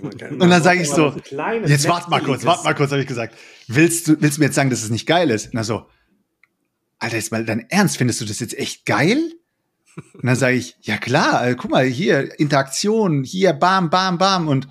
Und 0.01 0.39
dann 0.39 0.63
sage 0.63 0.81
ich 0.81 0.89
so, 0.89 1.15
jetzt 1.65 1.87
wart 1.87 2.09
mal 2.09 2.21
kurz, 2.21 2.45
wart 2.45 2.63
mal 2.63 2.73
kurz, 2.73 2.91
habe 2.91 3.01
ich 3.01 3.07
gesagt. 3.07 3.35
Willst 3.67 4.07
du, 4.07 4.21
willst 4.21 4.37
du 4.37 4.41
mir 4.41 4.45
jetzt 4.47 4.55
sagen, 4.55 4.69
dass 4.69 4.83
es 4.83 4.89
nicht 4.89 5.05
geil 5.05 5.29
ist? 5.29 5.49
Na 5.53 5.63
so, 5.63 5.85
Alter, 6.99 7.17
jetzt 7.17 7.31
mal 7.31 7.43
dein 7.43 7.69
Ernst, 7.69 7.97
findest 7.97 8.21
du 8.21 8.25
das 8.25 8.39
jetzt 8.39 8.57
echt 8.57 8.85
geil? 8.85 9.33
Und 10.13 10.25
dann 10.25 10.35
sage 10.35 10.55
ich, 10.55 10.77
ja 10.81 10.97
klar, 10.97 11.47
äh, 11.47 11.55
guck 11.55 11.71
mal, 11.71 11.85
hier, 11.85 12.39
Interaktion, 12.39 13.23
hier, 13.23 13.53
bam, 13.53 13.89
bam, 13.89 14.17
bam. 14.17 14.47
Und 14.47 14.67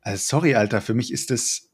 also 0.00 0.22
sorry, 0.24 0.54
Alter, 0.54 0.80
für 0.80 0.94
mich 0.94 1.12
ist 1.12 1.30
das, 1.30 1.70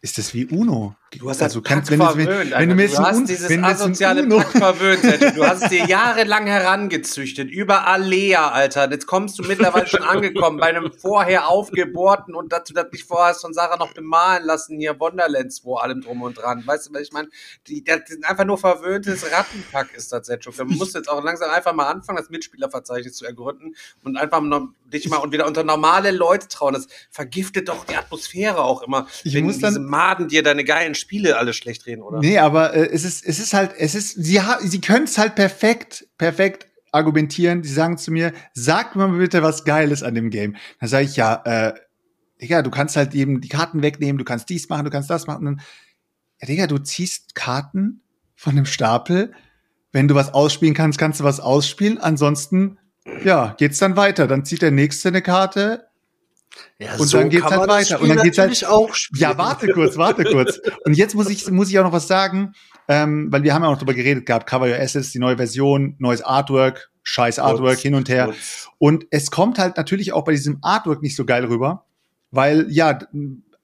ist 0.00 0.16
das 0.16 0.32
wie 0.32 0.46
Uno. 0.46 0.96
Du 1.16 1.30
hast 1.30 1.42
also 1.42 1.60
das 1.60 1.68
kannst, 1.68 1.90
wenn, 1.90 1.98
du, 2.00 2.04
wenn, 2.16 2.26
verwöhnt, 2.26 2.50
wenn 2.52 2.68
du 2.68 2.74
mir 2.74 2.82
jetzt 2.82 2.98
du 2.98 3.02
hast 3.02 3.24
dieses 3.24 3.48
wenn 3.48 3.64
asoziale 3.64 4.26
Pack 4.26 4.50
verwöhnt, 4.50 5.02
Alter. 5.04 5.30
Du 5.30 5.46
hast 5.46 5.62
es 5.62 5.68
dir 5.70 5.86
jahrelang 5.86 6.46
herangezüchtet, 6.46 7.50
überall 7.50 8.02
leer, 8.02 8.52
Alter. 8.52 8.90
Jetzt 8.90 9.06
kommst 9.06 9.38
du 9.38 9.42
mittlerweile 9.42 9.86
schon 9.86 10.02
angekommen 10.02 10.58
bei 10.58 10.66
einem 10.66 10.92
vorher 10.92 11.48
aufgebohrten 11.48 12.34
und 12.34 12.52
dass 12.52 12.64
du 12.64 12.74
das 12.74 12.92
nicht 12.92 13.04
vorhast 13.04 13.40
von 13.40 13.54
Sarah 13.54 13.78
noch 13.78 13.94
bemalen 13.94 14.44
lassen, 14.44 14.78
hier 14.78 15.00
Wonderlands, 15.00 15.64
wo 15.64 15.76
allem 15.76 16.02
drum 16.02 16.20
und 16.20 16.36
dran. 16.36 16.62
Weißt 16.66 16.88
du, 16.88 16.92
was 16.92 17.00
ich 17.00 17.12
meine? 17.12 17.28
Die, 17.68 17.82
das 17.82 18.00
sind 18.06 18.26
einfach 18.28 18.44
nur 18.44 18.58
verwöhntes 18.58 19.24
Rattenpack 19.32 19.94
ist 19.94 20.12
das 20.12 20.28
jetzt 20.28 20.44
schon. 20.44 20.54
Musst 20.68 20.94
du 20.94 20.98
jetzt 20.98 21.08
auch 21.08 21.24
langsam 21.24 21.50
einfach 21.50 21.72
mal 21.72 21.86
anfangen, 21.88 22.18
das 22.18 22.28
Mitspielerverzeichnis 22.28 23.14
zu 23.14 23.24
ergründen 23.24 23.74
und 24.04 24.18
einfach 24.18 24.42
noch, 24.42 24.68
dich 24.92 25.08
mal 25.08 25.18
und 25.18 25.32
wieder 25.32 25.46
unter 25.46 25.64
normale 25.64 26.10
Leute 26.10 26.48
trauen. 26.48 26.74
Das 26.74 26.86
vergiftet 27.10 27.68
doch 27.70 27.84
die 27.86 27.96
Atmosphäre 27.96 28.62
auch 28.62 28.82
immer, 28.82 29.06
Ich 29.24 29.34
wenn 29.34 29.44
muss 29.44 29.58
dann- 29.58 29.70
diese 29.70 29.80
Maden 29.80 30.28
dir 30.28 30.42
deine 30.42 30.64
geilen 30.64 30.94
Spiele 30.98 31.38
alle 31.38 31.52
schlecht 31.52 31.86
reden, 31.86 32.02
oder? 32.02 32.18
Nee, 32.18 32.38
aber 32.38 32.74
äh, 32.74 32.88
es 32.90 33.04
ist, 33.04 33.24
es 33.24 33.38
ist 33.38 33.54
halt, 33.54 33.72
es 33.78 33.94
ist, 33.94 34.12
sie, 34.22 34.40
sie 34.62 34.80
können 34.80 35.04
es 35.04 35.18
halt 35.18 35.34
perfekt, 35.34 36.06
perfekt 36.18 36.66
argumentieren. 36.92 37.62
Sie 37.62 37.72
sagen 37.72 37.98
zu 37.98 38.10
mir, 38.10 38.32
sag 38.54 38.96
mir 38.96 39.08
bitte 39.08 39.42
was 39.42 39.64
Geiles 39.64 40.02
an 40.02 40.14
dem 40.14 40.30
Game. 40.30 40.56
Dann 40.80 40.88
sage 40.88 41.04
ich, 41.04 41.16
ja, 41.16 41.42
äh, 41.44 41.74
Digga, 42.40 42.62
du 42.62 42.70
kannst 42.70 42.96
halt 42.96 43.14
eben 43.14 43.40
die 43.40 43.48
Karten 43.48 43.82
wegnehmen, 43.82 44.18
du 44.18 44.24
kannst 44.24 44.48
dies 44.48 44.68
machen, 44.68 44.84
du 44.84 44.90
kannst 44.90 45.10
das 45.10 45.26
machen. 45.26 45.46
Und 45.46 45.56
dann, 45.56 45.66
ja, 46.40 46.46
Digga, 46.46 46.66
du 46.66 46.78
ziehst 46.78 47.34
Karten 47.34 48.02
von 48.34 48.54
dem 48.54 48.66
Stapel 48.66 49.32
Wenn 49.90 50.06
du 50.06 50.14
was 50.14 50.32
ausspielen 50.34 50.74
kannst, 50.74 50.98
kannst 50.98 51.20
du 51.20 51.24
was 51.24 51.40
ausspielen. 51.40 51.98
Ansonsten, 51.98 52.78
ja, 53.24 53.54
geht's 53.58 53.78
dann 53.78 53.96
weiter. 53.96 54.26
Dann 54.26 54.44
zieht 54.44 54.62
der 54.62 54.70
nächste 54.70 55.08
eine 55.08 55.22
Karte. 55.22 55.88
Ja, 56.78 56.94
Und 56.96 57.12
dann 57.12 57.28
geht's 57.28 57.44
halt 57.44 57.68
weiter. 57.68 58.00
Und 58.00 58.08
dann 58.08 58.18
geht's 58.18 58.38
halt- 58.38 58.66
auch 58.66 58.94
spielen. 58.94 59.20
Ja, 59.22 59.38
warte 59.38 59.68
kurz, 59.68 59.96
warte 59.96 60.24
kurz. 60.24 60.60
Und 60.84 60.94
jetzt 60.96 61.14
muss 61.14 61.28
ich, 61.28 61.50
muss 61.50 61.70
ich 61.70 61.78
auch 61.78 61.84
noch 61.84 61.92
was 61.92 62.06
sagen, 62.06 62.52
ähm, 62.88 63.28
weil 63.30 63.42
wir 63.42 63.52
haben 63.54 63.62
ja 63.62 63.68
auch 63.68 63.72
noch 63.72 63.78
drüber 63.78 63.94
geredet 63.94 64.26
gehabt. 64.26 64.48
Cover 64.48 64.66
Your 64.68 64.76
Assets, 64.78 65.10
die 65.10 65.18
neue 65.18 65.36
Version, 65.36 65.96
neues 65.98 66.22
Artwork, 66.22 66.90
scheiß 67.02 67.38
Artwork 67.38 67.72
Schmutz, 67.74 67.82
hin 67.82 67.94
und 67.94 68.08
her. 68.08 68.24
Schmutz. 68.26 68.68
Und 68.78 69.06
es 69.10 69.30
kommt 69.30 69.58
halt 69.58 69.76
natürlich 69.76 70.12
auch 70.12 70.24
bei 70.24 70.32
diesem 70.32 70.58
Artwork 70.62 71.02
nicht 71.02 71.16
so 71.16 71.24
geil 71.24 71.44
rüber, 71.44 71.84
weil 72.30 72.66
ja, 72.70 72.98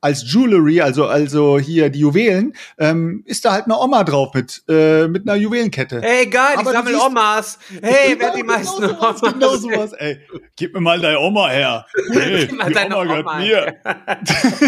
als 0.04 0.30
Jewelry, 0.30 0.82
also, 0.82 1.06
also 1.06 1.58
hier 1.58 1.88
die 1.88 2.00
Juwelen, 2.00 2.52
ähm, 2.78 3.22
ist 3.24 3.44
da 3.46 3.52
halt 3.52 3.64
eine 3.64 3.78
Oma 3.78 4.04
drauf 4.04 4.34
mit, 4.34 4.62
äh, 4.68 5.08
mit 5.08 5.26
einer 5.26 5.34
Juwelenkette. 5.36 6.02
Hey, 6.02 6.26
geil, 6.26 6.50
ich 6.52 6.58
Aber 6.58 6.72
sammel 6.72 6.92
siehst- 6.92 7.06
Omas. 7.06 7.58
Hey, 7.80 8.14
wer 8.18 8.26
hat 8.28 8.36
die 8.36 8.40
Genau 8.42 8.52
meisten 8.52 8.82
sowas, 8.82 9.22
Omas? 9.22 9.32
Genau 9.32 9.56
sowas, 9.56 9.92
ey. 9.94 10.18
Gib 10.56 10.74
mir 10.74 10.80
mal 10.80 11.00
deine 11.00 11.18
Oma 11.18 11.48
her. 11.48 11.86
Hey, 12.12 12.46
Gib 12.46 12.58
mal 12.58 12.70
deine 12.70 12.98
Oma 12.98 13.38
mir. 13.38 13.74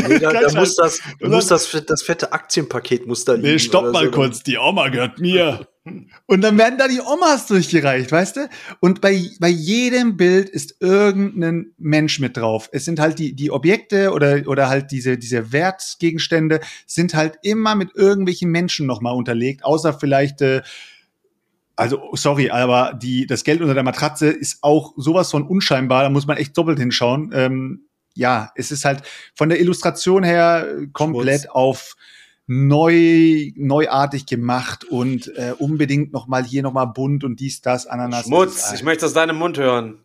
Nee, 0.08 0.18
da, 0.18 0.32
da 0.40 0.58
muss 0.58 0.74
das, 0.76 1.00
muss 1.20 1.46
das, 1.48 1.70
das 1.86 2.02
fette 2.02 2.32
Aktienpaket 2.32 3.06
muss 3.06 3.26
da 3.26 3.34
liegen. 3.34 3.48
Nee, 3.48 3.58
stopp 3.58 3.92
mal 3.92 4.06
so. 4.06 4.10
kurz, 4.12 4.42
die 4.42 4.56
Oma 4.56 4.88
gehört 4.88 5.18
mir. 5.20 5.66
Und 6.26 6.40
dann 6.40 6.58
werden 6.58 6.78
da 6.78 6.88
die 6.88 7.00
Omas 7.00 7.46
durchgereicht, 7.46 8.10
weißt 8.10 8.36
du? 8.36 8.48
Und 8.80 9.00
bei, 9.00 9.30
bei 9.38 9.48
jedem 9.48 10.16
Bild 10.16 10.48
ist 10.48 10.76
irgendein 10.80 11.72
Mensch 11.78 12.18
mit 12.18 12.36
drauf. 12.36 12.68
Es 12.72 12.84
sind 12.84 12.98
halt 12.98 13.20
die, 13.20 13.34
die 13.34 13.52
Objekte 13.52 14.12
oder, 14.12 14.42
oder 14.46 14.68
halt 14.68 14.90
diese, 14.90 15.16
diese 15.16 15.52
Wertgegenstände 15.52 16.60
sind 16.86 17.14
halt 17.14 17.38
immer 17.42 17.76
mit 17.76 17.94
irgendwelchen 17.94 18.50
Menschen 18.50 18.86
nochmal 18.86 19.14
unterlegt, 19.14 19.64
außer 19.64 19.94
vielleicht, 19.94 20.42
äh, 20.42 20.62
also 21.76 22.10
sorry, 22.14 22.50
aber 22.50 22.98
die, 23.00 23.26
das 23.26 23.44
Geld 23.44 23.60
unter 23.60 23.74
der 23.74 23.82
Matratze 23.84 24.28
ist 24.28 24.58
auch 24.62 24.94
sowas 24.96 25.30
von 25.30 25.46
unscheinbar, 25.46 26.02
da 26.02 26.10
muss 26.10 26.26
man 26.26 26.36
echt 26.36 26.56
doppelt 26.58 26.80
hinschauen. 26.80 27.30
Ähm, 27.32 27.82
ja, 28.14 28.50
es 28.56 28.72
ist 28.72 28.84
halt 28.84 29.02
von 29.34 29.50
der 29.50 29.60
Illustration 29.60 30.24
her 30.24 30.66
komplett 30.92 31.42
Schmutz. 31.42 31.54
auf 31.54 31.96
neu, 32.46 33.50
neuartig 33.56 34.26
gemacht 34.26 34.84
und 34.84 35.28
äh, 35.36 35.52
unbedingt 35.58 36.12
noch 36.12 36.28
mal 36.28 36.44
hier 36.44 36.62
noch 36.62 36.72
mal 36.72 36.84
bunt 36.86 37.24
und 37.24 37.40
dies, 37.40 37.60
das, 37.60 37.86
Ananas. 37.86 38.26
Schmutz, 38.26 38.72
ich 38.72 38.82
möchte 38.82 39.06
aus 39.06 39.14
deinem 39.14 39.36
Mund 39.36 39.58
hören. 39.58 39.98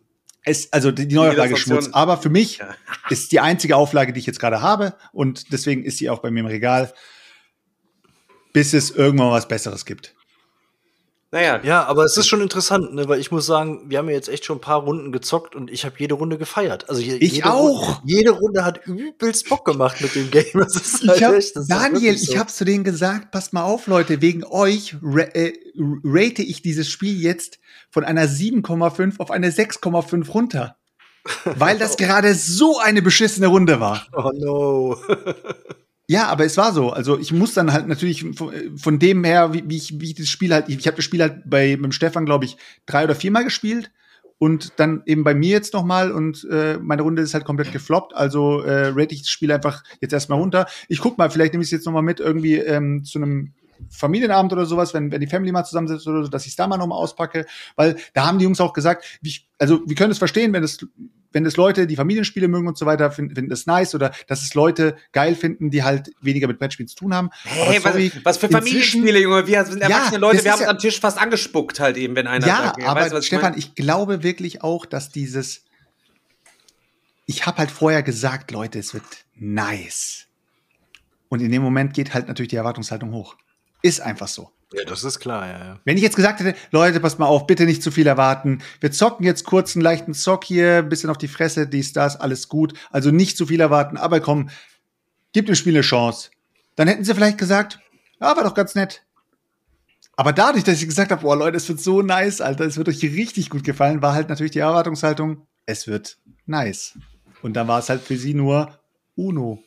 es, 0.44 0.72
also 0.72 0.90
die, 0.90 1.06
die 1.06 1.14
Neuauflage 1.14 1.56
Schmutz. 1.56 1.90
Aber 1.92 2.16
für 2.16 2.30
mich 2.30 2.58
Ja. 2.58 2.74
ist 3.10 3.32
die 3.32 3.40
einzige 3.40 3.76
Auflage, 3.76 4.12
die 4.12 4.18
ich 4.18 4.26
jetzt 4.26 4.40
gerade 4.40 4.60
habe 4.60 4.94
und 5.12 5.52
deswegen 5.52 5.84
ist 5.84 5.98
sie 5.98 6.10
auch 6.10 6.18
bei 6.18 6.30
mir 6.30 6.40
im 6.40 6.46
Regal, 6.46 6.92
bis 8.52 8.74
es 8.74 8.90
irgendwann 8.90 9.30
was 9.30 9.46
Besseres 9.46 9.84
gibt. 9.84 10.14
Naja, 11.32 11.60
Ja, 11.64 11.84
aber 11.84 12.04
es 12.04 12.14
ist 12.18 12.26
schon 12.28 12.42
interessant, 12.42 12.92
ne, 12.94 13.08
weil 13.08 13.18
ich 13.18 13.30
muss 13.30 13.46
sagen, 13.46 13.84
wir 13.88 13.96
haben 13.96 14.08
ja 14.10 14.14
jetzt 14.14 14.28
echt 14.28 14.44
schon 14.44 14.58
ein 14.58 14.60
paar 14.60 14.82
Runden 14.82 15.12
gezockt 15.12 15.56
und 15.56 15.70
ich 15.70 15.86
habe 15.86 15.94
jede 15.96 16.12
Runde 16.14 16.36
gefeiert. 16.36 16.90
Also 16.90 17.00
je, 17.00 17.14
Ich 17.16 17.32
jede 17.32 17.50
auch. 17.50 17.88
Runde, 17.88 18.00
jede 18.04 18.30
Runde 18.32 18.64
hat 18.66 18.86
übelst 18.86 19.48
Bock 19.48 19.64
gemacht 19.64 20.02
mit 20.02 20.14
dem 20.14 20.30
Game. 20.30 20.44
Das 20.52 20.76
ist 20.76 21.08
halt 21.08 21.16
Ich 21.16 21.24
hab, 21.24 21.34
echt, 21.34 21.56
das 21.56 21.62
ist 21.62 21.70
Daniel, 21.70 22.02
wirklich 22.02 22.22
ich 22.22 22.30
so. 22.32 22.38
habe 22.38 22.50
zu 22.52 22.66
denen 22.66 22.84
gesagt, 22.84 23.30
passt 23.30 23.54
mal 23.54 23.62
auf, 23.62 23.86
Leute, 23.86 24.20
wegen 24.20 24.44
euch 24.44 24.94
ra 25.02 25.22
äh, 25.22 25.54
rate 26.04 26.42
ich 26.42 26.60
dieses 26.60 26.90
Spiel 26.90 27.18
jetzt 27.18 27.58
von 27.90 28.04
einer 28.04 28.26
7,5 28.26 29.18
auf 29.18 29.30
eine 29.30 29.50
6,5 29.50 30.28
runter. 30.30 30.76
Weil 31.44 31.78
das 31.78 31.96
gerade 31.96 32.34
so 32.34 32.78
eine 32.78 33.00
beschissene 33.00 33.46
Runde 33.46 33.80
war. 33.80 34.06
Oh 34.14 34.30
no. 34.34 34.96
Ja, 36.12 36.26
aber 36.26 36.44
es 36.44 36.58
war 36.58 36.74
so. 36.74 36.90
Also 36.90 37.18
ich 37.18 37.32
muss 37.32 37.54
dann 37.54 37.72
halt 37.72 37.88
natürlich 37.88 38.26
von, 38.36 38.52
von 38.76 38.98
dem 38.98 39.24
her, 39.24 39.54
wie, 39.54 39.64
wie 39.66 39.78
ich, 39.78 39.98
wie 39.98 40.10
ich 40.10 40.14
das 40.14 40.28
Spiel 40.28 40.52
halt, 40.52 40.68
ich 40.68 40.86
habe 40.86 40.96
das 40.96 41.06
Spiel 41.06 41.22
halt 41.22 41.48
bei 41.48 41.70
mit 41.70 41.86
dem 41.86 41.92
Stefan, 41.92 42.26
glaube 42.26 42.44
ich, 42.44 42.58
drei 42.84 43.04
oder 43.04 43.14
viermal 43.14 43.44
gespielt 43.44 43.90
und 44.36 44.74
dann 44.76 45.02
eben 45.06 45.24
bei 45.24 45.32
mir 45.32 45.52
jetzt 45.52 45.72
noch 45.72 45.84
mal 45.84 46.12
und 46.12 46.46
äh, 46.50 46.76
meine 46.76 47.00
Runde 47.00 47.22
ist 47.22 47.32
halt 47.32 47.46
komplett 47.46 47.72
gefloppt. 47.72 48.14
Also 48.14 48.60
äh, 48.60 48.88
rate 48.88 49.14
ich 49.14 49.22
das 49.22 49.30
Spiel 49.30 49.50
einfach 49.52 49.84
jetzt 50.02 50.12
erstmal 50.12 50.38
runter. 50.38 50.66
Ich 50.86 50.98
guck 50.98 51.16
mal, 51.16 51.30
vielleicht 51.30 51.54
nehme 51.54 51.62
ich 51.62 51.68
es 51.68 51.72
jetzt 51.72 51.86
noch 51.86 51.94
mal 51.94 52.02
mit 52.02 52.20
irgendwie 52.20 52.56
ähm, 52.56 53.04
zu 53.04 53.18
einem 53.18 53.54
Familienabend 53.88 54.52
oder 54.52 54.66
sowas, 54.66 54.92
wenn, 54.92 55.10
wenn 55.12 55.20
die 55.22 55.26
Family 55.26 55.50
mal 55.50 55.64
zusammensitzt 55.64 56.06
oder 56.06 56.24
so, 56.24 56.28
dass 56.28 56.44
ich 56.44 56.50
es 56.50 56.56
da 56.56 56.66
mal 56.66 56.76
noch 56.76 56.88
mal 56.88 56.96
auspacke, 56.96 57.46
weil 57.76 57.96
da 58.12 58.26
haben 58.26 58.38
die 58.38 58.44
Jungs 58.44 58.60
auch 58.60 58.74
gesagt, 58.74 59.18
wie, 59.22 59.34
also 59.58 59.80
wir 59.86 59.96
können 59.96 60.12
es 60.12 60.18
verstehen, 60.18 60.52
wenn 60.52 60.62
es 60.62 60.86
wenn 61.32 61.44
es 61.46 61.56
Leute, 61.56 61.86
die 61.86 61.96
Familienspiele 61.96 62.48
mögen 62.48 62.68
und 62.68 62.76
so 62.78 62.86
weiter, 62.86 63.10
finden, 63.10 63.34
finden 63.34 63.50
das 63.50 63.66
nice 63.66 63.94
oder 63.94 64.12
dass 64.26 64.42
es 64.42 64.54
Leute 64.54 64.96
geil 65.12 65.34
finden, 65.34 65.70
die 65.70 65.82
halt 65.82 66.12
weniger 66.20 66.46
mit 66.46 66.58
Brettspielen 66.58 66.88
zu 66.88 66.96
tun 66.96 67.14
haben. 67.14 67.30
hey, 67.44 67.80
sorry, 67.80 68.12
was, 68.16 68.24
was 68.24 68.38
für 68.38 68.48
Familienspiele, 68.48 69.20
Junge. 69.20 69.46
Wir 69.46 69.64
sind 69.64 69.80
erwachsene 69.82 70.12
Ja, 70.14 70.18
Leute, 70.18 70.44
wir 70.44 70.52
haben 70.52 70.62
ja- 70.62 70.68
am 70.68 70.78
Tisch 70.78 71.00
fast 71.00 71.18
angespuckt 71.18 71.80
halt 71.80 71.96
eben, 71.96 72.14
wenn 72.16 72.26
einer 72.26 72.46
Ja, 72.46 72.56
sagt, 72.64 72.82
aber 72.84 73.00
weißt 73.00 73.14
was 73.14 73.26
Stefan, 73.26 73.52
meine? 73.52 73.58
ich 73.58 73.74
glaube 73.74 74.22
wirklich 74.22 74.62
auch, 74.62 74.86
dass 74.86 75.10
dieses. 75.10 75.62
Ich 77.26 77.46
habe 77.46 77.58
halt 77.58 77.70
vorher 77.70 78.02
gesagt, 78.02 78.50
Leute, 78.50 78.78
es 78.78 78.94
wird 78.94 79.04
nice. 79.34 80.26
Und 81.28 81.40
in 81.40 81.50
dem 81.50 81.62
Moment 81.62 81.94
geht 81.94 82.12
halt 82.14 82.28
natürlich 82.28 82.50
die 82.50 82.56
Erwartungshaltung 82.56 83.12
hoch. 83.12 83.36
Ist 83.80 84.00
einfach 84.00 84.28
so. 84.28 84.50
Ja, 84.72 84.84
das 84.84 85.04
ist 85.04 85.20
klar, 85.20 85.46
ja. 85.46 85.58
ja. 85.58 85.80
Wenn 85.84 85.96
ich 85.96 86.02
jetzt 86.02 86.16
gesagt 86.16 86.40
hätte, 86.40 86.58
Leute, 86.70 87.00
passt 87.00 87.18
mal 87.18 87.26
auf, 87.26 87.46
bitte 87.46 87.64
nicht 87.64 87.82
zu 87.82 87.90
viel 87.90 88.06
erwarten. 88.06 88.62
Wir 88.80 88.90
zocken 88.90 89.24
jetzt 89.24 89.44
kurz 89.44 89.76
einen 89.76 89.82
leichten 89.82 90.14
Zock 90.14 90.44
hier, 90.44 90.82
bisschen 90.82 91.10
auf 91.10 91.18
die 91.18 91.28
Fresse, 91.28 91.66
dies, 91.66 91.92
das, 91.92 92.18
alles 92.18 92.48
gut. 92.48 92.74
Also 92.90 93.10
nicht 93.10 93.36
zu 93.36 93.46
viel 93.46 93.60
erwarten, 93.60 93.96
aber 93.96 94.20
komm, 94.20 94.50
gib 95.32 95.46
dem 95.46 95.54
Spiel 95.54 95.74
eine 95.74 95.82
Chance. 95.82 96.30
Dann 96.76 96.88
hätten 96.88 97.04
sie 97.04 97.14
vielleicht 97.14 97.38
gesagt, 97.38 97.80
ja, 98.20 98.36
war 98.36 98.44
doch 98.44 98.54
ganz 98.54 98.74
nett. 98.74 99.04
Aber 100.16 100.32
dadurch, 100.32 100.64
dass 100.64 100.80
ich 100.80 100.86
gesagt 100.86 101.10
habe, 101.10 101.22
boah, 101.22 101.36
Leute, 101.36 101.56
es 101.56 101.68
wird 101.68 101.80
so 101.80 102.02
nice, 102.02 102.40
Alter, 102.40 102.64
es 102.64 102.76
wird 102.76 102.88
euch 102.88 103.02
richtig 103.02 103.50
gut 103.50 103.64
gefallen, 103.64 104.02
war 104.02 104.14
halt 104.14 104.28
natürlich 104.28 104.52
die 104.52 104.58
Erwartungshaltung, 104.58 105.46
es 105.66 105.86
wird 105.86 106.18
nice. 106.46 106.98
Und 107.42 107.54
dann 107.54 107.66
war 107.68 107.80
es 107.80 107.88
halt 107.88 108.02
für 108.02 108.16
sie 108.16 108.34
nur 108.34 108.78
Uno. 109.16 109.62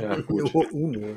ja, 0.00 0.20
gut. 0.20 0.54
Uno. 0.72 1.16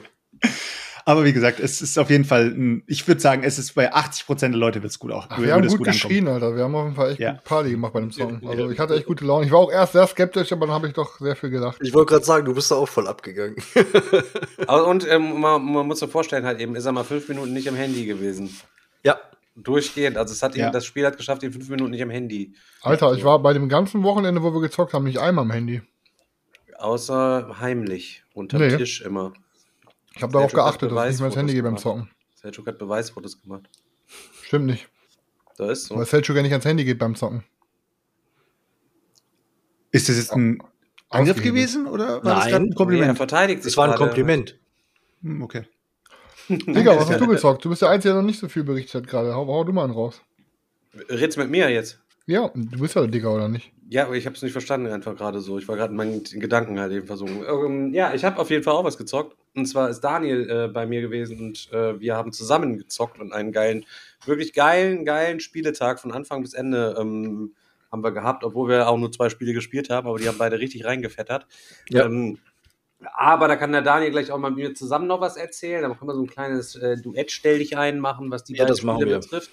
Aber 1.06 1.26
wie 1.26 1.34
gesagt, 1.34 1.60
es 1.60 1.82
ist 1.82 1.98
auf 2.00 2.10
jeden 2.10 2.24
Fall, 2.24 2.46
ein, 2.48 2.84
ich 2.88 3.06
würde 3.08 3.20
sagen, 3.20 3.44
es 3.44 3.60
ist 3.60 3.76
bei 3.76 3.92
80 3.94 4.26
Prozent 4.26 4.54
der 4.56 4.60
Leute 4.60 4.82
wird 4.82 4.92
es 4.92 5.00
gut 5.00 5.12
auch. 5.12 5.26
Ach, 5.30 5.40
wir 5.42 5.52
haben 5.54 5.62
gut 5.64 5.72
ankommen. 5.72 5.84
geschrien, 5.92 6.28
Alter. 6.30 6.56
Wir 6.56 6.64
haben 6.64 6.76
auf 6.76 6.84
jeden 6.86 6.96
Fall 6.96 7.12
echt 7.12 7.20
Ja. 7.20 7.34
gut 7.34 7.44
Party 7.44 7.72
gemacht 7.72 7.94
bei 7.94 8.00
dem 8.00 8.12
Song. 8.12 8.42
Also 8.48 8.70
ich 8.70 8.80
hatte 8.80 8.96
echt 8.96 9.06
gute 9.06 9.26
Laune. 9.26 9.46
Ich 9.46 9.52
war 9.52 9.60
auch 9.60 9.72
erst 9.72 9.94
sehr 9.94 10.08
skeptisch, 10.08 10.52
aber 10.54 10.66
dann 10.68 10.76
habe 10.76 10.88
ich 10.88 10.94
doch 10.94 11.20
sehr 11.20 11.36
viel 11.36 11.50
gelacht. 11.50 11.78
Ich 11.82 11.94
wollte 11.94 12.14
gerade 12.14 12.26
sagen, 12.26 12.46
du 12.46 12.54
bist 12.54 12.72
da 12.72 12.76
auch 12.76 12.88
voll 12.88 13.08
abgegangen. 13.08 13.56
Und 14.88 15.10
ähm, 15.10 15.40
man, 15.42 15.64
man 15.66 15.88
muss 15.88 16.00
sich 16.00 16.10
vorstellen, 16.10 16.46
halt 16.46 16.60
eben 16.60 16.76
ist 16.76 16.86
er 16.86 16.92
mal 16.92 17.04
fünf 17.04 17.28
Minuten 17.28 17.54
nicht 17.54 17.68
am 17.68 17.76
Handy 17.76 18.06
gewesen. 18.06 18.50
ja. 19.04 19.18
Durchgehend. 19.56 20.18
Also 20.18 20.34
es 20.34 20.42
hat 20.42 20.56
ihn, 20.56 20.62
Ja. 20.62 20.72
das 20.72 20.84
Spiel 20.84 21.06
hat 21.06 21.16
geschafft, 21.16 21.44
ihn 21.44 21.52
fünf 21.54 21.70
Minuten 21.70 21.92
nicht 21.92 22.02
am 22.02 22.10
Handy. 22.10 22.54
Alter, 22.82 23.14
ich 23.14 23.24
war 23.24 23.38
bei 23.38 23.54
dem 23.54 23.70
ganzen 23.70 24.02
Wochenende, 24.02 24.42
wo 24.42 24.52
wir 24.52 24.62
gezockt 24.62 24.94
haben, 24.94 25.04
nicht 25.04 25.20
einmal 25.20 25.44
am 25.46 25.52
Handy. 25.52 25.84
Außer 26.80 27.58
heimlich, 27.60 28.24
unterm 28.34 28.62
Nee. 28.62 28.76
Tisch 28.78 29.02
immer. 29.02 29.34
Ich 30.16 30.22
habe 30.22 30.32
darauf 30.34 30.54
geachtet, 30.54 30.92
dass 30.92 31.06
ich 31.06 31.12
nicht 31.12 31.20
mehr 31.20 31.28
ins 31.28 31.36
Handy 31.36 31.54
gehe 31.54 31.64
beim 31.64 31.78
Zocken. 31.78 32.10
Selchuk 32.36 32.68
hat 32.68 32.78
Beweisfotos 32.78 33.42
gemacht. 33.42 33.70
Stimmt 34.44 34.66
nicht. 34.66 34.88
Da 35.58 35.72
ist 35.72 35.86
so. 35.86 35.96
Weil 35.96 36.06
Selchuk 36.06 36.36
ja 36.36 36.42
nicht 36.42 36.52
ans 36.52 36.66
Handy 36.66 36.84
geht 36.86 37.00
beim 37.00 37.16
Zocken. 37.16 37.44
Ist 39.92 40.10
das 40.10 40.18
jetzt 40.18 40.34
ein 40.34 40.62
Angriff 41.10 41.42
gewesen 41.42 41.88
oder 41.88 42.24
war 42.24 42.36
das 42.36 42.46
Nein. 42.46 42.52
gerade 42.52 42.56
ein 42.56 42.64
Nee, 42.64 42.70
er 42.72 42.76
Kompliment? 42.76 43.18
verteidigt 43.18 43.64
sich 43.64 43.74
Das 43.74 43.78
war 43.78 43.92
ein. 43.92 43.98
Kompliment. 43.98 44.60
Hm, 45.22 45.42
okay. 45.42 45.64
Digga, 46.50 46.98
was 46.98 47.10
hast 47.10 47.22
du 47.22 47.28
gezockt? 47.28 47.64
Du 47.64 47.70
bist 47.70 47.82
der 47.84 47.90
Einzige, 47.90 48.14
der 48.14 48.22
noch 48.22 48.28
nicht 48.28 48.40
so 48.40 48.50
viel 48.50 48.64
berichtet 48.64 49.04
hat 49.04 49.08
gerade. 49.10 49.34
Hau, 49.34 49.48
hau 49.48 49.64
du 49.64 49.72
mal 49.72 49.86
einen 49.86 49.94
raus. 49.94 50.22
Redst 51.10 51.38
mit 51.38 51.50
mir 51.50 51.70
jetzt? 51.70 52.00
Ja, 52.26 52.50
du 52.54 52.80
bist 52.80 52.96
ja 52.96 53.02
der 53.02 53.12
Digga, 53.12 53.30
oder 53.30 53.48
nicht? 53.48 53.72
Ja, 53.94 54.06
aber 54.06 54.16
ich 54.16 54.26
habe 54.26 54.36
es 54.36 54.42
nicht 54.42 54.54
verstanden 54.54 54.92
einfach 54.92 55.16
gerade 55.16 55.40
so. 55.40 55.60
Ich 55.60 55.68
war 55.68 55.76
gerade 55.76 55.92
in 55.92 55.98
meinen 55.98 56.24
Gedanken 56.24 56.80
halt 56.80 56.92
eben 56.92 57.06
versunken. 57.06 57.46
Ähm, 57.48 57.94
ja, 57.94 58.12
ich 58.16 58.26
habe 58.26 58.42
auf 58.42 58.50
jeden 58.50 58.64
Fall 58.64 58.74
auch 58.74 58.84
was 58.84 58.98
gezockt. 58.98 59.38
Und 59.54 59.68
zwar 59.68 59.88
ist 59.88 60.00
Daniel 60.00 60.50
äh, 60.50 60.68
bei 60.68 60.88
mir 60.88 61.02
gewesen 61.02 61.38
und 61.38 61.72
äh, 61.72 62.00
wir 62.00 62.16
haben 62.16 62.32
zusammen 62.32 62.80
gezockt 62.80 63.20
und 63.20 63.34
einen 63.34 63.52
geilen, 63.52 63.86
wirklich 64.26 64.54
geilen, 64.54 65.06
geilen 65.06 65.40
Spieletag 65.40 66.00
von 66.00 66.12
Anfang 66.12 66.42
bis 66.42 66.56
Ende 66.56 66.96
ähm, 67.00 67.54
haben 67.92 68.04
wir 68.04 68.12
gehabt, 68.12 68.44
obwohl 68.44 68.68
wir 68.68 68.90
auch 68.90 68.98
nur 68.98 69.12
zwei 69.12 69.30
Spiele 69.30 69.54
gespielt 69.54 69.92
haben, 69.92 70.08
aber 70.08 70.18
die 70.18 70.28
haben 70.28 70.40
beide 70.40 70.58
richtig 70.58 70.86
reingefettert. 70.86 71.46
Ja. 71.90 72.06
Ähm, 72.06 72.40
aber 73.14 73.48
da 73.48 73.58
kann 73.58 73.74
der 73.74 73.84
Daniel 73.84 74.10
gleich 74.10 74.32
auch 74.32 74.40
mal 74.40 74.50
mit 74.50 74.70
mir 74.70 74.74
zusammen 74.74 75.06
noch 75.06 75.22
was 75.22 75.38
erzählen. 75.38 75.84
Da 75.84 75.90
können 75.90 76.10
wir 76.10 76.16
so 76.16 76.24
ein 76.24 76.28
kleines 76.28 76.76
äh, 76.76 76.98
Duett 76.98 77.32
Stell 77.32 77.60
dich 77.60 77.78
ein 77.78 78.00
machen, 78.00 78.32
was 78.32 78.44
die 78.44 78.56
Ja, 78.56 78.64
beiden 78.66 78.76
Spiele 78.76 79.20
betrifft. 79.20 79.52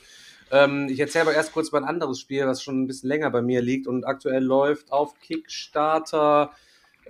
Ähm, 0.50 0.88
ich 0.88 0.98
erzähle 0.98 1.22
aber 1.22 1.34
erst 1.34 1.52
kurz 1.52 1.70
mal 1.72 1.78
ein 1.78 1.88
anderes 1.88 2.20
Spiel, 2.20 2.46
was 2.46 2.62
schon 2.62 2.82
ein 2.82 2.86
bisschen 2.86 3.08
länger 3.08 3.30
bei 3.30 3.42
mir 3.42 3.62
liegt 3.62 3.86
und 3.86 4.04
aktuell 4.04 4.42
läuft 4.42 4.92
auf 4.92 5.18
Kickstarter 5.20 6.52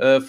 äh, 0.01 0.21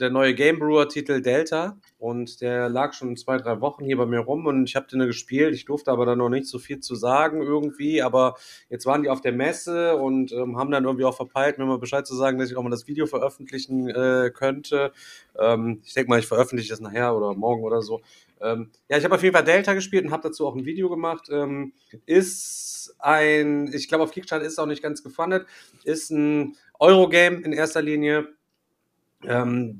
der 0.00 0.10
neue 0.10 0.34
Game 0.34 0.58
Brewer 0.58 0.88
Titel 0.88 1.20
Delta 1.20 1.76
und 1.98 2.40
der 2.40 2.70
lag 2.70 2.94
schon 2.94 3.14
zwei, 3.16 3.36
drei 3.36 3.60
Wochen 3.60 3.84
hier 3.84 3.98
bei 3.98 4.06
mir 4.06 4.20
rum 4.20 4.46
und 4.46 4.64
ich 4.66 4.74
habe 4.74 4.86
den 4.86 5.00
gespielt. 5.00 5.54
Ich 5.54 5.66
durfte 5.66 5.90
aber 5.90 6.06
da 6.06 6.16
noch 6.16 6.30
nicht 6.30 6.46
so 6.46 6.58
viel 6.58 6.80
zu 6.80 6.94
sagen 6.94 7.42
irgendwie, 7.42 8.00
aber 8.00 8.36
jetzt 8.70 8.86
waren 8.86 9.02
die 9.02 9.10
auf 9.10 9.20
der 9.20 9.32
Messe 9.32 9.96
und 9.96 10.32
ähm, 10.32 10.56
haben 10.56 10.70
dann 10.70 10.84
irgendwie 10.84 11.04
auch 11.04 11.14
verpeilt, 11.14 11.58
mir 11.58 11.66
mal 11.66 11.78
Bescheid 11.78 12.06
zu 12.06 12.14
sagen, 12.14 12.38
dass 12.38 12.50
ich 12.50 12.56
auch 12.56 12.62
mal 12.62 12.70
das 12.70 12.88
Video 12.88 13.06
veröffentlichen 13.06 13.88
äh, 13.90 14.30
könnte. 14.32 14.92
Ähm, 15.38 15.82
ich 15.84 15.92
denke 15.92 16.08
mal, 16.08 16.18
ich 16.18 16.26
veröffentliche 16.26 16.70
das 16.70 16.80
nachher 16.80 17.14
oder 17.14 17.34
morgen 17.34 17.64
oder 17.64 17.82
so. 17.82 18.00
Ähm, 18.40 18.70
ja, 18.88 18.96
ich 18.96 19.04
habe 19.04 19.14
auf 19.14 19.22
jeden 19.22 19.34
Fall 19.34 19.44
Delta 19.44 19.74
gespielt 19.74 20.06
und 20.06 20.12
habe 20.12 20.28
dazu 20.28 20.46
auch 20.46 20.56
ein 20.56 20.64
Video 20.64 20.88
gemacht. 20.88 21.28
Ähm, 21.30 21.74
ist 22.06 22.94
ein, 22.98 23.70
ich 23.74 23.88
glaube 23.88 24.04
auf 24.04 24.12
Kickstarter 24.12 24.46
ist 24.46 24.58
auch 24.58 24.66
nicht 24.66 24.82
ganz 24.82 25.02
gefundet, 25.02 25.46
ist 25.84 26.10
ein 26.10 26.56
Eurogame 26.80 27.42
in 27.42 27.52
erster 27.52 27.82
Linie. 27.82 28.28
Ähm, 29.26 29.78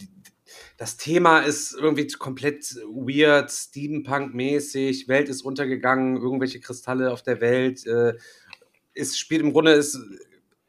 das 0.77 0.97
Thema 0.97 1.41
ist 1.41 1.75
irgendwie 1.75 2.07
komplett 2.09 2.75
weird, 2.87 3.51
Steampunk-mäßig, 3.51 5.09
Welt 5.09 5.29
ist 5.29 5.43
untergegangen, 5.43 6.17
irgendwelche 6.17 6.61
Kristalle 6.61 7.13
auf 7.13 7.23
der 7.23 7.41
Welt. 7.41 7.87
Äh, 7.87 8.15
es 8.95 9.19
spielt 9.19 9.43
im 9.43 9.53
Grunde 9.53 9.73
ist 9.73 9.99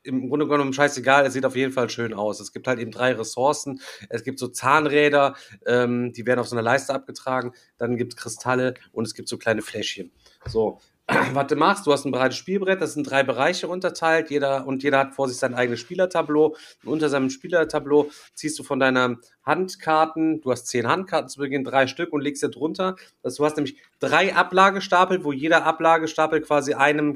im 0.03 0.27
Grunde 0.27 0.47
genommen 0.47 0.73
scheißegal, 0.73 1.25
es 1.25 1.33
sieht 1.33 1.45
auf 1.45 1.55
jeden 1.55 1.71
Fall 1.71 1.89
schön 1.89 2.13
aus. 2.13 2.39
Es 2.39 2.51
gibt 2.51 2.67
halt 2.67 2.79
eben 2.79 2.91
drei 2.91 3.13
Ressourcen. 3.13 3.79
Es 4.09 4.23
gibt 4.23 4.37
so 4.37 4.49
Zahnräder, 4.49 5.35
ähm, 5.65 6.11
die 6.11 6.25
werden 6.25 6.39
auf 6.39 6.47
so 6.47 6.55
einer 6.55 6.61
Leiste 6.61 6.93
abgetragen. 6.93 7.53
Dann 7.77 7.95
gibt 7.95 8.13
es 8.13 8.17
Kristalle 8.17 8.73
und 8.91 9.07
es 9.07 9.13
gibt 9.13 9.29
so 9.29 9.37
kleine 9.37 9.61
Fläschchen. 9.61 10.11
So, 10.45 10.79
was 11.33 11.47
du 11.47 11.55
machst, 11.55 11.85
du 11.85 11.91
hast 11.91 12.05
ein 12.05 12.11
breites 12.11 12.37
Spielbrett, 12.37 12.81
das 12.81 12.93
sind 12.93 13.09
drei 13.09 13.23
Bereiche 13.23 13.67
unterteilt, 13.67 14.29
jeder 14.29 14.65
und 14.65 14.83
jeder 14.83 14.99
hat 14.99 15.13
vor 15.13 15.27
sich 15.27 15.37
sein 15.37 15.53
eigenes 15.53 15.81
Spielertableau. 15.81 16.55
Und 16.83 16.91
unter 16.91 17.09
seinem 17.09 17.29
Spielertableau 17.29 18.09
ziehst 18.33 18.57
du 18.57 18.63
von 18.63 18.79
deiner 18.79 19.17
Handkarten, 19.45 20.39
du 20.41 20.51
hast 20.51 20.67
zehn 20.67 20.87
Handkarten 20.87 21.27
zu 21.27 21.39
Beginn, 21.39 21.65
drei 21.65 21.87
Stück 21.87 22.13
und 22.13 22.21
legst 22.21 22.41
dir 22.41 22.49
drunter. 22.49 22.95
Das, 23.21 23.35
du 23.35 23.45
hast 23.45 23.57
nämlich 23.57 23.77
drei 23.99 24.33
Ablagestapel, 24.33 25.25
wo 25.25 25.33
jeder 25.33 25.65
Ablagestapel 25.65 26.39
quasi 26.41 26.73
einem 26.73 27.13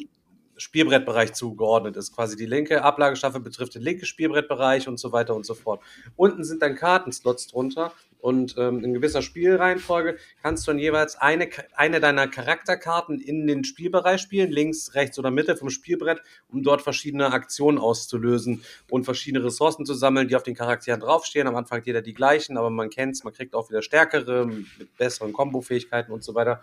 Spielbrettbereich 0.57 1.33
zugeordnet 1.33 1.95
ist. 1.95 2.13
Quasi 2.13 2.35
die 2.35 2.45
linke 2.45 2.83
Ablagestaffel 2.83 3.39
betrifft 3.39 3.75
den 3.75 3.83
linken 3.83 4.05
Spielbrettbereich 4.05 4.87
und 4.87 4.99
so 4.99 5.11
weiter 5.11 5.35
und 5.35 5.45
so 5.45 5.53
fort. 5.53 5.81
Unten 6.15 6.43
sind 6.43 6.61
dann 6.61 6.75
Kartenslots 6.75 7.47
drunter 7.47 7.93
und 8.19 8.55
ähm, 8.57 8.83
in 8.83 8.93
gewisser 8.93 9.21
Spielreihenfolge 9.21 10.17
kannst 10.41 10.67
du 10.67 10.71
dann 10.71 10.79
jeweils 10.79 11.15
eine, 11.15 11.49
eine 11.75 11.99
deiner 11.99 12.27
Charakterkarten 12.27 13.19
in 13.19 13.47
den 13.47 13.63
Spielbereich 13.63 14.21
spielen, 14.21 14.51
links, 14.51 14.95
rechts 14.95 15.19
oder 15.19 15.31
Mitte 15.31 15.55
vom 15.55 15.69
Spielbrett, 15.69 16.21
um 16.49 16.63
dort 16.63 16.81
verschiedene 16.81 17.31
Aktionen 17.31 17.77
auszulösen 17.77 18.63
und 18.89 19.05
verschiedene 19.05 19.45
Ressourcen 19.45 19.85
zu 19.85 19.93
sammeln, 19.93 20.27
die 20.27 20.35
auf 20.35 20.43
den 20.43 20.55
Charakteren 20.55 20.99
draufstehen. 20.99 21.47
Am 21.47 21.55
Anfang 21.55 21.81
jeder 21.85 22.01
die 22.01 22.13
gleichen, 22.13 22.57
aber 22.57 22.69
man 22.69 22.89
kennt 22.89 23.15
es, 23.15 23.23
man 23.23 23.33
kriegt 23.33 23.53
auch 23.55 23.69
wieder 23.69 23.81
stärkere 23.81 24.45
mit 24.45 24.97
besseren 24.97 25.33
Kombofähigkeiten 25.33 26.13
und 26.13 26.23
so 26.23 26.35
weiter. 26.35 26.61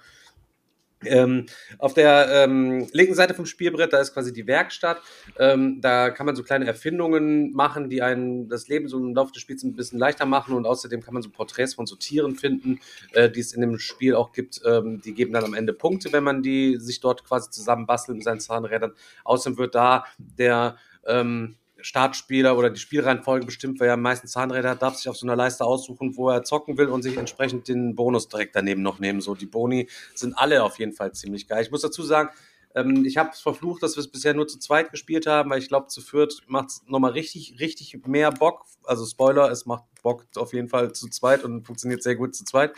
Ähm, 1.06 1.46
auf 1.78 1.94
der 1.94 2.28
ähm, 2.30 2.86
linken 2.92 3.14
Seite 3.14 3.34
vom 3.34 3.46
Spielbrett, 3.46 3.92
da 3.92 4.00
ist 4.00 4.14
quasi 4.14 4.32
die 4.32 4.46
Werkstatt. 4.46 5.00
Ähm, 5.38 5.80
da 5.80 6.10
kann 6.10 6.26
man 6.26 6.36
so 6.36 6.42
kleine 6.42 6.66
Erfindungen 6.66 7.52
machen, 7.52 7.88
die 7.88 8.02
einen 8.02 8.48
das 8.48 8.68
Leben 8.68 8.88
so 8.88 8.98
im 8.98 9.14
Laufe 9.14 9.32
des 9.32 9.42
Spiels 9.42 9.62
ein 9.62 9.74
bisschen 9.74 9.98
leichter 9.98 10.26
machen. 10.26 10.54
Und 10.54 10.66
außerdem 10.66 11.02
kann 11.02 11.14
man 11.14 11.22
so 11.22 11.30
Porträts 11.30 11.74
von 11.74 11.86
so 11.86 11.96
Tieren 11.96 12.36
finden, 12.36 12.80
äh, 13.12 13.30
die 13.30 13.40
es 13.40 13.52
in 13.52 13.60
dem 13.60 13.78
Spiel 13.78 14.14
auch 14.14 14.32
gibt. 14.32 14.60
Ähm, 14.64 15.00
die 15.00 15.14
geben 15.14 15.32
dann 15.32 15.44
am 15.44 15.54
Ende 15.54 15.72
Punkte, 15.72 16.12
wenn 16.12 16.24
man 16.24 16.42
die 16.42 16.76
sich 16.78 17.00
dort 17.00 17.24
quasi 17.24 17.50
zusammenbastelt 17.50 18.16
mit 18.16 18.24
seinen 18.24 18.40
Zahnrädern. 18.40 18.92
Außerdem 19.24 19.58
wird 19.58 19.74
da 19.74 20.04
der 20.18 20.76
ähm, 21.06 21.56
Startspieler 21.84 22.56
oder 22.56 22.70
die 22.70 22.80
Spielreihenfolge 22.80 23.44
bestimmt, 23.44 23.78
wer 23.78 23.88
ja 23.88 23.92
am 23.94 24.00
meisten 24.00 24.26
Zahnräder 24.26 24.70
hat, 24.70 24.80
darf 24.80 24.96
sich 24.96 25.06
auf 25.08 25.18
so 25.18 25.26
einer 25.26 25.36
Leiste 25.36 25.66
aussuchen, 25.66 26.16
wo 26.16 26.30
er 26.30 26.42
zocken 26.42 26.78
will 26.78 26.88
und 26.88 27.02
sich 27.02 27.18
entsprechend 27.18 27.68
den 27.68 27.94
Bonus 27.94 28.28
direkt 28.28 28.56
daneben 28.56 28.80
noch 28.80 28.98
nehmen. 29.00 29.20
So, 29.20 29.34
die 29.34 29.44
Boni 29.44 29.88
sind 30.14 30.32
alle 30.38 30.62
auf 30.62 30.78
jeden 30.78 30.92
Fall 30.92 31.12
ziemlich 31.12 31.46
geil. 31.46 31.62
Ich 31.62 31.70
muss 31.70 31.82
dazu 31.82 32.02
sagen, 32.02 32.30
ähm, 32.74 33.04
ich 33.04 33.18
habe 33.18 33.30
es 33.34 33.40
verflucht, 33.40 33.82
dass 33.82 33.96
wir 33.96 34.00
es 34.00 34.08
bisher 34.08 34.32
nur 34.32 34.48
zu 34.48 34.58
zweit 34.58 34.92
gespielt 34.92 35.26
haben, 35.26 35.50
weil 35.50 35.58
ich 35.58 35.68
glaube, 35.68 35.88
zu 35.88 36.00
viert 36.00 36.42
macht 36.46 36.70
es 36.70 36.82
nochmal 36.86 37.12
richtig, 37.12 37.60
richtig 37.60 38.06
mehr 38.06 38.32
Bock. 38.32 38.64
Also 38.84 39.04
Spoiler, 39.04 39.50
es 39.50 39.66
macht 39.66 39.84
Bock 40.04 40.24
auf 40.36 40.52
jeden 40.52 40.68
Fall 40.68 40.92
zu 40.92 41.08
zweit 41.08 41.42
und 41.42 41.64
funktioniert 41.66 42.02
sehr 42.02 42.14
gut 42.14 42.36
zu 42.36 42.44
zweit. 42.44 42.72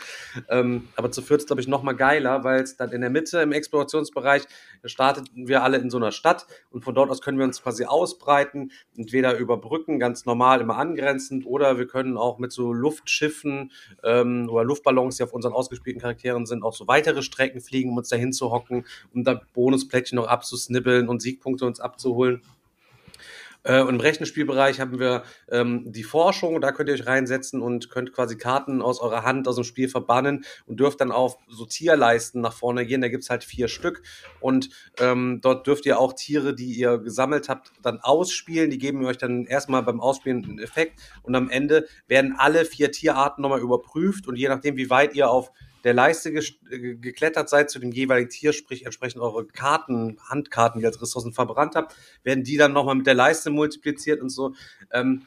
Ähm, 0.49 0.87
aber 0.95 1.11
zu 1.11 1.21
viert 1.21 1.41
ist, 1.41 1.47
glaube 1.47 1.61
ich, 1.61 1.67
nochmal 1.67 1.95
geiler, 1.95 2.43
weil 2.43 2.61
es 2.61 2.77
dann 2.77 2.91
in 2.91 3.01
der 3.01 3.11
Mitte 3.11 3.39
im 3.41 3.51
Explorationsbereich 3.51 4.43
starteten 4.85 5.47
wir 5.47 5.61
alle 5.61 5.77
in 5.77 5.89
so 5.89 5.97
einer 5.97 6.11
Stadt 6.11 6.47
und 6.71 6.83
von 6.83 6.95
dort 6.95 7.11
aus 7.11 7.21
können 7.21 7.37
wir 7.37 7.45
uns 7.45 7.61
quasi 7.61 7.85
ausbreiten, 7.85 8.71
entweder 8.95 9.37
über 9.37 9.57
Brücken 9.57 9.99
ganz 9.99 10.25
normal 10.25 10.61
immer 10.61 10.77
angrenzend 10.77 11.45
oder 11.45 11.77
wir 11.77 11.87
können 11.87 12.17
auch 12.17 12.39
mit 12.39 12.51
so 12.51 12.73
Luftschiffen 12.73 13.71
ähm, 14.03 14.49
oder 14.49 14.63
Luftballons, 14.63 15.17
die 15.17 15.23
auf 15.23 15.33
unseren 15.33 15.53
ausgespielten 15.53 16.01
Charakteren 16.01 16.45
sind, 16.45 16.63
auch 16.63 16.73
so 16.73 16.87
weitere 16.87 17.21
Strecken 17.21 17.59
fliegen, 17.59 17.91
um 17.91 17.97
uns 17.97 18.09
dahin 18.09 18.31
zu 18.31 18.51
hocken, 18.51 18.85
um 19.13 19.23
da 19.23 19.41
Bonusplättchen 19.53 20.15
noch 20.15 20.27
abzusnibbeln 20.27 21.09
und 21.09 21.21
Siegpunkte 21.21 21.65
uns 21.65 21.81
abzuholen. 21.81 22.41
Äh, 23.67 23.81
und 23.81 23.95
im 23.95 23.99
Rechenspielbereich 23.99 24.79
haben 24.79 24.97
wir 24.99 25.23
ähm, 25.51 25.91
die 25.91 26.03
Forschung, 26.03 26.61
da 26.61 26.71
könnt 26.71 26.89
ihr 26.89 26.95
euch 26.95 27.05
reinsetzen 27.05 27.61
und 27.61 27.89
könnt 27.89 28.13
quasi 28.13 28.37
Karten 28.37 28.81
aus 28.81 29.01
eurer 29.01 29.23
Hand 29.23 29.47
aus 29.47 29.55
dem 29.55 29.65
Spiel 29.65 29.89
verbannen 29.89 30.45
und 30.65 30.79
dürft 30.79 31.01
dann 31.01 31.11
auf 31.11 31.37
so 31.49 31.65
Tierleisten 31.65 32.41
nach 32.41 32.53
vorne 32.53 32.85
gehen. 32.85 33.01
Da 33.01 33.09
gibt's 33.09 33.29
halt 33.29 33.43
vier 33.43 33.67
Stück 33.67 34.01
und 34.39 34.69
ähm, 34.99 35.39
dort 35.41 35.67
dürft 35.67 35.85
ihr 35.85 35.99
auch 35.99 36.13
Tiere, 36.13 36.55
die 36.55 36.73
ihr 36.73 36.97
gesammelt 36.97 37.49
habt, 37.49 37.73
dann 37.81 37.99
ausspielen. 37.99 38.69
Die 38.69 38.77
geben 38.77 39.05
euch 39.05 39.17
dann 39.17 39.45
erstmal 39.45 39.83
beim 39.83 39.99
Ausspielen 39.99 40.45
einen 40.45 40.59
Effekt 40.59 41.01
und 41.23 41.35
am 41.35 41.49
Ende 41.49 41.87
werden 42.07 42.35
alle 42.37 42.63
vier 42.63 42.91
Tierarten 42.93 43.41
nochmal 43.41 43.59
überprüft 43.59 44.27
und 44.27 44.37
je 44.37 44.47
nachdem, 44.47 44.77
wie 44.77 44.89
weit 44.89 45.13
ihr 45.13 45.29
auf 45.29 45.51
der 45.83 45.93
Leiste 45.93 46.29
äh, 46.29 46.95
geklettert 46.95 47.49
seid 47.49 47.69
zu 47.69 47.79
dem 47.79 47.91
jeweiligen 47.91 48.29
Tier, 48.29 48.53
sprich 48.53 48.85
entsprechend 48.85 49.21
eure 49.21 49.45
Karten, 49.45 50.17
Handkarten, 50.29 50.79
die 50.79 50.85
als 50.85 51.01
Ressourcen 51.01 51.33
verbrannt 51.33 51.75
habt, 51.75 51.95
werden 52.23 52.43
die 52.43 52.57
dann 52.57 52.73
nochmal 52.73 52.95
mit 52.95 53.07
der 53.07 53.13
Leiste 53.13 53.49
multipliziert 53.49 54.21
und 54.21 54.29
so. 54.29 54.53
Ähm, 54.91 55.23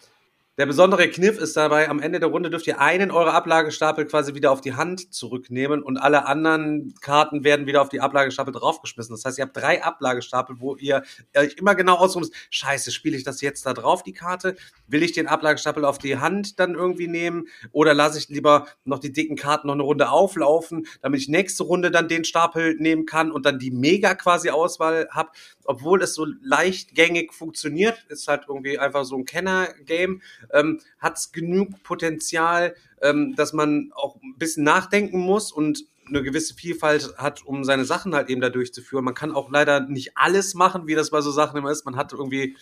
der 0.61 0.67
besondere 0.67 1.09
Kniff 1.09 1.39
ist 1.39 1.57
dabei, 1.57 1.89
am 1.89 2.01
Ende 2.01 2.21
der 2.21 2.29
Runde 2.29 2.51
dürft 2.51 2.67
ihr 2.67 2.83
einen 2.83 3.11
eurer 3.11 3.33
Ablagestapel 3.33 4.05
quasi 4.05 4.35
wieder 4.35 4.53
auf 4.53 4.61
die 4.61 4.75
Hand 4.75 5.11
zurücknehmen 5.15 5.83
und 5.83 5.97
alle 5.97 6.27
anderen 6.27 6.95
Karten 7.01 7.45
werden 7.45 7.65
wieder 7.65 7.81
auf 7.81 7.89
die 7.89 8.03
Ablagestapel 8.03 8.53
draufgeschmissen. 8.53 9.15
Das 9.15 9.25
heißt, 9.25 9.39
ihr 9.39 9.47
habt 9.47 9.57
drei 9.57 9.83
Ablagestapel, 9.83 10.57
wo 10.61 10.77
ihr 10.77 11.03
euch 11.35 11.55
immer 11.55 11.75
genau 11.75 12.07
müsst, 12.15 12.35
scheiße, 12.51 12.91
spiele 12.91 13.17
ich 13.17 13.25
das 13.25 13.41
jetzt 13.41 13.65
da 13.65 13.73
drauf, 13.73 14.03
die 14.03 14.13
Karte? 14.13 14.55
Will 14.87 15.03
ich 15.03 15.13
den 15.13 15.29
Ablagestapel 15.29 15.83
auf 15.83 15.97
die 15.97 16.19
Hand 16.19 16.61
dann 16.61 16.75
irgendwie 16.75 17.09
nehmen? 17.09 17.49
Oder 17.73 17.95
lasse 17.95 18.19
ich 18.19 18.29
lieber 18.29 18.67
noch 18.85 18.99
die 18.99 19.15
dicken 19.15 19.37
Karten 19.37 19.69
noch 19.69 19.75
eine 19.75 19.83
Runde 19.83 20.11
auflaufen, 20.11 20.87
damit 21.01 21.23
ich 21.23 21.29
nächste 21.31 21.63
Runde 21.63 21.91
dann 21.91 22.07
den 22.07 22.25
Stapel 22.25 22.75
nehmen 22.75 23.07
kann 23.07 23.33
und 23.33 23.47
dann 23.47 23.59
die 23.59 23.71
mega 23.71 24.15
quasi 24.15 24.51
Auswahl 24.51 25.09
habe? 25.11 25.31
Obwohl 25.65 26.03
es 26.03 26.15
so 26.15 26.27
leichtgängig 26.43 27.33
funktioniert, 27.33 28.05
ist 28.09 28.29
halt 28.29 28.47
irgendwie 28.49 28.79
einfach 28.79 29.05
so 29.05 29.17
ein 29.17 29.25
Kenner-Game, 29.25 30.21
ähm, 30.53 30.81
hat 30.99 31.19
es 31.19 31.33
genug 31.33 31.83
Potenzial, 31.83 32.75
ähm, 33.03 33.35
dass 33.37 33.53
man 33.53 33.93
auch 33.95 34.17
ein 34.23 34.37
bisschen 34.39 34.65
nachdenken 34.65 35.19
muss 35.19 35.53
und 35.53 35.85
eine 36.11 36.23
gewisse 36.23 36.55
Vielfalt 36.55 37.15
hat, 37.17 37.45
um 37.47 37.65
seine 37.65 37.85
Sachen 37.85 38.15
halt 38.15 38.29
eben 38.29 38.41
da 38.41 38.51
durchzuführen. 38.51 39.05
Man 39.05 39.15
kann 39.15 39.33
auch 39.33 39.51
leider 39.51 39.81
nicht 39.81 40.17
alles 40.17 40.55
machen, 40.55 40.87
wie 40.87 40.95
das 40.95 41.11
bei 41.11 41.21
so 41.21 41.31
Sachen 41.31 41.57
immer 41.57 41.71
ist. 41.71 41.85
Man 41.85 41.97
hat 41.97 42.13
irgendwie, 42.13 42.57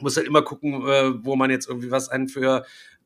muss 0.00 0.16
halt 0.16 0.26
immer 0.26 0.42
gucken, 0.42 0.86
äh, 0.86 1.24
wo 1.24 1.36
man 1.36 1.50
jetzt 1.50 1.68
irgendwie 1.68 1.90
was 1.90 2.08
einen 2.08 2.28
für 2.28 2.64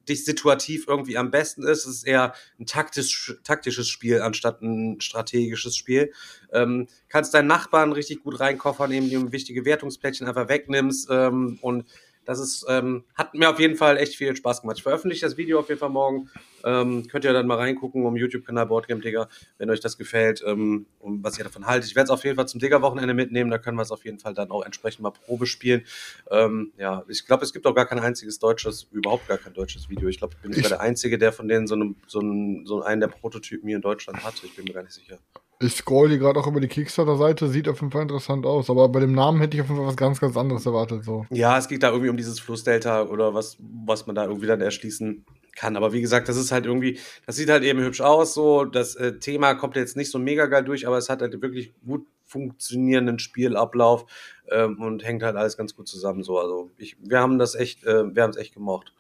dich 0.09 0.25
situativ 0.25 0.87
irgendwie 0.87 1.19
am 1.19 1.31
besten 1.31 1.63
ist. 1.63 1.87
Es 1.87 1.97
ist 1.97 2.07
eher 2.07 2.35
ein 2.61 2.67
taktisch, 2.67 3.37
taktisches 3.45 3.89
Spiel 3.89 4.21
anstatt 4.23 4.63
ein 4.63 5.01
strategisches 5.01 5.77
Spiel. 5.77 6.13
Ähm, 6.53 6.87
kannst 7.09 7.35
deinen 7.35 7.49
Nachbarn 7.49 7.93
richtig 7.93 8.23
gut 8.23 8.39
reinkoffern, 8.39 8.93
indem 8.93 9.27
du 9.27 9.33
wichtige 9.33 9.65
Wertungsplättchen 9.65 10.27
einfach 10.27 10.49
wegnimmst 10.49 11.09
ähm, 11.11 11.59
und 11.61 11.87
das 12.27 12.41
ist, 12.41 12.67
ähm, 12.69 13.05
hat 13.15 13.35
mir 13.35 13.49
auf 13.49 13.59
jeden 13.59 13.77
Fall 13.77 13.97
echt 13.97 14.17
viel 14.17 14.35
Spaß 14.35 14.61
gemacht. 14.61 14.77
Ich 14.79 14.83
veröffentliche 14.83 15.25
das 15.25 15.37
Video 15.37 15.61
auf 15.61 15.69
jeden 15.69 15.79
Fall 15.79 15.91
morgen. 15.91 16.29
Ähm, 16.65 17.07
könnt 17.07 17.25
ihr 17.25 17.33
dann 17.33 17.47
mal 17.47 17.57
reingucken 17.57 18.05
um 18.05 18.17
YouTube-Kanal 18.17 18.67
Boardgame 18.67 19.01
Digger, 19.01 19.29
wenn 19.59 19.71
euch 19.71 19.81
das 19.81 19.97
gefällt 19.97 20.43
ähm, 20.45 20.87
und 20.99 21.23
was 21.23 21.39
ihr 21.39 21.45
davon 21.45 21.67
haltet. 21.67 21.89
Ich 21.89 21.97
werde 21.97 22.07
es 22.07 22.11
auf 22.11 22.25
jeden 22.25 22.37
Fall 22.37 22.49
zum 22.49 22.61
Digger-Wochenende 22.61 23.15
mitnehmen. 23.15 23.51
Da 23.51 23.59
können 23.59 23.79
wir 23.79 23.83
es 23.83 23.93
auf 23.93 24.05
jeden 24.05 24.19
Fall 24.19 24.35
dann 24.35 24.51
auch 24.51 24.65
entsprechend 24.65 25.03
mal 25.03 25.11
Probe 25.11 25.47
spielen. 25.47 25.85
Ähm, 26.31 26.73
ja, 26.77 27.05
ich 27.09 27.25
glaube, 27.25 27.45
es 27.45 27.53
gibt 27.53 27.67
auch 27.67 27.75
gar 27.75 27.87
kein 27.87 28.01
einziges 28.01 28.41
deutsches, 28.41 28.89
überhaupt 28.91 29.29
gar 29.29 29.39
kein 29.39 29.55
deutsches 29.55 29.89
Video. 29.89 30.09
Ich 30.09 30.19
glaube, 30.19 30.35
ich 30.35 30.43
bin 30.43 30.53
sogar 30.53 30.71
der 30.71 30.81
Einzige, 30.81 31.19
der 31.19 31.33
von 31.33 31.47
denen 31.47 31.69
so, 31.69 31.77
einen, 31.77 31.97
so, 32.09 32.19
einen, 32.19 32.67
so 32.67 32.83
einen 32.83 33.01
der 33.01 33.09
Prototypen 33.09 33.69
hier 33.69 33.77
in 33.77 33.83
Deutschland 33.83 34.25
hat. 34.25 34.35
Ich 34.43 34.57
bin 34.57 34.65
mir 34.65 34.73
gar 34.73 34.83
nicht 34.83 34.95
sicher. 34.95 35.19
Ich 35.59 35.75
scroll 35.75 36.11
hier 36.11 36.19
gerade 36.19 36.39
auch 36.39 36.47
über 36.47 36.61
die 36.61 36.69
Kickstarter-Seite, 36.69 37.49
sieht 37.49 37.69
auf 37.69 37.81
jeden 37.81 37.91
Fall 37.91 38.03
interessant 38.03 38.45
aus, 38.45 38.69
aber 38.69 38.89
bei 38.91 39.01
dem 39.01 39.13
Namen 39.13 39.41
hätte 39.41 39.57
ich 39.57 39.63
auf 39.63 39.69
jeden 39.69 39.79
Fall 39.79 39.89
was 39.89 39.97
ganz, 39.97 40.21
ganz 40.21 40.37
anderes 40.37 40.67
erwartet. 40.67 41.05
So. 41.05 41.25
Ja, 41.31 41.57
es 41.57 41.67
geht 41.67 41.83
da 41.83 41.91
irgendwie 41.91 42.11
um 42.11 42.17
dieses 42.19 42.41
Flussdelta 42.41 43.05
oder 43.05 43.33
was, 43.33 43.57
was 43.59 44.07
man 44.07 44.15
da 44.15 44.25
irgendwie 44.25 44.47
dann 44.47 44.61
erschließen 44.61 45.25
kann. 45.57 45.77
Aber 45.77 45.93
wie 45.95 46.03
gesagt, 46.03 46.29
das 46.29 46.37
ist 46.37 46.53
halt 46.53 46.67
irgendwie, 46.67 47.01
das 47.25 47.37
sieht 47.37 47.49
halt 47.49 47.65
eben 47.65 47.81
hübsch 47.81 48.03
aus. 48.03 48.35
So, 48.35 48.65
das 48.65 48.95
äh, 48.97 49.19
Thema 49.19 49.55
kommt 49.55 49.77
jetzt 49.77 49.97
nicht 49.97 50.11
so 50.11 50.19
mega 50.19 50.47
geil 50.47 50.65
durch, 50.65 50.87
aber 50.87 50.99
es 50.99 51.09
hat 51.09 51.23
halt 51.23 51.41
wirklich 51.41 51.73
gut 51.85 52.07
funktionierenden 52.27 53.19
Spielablauf 53.19 54.05
ähm, 54.51 54.81
und 54.81 55.05
hängt 55.05 55.23
halt 55.23 55.37
alles 55.37 55.57
ganz 55.57 55.75
gut 55.75 55.89
zusammen. 55.89 56.23
So, 56.23 56.39
also 56.39 56.71
ich, 56.77 56.97
wir 57.01 57.21
haben 57.21 57.39
das 57.39 57.55
echt, 57.55 57.85
äh, 57.85 58.15
wir 58.15 58.23
haben 58.23 58.31
es 58.31 58.37
echt 58.37 58.55
gemocht. 58.55 58.93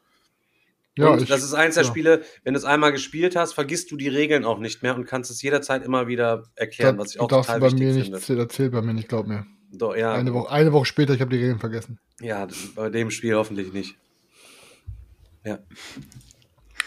Ja, 0.98 1.08
und 1.10 1.22
ich- 1.22 1.28
das 1.28 1.42
ist 1.42 1.52
eins 1.54 1.74
der 1.74 1.84
ja. 1.84 1.88
Spiele, 1.90 2.22
wenn 2.44 2.54
du 2.54 2.58
es 2.58 2.64
einmal 2.64 2.90
gespielt 2.92 3.36
hast, 3.36 3.52
vergisst 3.52 3.90
du 3.90 3.96
die 3.96 4.08
Regeln 4.08 4.44
auch 4.44 4.58
nicht 4.58 4.82
mehr 4.82 4.94
und 4.94 5.04
kannst 5.06 5.30
es 5.30 5.42
jederzeit 5.42 5.84
immer 5.84 6.06
wieder 6.06 6.44
erklären, 6.54 6.96
was 6.98 7.14
ich 7.14 7.20
auch 7.20 7.28
total 7.28 7.60
bei 7.60 7.66
wichtig 7.66 7.80
mir 7.80 7.92
finde. 7.94 8.16
nicht, 8.18 8.28
das 8.30 8.48
zählt 8.48 8.72
bei 8.72 8.80
mir 8.82 8.94
nicht, 8.94 9.08
glaub 9.08 9.26
mir. 9.26 9.46
Doch, 9.72 9.94
ja, 9.96 10.12
Eine, 10.14 10.32
Woche, 10.32 10.50
eine 10.50 10.72
Woche 10.72 10.86
später, 10.86 11.12
ich 11.12 11.20
habe 11.20 11.30
die 11.30 11.36
Regeln 11.42 11.58
vergessen. 11.58 11.98
ja, 12.20 12.46
bei 12.74 12.88
dem 12.88 13.10
Spiel 13.10 13.34
hoffentlich 13.34 13.72
nicht. 13.72 13.96
Ja. 15.44 15.58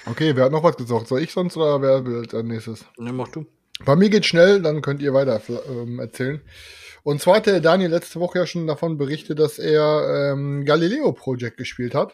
Okay, 0.05 0.35
wer 0.35 0.45
hat 0.45 0.51
noch 0.51 0.63
was 0.63 0.75
gesagt? 0.77 1.07
Soll 1.07 1.21
ich 1.21 1.31
sonst 1.31 1.55
oder 1.55 1.81
wer 1.81 2.05
will 2.05 2.19
als 2.19 2.33
nächstes? 2.45 2.85
Ne, 2.97 3.13
mach 3.13 3.27
du. 3.27 3.45
Bei 3.85 3.95
mir 3.95 4.09
geht 4.09 4.25
schnell, 4.25 4.61
dann 4.61 4.81
könnt 4.81 5.01
ihr 5.01 5.13
weiter 5.13 5.41
ähm, 5.69 5.99
erzählen. 5.99 6.41
Und 7.03 7.21
zwar 7.21 7.37
hat 7.37 7.45
der 7.45 7.61
Daniel 7.61 7.89
letzte 7.91 8.19
Woche 8.19 8.39
ja 8.39 8.45
schon 8.45 8.67
davon 8.67 8.97
berichtet, 8.97 9.39
dass 9.39 9.59
er 9.59 10.31
ähm, 10.33 10.65
Galileo 10.65 11.11
Project 11.13 11.57
gespielt 11.57 11.95
hat. 11.95 12.13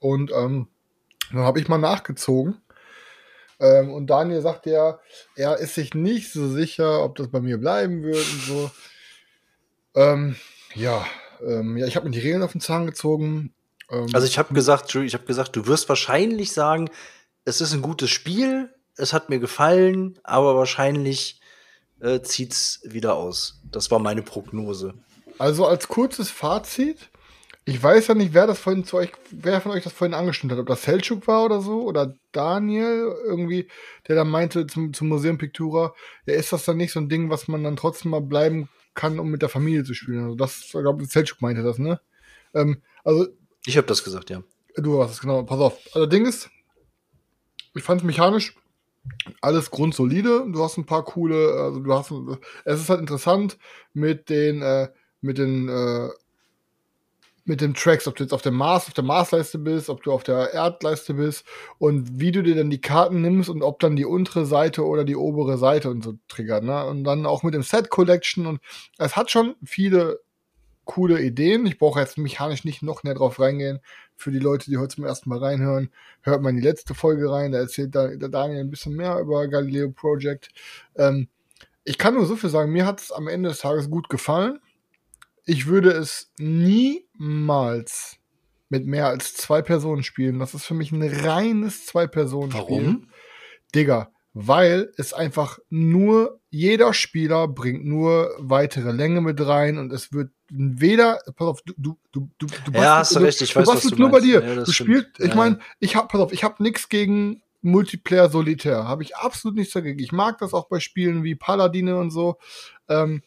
Und 0.00 0.30
ähm, 0.36 0.68
dann 1.32 1.42
habe 1.42 1.60
ich 1.60 1.68
mal 1.68 1.78
nachgezogen. 1.78 2.60
Ähm, 3.58 3.92
und 3.92 4.08
Daniel 4.08 4.42
sagt 4.42 4.66
ja, 4.66 4.98
er 5.34 5.56
ist 5.58 5.74
sich 5.74 5.94
nicht 5.94 6.32
so 6.32 6.48
sicher, 6.48 7.02
ob 7.02 7.16
das 7.16 7.28
bei 7.28 7.40
mir 7.40 7.58
bleiben 7.58 8.02
wird 8.02 8.26
und 8.32 8.42
so. 8.42 8.70
Ähm, 9.94 10.36
ja, 10.74 11.06
ähm, 11.40 11.76
ja, 11.76 11.86
ich 11.86 11.96
habe 11.96 12.06
mir 12.06 12.12
die 12.12 12.20
Regeln 12.20 12.42
auf 12.42 12.52
den 12.52 12.60
Zahn 12.60 12.86
gezogen. 12.86 13.54
Ähm, 13.90 14.08
Also 14.12 14.26
ich 14.26 14.38
habe 14.38 14.52
gesagt, 14.52 14.94
ich 14.94 15.14
habe 15.14 15.24
gesagt, 15.24 15.56
du 15.56 15.66
wirst 15.66 15.88
wahrscheinlich 15.88 16.52
sagen, 16.52 16.90
es 17.44 17.60
ist 17.60 17.72
ein 17.72 17.82
gutes 17.82 18.10
Spiel, 18.10 18.74
es 18.96 19.12
hat 19.12 19.30
mir 19.30 19.38
gefallen, 19.38 20.18
aber 20.22 20.56
wahrscheinlich 20.56 21.40
äh, 22.00 22.20
zieht's 22.20 22.80
wieder 22.84 23.14
aus. 23.14 23.60
Das 23.70 23.90
war 23.90 23.98
meine 23.98 24.22
Prognose. 24.22 24.94
Also 25.38 25.66
als 25.66 25.88
kurzes 25.88 26.30
Fazit, 26.30 27.08
ich 27.68 27.82
weiß 27.82 28.06
ja 28.06 28.14
nicht, 28.14 28.32
wer 28.32 28.46
das 28.46 28.60
vorhin 28.60 28.84
zu 28.84 28.96
euch, 28.96 29.10
wer 29.32 29.60
von 29.60 29.72
euch 29.72 29.82
das 29.82 29.92
vorhin 29.92 30.14
angestimmt 30.14 30.52
hat, 30.52 30.60
ob 30.60 30.68
das 30.68 30.84
Selchuk 30.84 31.26
war 31.26 31.44
oder 31.44 31.60
so, 31.60 31.82
oder 31.82 32.14
Daniel 32.30 33.12
irgendwie, 33.24 33.68
der 34.06 34.14
dann 34.14 34.30
meinte 34.30 34.68
zum, 34.68 34.94
zum 34.94 35.08
Museum 35.08 35.36
Pictura, 35.36 35.92
ja, 36.26 36.34
ist 36.34 36.52
das 36.52 36.64
dann 36.64 36.76
nicht 36.76 36.92
so 36.92 37.00
ein 37.00 37.08
Ding, 37.08 37.28
was 37.28 37.48
man 37.48 37.64
dann 37.64 37.74
trotzdem 37.74 38.12
mal 38.12 38.20
bleiben 38.20 38.68
kann, 38.94 39.18
um 39.18 39.30
mit 39.30 39.42
der 39.42 39.48
Familie 39.48 39.82
zu 39.82 39.94
spielen? 39.94 40.22
Also 40.22 40.36
das, 40.36 40.60
ich 40.60 40.70
glaube, 40.70 41.04
Selchuk 41.06 41.42
meinte 41.42 41.64
das, 41.64 41.78
ne? 41.78 42.00
Ähm, 42.54 42.82
also, 43.02 43.26
Ich 43.66 43.76
habe 43.76 43.88
das 43.88 44.04
gesagt, 44.04 44.30
ja. 44.30 44.44
du 44.76 45.02
hast 45.02 45.10
es, 45.10 45.20
genau, 45.20 45.42
pass 45.42 45.58
auf. 45.58 45.76
Also, 45.92 46.06
Ding 46.06 46.24
ist, 46.24 46.48
ich 47.74 47.82
fand 47.82 48.00
es 48.00 48.06
mechanisch 48.06 48.54
alles 49.40 49.70
grundsolide. 49.70 50.46
Du 50.52 50.62
hast 50.62 50.76
ein 50.78 50.86
paar 50.86 51.04
coole, 51.04 51.52
also 51.54 51.80
du 51.80 51.92
hast, 51.92 52.12
es 52.64 52.80
ist 52.80 52.90
halt 52.90 53.00
interessant 53.00 53.58
mit 53.92 54.30
den, 54.30 54.62
äh, 54.62 54.88
mit 55.20 55.38
den, 55.38 55.68
äh, 55.68 56.08
mit 57.46 57.60
den 57.60 57.74
Tracks, 57.74 58.06
ob 58.06 58.16
du 58.16 58.24
jetzt 58.24 58.32
auf 58.32 58.42
dem 58.42 58.54
Mars, 58.54 58.88
auf 58.88 58.94
der 58.94 59.04
Marsleiste 59.04 59.58
bist, 59.58 59.88
ob 59.88 60.02
du 60.02 60.12
auf 60.12 60.24
der 60.24 60.52
Erdleiste 60.52 61.14
bist 61.14 61.46
und 61.78 62.20
wie 62.20 62.32
du 62.32 62.42
dir 62.42 62.56
dann 62.56 62.70
die 62.70 62.80
Karten 62.80 63.22
nimmst 63.22 63.48
und 63.48 63.62
ob 63.62 63.78
dann 63.78 63.96
die 63.96 64.04
untere 64.04 64.46
Seite 64.46 64.84
oder 64.84 65.04
die 65.04 65.16
obere 65.16 65.56
Seite 65.56 65.90
und 65.90 66.02
so 66.02 66.14
triggert, 66.28 66.64
ne? 66.64 66.84
Und 66.86 67.04
dann 67.04 67.24
auch 67.24 67.42
mit 67.42 67.54
dem 67.54 67.62
Set 67.62 67.88
Collection 67.88 68.46
und 68.46 68.60
es 68.98 69.16
hat 69.16 69.30
schon 69.30 69.54
viele 69.64 70.20
coole 70.84 71.20
Ideen. 71.20 71.66
Ich 71.66 71.78
brauche 71.78 72.00
jetzt 72.00 72.18
mechanisch 72.18 72.64
nicht 72.64 72.82
noch 72.82 73.02
näher 73.04 73.14
drauf 73.14 73.38
reingehen. 73.38 73.80
Für 74.16 74.32
die 74.32 74.38
Leute, 74.38 74.70
die 74.70 74.78
heute 74.78 74.94
zum 74.94 75.04
ersten 75.04 75.28
Mal 75.28 75.38
reinhören, 75.38 75.90
hört 76.22 76.42
mal 76.42 76.50
in 76.50 76.56
die 76.56 76.62
letzte 76.62 76.94
Folge 76.94 77.30
rein. 77.30 77.52
Da 77.52 77.58
erzählt 77.58 77.94
der 77.94 78.16
Daniel 78.16 78.60
ein 78.60 78.70
bisschen 78.70 78.94
mehr 78.94 79.18
über 79.18 79.46
Galileo 79.46 79.90
Project. 79.90 80.48
Ähm, 80.96 81.28
ich 81.84 81.98
kann 81.98 82.14
nur 82.14 82.26
so 82.26 82.34
viel 82.34 82.50
sagen, 82.50 82.72
mir 82.72 82.86
hat 82.86 83.00
es 83.00 83.12
am 83.12 83.28
Ende 83.28 83.50
des 83.50 83.58
Tages 83.58 83.90
gut 83.90 84.08
gefallen. 84.08 84.60
Ich 85.46 85.66
würde 85.66 85.90
es 85.90 86.32
niemals 86.38 88.18
mit 88.68 88.86
mehr 88.86 89.06
als 89.06 89.34
zwei 89.34 89.62
Personen 89.62 90.02
spielen. 90.02 90.38
Das 90.38 90.54
ist 90.54 90.64
für 90.66 90.74
mich 90.74 90.92
ein 90.92 91.02
reines 91.02 91.86
Zwei-Personen-Spiel. 91.86 92.62
Warum? 92.62 93.08
Digga, 93.74 94.10
weil 94.34 94.92
es 94.96 95.12
einfach 95.12 95.58
nur, 95.70 96.40
jeder 96.50 96.92
Spieler 96.92 97.48
bringt 97.48 97.86
nur 97.86 98.34
weitere 98.38 98.90
Länge 98.90 99.20
mit 99.20 99.40
rein 99.40 99.78
und 99.78 99.92
es 99.92 100.12
wird 100.12 100.30
weder, 100.50 101.20
pass 101.36 101.46
auf, 101.48 101.62
du, 101.62 101.72
du, 101.76 101.96
du, 102.12 102.28
du, 102.38 102.46
du 102.46 102.72
Ja, 102.72 102.98
hast 102.98 103.14
du 103.14 103.20
recht, 103.20 103.40
ich 103.40 103.54
weiß, 103.54 103.66
was 103.66 103.82
du 103.82 103.96
nur 103.96 104.10
bei 104.10 104.20
dir. 104.20 104.44
Ja, 104.44 104.54
du 104.56 104.72
spielst, 104.72 105.20
ich 105.20 105.28
Ja, 105.28 105.34
meine, 105.36 105.58
ich 105.78 105.96
hab, 105.96 106.10
pass 106.10 106.20
auf, 106.20 106.32
ich 106.32 106.44
hab 106.44 106.60
nichts 106.60 106.88
gegen 106.88 107.40
Multiplayer 107.62 108.28
Solitär. 108.28 108.86
Habe 108.86 109.02
ich 109.02 109.16
absolut 109.16 109.56
nichts 109.56 109.72
dagegen. 109.72 109.98
Ich 110.00 110.12
mag 110.12 110.38
das 110.38 110.54
auch 110.54 110.68
bei 110.68 110.80
Spielen 110.80 111.24
wie 111.24 111.34
Paladine 111.34 111.96
und 111.96 112.10
so. 112.10 112.36
Ähm, 112.88 113.22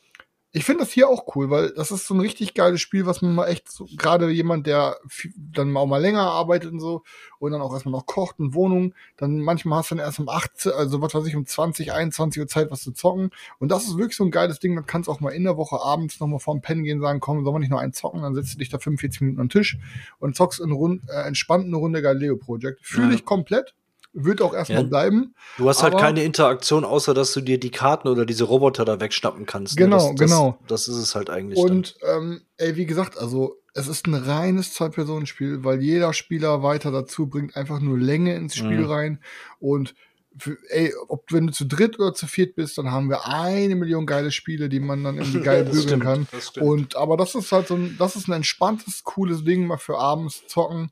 ich 0.51 0.65
finde 0.65 0.83
das 0.83 0.91
hier 0.91 1.07
auch 1.09 1.35
cool, 1.35 1.51
weil 1.51 1.71
das 1.75 1.91
ist 1.91 2.07
so 2.07 2.15
ein 2.15 2.19
richtig 2.19 2.55
geiles 2.55 2.81
Spiel, 2.81 3.05
was 3.05 3.21
man 3.21 3.35
mal 3.35 3.47
echt 3.47 3.69
so, 3.71 3.87
gerade 3.97 4.29
jemand, 4.31 4.65
der 4.65 4.97
dann 5.35 5.77
auch 5.77 5.85
mal 5.85 6.01
länger 6.01 6.21
arbeitet 6.23 6.71
und 6.71 6.79
so 6.79 7.03
und 7.37 7.51
dann 7.51 7.61
auch 7.61 7.71
erstmal 7.71 7.91
noch 7.91 8.07
kocht 8.07 8.39
und 8.39 8.55
Wohnung, 8.55 8.95
dann 9.17 9.39
manchmal 9.41 9.79
hast 9.79 9.91
du 9.91 9.95
dann 9.95 10.05
erst 10.05 10.19
um 10.19 10.27
18, 10.27 10.71
also 10.71 11.01
was 11.01 11.13
weiß 11.13 11.27
ich, 11.27 11.35
um 11.35 11.45
20, 11.45 11.93
21 11.93 12.41
Uhr 12.41 12.47
Zeit, 12.47 12.71
was 12.71 12.81
zu 12.81 12.91
zocken. 12.93 13.29
Und 13.59 13.69
das 13.71 13.83
ist 13.85 13.97
wirklich 13.97 14.17
so 14.17 14.23
ein 14.23 14.31
geiles 14.31 14.59
Ding, 14.59 14.75
dann 14.75 14.87
kannst 14.87 15.07
du 15.07 15.11
auch 15.11 15.19
mal 15.19 15.29
in 15.31 15.43
der 15.43 15.55
Woche 15.57 15.79
abends 15.81 16.19
nochmal 16.19 16.39
vorm 16.39 16.61
Pennen 16.61 16.83
gehen 16.83 16.99
sagen, 16.99 17.19
komm, 17.19 17.43
sollen 17.43 17.55
wir 17.55 17.59
nicht 17.59 17.69
nur 17.69 17.79
einen 17.79 17.93
zocken, 17.93 18.23
dann 18.23 18.33
setzt 18.33 18.55
du 18.55 18.57
dich 18.57 18.69
da 18.69 18.79
45 18.79 19.21
Minuten 19.21 19.41
am 19.41 19.49
Tisch 19.49 19.77
und 20.19 20.35
zockst 20.35 20.59
in 20.61 20.71
Rund, 20.71 21.03
äh, 21.09 21.27
entspannt 21.27 21.65
eine 21.65 21.77
Runde 21.77 22.01
Galileo 22.01 22.37
Project. 22.37 22.79
Fühle 22.81 23.09
Ja. 23.09 23.13
ich 23.13 23.23
komplett, 23.25 23.75
wird 24.14 24.41
auch 24.41 24.53
erstmal 24.53 24.84
Ja. 24.84 24.88
bleiben. 24.89 25.36
Du 25.57 25.70
hast 25.70 25.84
halt 25.84 25.97
keine 25.97 26.24
Interaktion, 26.24 26.84
außer 26.86 27.14
dass 27.14 27.34
du 27.34 27.41
dir 27.41 27.60
die 27.60 27.72
Karten 27.72 28.07
oder 28.07 28.26
diese 28.26 28.43
Roboter 28.45 28.86
da 28.86 28.99
wegschnappen 28.99 29.45
kannst. 29.45 29.78
ne? 29.78 29.86
Genau, 29.86 29.97
das, 29.97 30.16
das, 30.16 30.20
genau. 30.30 30.60
Das 30.68 30.88
ist 30.88 30.95
es 30.97 31.16
halt 31.16 31.30
eigentlich. 31.30 31.60
Und 31.60 31.95
ähm, 32.01 32.41
ey, 32.57 32.76
wie 32.76 32.86
gesagt, 32.86 33.18
also 33.18 33.57
es 33.74 33.88
ist 33.88 34.07
ein 34.07 34.16
reines 34.16 34.74
Zwei-Personen-Spiel, 34.74 35.64
weil 35.64 35.82
jeder 35.82 36.14
Spieler 36.14 36.64
weiter 36.64 36.91
dazu 36.91 37.28
bringt 37.28 37.55
einfach 37.55 37.80
nur 37.80 37.97
Länge 37.99 38.36
ins 38.36 38.55
Spiel 38.55 38.80
Mhm. 38.80 38.86
rein. 38.91 39.20
Und 39.60 39.93
für, 40.38 40.57
ey, 40.70 40.93
ob 41.07 41.32
wenn 41.32 41.47
du 41.47 41.53
zu 41.53 41.66
dritt 41.66 41.99
oder 41.99 42.14
zu 42.14 42.26
viert 42.26 42.55
bist, 42.55 42.78
dann 42.78 42.91
haben 42.91 43.10
wir 43.10 43.28
eine 43.28 43.76
Million 43.76 44.05
geile 44.05 44.32
Spiele, 44.32 44.70
die 44.70 44.80
man 44.80 45.03
dann 45.03 45.18
irgendwie 45.18 45.41
geil 45.41 45.64
Das 45.66 45.72
bügeln 45.74 45.88
stimmt, 45.88 46.03
kann. 46.03 46.28
das. 46.32 46.49
Und 46.57 46.95
aber 46.95 47.18
das 47.18 47.36
ist 47.36 47.51
halt 47.51 47.68
so 47.68 47.76
ein, 47.76 47.95
das 47.99 48.16
ist 48.16 48.28
ein 48.28 48.34
entspanntes, 48.34 49.03
cooles 49.03 49.43
Ding 49.43 49.68
mal 49.68 49.78
für 49.78 49.97
abends 49.97 50.43
zocken. 50.47 50.91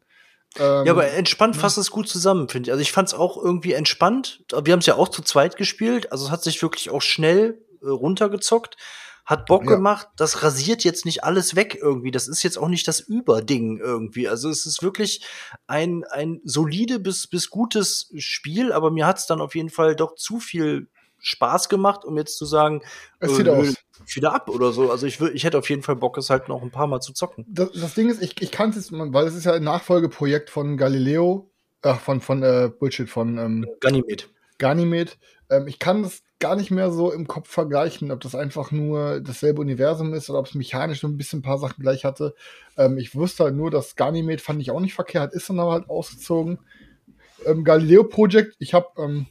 Ähm, 0.55 0.85
Ja, 0.85 0.91
aber 0.91 1.09
entspannt 1.11 1.55
fasst 1.55 1.77
es 1.77 1.91
gut 1.91 2.07
zusammen, 2.07 2.49
finde 2.49 2.67
ich. 2.67 2.71
Also 2.71 2.81
ich 2.81 2.91
fand 2.91 3.09
es 3.09 3.13
auch 3.13 3.37
irgendwie 3.37 3.73
entspannt. 3.73 4.43
Wir 4.63 4.73
haben 4.73 4.79
es 4.79 4.85
ja 4.85 4.95
auch 4.95 5.09
zu 5.09 5.21
zweit 5.21 5.57
gespielt. 5.57 6.11
Also 6.11 6.25
es 6.25 6.31
hat 6.31 6.43
sich 6.43 6.61
wirklich 6.61 6.89
auch 6.89 7.01
schnell 7.01 7.63
äh, 7.81 7.87
runtergezockt. 7.89 8.77
Hat 9.25 9.45
Bock 9.45 9.65
Ja. 9.65 9.75
gemacht. 9.75 10.07
Das 10.15 10.41
rasiert 10.41 10.85
jetzt 10.85 11.05
nicht 11.05 11.25
alles 11.25 11.55
weg 11.57 11.77
irgendwie. 11.81 12.11
Das 12.11 12.29
ist 12.29 12.43
jetzt 12.43 12.57
auch 12.57 12.69
nicht 12.69 12.87
das 12.87 13.01
Überding 13.01 13.77
irgendwie. 13.77 14.29
Also 14.29 14.49
es 14.49 14.65
ist 14.65 14.81
wirklich 14.81 15.25
ein, 15.67 16.05
ein 16.09 16.39
solide 16.45 16.99
bis, 16.99 17.27
bis 17.27 17.49
gutes 17.49 18.09
Spiel. 18.17 18.71
Aber 18.71 18.89
mir 18.89 19.05
hat 19.05 19.17
es 19.17 19.25
dann 19.27 19.41
auf 19.41 19.53
jeden 19.53 19.69
Fall 19.69 19.97
doch 19.97 20.15
zu 20.15 20.39
viel 20.39 20.87
Spaß 21.19 21.69
gemacht, 21.69 22.05
um 22.05 22.17
jetzt 22.17 22.37
zu 22.37 22.45
sagen, 22.45 22.81
Es 23.19 23.31
äh, 23.31 23.35
sieht 23.35 23.45
nö, 23.47 23.51
aus. 23.53 23.75
wieder 24.13 24.33
ab 24.33 24.49
oder 24.49 24.71
so. 24.71 24.91
Also 24.91 25.05
ich, 25.05 25.19
ich 25.19 25.43
hätte 25.43 25.57
auf 25.57 25.69
jeden 25.69 25.83
Fall 25.83 25.95
Bock, 25.95 26.17
es 26.17 26.29
halt 26.29 26.47
noch 26.47 26.61
ein 26.61 26.71
paar 26.71 26.87
Mal 26.87 26.99
zu 27.01 27.13
zocken. 27.13 27.45
das, 27.47 27.71
das 27.73 27.95
Ding 27.95 28.09
ist, 28.09 28.21
ich, 28.21 28.41
ich 28.41 28.51
kann 28.51 28.69
es 28.69 28.75
jetzt, 28.75 28.91
weil 28.91 29.27
es 29.27 29.35
ist 29.35 29.45
ja 29.45 29.53
ein 29.53 29.63
Nachfolgeprojekt 29.63 30.49
von 30.49 30.77
Galileo, 30.77 31.51
äh, 31.81 31.95
von, 31.95 32.21
von 32.21 32.43
äh, 32.43 32.69
Bullshit, 32.77 33.09
von 33.09 33.37
ähm, 33.37 33.65
Ganymed. 33.79 34.29
Ganymed. 34.57 35.17
Ähm, 35.49 35.67
ich 35.67 35.79
kann 35.79 36.03
das 36.03 36.23
gar 36.39 36.55
nicht 36.55 36.71
mehr 36.71 36.91
so 36.91 37.11
im 37.11 37.27
Kopf 37.27 37.49
vergleichen, 37.49 38.11
ob 38.11 38.19
das 38.19 38.35
einfach 38.35 38.71
nur 38.71 39.21
dasselbe 39.21 39.61
Universum 39.61 40.13
ist 40.13 40.29
oder 40.29 40.39
ob 40.39 40.45
es 40.45 40.53
mechanisch 40.53 41.01
so 41.01 41.07
ein 41.07 41.17
bisschen 41.17 41.39
ein 41.39 41.43
paar 41.43 41.57
Sachen 41.57 41.81
gleich 41.81 42.05
hatte. 42.05 42.35
Ähm, 42.77 42.97
ich 42.97 43.15
wusste 43.15 43.45
halt 43.45 43.55
nur, 43.55 43.71
dass 43.71 43.95
Ganymed 43.95 44.41
fand 44.41 44.61
ich 44.61 44.71
auch 44.71 44.79
nicht 44.79 44.93
verkehrt, 44.93 45.33
ist 45.33 45.49
dann 45.49 45.59
aber 45.59 45.71
halt 45.73 45.89
ausgezogen. 45.89 46.59
Ähm, 47.45 47.63
Galileo 47.63 48.03
Project, 48.03 48.55
ich 48.59 48.73
habe 48.73 48.87
ähm, 48.97 49.27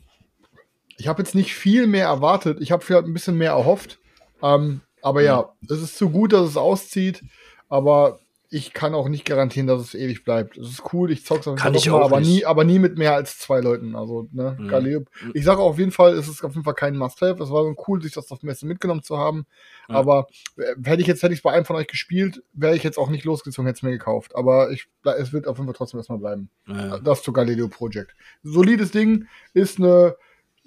ich 0.99 1.09
habe 1.09 1.23
jetzt 1.23 1.35
nicht 1.35 1.55
viel 1.55 1.87
mehr 1.87 2.07
erwartet. 2.07 2.59
Ich 2.61 2.73
habe 2.73 2.85
vielleicht 2.85 3.05
ein 3.07 3.13
bisschen 3.15 3.37
mehr 3.37 3.53
erhofft. 3.53 3.99
Ähm, 4.43 4.81
aber 5.03 5.23
ja, 5.23 5.51
es 5.69 5.83
ist 5.83 5.97
zu 5.99 6.11
gut, 6.11 6.33
dass 6.33 6.49
es 6.49 6.57
auszieht. 6.57 7.23
Aber 7.69 8.19
ich 8.49 8.73
kann 8.73 8.95
auch 8.95 9.09
nicht 9.09 9.25
garantieren, 9.25 9.67
dass 9.67 9.83
es 9.83 9.95
ewig 9.95 10.23
bleibt. 10.23 10.57
Es 10.57 10.69
ist 10.69 10.93
cool, 10.93 11.11
ich 11.11 11.25
zock's 11.25 11.49
auf 11.49 11.59
jeden 11.63 11.81
Fall 11.81 11.93
mal, 11.93 12.05
aber 12.05 12.21
nicht. 12.21 12.29
nie, 12.29 12.45
aber 12.45 12.63
nie 12.65 12.79
mit 12.79 12.97
mehr 12.97 13.15
als 13.15 13.39
zwei 13.41 13.61
Leuten. 13.61 13.97
Also, 13.97 14.29
ne, 14.33 14.57
Mhm. 14.59 14.69
Galileo. 14.69 15.05
Ich 15.35 15.45
sage 15.45 15.61
auf 15.61 15.79
jeden 15.81 15.91
Fall, 15.91 16.15
es 16.15 16.29
ist 16.29 16.45
auf 16.45 16.53
jeden 16.53 16.63
Fall 16.65 16.75
kein 16.75 16.97
Must-Have. 16.97 17.43
Es 17.43 17.51
war 17.51 17.65
so 17.65 17.75
cool, 17.89 18.01
sich 18.01 18.13
das 18.13 18.31
auf 18.31 18.43
Messe 18.45 18.65
mitgenommen 18.65 19.03
zu 19.03 19.19
haben. 19.19 19.47
Ja. 19.89 19.97
Aber 19.97 20.29
äh, 20.57 20.75
hätte 20.85 21.03
ich 21.03 21.09
jetzt, 21.09 21.25
hätte 21.25 21.35
ich 21.35 21.43
bei 21.43 21.53
einem 21.53 21.65
von 21.65 21.75
euch 21.77 21.89
gespielt, 21.89 22.43
wäre 22.53 22.77
ich 22.77 22.85
jetzt 22.85 22.99
auch 22.99 23.11
nicht 23.11 23.25
losgezogen, 23.25 23.67
hätte 23.67 23.79
es 23.79 23.83
mir 23.83 23.91
gekauft. 23.91 24.37
Aber 24.37 24.71
ich, 24.71 24.87
es 25.19 25.33
wird 25.33 25.49
auf 25.49 25.57
jeden 25.59 25.67
Fall 25.67 25.77
trotzdem 25.77 25.99
erstmal 25.99 26.21
bleiben. 26.21 26.49
Ja. 26.69 26.99
Das 26.99 27.23
zu 27.25 27.33
Galileo 27.33 27.67
Project. 27.69 28.15
Solides 28.45 28.93
Ding, 28.93 29.27
ist 29.55 29.79
eine 29.79 30.15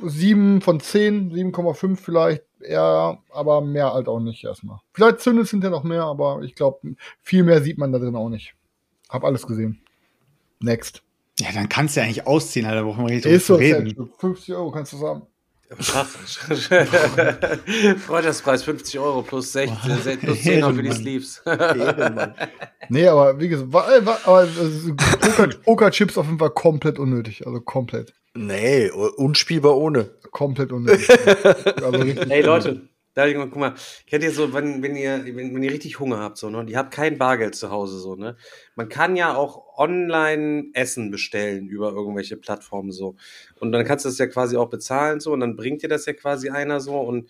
7 0.02 0.62
von 0.62 0.80
10, 0.80 1.32
7,5 1.32 1.95
vielleicht, 1.97 2.43
eher, 2.62 3.18
aber 3.32 3.62
mehr 3.62 3.93
halt 3.93 4.08
auch 4.08 4.20
nicht 4.20 4.43
erstmal. 4.43 4.80
Vielleicht 4.93 5.20
zündet 5.22 5.45
es 5.45 5.52
hinterher 5.52 5.76
noch 5.78 5.84
mehr, 5.84 6.04
aber 6.04 6.41
ich 6.43 6.56
glaube, 6.56 6.95
viel 7.22 7.43
mehr 7.43 7.62
sieht 7.62 7.78
man 7.78 7.91
da 7.91 8.00
drin 8.00 8.16
auch 8.16 8.30
nicht. 8.30 8.54
Hab 9.10 9.24
alles 9.24 9.45
gesehen. 9.48 9.82
Next. 10.60 11.02
Ja, 11.40 11.48
dann 11.53 11.69
kannst 11.69 11.95
du 11.95 12.02
ja 12.02 12.06
eigentlich 12.06 12.28
ausziehen, 12.28 12.65
Alter, 12.65 12.84
brauchen 12.84 13.06
wir 13.07 13.14
nicht 13.14 13.26
Ist 13.26 13.48
drüber 13.49 13.60
so, 13.60 13.69
zu 13.69 13.76
reden. 13.78 13.86
Sergio. 13.88 14.10
50 14.18 14.56
Euro 14.56 14.72
kannst 14.72 14.94
du 14.94 14.98
sagen. 14.98 15.22
Freundschaftspreis 17.99 18.64
50 18.64 18.99
Euro 18.99 19.22
plus 19.22 19.52
16, 19.53 20.19
plus 20.19 20.41
10 20.41 20.60
noch 20.61 20.74
für 20.76 20.82
die 20.84 20.91
Sleeves. 20.91 21.44
Nee, 22.91 23.07
aber 23.07 23.40
wie 23.40 23.49
gesagt, 23.49 23.72
war, 23.72 23.86
war, 24.03 24.18
aber 24.26 24.44
äh, 24.45 24.48
Poker- 24.95 25.56
Poker-Chips 25.64 26.18
auf 26.18 26.26
jeden 26.26 26.40
Fall 26.40 26.49
komplett 26.49 26.98
unnötig. 26.98 27.45
Also 27.45 27.61
komplett. 27.61 28.15
Nee, 28.35 28.89
unspielbar 28.91 29.76
ohne. 29.76 30.11
Komplett 30.31 30.72
unnötig. 30.72 31.10
also 31.65 31.99
richtig 31.99 32.30
Ey 32.31 32.43
unnötig. 32.43 32.45
Leute, 32.45 32.89
da 33.19 33.34
guck 33.34 33.56
mal, 33.57 33.73
kennt 34.07 34.23
ihr 34.23 34.31
so, 34.31 34.53
wenn, 34.53 34.81
wenn 34.81 34.95
ihr, 34.95 35.26
wenn, 35.26 35.53
wenn 35.53 35.64
ihr 35.64 35.72
richtig 35.72 35.99
Hunger 35.99 36.19
habt, 36.19 36.38
so, 36.38 36.49
ne, 36.49 36.60
und 36.60 36.69
ihr 36.69 36.77
habt 36.77 36.93
kein 36.93 37.18
Bargeld 37.18 37.56
zu 37.56 37.69
Hause, 37.69 37.99
so, 37.99 38.15
ne? 38.15 38.38
Man 38.76 38.88
kann 38.88 39.15
ja 39.15 39.35
auch 39.35 39.77
online 39.77 40.68
Essen 40.73 41.11
bestellen 41.11 41.68
über 41.68 41.91
irgendwelche 41.91 42.38
Plattformen 42.38 42.91
so. 42.91 43.15
Und 43.60 43.72
dann 43.72 43.85
kannst 43.85 44.06
du 44.06 44.10
das 44.10 44.18
ja 44.19 44.27
quasi 44.27 44.57
auch 44.57 44.69
bezahlen, 44.69 45.19
so, 45.19 45.34
und 45.34 45.41
dann 45.41 45.56
bringt 45.56 45.81
dir 45.81 45.89
das 45.89 46.06
ja 46.06 46.14
quasi 46.14 46.49
einer 46.49 46.80
so 46.80 46.97
und 46.99 47.30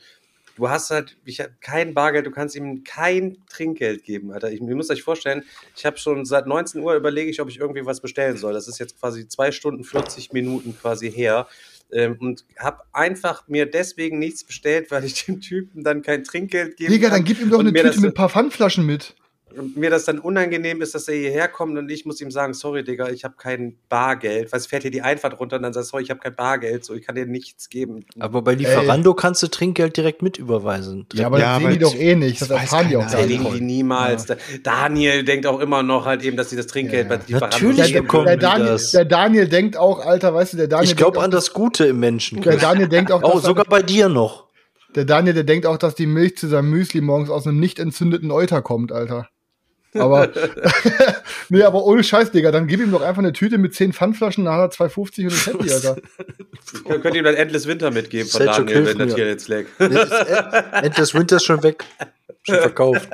du 0.59 0.69
hast 0.69 0.91
halt, 0.91 1.17
ich 1.25 1.39
hab 1.39 1.61
kein 1.61 1.93
Bargeld, 1.93 2.25
du 2.25 2.31
kannst 2.31 2.55
ihm 2.55 2.83
kein 2.83 3.37
Trinkgeld 3.49 4.03
geben, 4.03 4.31
Alter. 4.31 4.51
Ich, 4.51 4.59
ihr 4.59 4.75
müsst 4.75 4.91
euch 4.91 5.03
vorstellen, 5.03 5.43
ich 5.75 5.85
habe 5.85 5.97
schon 5.97 6.25
seit 6.25 6.47
19 6.47 6.81
Uhr 6.81 6.95
überlege 6.95 7.31
ich, 7.31 7.41
ob 7.41 7.49
ich 7.49 7.59
irgendwie 7.59 7.85
was 7.85 8.01
bestellen 8.01 8.37
soll. 8.37 8.53
Das 8.53 8.67
ist 8.67 8.77
jetzt 8.77 8.99
quasi 8.99 9.27
zwei 9.27 9.51
Stunden 9.51 9.83
40 9.83 10.33
Minuten 10.33 10.77
quasi 10.77 11.09
her. 11.09 11.47
Ähm, 11.91 12.17
und 12.19 12.45
habe 12.59 12.83
einfach 12.91 13.47
mir 13.47 13.65
deswegen 13.65 14.19
nichts 14.19 14.43
bestellt, 14.43 14.91
weil 14.91 15.05
ich 15.05 15.25
dem 15.25 15.41
Typen 15.41 15.83
dann 15.83 16.01
kein 16.01 16.23
Trinkgeld 16.23 16.77
gebe. 16.77 16.91
Digga, 16.91 17.09
dann 17.09 17.23
gib 17.23 17.41
ihm 17.41 17.49
doch 17.49 17.59
eine 17.59 17.73
Tüte 17.73 18.01
mit 18.01 18.11
ein 18.11 18.13
paar 18.13 18.29
Pfandflaschen 18.29 18.85
mit. 18.85 19.15
Mir 19.75 19.89
das 19.89 20.05
dann 20.05 20.19
unangenehm 20.19 20.81
ist, 20.81 20.95
dass 20.95 21.07
er 21.07 21.15
hierher 21.15 21.47
kommt 21.47 21.77
und 21.77 21.89
ich 21.89 22.05
muss 22.05 22.21
ihm 22.21 22.31
sagen, 22.31 22.53
sorry, 22.53 22.83
Digga, 22.83 23.09
ich 23.09 23.23
habe 23.23 23.35
kein 23.37 23.77
Bargeld. 23.89 24.51
Weil 24.51 24.59
es 24.59 24.67
fährt 24.67 24.83
hier 24.83 24.91
die 24.91 25.01
Einfahrt 25.01 25.39
runter 25.39 25.57
und 25.57 25.63
dann 25.63 25.73
sagst 25.73 25.89
du, 25.89 25.91
sorry, 25.91 26.03
ich 26.03 26.09
habe 26.09 26.19
kein 26.19 26.35
Bargeld, 26.35 26.85
so 26.85 26.93
ich 26.93 27.05
kann 27.05 27.15
dir 27.15 27.25
nichts 27.25 27.69
geben. 27.69 28.05
Aber 28.19 28.41
bei 28.41 28.53
Lieferando 28.55 29.13
kannst 29.13 29.41
du 29.43 29.47
Trinkgeld 29.47 29.97
direkt 29.97 30.21
mit 30.21 30.37
überweisen. 30.37 31.07
Ja, 31.13 31.25
aber 31.27 31.39
Ja, 31.39 31.45
das 31.53 31.57
sehen 31.57 31.65
aber 31.65 31.73
die 31.73 31.79
doch 31.79 31.95
eh 31.95 32.15
nicht. 32.15 32.41
Das 32.41 32.47
das 32.49 32.61
erfahren 32.61 32.89
die 32.89 32.97
auch 32.97 33.11
gar 33.11 33.25
nicht. 33.25 33.53
die 33.55 33.61
niemals. 33.61 34.25
Da- 34.25 34.37
Daniel 34.63 35.23
denkt 35.23 35.45
auch 35.47 35.59
immer 35.59 35.83
noch 35.83 36.05
halt 36.05 36.23
eben, 36.23 36.37
dass 36.37 36.49
sie 36.49 36.55
das 36.55 36.67
Trinkgeld 36.67 37.09
Ja. 37.09 37.17
bei 37.17 37.23
Lieferando 37.25 37.45
Natürlich 37.67 37.93
bekommen 37.93 38.25
Der 38.25 38.37
die 38.37 38.41
würden. 38.43 38.51
Daniel, 38.51 38.71
das. 38.71 38.91
der 38.91 39.05
Daniel 39.05 39.47
denkt 39.47 39.77
auch, 39.77 40.05
Alter, 40.05 40.33
weißt 40.33 40.53
du, 40.53 40.57
der 40.57 40.67
Daniel 40.67 40.89
Ich 40.89 40.95
glaube 40.95 41.21
an 41.21 41.31
das 41.31 41.53
Gute 41.53 41.85
im 41.85 41.99
Menschen. 41.99 42.41
der 42.41 42.57
Daniel 42.57 42.87
denkt 42.87 43.11
auch, 43.11 43.21
Oh, 43.23 43.39
sogar 43.39 43.65
bei 43.65 43.81
dir 43.81 44.09
noch. 44.09 44.47
der 44.95 45.05
Daniel, 45.05 45.33
der 45.33 45.43
denkt 45.43 45.65
auch, 45.65 45.77
dass 45.77 45.95
die 45.95 46.07
Milch 46.07 46.37
zu 46.37 46.47
seinem 46.47 46.69
Müsli 46.71 47.01
morgens 47.01 47.29
aus 47.29 47.45
einem 47.45 47.59
nicht 47.59 47.77
entzündeten 47.79 48.31
Euter 48.31 48.61
kommt, 48.61 48.91
Alter. 48.91 49.27
Aber, 49.95 50.29
nee, 51.49 51.63
aber 51.63 51.83
ohne 51.83 52.03
Scheiß, 52.03 52.31
Digga, 52.31 52.51
dann 52.51 52.67
gib 52.67 52.79
ihm 52.79 52.91
doch 52.91 53.01
einfach 53.01 53.21
eine 53.21 53.33
Tüte 53.33 53.57
mit 53.57 53.73
10 53.73 53.93
Pfandflaschen, 53.93 54.45
dann 54.45 54.55
hat 54.55 54.79
er 54.79 54.85
2,50 54.85 55.23
und 55.23 55.27
ist 55.27 55.47
happy, 55.47 55.71
Alter. 55.73 55.97
Könnt 56.85 57.01
könnt 57.01 57.15
ihr 57.15 57.21
ihm 57.21 57.25
dann 57.25 57.35
Endless 57.35 57.67
Winter 57.67 57.91
mitgeben 57.91 58.29
von 58.29 58.45
Daniel, 58.45 58.85
wenn 58.85 58.97
das 58.97 59.15
hier 59.15 59.27
jetzt 59.27 59.47
lag. 59.47 59.65
End 59.79 60.97
des 60.97 61.13
Winters 61.13 61.43
schon 61.43 61.63
weg. 61.63 61.85
Schon 62.43 62.55
verkauft. 62.55 63.09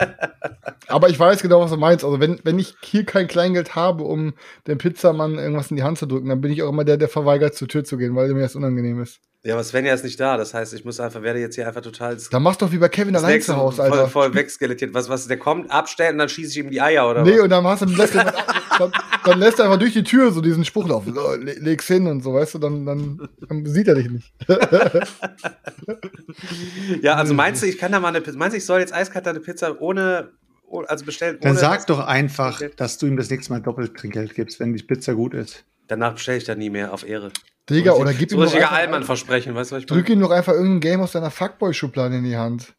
Aber 0.87 1.09
ich 1.09 1.19
weiß 1.19 1.41
genau, 1.41 1.61
was 1.61 1.71
du 1.71 1.77
meinst. 1.77 2.05
Also, 2.05 2.19
wenn, 2.19 2.39
wenn 2.43 2.59
ich 2.59 2.75
hier 2.81 3.05
kein 3.05 3.27
Kleingeld 3.27 3.75
habe, 3.75 4.03
um 4.03 4.33
dem 4.67 4.77
Pizzamann 4.77 5.39
irgendwas 5.39 5.71
in 5.71 5.77
die 5.77 5.83
Hand 5.83 5.97
zu 5.97 6.05
drücken, 6.05 6.29
dann 6.29 6.41
bin 6.41 6.51
ich 6.51 6.61
auch 6.61 6.69
immer 6.69 6.83
der, 6.83 6.97
der 6.97 7.09
verweigert, 7.09 7.55
zur 7.55 7.67
Tür 7.67 7.83
zu 7.83 7.97
gehen, 7.97 8.15
weil 8.15 8.31
mir 8.33 8.41
das 8.41 8.55
unangenehm 8.55 9.01
ist. 9.01 9.19
Ja, 9.45 9.53
aber 9.53 9.63
Svenja 9.63 9.93
ist 9.93 10.03
nicht 10.03 10.19
da. 10.19 10.37
Das 10.37 10.55
heißt, 10.55 10.73
ich 10.73 10.83
muss 10.85 10.99
einfach, 10.99 11.21
werde 11.21 11.39
jetzt 11.39 11.53
hier 11.53 11.67
einfach 11.67 11.81
total 11.81 12.17
Dann 12.31 12.41
mach's 12.41 12.57
doch 12.57 12.71
wie 12.71 12.79
bei 12.79 12.89
Kevin 12.89 13.15
allein 13.15 13.39
zu 13.41 13.55
Hause, 13.55 13.77
voll, 13.77 13.91
Alter. 13.91 14.07
voll 14.09 14.33
wegskelettiert. 14.33 14.93
Was, 14.95 15.07
was, 15.07 15.27
der 15.27 15.37
kommt, 15.37 15.69
abstellen 15.69 16.13
und 16.13 16.17
dann 16.17 16.29
schieße 16.29 16.49
ich 16.51 16.57
ihm 16.65 16.71
die 16.71 16.81
Eier, 16.81 17.07
oder 17.07 17.21
Nee, 17.21 17.35
was? 17.35 17.41
und 17.41 17.49
dann, 17.51 17.63
hast 17.65 17.81
du, 17.83 17.85
lässt 17.85 18.15
er, 18.15 18.33
dann, 18.79 18.91
dann 19.23 19.39
lässt 19.39 19.59
er 19.59 19.65
einfach 19.65 19.77
durch 19.77 19.93
die 19.93 20.03
Tür 20.03 20.31
so 20.31 20.41
diesen 20.41 20.65
Spruch 20.65 20.87
laufen. 20.87 21.13
Le- 21.13 21.53
leg's 21.59 21.85
hin 21.85 22.07
und 22.07 22.23
so, 22.23 22.33
weißt 22.33 22.55
du, 22.55 22.57
dann, 22.57 22.87
dann, 22.87 23.29
dann 23.47 23.65
sieht 23.67 23.87
er 23.87 23.93
dich 23.95 24.09
nicht. 24.09 24.33
Ja, 27.01 27.15
also 27.15 27.33
meinst 27.33 27.61
du, 27.61 27.67
ich 27.67 27.77
kann 27.77 27.91
da 27.91 27.99
mal 27.99 28.09
eine 28.09 28.21
Pizza, 28.21 28.37
meinst 28.37 28.53
du, 28.53 28.57
ich 28.57 28.65
soll 28.65 28.79
jetzt 28.79 28.93
eiskalt 28.93 29.27
eine 29.27 29.39
Pizza 29.39 29.79
ohne, 29.81 30.31
ohne 30.67 30.89
also 30.89 31.05
bestellen? 31.05 31.37
Dann 31.41 31.55
sag 31.55 31.85
doch 31.87 31.99
einfach, 31.99 32.61
dass 32.77 32.97
du 32.97 33.05
ihm 33.07 33.17
das 33.17 33.29
nächste 33.29 33.53
Mal 33.53 33.61
doppelt 33.61 33.95
Trinkgeld 33.95 34.33
gibst, 34.35 34.59
wenn 34.59 34.73
die 34.73 34.83
Pizza 34.83 35.13
gut 35.13 35.33
ist. 35.33 35.63
Danach 35.87 36.13
bestelle 36.13 36.37
ich 36.39 36.43
dann 36.45 36.57
nie 36.57 36.69
mehr 36.69 36.93
auf 36.93 37.07
Ehre. 37.07 37.31
Digga, 37.69 37.93
oder 37.93 38.13
gib 38.13 38.29
so 38.29 38.37
ihm 38.37 38.43
richtiger 38.43 38.71
Allmann-Versprechen, 38.71 39.55
weißt 39.55 39.71
du, 39.71 39.75
was 39.75 39.81
ich 39.81 39.87
drück 39.87 40.07
ihm 40.09 40.19
doch 40.19 40.31
einfach 40.31 40.53
irgendein 40.53 40.81
Game 40.81 41.01
aus 41.01 41.13
deiner 41.13 41.31
Fuckboy-Schublade 41.31 42.15
in 42.15 42.23
die 42.23 42.37
Hand. 42.37 42.75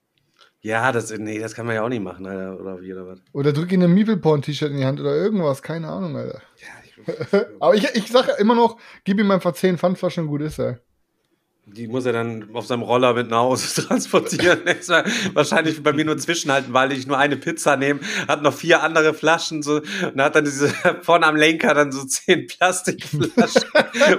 Ja, 0.61 0.91
das, 0.93 1.17
nee, 1.17 1.39
das 1.39 1.55
kann 1.55 1.67
man 1.67 1.75
ja 1.75 1.83
auch 1.83 1.89
nicht 1.89 2.03
machen, 2.03 2.27
Alter, 2.27 2.61
oder 2.61 2.81
wie, 2.81 2.93
oder 2.93 3.07
was? 3.07 3.19
Oder 3.33 3.53
drück 3.53 3.71
ihm 3.73 3.83
ein 3.83 3.93
Meeple-Porn-T-Shirt 3.93 4.71
in 4.71 4.79
die 4.79 4.85
Hand 4.85 5.01
oder 5.01 5.15
irgendwas, 5.15 5.63
keine 5.63 5.89
Ahnung, 5.89 6.17
Alter. 6.17 6.41
Ja, 6.59 6.67
ich, 6.85 7.47
Aber 7.61 7.75
ich, 7.75 7.85
ich 7.95 8.09
sage 8.09 8.33
immer 8.39 8.55
noch, 8.55 8.79
gib 9.05 9.19
ihm 9.19 9.31
einfach 9.31 9.53
10 9.53 9.79
Pfandflaschen 9.79 10.25
und 10.25 10.31
gut 10.31 10.43
ist 10.43 10.59
er. 10.59 10.81
Die 11.69 11.89
muss 11.89 12.07
er 12.07 12.13
dann 12.13 12.49
auf 12.55 12.67
seinem 12.67 12.83
Roller 12.83 13.13
mit 13.13 13.29
nach 13.29 13.39
Hause 13.39 13.83
transportieren. 13.87 14.61
Wahrscheinlich 15.35 15.83
bei 15.83 15.93
mir 15.93 16.05
nur 16.05 16.17
zwischenhalten, 16.17 16.73
weil 16.73 16.93
ich 16.93 17.09
nur 17.09 17.19
eine 17.19 17.37
Pizza 17.37 17.77
nehme, 17.77 18.01
hat 18.29 18.43
noch 18.43 18.55
vier 18.55 18.85
andere 18.85 19.15
Flaschen 19.15 19.65
so 19.65 19.81
und 20.03 20.23
hat 20.23 20.37
dann 20.37 20.45
diese 20.45 20.69
vorne 21.03 21.27
am 21.27 21.35
Lenker 21.35 21.75
dann 21.75 21.91
so 21.91 22.05
zehn 22.05 22.47
Plastikflaschen 22.47 23.65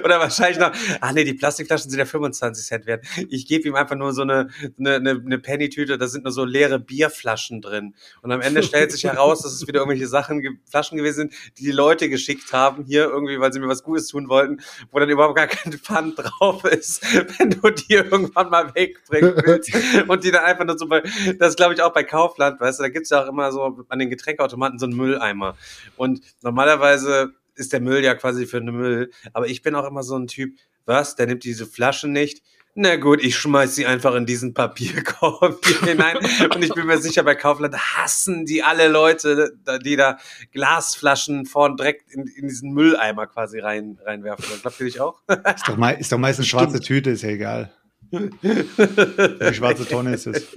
oder 0.03 0.19
wahrscheinlich 0.19 0.59
noch, 0.59 0.73
ah 0.99 1.13
nee, 1.13 1.23
die 1.23 1.33
Plastikflaschen 1.35 1.89
sind 1.89 1.99
ja 1.99 2.05
25 2.05 2.65
Cent 2.65 2.85
wert. 2.85 3.05
Ich 3.29 3.47
gebe 3.47 3.65
ihm 3.65 3.75
einfach 3.75 3.95
nur 3.95 4.11
so 4.11 4.23
eine, 4.23 4.49
eine, 4.77 4.95
eine, 4.95 5.39
Penny-Tüte, 5.39 5.97
da 5.97 6.07
sind 6.07 6.25
nur 6.25 6.33
so 6.33 6.43
leere 6.43 6.79
Bierflaschen 6.79 7.61
drin 7.61 7.95
und 8.21 8.31
am 8.33 8.41
Ende 8.41 8.61
stellt 8.61 8.91
sich 8.91 9.05
heraus, 9.05 9.43
dass 9.43 9.53
es 9.53 9.65
wieder 9.67 9.79
irgendwelche 9.79 10.07
Sachen, 10.07 10.59
Flaschen 10.69 10.97
gewesen 10.97 11.15
sind, 11.15 11.33
die 11.57 11.63
die 11.63 11.71
Leute 11.71 12.09
geschickt 12.09 12.51
haben, 12.51 12.83
hier 12.83 13.05
irgendwie, 13.05 13.39
weil 13.39 13.53
sie 13.53 13.61
mir 13.61 13.69
was 13.69 13.83
Gutes 13.83 14.07
tun 14.07 14.27
wollten, 14.27 14.59
wo 14.91 14.99
dann 14.99 15.09
überhaupt 15.09 15.37
gar 15.37 15.47
kein 15.47 15.71
Pfand 15.71 16.15
drauf 16.17 16.65
ist, 16.65 17.05
wenn 17.37 17.51
du 17.51 17.69
die 17.69 17.93
irgendwann 17.93 18.49
mal 18.49 18.73
wegbringen 18.73 19.35
willst 19.45 19.71
und 20.07 20.23
die 20.23 20.31
dann 20.31 20.43
einfach 20.43 20.65
nur 20.65 20.77
so 20.77 20.87
bei, 20.87 21.03
das 21.39 21.55
glaube 21.55 21.73
ich 21.73 21.81
auch 21.81 21.93
bei 21.93 22.03
Kaufland, 22.03 22.59
weißt 22.59 22.79
du, 22.79 22.83
da 22.83 22.89
gibt's 22.89 23.09
ja 23.09 23.23
auch 23.23 23.27
immer 23.27 23.51
so 23.51 23.85
an 23.89 23.99
den 23.99 24.09
Getränkeautomaten 24.09 24.79
so 24.79 24.85
einen 24.85 24.95
Mülleimer. 24.95 25.57
Und 25.95 26.21
normalerweise 26.41 27.33
ist 27.55 27.73
der 27.73 27.81
Müll 27.81 28.03
ja 28.03 28.15
quasi 28.15 28.45
für 28.45 28.61
den 28.61 28.75
Müll, 28.75 29.11
aber 29.33 29.47
ich 29.47 29.61
bin 29.61 29.75
auch 29.75 29.85
immer 29.85 30.03
so 30.03 30.17
ein 30.17 30.27
Typ, 30.27 30.57
was, 30.85 31.15
der 31.15 31.27
nimmt 31.27 31.43
diese 31.43 31.65
Flaschen 31.65 32.11
nicht, 32.11 32.41
na 32.79 32.95
gut, 32.95 33.23
ich 33.23 33.35
schmeiß 33.35 33.73
sie 33.75 33.85
einfach 33.85 34.13
in 34.15 34.25
diesen 34.25 34.53
Papierkorb 34.53 35.65
hier 35.65 35.81
hinein. 35.89 36.17
Und 36.53 36.63
ich 36.63 36.73
bin 36.73 36.85
mir 36.85 36.99
sicher, 36.99 37.23
bei 37.23 37.33
Kaufland 37.35 37.75
hassen 37.75 38.45
die 38.45 38.61
alle 38.63 38.87
Leute, 38.87 39.53
die 39.83 39.95
da 39.95 40.17
Glasflaschen 40.53 41.45
vorn 41.45 41.75
direkt 41.75 42.11
in, 42.11 42.27
in 42.27 42.47
diesen 42.47 42.71
Mülleimer 42.73 43.25
quasi 43.27 43.59
rein, 43.59 43.97
reinwerfen. 44.05 44.45
Glaubt 44.61 44.79
ihr 44.79 44.85
nicht 44.85 44.99
auch? 44.99 45.21
Ist 45.27 45.67
doch, 45.67 45.75
mei 45.77 45.95
ist 45.95 46.11
doch 46.11 46.17
meistens 46.19 46.47
schwarze 46.47 46.79
Tüte, 46.79 47.09
ist 47.09 47.23
ja 47.23 47.29
egal. 47.29 47.71
Die 48.11 49.53
schwarze 49.53 49.85
Tonne 49.87 50.13
ist 50.13 50.27
es. 50.27 50.47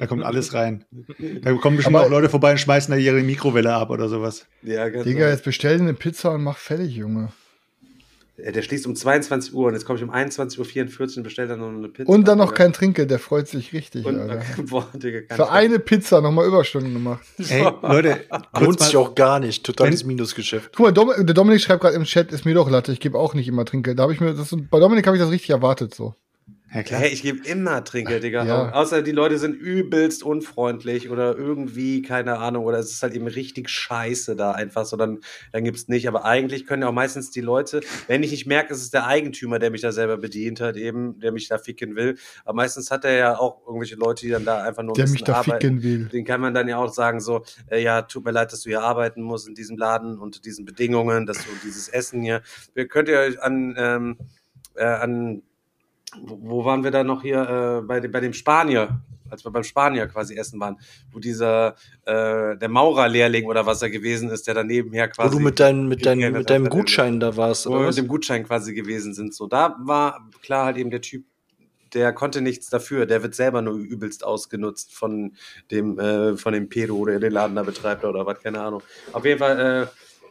Da 0.00 0.06
kommt 0.06 0.24
alles 0.24 0.52
rein. 0.54 0.84
Da 1.42 1.52
kommen 1.52 1.76
bestimmt 1.76 1.96
Aber- 1.96 2.06
auch 2.06 2.10
Leute 2.10 2.28
vorbei 2.28 2.52
und 2.52 2.58
schmeißen 2.58 2.90
da 2.92 2.96
ihre 2.98 3.22
Mikrowelle 3.22 3.72
ab 3.74 3.90
oder 3.90 4.08
sowas. 4.08 4.46
Ja, 4.62 4.88
ganz 4.88 5.04
Digga, 5.04 5.28
jetzt 5.28 5.44
bestell 5.44 5.76
dir 5.76 5.84
eine 5.84 5.94
Pizza 5.94 6.32
und 6.32 6.42
mach 6.42 6.56
fertig, 6.58 6.94
Junge. 6.96 7.28
Ja, 8.38 8.52
Der 8.52 8.62
schließt 8.62 8.86
um 8.86 8.94
22 8.94 9.54
Uhr 9.54 9.68
und 9.68 9.74
jetzt 9.74 9.84
komme 9.86 9.98
ich 9.98 10.04
um 10.04 10.10
21.44 10.10 11.00
Uhr 11.00 11.16
und 11.16 11.22
bestelle 11.22 11.48
dann 11.48 11.60
noch 11.60 11.68
eine 11.68 11.88
Pizza. 11.88 12.10
Und 12.10 12.28
dann 12.28 12.38
noch 12.38 12.52
kein 12.54 12.72
Trinkgeld, 12.72 13.10
der 13.10 13.18
freut 13.18 13.48
sich 13.48 13.72
richtig, 13.72 14.04
Und, 14.04 14.18
Alter. 14.18 14.42
boah, 14.64 14.86
Digga, 14.94 15.34
Für 15.34 15.50
eine 15.50 15.78
Pizza 15.78 16.20
nochmal 16.20 16.46
Überstunden 16.46 16.92
gemacht. 16.92 17.24
Ey, 17.48 17.66
Leute, 17.82 18.20
Lohnt 18.58 18.80
sich 18.80 18.96
auch 18.96 19.14
gar 19.14 19.40
nicht. 19.40 19.64
Totales 19.64 20.04
Minusgeschäft. 20.04 20.72
Guck 20.74 20.86
mal, 20.86 20.92
Dom 20.92 21.12
der 21.16 21.34
Dominik 21.34 21.60
schreibt 21.60 21.82
gerade 21.82 21.96
im 21.96 22.04
Chat, 22.04 22.32
ist 22.32 22.44
mir 22.44 22.54
doch 22.54 22.68
Latte, 22.70 22.92
ich 22.92 23.00
gebe 23.00 23.18
auch 23.18 23.34
nicht 23.34 23.48
immer 23.48 23.64
Trinkgeld. 23.64 23.98
Da 23.98 24.04
habe 24.04 24.12
ich 24.12 24.20
mir, 24.20 24.34
das, 24.34 24.54
bei 24.70 24.80
Dominik 24.80 25.06
habe 25.06 25.16
ich 25.16 25.22
das 25.22 25.30
richtig 25.30 25.50
erwartet 25.50 25.94
so. 25.94 26.14
Ja, 26.74 26.82
klar. 26.82 27.00
Hey, 27.00 27.10
ich 27.10 27.22
gebe 27.22 27.46
immer 27.46 27.84
Trinkgeld, 27.84 28.22
Digga. 28.24 28.44
Ja. 28.44 28.72
Außer 28.72 29.02
die 29.02 29.12
Leute 29.12 29.38
sind 29.38 29.54
übelst 29.54 30.22
unfreundlich 30.22 31.10
oder 31.10 31.36
irgendwie, 31.36 32.02
keine 32.02 32.38
Ahnung, 32.38 32.64
oder 32.64 32.78
es 32.78 32.90
ist 32.90 33.02
halt 33.02 33.14
eben 33.14 33.28
richtig 33.28 33.68
scheiße 33.70 34.34
da 34.34 34.50
einfach, 34.52 34.84
so 34.84 34.96
dann, 34.96 35.20
dann 35.52 35.64
gibt's 35.64 35.86
nicht. 35.88 36.08
Aber 36.08 36.24
eigentlich 36.24 36.66
können 36.66 36.82
ja 36.82 36.88
auch 36.88 36.92
meistens 36.92 37.30
die 37.30 37.40
Leute, 37.40 37.80
wenn 38.08 38.22
ich 38.22 38.32
nicht 38.32 38.46
merke, 38.46 38.74
es 38.74 38.82
ist 38.82 38.94
der 38.94 39.06
Eigentümer, 39.06 39.58
der 39.58 39.70
mich 39.70 39.80
da 39.80 39.92
selber 39.92 40.16
bedient 40.16 40.60
hat, 40.60 40.76
eben, 40.76 41.20
der 41.20 41.32
mich 41.32 41.48
da 41.48 41.58
ficken 41.58 41.94
will. 41.94 42.18
Aber 42.44 42.56
meistens 42.56 42.90
hat 42.90 43.04
er 43.04 43.12
ja 43.12 43.38
auch 43.38 43.64
irgendwelche 43.66 43.96
Leute, 43.96 44.26
die 44.26 44.32
dann 44.32 44.44
da 44.44 44.62
einfach 44.62 44.82
nur 44.82 44.92
ein 44.92 44.96
Der 44.96 45.02
bisschen 45.04 45.14
mich 45.14 45.24
da 45.24 45.34
arbeiten. 45.34 45.60
ficken 45.60 45.82
will. 45.82 46.04
Den 46.06 46.24
kann 46.24 46.40
man 46.40 46.52
dann 46.52 46.66
ja 46.68 46.78
auch 46.78 46.92
sagen, 46.92 47.20
so, 47.20 47.44
äh, 47.70 47.82
ja, 47.82 48.02
tut 48.02 48.24
mir 48.24 48.32
leid, 48.32 48.52
dass 48.52 48.62
du 48.62 48.70
hier 48.70 48.82
arbeiten 48.82 49.22
musst 49.22 49.46
in 49.46 49.54
diesem 49.54 49.76
Laden 49.76 50.18
unter 50.18 50.40
diesen 50.40 50.64
Bedingungen, 50.64 51.26
dass 51.26 51.38
du 51.38 51.50
dieses 51.64 51.88
Essen 51.88 52.22
hier. 52.22 52.42
Wir 52.74 52.88
könnt 52.88 53.08
ihr 53.08 53.18
euch 53.18 53.40
an, 53.40 53.74
ähm, 53.78 54.18
äh, 54.74 54.84
an 54.84 55.42
wo 56.22 56.38
wo 56.40 56.64
waren 56.64 56.84
wir 56.84 56.90
da 56.90 57.04
noch 57.04 57.22
hier 57.22 57.80
äh, 57.82 57.86
bei, 57.86 58.00
dem, 58.00 58.12
bei 58.12 58.20
dem 58.20 58.32
Spanier, 58.32 59.00
als 59.30 59.44
wir 59.44 59.50
beim 59.50 59.64
Spanier 59.64 60.06
quasi 60.06 60.36
essen 60.36 60.60
waren, 60.60 60.78
wo 61.12 61.18
dieser 61.18 61.74
äh, 62.04 62.56
der 62.56 62.68
Maurerlehrling 62.68 63.46
oder 63.46 63.66
was 63.66 63.82
er 63.82 63.90
gewesen 63.90 64.30
ist, 64.30 64.46
der 64.46 64.54
daneben 64.54 64.92
her 64.92 65.08
Wo 65.08 65.22
quasi 65.22 65.36
du 65.36 65.42
mit, 65.42 65.60
dein, 65.60 65.88
mit, 65.88 66.06
dein, 66.06 66.18
mit 66.18 66.50
deinem 66.50 66.68
Gutschein 66.68 67.20
da 67.20 67.36
warst, 67.36 67.66
wo 67.66 67.70
oder 67.70 67.80
wir 67.80 67.86
was? 67.88 67.96
mit 67.96 68.04
dem 68.04 68.08
Gutschein 68.08 68.44
quasi 68.44 68.74
gewesen 68.74 69.14
sind. 69.14 69.34
So, 69.34 69.46
da 69.46 69.76
war 69.80 70.28
klar 70.42 70.66
halt 70.66 70.76
eben 70.76 70.90
der 70.90 71.00
Typ, 71.00 71.24
der 71.94 72.12
konnte 72.12 72.40
nichts 72.40 72.68
dafür, 72.68 73.06
der 73.06 73.22
wird 73.22 73.34
selber 73.34 73.62
nur 73.62 73.74
übelst 73.74 74.24
ausgenutzt 74.24 74.94
von 74.94 75.36
dem, 75.70 75.98
äh, 75.98 76.36
von 76.36 76.52
dem 76.52 76.68
Pedo, 76.68 77.04
der 77.06 77.20
den 77.20 77.32
Laden 77.32 77.56
da 77.56 77.62
betreibt 77.62 78.04
oder 78.04 78.26
was, 78.26 78.40
keine 78.40 78.60
Ahnung. 78.60 78.82
Auf 79.12 79.24
jeden 79.24 79.38
Fall, 79.38 79.58
äh, 79.58 79.86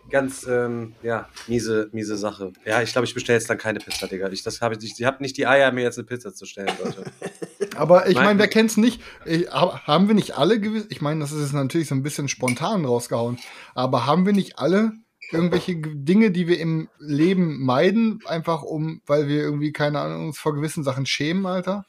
ganz, 0.09 0.45
ähm, 0.47 0.93
ja, 1.03 1.27
miese, 1.47 1.89
miese 1.91 2.17
Sache. 2.17 2.53
Ja, 2.65 2.81
ich 2.81 2.91
glaube, 2.91 3.05
ich 3.05 3.13
bestelle 3.13 3.37
jetzt 3.39 3.49
dann 3.49 3.57
keine 3.57 3.79
Pizza, 3.79 4.07
Digga. 4.07 4.29
Ich, 4.29 4.43
das 4.43 4.61
habe 4.61 4.75
ich, 4.79 4.99
ich 4.99 5.05
habe 5.05 5.21
nicht 5.23 5.37
die 5.37 5.47
Eier, 5.47 5.71
mir 5.71 5.83
jetzt 5.83 5.97
eine 5.97 6.05
Pizza 6.05 6.33
zu 6.33 6.45
stellen, 6.45 6.69
Leute. 6.83 7.03
Aber 7.75 8.07
ich 8.07 8.15
Mein- 8.15 8.23
meine, 8.25 8.39
wer 8.39 8.47
kennt's 8.47 8.77
nicht? 8.77 9.01
Ich, 9.25 9.49
hab- 9.49 9.85
haben 9.87 10.07
wir 10.07 10.15
nicht 10.15 10.37
alle 10.37 10.59
gewiss? 10.59 10.85
Ich 10.89 11.01
meine, 11.01 11.19
das 11.19 11.31
ist 11.31 11.41
jetzt 11.41 11.53
natürlich 11.53 11.87
so 11.87 11.95
ein 11.95 12.03
bisschen 12.03 12.27
spontan 12.27 12.85
rausgehauen. 12.85 13.37
Aber 13.73 14.05
haben 14.05 14.25
wir 14.25 14.33
nicht 14.33 14.59
alle 14.59 14.93
irgendwelche 15.31 15.75
Dinge, 15.75 16.31
die 16.31 16.47
wir 16.47 16.59
im 16.59 16.87
Leben 16.99 17.63
meiden, 17.65 18.19
einfach 18.27 18.61
um, 18.61 19.01
weil 19.07 19.27
wir 19.27 19.41
irgendwie 19.41 19.71
keine 19.73 19.99
Ahnung 19.99 20.27
uns 20.27 20.37
vor 20.37 20.53
gewissen 20.55 20.83
Sachen 20.83 21.05
schämen, 21.05 21.45
Alter? 21.45 21.85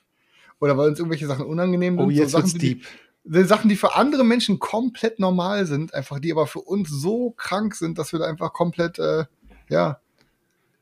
Oder 0.59 0.79
weil 0.79 0.89
uns 0.89 0.99
irgendwelche 0.99 1.27
Sachen 1.27 1.45
unangenehm 1.45 1.99
sind? 1.99 2.07
Oh, 2.07 2.11
jetzt 2.11 2.31
so 2.33 2.39
wird's 2.39 2.53
Sachen, 2.53 2.61
die, 2.61 2.75
deep. 2.77 2.83
die 2.83 2.87
Sachen, 3.29 3.69
die 3.69 3.77
für 3.77 3.95
andere 3.97 4.25
Menschen 4.25 4.59
komplett 4.59 5.19
normal 5.19 5.67
sind, 5.67 5.95
einfach 5.95 6.21
die 6.21 6.33
aber 6.33 6.47
für 6.47 6.61
uns 6.61 6.91
so 6.91 7.31
krank 7.31 7.75
sind, 7.75 7.99
dass 7.99 8.13
wir 8.13 8.21
da 8.21 8.27
einfach 8.27 8.53
komplett, 8.53 8.99
äh, 8.99 9.25
ja. 9.69 10.01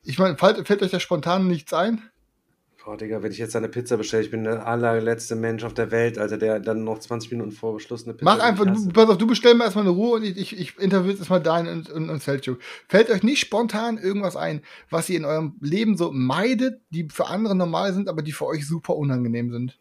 Ich 0.02 0.18
meine, 0.18 0.36
fällt, 0.36 0.66
fällt 0.66 0.82
euch 0.82 0.90
da 0.90 1.00
spontan 1.00 1.46
nichts 1.46 1.72
ein? 1.72 2.02
Boah, 2.84 2.98
Digga, 2.98 3.22
wenn 3.22 3.32
ich 3.32 3.38
jetzt 3.38 3.56
eine 3.56 3.70
Pizza 3.70 3.96
bestelle, 3.96 4.22
ich 4.22 4.30
bin 4.30 4.44
der 4.44 4.66
allerletzte 4.66 5.36
Mensch 5.36 5.64
auf 5.64 5.72
der 5.72 5.90
Welt, 5.90 6.18
Alter, 6.18 6.36
der 6.36 6.60
dann 6.60 6.84
noch 6.84 6.98
20 6.98 7.30
Minuten 7.30 7.50
vor 7.50 7.72
Beschluss 7.72 8.04
eine 8.04 8.12
Pizza 8.12 8.26
Mach 8.26 8.40
einfach, 8.40 8.66
du, 8.66 8.88
pass 8.90 9.08
auf, 9.08 9.16
du 9.16 9.26
bestell 9.26 9.54
mir 9.54 9.64
erstmal 9.64 9.86
eine 9.86 9.94
Ruhe 9.94 10.16
und 10.16 10.24
ich, 10.24 10.36
ich, 10.36 10.58
ich 10.58 10.78
interview 10.78 11.08
jetzt 11.08 11.20
erstmal 11.20 11.42
deinen 11.42 11.68
und, 11.68 11.90
und, 11.90 12.10
und 12.10 12.22
Selchuk. 12.22 12.58
Fällt 12.86 13.08
euch 13.08 13.22
nicht 13.22 13.40
spontan 13.40 13.96
irgendwas 13.96 14.36
ein, 14.36 14.60
was 14.90 15.08
ihr 15.08 15.16
in 15.16 15.24
eurem 15.24 15.56
Leben 15.62 15.96
so 15.96 16.12
meidet, 16.12 16.82
die 16.90 17.08
für 17.08 17.28
andere 17.28 17.54
normal 17.54 17.94
sind, 17.94 18.06
aber 18.06 18.20
die 18.20 18.32
für 18.32 18.44
euch 18.44 18.66
super 18.66 18.96
unangenehm 18.96 19.50
sind? 19.50 19.78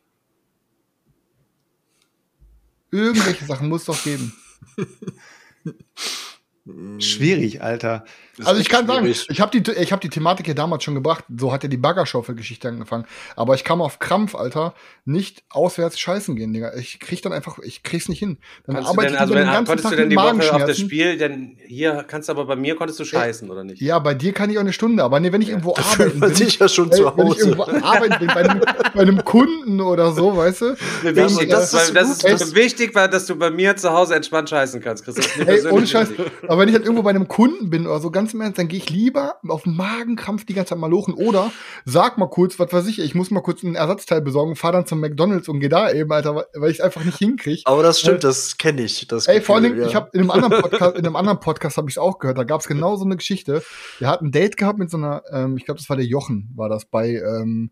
Irgendwelche 2.94 3.46
Sachen 3.46 3.70
muss 3.70 3.82
es 3.82 3.88
doch 3.88 4.04
geben. 4.04 4.32
Schwierig, 7.00 7.64
Alter. 7.64 8.06
Das 8.36 8.40
ist 8.40 8.48
Also 8.48 8.62
ich 8.62 8.70
kann 8.70 8.88
sagen, 8.88 9.02
schwierig. 9.06 9.28
ich 9.30 9.42
habe 9.42 9.60
die, 9.60 9.72
ich 9.74 9.92
hab 9.92 10.02
die 10.02 10.10
Thematik 10.10 10.48
ja 10.48 10.54
damals 10.56 10.84
schon 10.84 10.96
gebracht. 10.96 11.24
So 11.38 11.52
hat 11.54 11.62
ja 11.64 11.70
die 11.70 11.78
Baggerschaufel-Geschichte 11.78 12.68
angefangen. 12.68 13.06
Aber 13.36 13.54
ich 13.54 13.64
kann 13.64 13.80
auf 13.80 14.00
Krampf, 14.00 14.34
Alter, 14.34 14.74
nicht 15.06 15.44
auswärts 15.50 16.00
scheißen 16.00 16.36
gehen, 16.36 16.52
Digga. 16.52 16.74
Ich 16.76 17.00
krieg 17.00 17.22
dann 17.22 17.32
einfach, 17.32 17.60
ich 17.60 17.84
krieg's 17.84 18.10
nicht 18.10 18.20
hin. 18.20 18.38
Dann 18.66 18.76
Konntest 18.76 18.88
du 18.88 18.90
arbeite 18.92 19.08
denn, 19.08 19.16
ich 19.16 19.22
also 19.22 19.34
den 19.36 19.46
ganzen 19.46 19.66
konntest 19.68 19.84
Tag 19.84 19.92
du 19.92 19.98
denn 19.98 20.10
die 20.10 20.16
Woche 20.16 20.54
auf 20.56 20.66
das. 20.66 20.80
Spiel, 20.80 21.18
denn 21.18 21.58
hier 21.68 22.04
kannst 22.08 22.28
du 22.30 22.34
aber 22.34 22.46
bei 22.46 22.56
mir 22.56 22.76
konntest 22.76 23.00
du 23.00 23.06
scheißen, 23.06 23.50
oder 23.52 23.64
nicht? 23.64 23.82
Ja, 23.82 24.00
bei 24.00 24.14
dir 24.16 24.34
kann 24.34 24.50
ich 24.50 24.58
auch 24.58 24.62
eine 24.62 24.74
Stunde, 24.74 25.04
aber 25.04 25.20
nee, 25.20 25.32
wenn 25.32 25.42
ich 25.42 25.50
irgendwo 25.50 25.76
fühlt 25.78 26.18
man 26.18 26.30
bin, 26.30 26.36
sich 26.38 26.58
ja 26.58 26.68
schon 26.68 26.90
ey, 26.92 26.98
zu 26.98 27.06
wenn 27.16 27.28
ich 27.28 27.34
Hause. 27.34 27.50
irgendwo 27.50 27.64
arbeiten 27.86 28.16
bin, 28.20 28.28
bei 28.28 28.50
einem, 28.50 28.62
bei 28.96 29.02
einem 29.02 29.24
Kunden 29.24 29.80
oder 29.80 30.12
so, 30.12 30.36
weißt 30.36 30.62
du? 30.62 30.66
Wichtig, 31.04 31.42
äh, 31.44 31.48
das, 31.48 31.74
ist, 31.74 31.96
das 31.96 32.10
ist 32.10 32.24
ey, 32.24 32.34
mir 32.34 32.56
wichtig, 32.56 32.96
weil, 32.96 33.10
dass 33.10 33.26
du 33.28 33.36
bei 33.36 33.52
mir 33.52 33.76
zu 33.76 33.92
Hause 33.92 34.16
entspannt 34.16 34.50
scheißen 34.50 34.82
kannst, 34.82 35.04
Chris. 35.04 35.16
Das 35.16 35.26
ist 35.28 35.66
Ey, 35.66 35.72
ohne 35.72 35.86
Scheiß. 35.86 36.10
Aber 36.48 36.60
wenn 36.62 36.70
ich 36.70 36.74
halt 36.76 36.86
irgendwo 36.86 37.04
bei 37.04 37.12
einem 37.12 37.28
Kunden 37.28 37.70
bin 37.70 37.86
oder 37.86 38.00
so, 38.00 38.10
ganz 38.10 38.23
im 38.32 38.40
Ernst, 38.40 38.58
dann 38.58 38.70
gehe 38.70 38.80
ich 38.80 38.90
lieber 38.90 39.36
auf 39.50 39.64
den 39.64 39.76
Magenkrampf 39.76 40.46
die 40.46 40.54
ganze 40.54 40.70
Zeit 40.70 40.78
mal 40.78 40.90
lochen. 40.90 41.14
Oder 41.14 41.52
sag 41.84 42.18
mal 42.18 42.30
kurz, 42.30 42.58
was 42.60 42.72
weiß 42.72 42.88
ich, 42.88 43.00
ich 43.00 43.16
muss 43.16 43.32
mal 43.32 43.42
kurz 43.42 43.64
einen 43.64 43.76
Ersatzteil 43.76 44.22
besorgen, 44.22 44.56
fahr 44.56 44.72
dann 44.72 44.86
zum 44.86 45.02
McDonalds 45.02 45.50
und 45.50 45.60
geh 45.60 45.68
da 45.68 45.92
eben, 45.92 46.12
Alter, 46.12 46.46
weil 46.54 46.72
ich 46.72 46.78
es 46.78 46.82
einfach 46.82 47.04
nicht 47.04 47.18
hinkriege. 47.18 47.64
Aber 47.66 47.84
das 47.84 48.00
stimmt, 48.00 48.24
das 48.24 48.58
kenne 48.58 48.84
ich. 48.84 49.06
Das 49.08 49.28
Ey, 49.28 49.42
vor 49.42 49.56
allen 49.56 49.64
Dingen, 49.64 49.76
Gefühl, 49.76 49.88
ich 49.88 49.94
ja. 49.94 50.00
habe 50.00 50.12
in 50.14 50.22
einem 50.22 50.32
anderen 50.44 50.62
Podcast, 50.62 50.96
in 50.96 51.06
einem 51.06 51.16
anderen 51.18 51.40
Podcast 51.42 51.76
habe 51.76 51.90
ich 51.90 51.96
es 51.96 51.98
auch 51.98 52.20
gehört. 52.20 52.38
Da 52.38 52.46
gab 52.46 52.62
es 52.62 52.68
genau 52.68 52.96
so 52.96 53.04
eine 53.04 53.18
Geschichte. 53.18 53.64
Der 54.00 54.08
hat 54.08 54.22
ein 54.22 54.32
Date 54.32 54.56
gehabt 54.56 54.80
mit 54.80 54.90
so 54.90 54.98
einer, 54.98 55.24
ähm, 55.30 55.58
ich 55.58 55.66
glaube, 55.66 55.80
das 55.80 55.90
war 55.90 55.98
der 55.98 56.06
Jochen, 56.06 56.52
war 56.56 56.70
das 56.70 56.86
bei 56.86 57.16
ähm, 57.16 57.72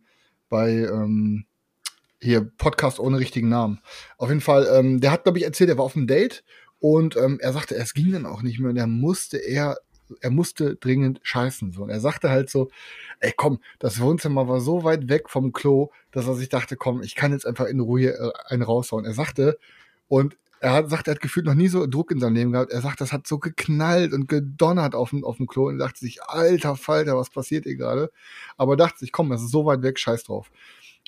bei 0.52 0.72
ähm, 0.72 1.46
hier 2.20 2.42
Podcast 2.58 3.00
ohne 3.00 3.18
richtigen 3.18 3.50
Namen. 3.50 3.80
Auf 4.18 4.30
jeden 4.30 4.42
Fall, 4.42 4.68
ähm, 4.72 5.02
der 5.02 5.12
hat 5.12 5.24
glaube 5.24 5.40
ich 5.40 5.46
erzählt, 5.46 5.72
er 5.72 5.80
war 5.80 5.86
auf 5.86 5.96
einem 5.96 6.06
Date 6.06 6.44
und 6.80 7.16
ähm, 7.18 7.40
er 7.42 7.54
sagte, 7.54 7.76
es 7.76 7.94
ging 7.94 8.12
dann 8.12 8.28
auch 8.28 8.44
nicht 8.44 8.60
mehr 8.60 8.70
und 8.70 8.78
er 8.78 8.88
musste 8.88 9.38
er 9.38 9.78
er 10.22 10.32
musste 10.32 10.76
dringend 10.76 11.20
scheißen 11.24 11.72
so. 11.72 11.84
Und 11.84 11.90
er 11.90 12.00
sagte 12.00 12.30
halt 12.30 12.50
so, 12.50 12.70
ey 13.20 13.34
komm, 13.36 13.60
das 13.80 14.00
Wohnzimmer 14.00 14.48
war 14.48 14.60
so 14.60 14.84
weit 14.84 15.10
weg 15.10 15.30
vom 15.30 15.54
Klo, 15.54 15.92
dass 16.12 16.28
er 16.28 16.36
sich 16.36 16.50
dachte, 16.50 16.76
komm, 16.76 17.02
ich 17.02 17.16
kann 17.16 17.32
jetzt 17.32 17.46
einfach 17.46 17.66
in 17.66 17.80
Ruhe 17.80 18.14
äh, 18.14 18.32
einen 18.48 18.64
raushauen. 18.64 19.06
Er 19.06 19.14
sagte 19.14 19.58
und 20.08 20.38
er 20.62 20.74
hat 20.74 20.90
sagt, 20.92 21.08
er 21.08 21.16
hat 21.16 21.22
gefühlt 21.22 21.48
noch 21.48 21.56
nie 21.56 21.70
so 21.70 21.88
Druck 21.88 22.12
in 22.12 22.20
seinem 22.20 22.36
Leben 22.36 22.52
gehabt. 22.52 22.72
Er 22.72 22.82
sagt, 22.82 23.02
das 23.02 23.12
hat 23.12 23.26
so 23.26 23.40
geknallt 23.40 24.14
und 24.14 24.28
gedonnert 24.28 24.94
auf 24.94 25.10
dem, 25.10 25.24
auf 25.24 25.38
dem 25.38 25.48
Klo 25.48 25.68
und 25.68 25.80
dachte 25.80 26.00
sich, 26.00 26.22
alter 26.22 26.76
Falter, 26.76 27.18
was 27.18 27.32
passiert 27.32 27.64
hier 27.64 27.76
gerade? 27.76 28.12
Aber 28.58 28.78
dachte 28.78 29.00
sich, 29.00 29.12
komm, 29.12 29.32
das 29.32 29.42
ist 29.42 29.50
so 29.50 29.66
weit 29.66 29.82
weg, 29.82 29.98
scheiß 29.98 30.24
drauf. 30.24 30.52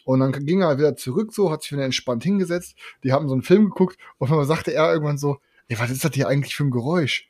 Und 0.06 0.22
dann 0.22 0.32
ging 0.32 0.62
er 0.62 0.78
wieder 0.80 0.96
zurück 0.96 1.34
so, 1.34 1.52
hat 1.52 1.62
sich 1.62 1.72
wieder 1.72 1.86
entspannt 1.86 2.24
hingesetzt. 2.24 2.76
Die 3.04 3.14
haben 3.14 3.28
so 3.28 3.34
einen 3.34 3.44
Film 3.44 3.66
geguckt 3.66 3.98
und 4.18 4.32
dann 4.32 4.44
sagte 4.46 4.74
er 4.74 4.92
irgendwann 4.92 5.20
so, 5.20 5.38
ey, 5.68 5.78
was 5.80 5.92
ist 5.92 6.04
das 6.04 6.14
hier 6.14 6.28
eigentlich 6.28 6.56
für 6.56 6.64
ein 6.64 6.72
Geräusch? 6.72 7.30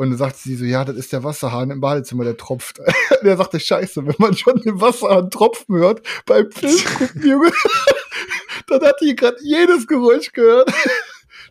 Und 0.00 0.08
dann 0.08 0.16
sagte 0.16 0.38
sie 0.38 0.56
so, 0.56 0.64
ja, 0.64 0.82
das 0.82 0.96
ist 0.96 1.12
der 1.12 1.24
Wasserhahn 1.24 1.70
im 1.70 1.82
Badezimmer, 1.82 2.24
der 2.24 2.38
tropft. 2.38 2.78
Und 3.20 3.28
er 3.28 3.36
sagte, 3.36 3.60
scheiße, 3.60 4.06
wenn 4.06 4.14
man 4.16 4.34
schon 4.34 4.58
den 4.62 4.80
Wasserhahn 4.80 5.30
tropfen 5.30 5.76
hört, 5.76 6.00
beim 6.24 6.50
Film 6.50 6.78
Junge, 7.22 7.52
dann 8.66 8.80
hat 8.80 8.96
die 9.02 9.14
gerade 9.14 9.36
jedes 9.42 9.86
Geräusch 9.86 10.32
gehört. 10.32 10.72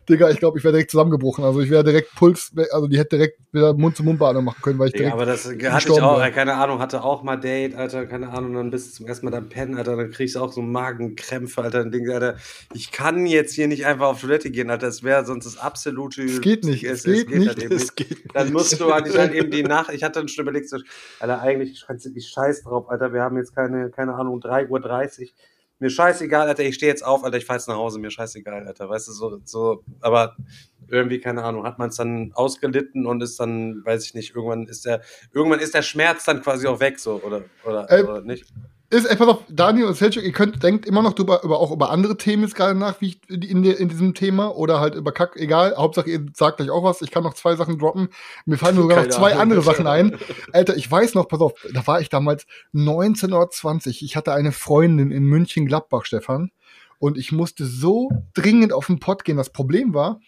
Digga, 0.08 0.30
ich 0.30 0.38
glaube, 0.38 0.58
ich 0.58 0.64
wäre 0.64 0.72
direkt 0.72 0.90
zusammengebrochen. 0.90 1.44
Also 1.44 1.60
ich 1.60 1.70
wäre 1.70 1.84
direkt 1.84 2.14
Puls, 2.14 2.52
also 2.72 2.88
die 2.88 2.98
hätte 2.98 3.16
direkt 3.16 3.38
wieder 3.52 3.74
Mund-zu-Mund-Beatmung 3.74 4.44
machen 4.44 4.60
können, 4.62 4.78
weil 4.78 4.88
ich 4.88 4.94
Ja, 4.94 4.98
direkt 5.00 5.14
aber 5.14 5.26
das 5.26 5.46
hatte 5.46 5.88
ich 5.88 6.00
auch, 6.00 6.18
wäre. 6.18 6.28
äh, 6.28 6.30
keine 6.32 6.54
Ahnung, 6.54 6.80
hatte 6.80 7.02
auch 7.04 7.22
mal 7.22 7.36
Date, 7.36 7.74
Alter, 7.74 8.06
keine 8.06 8.30
Ahnung, 8.30 8.54
dann 8.54 8.70
bist 8.70 8.88
du 8.88 8.96
zum 8.98 9.06
ersten 9.06 9.26
Mal 9.26 9.30
dann 9.32 9.48
pennen, 9.48 9.76
Alter, 9.76 9.96
dann 9.96 10.10
kriegst 10.10 10.34
du 10.34 10.40
auch 10.40 10.52
so 10.52 10.62
Magenkrämpfe, 10.62 11.62
Alter, 11.62 11.80
dann 11.80 11.90
denkst 11.92 12.08
du, 12.08 12.14
Alter, 12.14 12.36
ich 12.74 12.90
kann 12.92 13.26
jetzt 13.26 13.54
hier 13.54 13.68
nicht 13.68 13.86
einfach 13.86 14.06
auf 14.08 14.20
Toilette 14.20 14.50
gehen, 14.50 14.70
Alter, 14.70 14.86
das 14.86 15.02
wäre 15.02 15.24
sonst 15.24 15.44
das 15.46 15.56
absolute... 15.58 16.22
Es 16.22 16.40
geht 16.40 16.64
nicht, 16.64 16.84
es 16.84 17.04
geht 17.04 17.28
halt 17.28 17.58
nicht, 17.58 17.62
eben 17.62 17.76
Es 17.76 17.94
geht 17.94 18.18
Dann 18.34 18.52
musst 18.52 18.80
du 18.80 18.92
halt, 18.92 19.16
halt 19.16 19.32
eben 19.32 19.50
die 19.50 19.62
Nacht, 19.70 19.92
ich 19.92 20.02
hatte 20.02 20.18
dann 20.20 20.28
schon 20.28 20.42
überlegt, 20.42 20.68
so, 20.68 20.78
Alter, 21.20 21.40
eigentlich, 21.40 21.72
ich, 21.72 21.84
kann's- 21.86 22.06
ich 22.06 22.28
scheiß 22.28 22.62
drauf, 22.62 22.88
Alter, 22.88 23.12
wir 23.12 23.22
haben 23.22 23.36
jetzt 23.36 23.54
keine, 23.54 23.90
keine 23.90 24.14
Ahnung, 24.14 24.40
3.30 24.40 25.20
Uhr, 25.22 25.28
mir 25.80 25.90
scheißegal, 25.90 26.48
Alter, 26.48 26.62
ich 26.62 26.74
stehe 26.74 26.90
jetzt 26.90 27.04
auf, 27.04 27.24
Alter, 27.24 27.38
ich 27.38 27.46
fahr 27.46 27.56
jetzt 27.56 27.68
nach 27.68 27.76
Hause, 27.76 27.98
mir 27.98 28.10
scheißegal, 28.10 28.66
Alter, 28.66 28.88
weißt 28.88 29.08
du, 29.08 29.12
so, 29.12 29.40
so, 29.44 29.82
aber 30.00 30.36
irgendwie, 30.88 31.20
keine 31.20 31.42
Ahnung, 31.42 31.64
hat 31.64 31.78
man 31.78 31.88
es 31.88 31.96
dann 31.96 32.32
ausgelitten 32.34 33.06
und 33.06 33.22
ist 33.22 33.38
dann, 33.40 33.84
weiß 33.84 34.04
ich 34.04 34.14
nicht, 34.14 34.34
irgendwann 34.34 34.66
ist 34.66 34.84
der, 34.84 35.02
irgendwann 35.32 35.60
ist 35.60 35.74
der 35.74 35.82
Schmerz 35.82 36.24
dann 36.24 36.42
quasi 36.42 36.66
auch 36.66 36.80
weg, 36.80 36.98
so, 36.98 37.22
oder, 37.22 37.44
oder, 37.64 37.90
Ey, 37.90 38.02
oder 38.02 38.20
nicht? 38.20 38.52
Ist, 38.92 39.04
ey, 39.04 39.14
pass 39.14 39.28
auf, 39.28 39.42
Daniel 39.48 39.86
und 39.86 39.94
Selchuk, 39.94 40.24
ihr 40.24 40.32
könnt, 40.32 40.64
denkt 40.64 40.84
immer 40.84 41.00
noch 41.00 41.12
drüber, 41.12 41.44
über, 41.44 41.60
auch 41.60 41.70
über 41.70 41.90
andere 41.90 42.16
Themen 42.16 42.42
jetzt 42.42 42.56
gerade 42.56 42.76
nach, 42.76 43.00
wie 43.00 43.06
ich 43.08 43.30
in, 43.30 43.62
in 43.62 43.88
diesem 43.88 44.14
Thema 44.14 44.56
oder 44.56 44.80
halt 44.80 44.96
über 44.96 45.12
Kack, 45.12 45.36
egal. 45.36 45.76
Hauptsache, 45.76 46.10
ihr 46.10 46.26
sagt 46.34 46.56
gleich 46.56 46.70
auch 46.70 46.82
was. 46.82 47.00
Ich 47.00 47.12
kann 47.12 47.22
noch 47.22 47.34
zwei 47.34 47.54
Sachen 47.54 47.78
droppen. 47.78 48.08
Mir 48.46 48.58
fallen 48.58 48.74
sogar 48.74 49.04
noch 49.04 49.08
zwei 49.08 49.30
Ahnung. 49.30 49.42
andere 49.42 49.62
Sachen 49.62 49.86
ein. 49.86 50.18
Alter, 50.52 50.76
ich 50.76 50.90
weiß 50.90 51.14
noch, 51.14 51.28
pass 51.28 51.40
auf, 51.40 51.52
da 51.72 51.86
war 51.86 52.00
ich 52.00 52.08
damals 52.08 52.46
1920. 52.74 54.02
Ich 54.02 54.16
hatte 54.16 54.32
eine 54.32 54.50
Freundin 54.50 55.12
in 55.12 55.22
München-Gladbach, 55.22 56.04
Stefan. 56.04 56.50
Und 56.98 57.16
ich 57.16 57.30
musste 57.30 57.66
so 57.66 58.10
dringend 58.34 58.72
auf 58.72 58.86
den 58.86 58.98
Pott 58.98 59.24
gehen. 59.24 59.36
Das 59.36 59.50
Problem 59.50 59.94
war, 59.94 60.20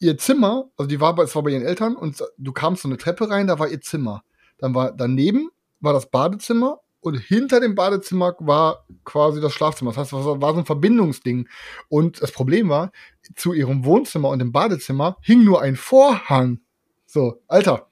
ihr 0.00 0.16
Zimmer, 0.16 0.70
also 0.78 0.88
die 0.88 1.02
war 1.02 1.14
bei, 1.14 1.24
es 1.24 1.36
war 1.36 1.42
bei 1.42 1.50
ihren 1.50 1.66
Eltern 1.66 1.96
und 1.96 2.24
du 2.38 2.52
kamst 2.52 2.82
so 2.82 2.88
eine 2.88 2.96
Treppe 2.96 3.28
rein, 3.28 3.46
da 3.46 3.58
war 3.58 3.68
ihr 3.68 3.82
Zimmer. 3.82 4.22
Dann 4.56 4.74
war 4.74 4.90
daneben 4.90 5.50
war 5.80 5.92
das 5.92 6.10
Badezimmer 6.10 6.80
und 7.04 7.18
hinter 7.18 7.60
dem 7.60 7.74
Badezimmer 7.74 8.34
war 8.40 8.86
quasi 9.04 9.40
das 9.40 9.52
Schlafzimmer. 9.52 9.90
Das 9.90 9.98
heißt, 9.98 10.12
das 10.14 10.24
war 10.24 10.52
so 10.54 10.58
ein 10.58 10.64
Verbindungsding. 10.64 11.48
Und 11.88 12.22
das 12.22 12.32
Problem 12.32 12.70
war, 12.70 12.92
zu 13.36 13.52
ihrem 13.52 13.84
Wohnzimmer 13.84 14.30
und 14.30 14.38
dem 14.38 14.52
Badezimmer 14.52 15.18
hing 15.20 15.44
nur 15.44 15.60
ein 15.60 15.76
Vorhang. 15.76 16.60
So, 17.04 17.42
Alter. 17.46 17.90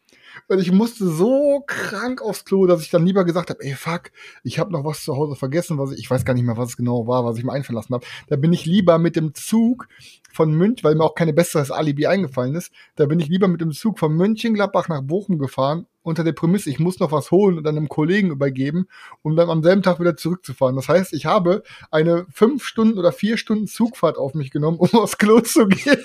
Und 0.48 0.60
ich 0.60 0.72
musste 0.72 1.06
so 1.08 1.62
krank 1.66 2.22
aufs 2.22 2.46
Klo, 2.46 2.66
dass 2.66 2.80
ich 2.80 2.88
dann 2.88 3.04
lieber 3.04 3.26
gesagt 3.26 3.50
habe, 3.50 3.62
ey 3.62 3.74
fuck, 3.74 4.12
ich 4.44 4.58
habe 4.58 4.72
noch 4.72 4.82
was 4.82 5.04
zu 5.04 5.14
Hause 5.14 5.36
vergessen, 5.36 5.76
was 5.76 5.92
ich, 5.92 5.98
ich 5.98 6.10
weiß 6.10 6.24
gar 6.24 6.32
nicht 6.32 6.44
mehr, 6.44 6.56
was 6.56 6.70
es 6.70 6.76
genau 6.78 7.06
war, 7.06 7.24
was 7.26 7.36
ich 7.36 7.44
mir 7.44 7.52
einfallen 7.52 7.76
lassen 7.76 7.92
habe. 7.92 8.06
Da 8.28 8.36
bin 8.36 8.54
ich 8.54 8.64
lieber 8.64 8.98
mit 8.98 9.14
dem 9.14 9.34
Zug 9.34 9.88
von 10.32 10.52
München, 10.52 10.84
weil 10.84 10.94
mir 10.94 11.04
auch 11.04 11.14
keine 11.14 11.34
besseres 11.34 11.70
Alibi 11.70 12.06
eingefallen 12.06 12.54
ist, 12.54 12.72
da 12.96 13.04
bin 13.04 13.20
ich 13.20 13.28
lieber 13.28 13.46
mit 13.46 13.60
dem 13.60 13.72
Zug 13.72 13.98
von 13.98 14.16
Mönchengladbach 14.16 14.88
nach 14.88 15.02
Bochum 15.02 15.38
gefahren, 15.38 15.86
unter 16.02 16.24
der 16.24 16.32
Prämisse, 16.32 16.70
ich 16.70 16.78
muss 16.78 17.00
noch 17.00 17.12
was 17.12 17.30
holen 17.30 17.58
und 17.58 17.64
dann 17.64 17.76
einem 17.76 17.88
Kollegen 17.88 18.30
übergeben, 18.30 18.86
um 19.22 19.36
dann 19.36 19.50
am 19.50 19.62
selben 19.62 19.82
Tag 19.82 20.00
wieder 20.00 20.16
zurückzufahren. 20.16 20.76
Das 20.76 20.88
heißt, 20.88 21.12
ich 21.12 21.26
habe 21.26 21.62
eine 21.90 22.26
fünf 22.32 22.64
Stunden 22.64 22.98
oder 22.98 23.12
vier 23.12 23.36
Stunden 23.36 23.66
Zugfahrt 23.66 24.18
auf 24.18 24.34
mich 24.34 24.50
genommen, 24.50 24.78
um 24.78 24.88
aufs 24.94 25.18
Klo 25.18 25.40
zu 25.40 25.66
gehen. 25.66 26.04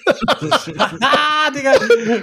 ah, 1.02 1.52
Digga! 1.56 1.72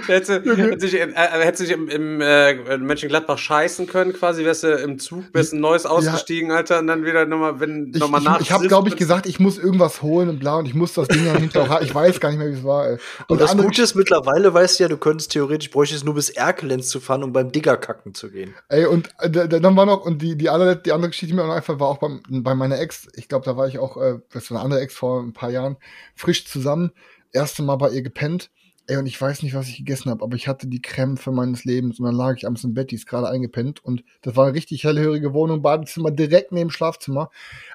Hättest 0.07 0.45
du, 0.45 0.77
dich, 0.77 0.93
äh, 0.95 1.07
hättest 1.15 1.61
du 1.61 1.63
dich 1.65 1.73
im, 1.73 1.89
im 1.89 2.21
äh, 2.21 2.51
in 2.51 2.85
Mönchengladbach 2.85 3.37
scheißen 3.37 3.87
können, 3.87 4.13
quasi, 4.13 4.45
wärst 4.45 4.63
du 4.63 4.73
im 4.73 4.99
Zug, 4.99 5.25
wärst 5.33 5.53
ein 5.53 5.59
neues 5.59 5.85
ausgestiegen, 5.85 6.51
Alter, 6.51 6.79
und 6.79 6.87
dann 6.87 7.03
wieder 7.05 7.25
nochmal, 7.25 7.59
wenn 7.59 7.91
Ich, 7.93 7.99
nochmal 7.99 8.21
ich, 8.21 8.25
nach. 8.25 8.41
ich 8.41 8.51
habe, 8.51 8.67
glaube 8.67 8.89
ich, 8.89 8.95
gesagt, 8.95 9.25
ich 9.25 9.39
muss 9.39 9.57
irgendwas 9.57 10.01
holen 10.01 10.29
und 10.29 10.39
bla 10.39 10.57
und 10.57 10.65
ich 10.65 10.73
muss 10.73 10.93
das 10.93 11.07
Ding 11.07 11.25
dann 11.25 11.37
hinterher 11.37 11.77
auch. 11.77 11.81
Ich 11.81 11.93
weiß 11.93 12.19
gar 12.19 12.29
nicht 12.29 12.39
mehr, 12.39 12.49
wie 12.49 12.57
es 12.57 12.63
war. 12.63 12.87
Ey. 12.87 12.97
Und 13.27 13.41
das 13.41 13.51
andere 13.51 13.67
Gute 13.67 13.81
ist, 13.81 13.95
mittlerweile 13.95 14.53
weißt 14.53 14.79
du 14.79 14.83
ja, 14.83 14.89
du 14.89 14.97
könntest 14.97 15.31
theoretisch, 15.31 15.69
bräuchtest 15.69 16.05
nur 16.05 16.15
bis 16.15 16.29
Erkelenz 16.29 16.89
zu 16.89 16.99
fahren, 16.99 17.23
um 17.23 17.33
beim 17.33 17.51
Digger 17.65 17.77
kacken 17.77 18.13
zu 18.13 18.29
gehen. 18.29 18.53
Ey, 18.69 18.85
und 18.85 19.09
äh, 19.19 19.29
da- 19.29 19.47
da- 19.47 19.59
dann 19.59 19.75
war 19.75 19.85
noch, 19.85 20.05
und 20.05 20.21
die, 20.21 20.37
die, 20.37 20.49
andere, 20.49 20.75
die 20.77 20.91
andere 20.91 21.09
Geschichte, 21.09 21.27
die 21.27 21.33
mir 21.33 21.45
noch 21.47 21.53
einfach 21.53 21.79
war 21.79 21.87
auch 21.87 21.97
beim, 21.97 22.21
bei 22.29 22.53
meiner 22.55 22.79
Ex, 22.79 23.07
ich 23.15 23.27
glaube, 23.27 23.45
da 23.45 23.57
war 23.57 23.67
ich 23.67 23.79
auch, 23.79 23.97
äh, 23.97 24.19
das 24.31 24.51
war 24.51 24.57
eine 24.57 24.63
andere 24.65 24.81
Ex 24.81 24.93
vor 24.93 25.21
ein 25.21 25.33
paar 25.33 25.49
Jahren, 25.49 25.77
frisch 26.15 26.45
zusammen, 26.45 26.91
erste 27.31 27.63
Mal 27.63 27.75
bei 27.77 27.89
ihr 27.89 28.01
gepennt 28.01 28.51
Ey, 28.87 28.97
und 28.97 29.07
ich 29.07 29.19
weiß 29.19 29.41
nicht, 29.41 29.55
was 29.55 29.67
ich 29.67 29.77
gegessen 29.77 30.11
habe, 30.11 30.23
aber 30.23 30.35
ich 30.35 30.47
hatte 30.47 30.67
die 30.67 30.81
Krämpfe 30.81 31.31
meines 31.31 31.65
Lebens 31.65 31.99
und 31.99 32.05
dann 32.05 32.13
lag 32.13 32.35
ich 32.37 32.45
abends 32.45 32.63
im 32.63 32.75
Bett, 32.75 32.91
die 32.91 32.95
ist 32.95 33.07
gerade 33.07 33.27
eingepennt 33.27 33.83
und 33.83 34.03
das 34.21 34.35
war 34.35 34.45
eine 34.45 34.53
richtig 34.53 34.83
hellhörige 34.83 35.33
Wohnung, 35.33 35.63
Badezimmer 35.63 36.11
direkt 36.11 36.51
neben 36.51 36.69
Schlafzimmer. 36.69 37.31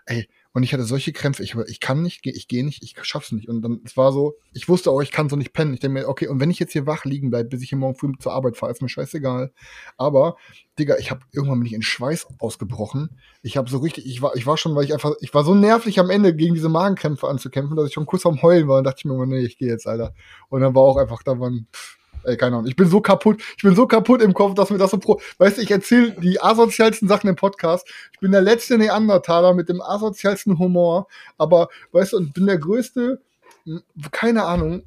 Ey, 0.07 0.29
und 0.53 0.65
ich 0.65 0.73
hatte 0.73 0.83
solche 0.83 1.13
Krämpfe, 1.13 1.45
ich, 1.45 1.55
ich 1.55 1.79
kann 1.79 2.03
nicht, 2.03 2.27
ich 2.27 2.49
gehe 2.49 2.65
nicht, 2.65 2.83
ich 2.83 2.97
schaff's 3.03 3.31
nicht. 3.31 3.49
Und 3.49 3.63
dann, 3.63 3.81
es 3.85 3.97
war 3.97 4.13
so, 4.13 4.35
ich 4.53 4.69
wusste 4.69 4.91
auch, 4.91 5.01
ich 5.01 5.13
kann 5.13 5.29
so 5.29 5.37
nicht 5.37 5.53
pennen. 5.53 5.75
Ich 5.75 5.81
denke 5.81 6.01
mir, 6.01 6.09
okay, 6.09 6.27
und 6.27 6.41
wenn 6.41 6.51
ich 6.51 6.59
jetzt 6.59 6.73
hier 6.73 6.87
wach 6.87 7.05
liegen 7.05 7.31
bleibe, 7.31 7.51
bis 7.51 7.63
ich 7.63 7.69
hier 7.69 7.79
morgen 7.79 7.95
früh 7.95 8.13
zur 8.19 8.33
Arbeit 8.33 8.57
fahre, 8.57 8.73
ist 8.73 8.83
mir 8.83 8.89
scheißegal. 8.89 9.53
Aber, 9.97 10.37
Digga, 10.77 10.97
ich 10.99 11.13
habe 11.13 11.21
irgendwann 11.31 11.61
bin 11.61 11.67
ich 11.67 11.73
in 11.73 11.83
Schweiß 11.83 12.27
ausgebrochen. 12.41 13.21
Ich 13.43 13.57
habe 13.57 13.71
so 13.71 13.79
richtig, 13.79 14.07
ich 14.07 14.23
war, 14.23 14.35
ich 14.35 14.45
war 14.45 14.57
schon, 14.57 14.75
weil 14.75 14.85
ich 14.85 14.93
einfach, 14.93 15.13
ich 15.21 15.33
war 15.33 15.45
so 15.45 15.55
nervlich 15.55 16.01
am 16.01 16.11
Ende 16.11 16.35
gegen 16.35 16.55
diese 16.55 16.69
Magenkrämpfe 16.69 17.29
anzukämpfen, 17.29 17.77
dass 17.77 17.87
ich 17.87 17.95
schon 17.95 18.07
kurz 18.07 18.27
am 18.27 18.43
Heulen 18.43 18.67
war 18.67 18.79
und 18.79 18.85
dachte 18.85 18.99
ich 18.99 19.05
mir, 19.05 19.27
nee, 19.27 19.45
ich 19.45 19.57
gehe 19.57 19.69
jetzt, 19.69 19.87
Alter. 19.87 20.15
Und 20.49 20.63
dann 20.63 20.75
war 20.75 20.83
auch 20.83 20.97
einfach, 20.97 21.23
da 21.23 21.39
waren, 21.39 21.69
pff, 21.73 22.00
Ey, 22.25 22.37
keine 22.37 22.57
Ahnung. 22.57 22.69
Ich 22.69 22.77
bin 22.77 22.89
so 22.89 23.01
kaputt. 23.01 23.43
Ich 23.57 23.63
bin 23.63 23.75
so 23.75 23.87
kaputt 23.87 24.23
im 24.23 24.35
Kopf, 24.35 24.55
dass 24.55 24.71
mir 24.71 24.79
das 24.79 24.91
so 24.91 24.99
pro. 24.99 25.21
Weißt 25.39 25.59
du, 25.59 25.63
ich 25.63 25.71
erzähle 25.71 26.13
die 26.13 26.41
asozialsten 26.41 27.09
Sachen 27.09 27.29
im 27.29 27.37
Podcast. 27.37 27.89
Ich 28.13 28.21
bin 28.21 28.33
der 28.33 28.43
letzte 28.43 28.79
Neandertaler 28.79 29.55
mit 29.55 29.69
dem 29.69 29.81
asozialsten 29.81 30.59
Humor. 30.59 31.07
Aber, 31.39 31.69
weißt 31.93 32.13
du, 32.13 32.19
und 32.19 32.35
bin 32.35 32.47
der 32.47 32.59
größte, 32.59 33.21
hm, 33.65 33.83
keine 34.11 34.45
Ahnung, 34.45 34.83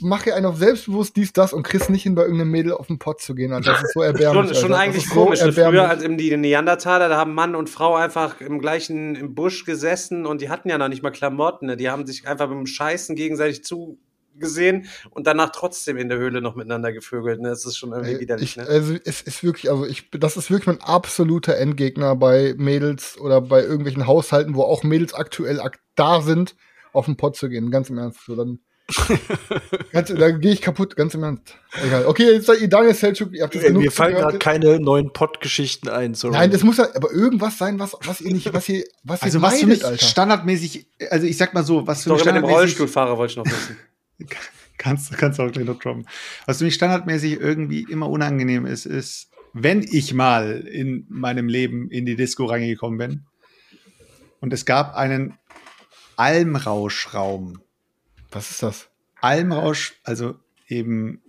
mache 0.00 0.34
einen 0.34 0.46
auf 0.46 0.56
selbstbewusst 0.56 1.14
dies, 1.16 1.32
das 1.32 1.52
und 1.52 1.62
kriegst 1.62 1.88
nicht 1.88 2.02
hin, 2.02 2.14
bei 2.14 2.22
irgendeinem 2.22 2.50
Mädel 2.50 2.72
auf 2.72 2.88
den 2.88 2.98
Pott 2.98 3.20
zu 3.20 3.34
gehen. 3.34 3.52
Alter. 3.52 3.72
Das 3.72 3.84
ist 3.84 3.92
so 3.94 4.02
erbärmlich. 4.02 4.46
schon, 4.46 4.54
schon 4.56 4.72
Alter. 4.72 4.82
eigentlich 4.82 5.08
so 5.08 5.14
komisch. 5.14 5.40
erbärmlich. 5.40 5.80
Früher 5.80 5.90
als 5.90 6.02
eben 6.02 6.18
die 6.18 6.36
Neandertaler, 6.36 7.08
da 7.08 7.16
haben 7.16 7.34
Mann 7.34 7.54
und 7.54 7.70
Frau 7.70 7.94
einfach 7.94 8.40
im 8.40 8.58
gleichen 8.58 9.14
im 9.14 9.34
Busch 9.34 9.64
gesessen 9.64 10.26
und 10.26 10.40
die 10.40 10.48
hatten 10.48 10.68
ja 10.68 10.78
noch 10.78 10.88
nicht 10.88 11.02
mal 11.02 11.10
Klamotten. 11.10 11.66
Ne? 11.66 11.76
Die 11.76 11.90
haben 11.90 12.06
sich 12.06 12.26
einfach 12.26 12.48
mit 12.48 12.58
dem 12.58 12.66
Scheißen 12.66 13.14
gegenseitig 13.14 13.62
zugesehen 14.32 14.86
und 15.10 15.26
danach 15.26 15.50
trotzdem 15.50 15.96
in 15.96 16.08
der 16.08 16.18
Höhle 16.18 16.40
noch 16.40 16.54
miteinander 16.54 16.92
gevögelt. 16.92 17.40
Ne? 17.40 17.48
Das 17.50 17.64
ist 17.64 17.76
schon 17.76 17.92
irgendwie 17.92 18.14
Ey, 18.14 18.20
widerlich. 18.20 18.50
Ich, 18.50 18.56
ne? 18.56 18.66
also 18.66 18.96
es 19.04 19.22
ist 19.22 19.42
wirklich, 19.44 19.70
also 19.70 19.86
ich, 19.86 20.10
das 20.10 20.36
ist 20.36 20.50
wirklich 20.50 20.66
mein 20.66 20.80
absoluter 20.80 21.56
Endgegner 21.56 22.16
bei 22.16 22.54
Mädels 22.56 23.18
oder 23.18 23.40
bei 23.40 23.62
irgendwelchen 23.62 24.06
Haushalten, 24.06 24.54
wo 24.54 24.62
auch 24.62 24.82
Mädels 24.82 25.14
aktuell 25.14 25.60
ak 25.60 25.78
da 25.94 26.20
sind, 26.20 26.56
auf 26.92 27.06
den 27.06 27.16
Pott 27.16 27.36
zu 27.36 27.48
gehen. 27.48 27.70
Ganz 27.70 27.90
im 27.90 27.98
Ernst. 27.98 28.24
So, 28.26 28.36
dann 28.36 28.60
ganz, 29.92 30.12
da 30.12 30.30
gehe 30.30 30.52
ich 30.52 30.60
kaputt, 30.60 30.96
ganz 30.96 31.14
im 31.14 31.22
Ernst. 31.22 31.54
Egal. 31.82 32.04
Okay, 32.06 32.32
jetzt 32.32 32.46
seid 32.46 32.60
ihr 32.60 32.68
Daniel 32.68 32.94
Selchuk, 32.94 33.32
ihr 33.32 33.44
habt 33.44 33.54
das 33.54 33.62
Ey, 33.62 33.68
genug 33.68 33.84
Mir 33.84 33.90
fallen 33.90 34.14
gerade 34.14 34.38
keine 34.38 34.80
neuen 34.80 35.12
Pott-Geschichten 35.12 35.88
ein. 35.88 36.14
Sorry. 36.14 36.34
Nein, 36.34 36.50
das 36.50 36.62
muss 36.62 36.76
ja 36.78 36.88
aber 36.94 37.10
irgendwas 37.12 37.58
sein, 37.58 37.78
was, 37.78 37.96
was 38.04 38.20
ihr 38.20 38.32
nicht, 38.32 38.52
was 38.52 38.68
ihr, 38.68 38.84
was 39.04 39.20
ihr 39.20 39.24
Also 39.24 39.42
was 39.42 39.60
für 39.60 39.66
meidet, 39.66 39.78
mich 39.82 39.86
Alter. 39.86 40.04
standardmäßig, 40.04 40.86
also 41.10 41.26
ich 41.26 41.36
sag 41.36 41.54
mal 41.54 41.64
so, 41.64 41.86
was 41.86 42.02
für 42.02 42.10
mich 42.10 42.18
Doch 42.18 42.26
mit 42.26 42.34
dem 42.34 42.38
standardmäßig, 42.38 42.58
Rollstuhlfahrer 42.58 43.16
wollte 43.16 43.30
ich 43.30 43.36
noch 43.36 43.46
wissen. 43.46 43.78
kannst, 44.78 45.16
kannst 45.16 45.40
auch 45.40 45.50
gleich 45.50 45.66
noch 45.66 45.78
droppen. 45.78 46.06
Was 46.46 46.58
für 46.58 46.64
mich 46.64 46.74
standardmäßig 46.74 47.40
irgendwie 47.40 47.86
immer 47.88 48.08
unangenehm 48.08 48.66
ist, 48.66 48.86
ist, 48.86 49.30
wenn 49.52 49.82
ich 49.82 50.14
mal 50.14 50.60
in 50.60 51.06
meinem 51.08 51.48
Leben 51.48 51.90
in 51.90 52.06
die 52.06 52.16
Disco 52.16 52.46
reingekommen 52.46 52.98
bin 52.98 53.26
und 54.40 54.52
es 54.52 54.64
gab 54.64 54.94
einen 54.94 55.38
Almrauschraum. 56.16 57.60
Was 58.30 58.50
ist 58.50 58.62
das? 58.62 58.88
Almrausch, 59.20 59.94
also 60.04 60.36
eben 60.68 61.22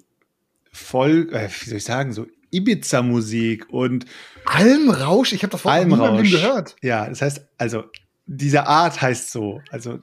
voll, 0.72 1.30
äh, 1.32 1.50
wie 1.50 1.70
soll 1.70 1.78
ich 1.78 1.84
sagen, 1.84 2.14
so 2.14 2.28
Ibiza-Musik 2.52 3.70
und 3.70 4.06
Almrausch? 4.46 5.34
Ich 5.34 5.44
habe 5.44 5.52
das 5.52 5.66
Wort 5.66 5.76
noch 5.76 5.86
nie 5.86 5.94
in 5.94 6.00
meinem 6.00 6.24
Leben 6.24 6.36
Almrausch. 6.36 6.42
gehört. 6.42 6.76
Ja, 6.82 7.08
das 7.08 7.22
heißt, 7.22 7.46
also 7.58 7.84
diese 8.26 8.68
Art 8.68 9.02
heißt 9.02 9.32
so. 9.32 9.62
Also 9.70 10.00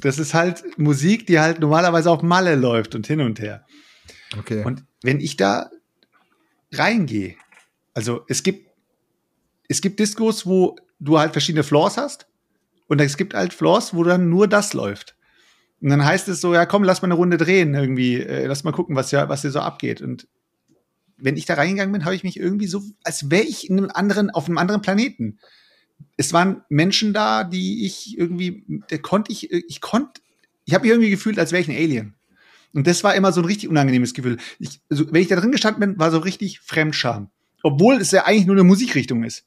das 0.00 0.18
ist 0.18 0.34
halt 0.34 0.78
Musik, 0.78 1.26
die 1.26 1.38
halt 1.38 1.60
normalerweise 1.60 2.10
auf 2.10 2.22
Malle 2.22 2.54
läuft 2.54 2.94
und 2.94 3.06
hin 3.06 3.20
und 3.20 3.40
her. 3.40 3.66
Okay. 4.38 4.64
Und 4.64 4.84
wenn 5.02 5.20
ich 5.20 5.36
da 5.36 5.70
reingehe, 6.72 7.36
also 7.94 8.24
es 8.28 8.42
gibt, 8.42 8.70
es 9.68 9.80
gibt 9.80 9.98
Discos, 10.00 10.46
wo 10.46 10.76
du 11.00 11.18
halt 11.18 11.32
verschiedene 11.32 11.64
Floors 11.64 11.96
hast 11.96 12.26
und 12.88 13.00
es 13.00 13.16
gibt 13.16 13.34
halt 13.34 13.52
Floors, 13.52 13.94
wo 13.94 14.04
dann 14.04 14.28
nur 14.28 14.48
das 14.48 14.72
läuft. 14.72 15.16
Und 15.80 15.90
dann 15.90 16.04
heißt 16.04 16.28
es 16.28 16.40
so, 16.40 16.54
ja 16.54 16.66
komm, 16.66 16.84
lass 16.84 17.02
mal 17.02 17.06
eine 17.06 17.14
Runde 17.14 17.36
drehen 17.36 17.74
irgendwie, 17.74 18.20
äh, 18.20 18.46
lass 18.46 18.64
mal 18.64 18.72
gucken, 18.72 18.96
was 18.96 19.10
ja, 19.10 19.28
was 19.28 19.42
hier 19.42 19.50
so 19.50 19.60
abgeht. 19.60 20.00
Und 20.00 20.26
wenn 21.18 21.36
ich 21.36 21.46
da 21.46 21.54
reingegangen 21.54 21.92
bin, 21.92 22.04
habe 22.04 22.14
ich 22.14 22.24
mich 22.24 22.38
irgendwie 22.38 22.66
so, 22.66 22.82
als 23.04 23.30
wäre 23.30 23.44
ich 23.44 23.68
in 23.68 23.78
einem 23.78 23.90
anderen, 23.92 24.30
auf 24.30 24.46
einem 24.46 24.58
anderen 24.58 24.82
Planeten. 24.82 25.38
Es 26.16 26.32
waren 26.32 26.62
Menschen 26.68 27.12
da, 27.12 27.44
die 27.44 27.84
ich 27.86 28.18
irgendwie, 28.18 28.64
der 28.90 29.00
konnte 29.00 29.32
ich, 29.32 29.52
ich 29.52 29.80
konnte, 29.80 30.20
ich 30.64 30.74
habe 30.74 30.82
mich 30.82 30.90
irgendwie 30.90 31.10
gefühlt, 31.10 31.38
als 31.38 31.52
wäre 31.52 31.62
ich 31.62 31.68
ein 31.68 31.76
Alien. 31.76 32.14
Und 32.74 32.86
das 32.86 33.04
war 33.04 33.14
immer 33.14 33.32
so 33.32 33.40
ein 33.40 33.46
richtig 33.46 33.68
unangenehmes 33.68 34.12
Gefühl. 34.12 34.38
Ich, 34.58 34.80
also, 34.90 35.10
wenn 35.12 35.22
ich 35.22 35.28
da 35.28 35.36
drin 35.36 35.52
gestanden 35.52 35.80
bin, 35.80 35.98
war 35.98 36.10
so 36.10 36.18
richtig 36.18 36.60
Fremdscham. 36.60 37.30
Obwohl 37.62 37.96
es 37.96 38.10
ja 38.10 38.24
eigentlich 38.26 38.46
nur 38.46 38.56
eine 38.56 38.64
Musikrichtung 38.64 39.24
ist. 39.24 39.44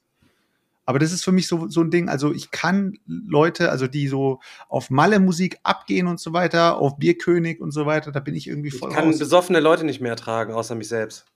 Aber 0.84 0.98
das 0.98 1.12
ist 1.12 1.22
für 1.22 1.30
mich 1.30 1.46
so, 1.46 1.68
so 1.68 1.82
ein 1.82 1.90
Ding. 1.92 2.08
Also 2.08 2.34
ich 2.34 2.50
kann 2.50 2.98
Leute, 3.06 3.70
also 3.70 3.86
die 3.86 4.08
so 4.08 4.40
auf 4.68 4.90
Malle-Musik 4.90 5.58
abgehen 5.62 6.08
und 6.08 6.18
so 6.18 6.32
weiter, 6.32 6.78
auf 6.78 6.98
Bierkönig 6.98 7.60
und 7.60 7.70
so 7.70 7.86
weiter, 7.86 8.10
da 8.10 8.18
bin 8.18 8.34
ich 8.34 8.48
irgendwie 8.48 8.72
voll 8.72 8.90
Ich 8.90 8.96
kann 8.96 9.06
raus. 9.06 9.18
besoffene 9.18 9.60
Leute 9.60 9.84
nicht 9.84 10.00
mehr 10.00 10.10
ertragen, 10.10 10.52
außer 10.52 10.74
mich 10.74 10.88
selbst. 10.88 11.26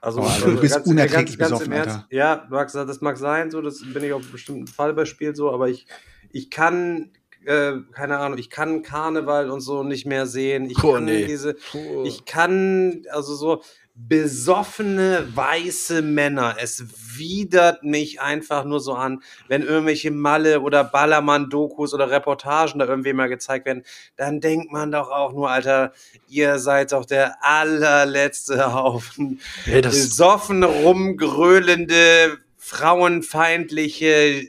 Also, 0.00 0.20
Oh, 0.20 0.24
Alter, 0.24 0.50
du 0.52 0.60
bist 0.60 0.86
unerträglich 0.86 1.36
besoffen, 1.36 1.66
im 1.66 1.72
Ernst. 1.72 1.96
Alter. 1.96 2.06
Ja, 2.10 2.46
mag, 2.48 2.72
das 2.72 3.00
mag 3.00 3.18
sein, 3.18 3.50
so, 3.50 3.60
das 3.60 3.82
bin 3.92 4.02
ich 4.02 4.12
auf 4.12 4.26
bestimmten 4.30 4.66
Fall 4.66 4.94
bei 4.94 5.04
Spiel 5.04 5.34
so, 5.36 5.50
aber 5.52 5.68
ich, 5.68 5.86
ich 6.32 6.50
kann, 6.50 7.10
äh, 7.44 7.72
keine 7.92 8.18
Ahnung, 8.18 8.38
ich 8.38 8.48
kann 8.48 8.82
Karneval 8.82 9.50
und 9.50 9.60
so 9.60 9.82
nicht 9.82 10.06
mehr 10.06 10.26
sehen. 10.26 10.70
Ich 10.70 10.78
Puh, 10.78 10.94
kann 10.94 11.04
nee. 11.04 11.26
diese, 11.26 11.56
ich 12.04 12.24
kann, 12.24 13.02
also 13.10 13.34
so 13.34 13.62
besoffene 14.08 15.26
weiße 15.34 16.02
Männer, 16.02 16.56
es 16.60 16.84
widert 17.16 17.82
mich 17.82 18.20
einfach 18.20 18.64
nur 18.64 18.80
so 18.80 18.94
an, 18.94 19.22
wenn 19.48 19.62
irgendwelche 19.62 20.10
Malle 20.10 20.60
oder 20.60 20.84
Ballermann-Dokus 20.84 21.92
oder 21.94 22.10
Reportagen 22.10 22.78
da 22.78 22.86
irgendwie 22.86 23.12
mal 23.12 23.28
gezeigt 23.28 23.66
werden, 23.66 23.82
dann 24.16 24.40
denkt 24.40 24.72
man 24.72 24.90
doch 24.90 25.10
auch 25.10 25.32
nur, 25.32 25.50
Alter, 25.50 25.92
ihr 26.28 26.58
seid 26.58 26.92
doch 26.92 27.04
der 27.04 27.36
allerletzte 27.42 28.72
Haufen 28.72 29.40
Ey, 29.66 29.80
das, 29.82 29.94
besoffen 29.94 30.64
rumgröhlende, 30.64 32.38
frauenfeindliche 32.56 34.42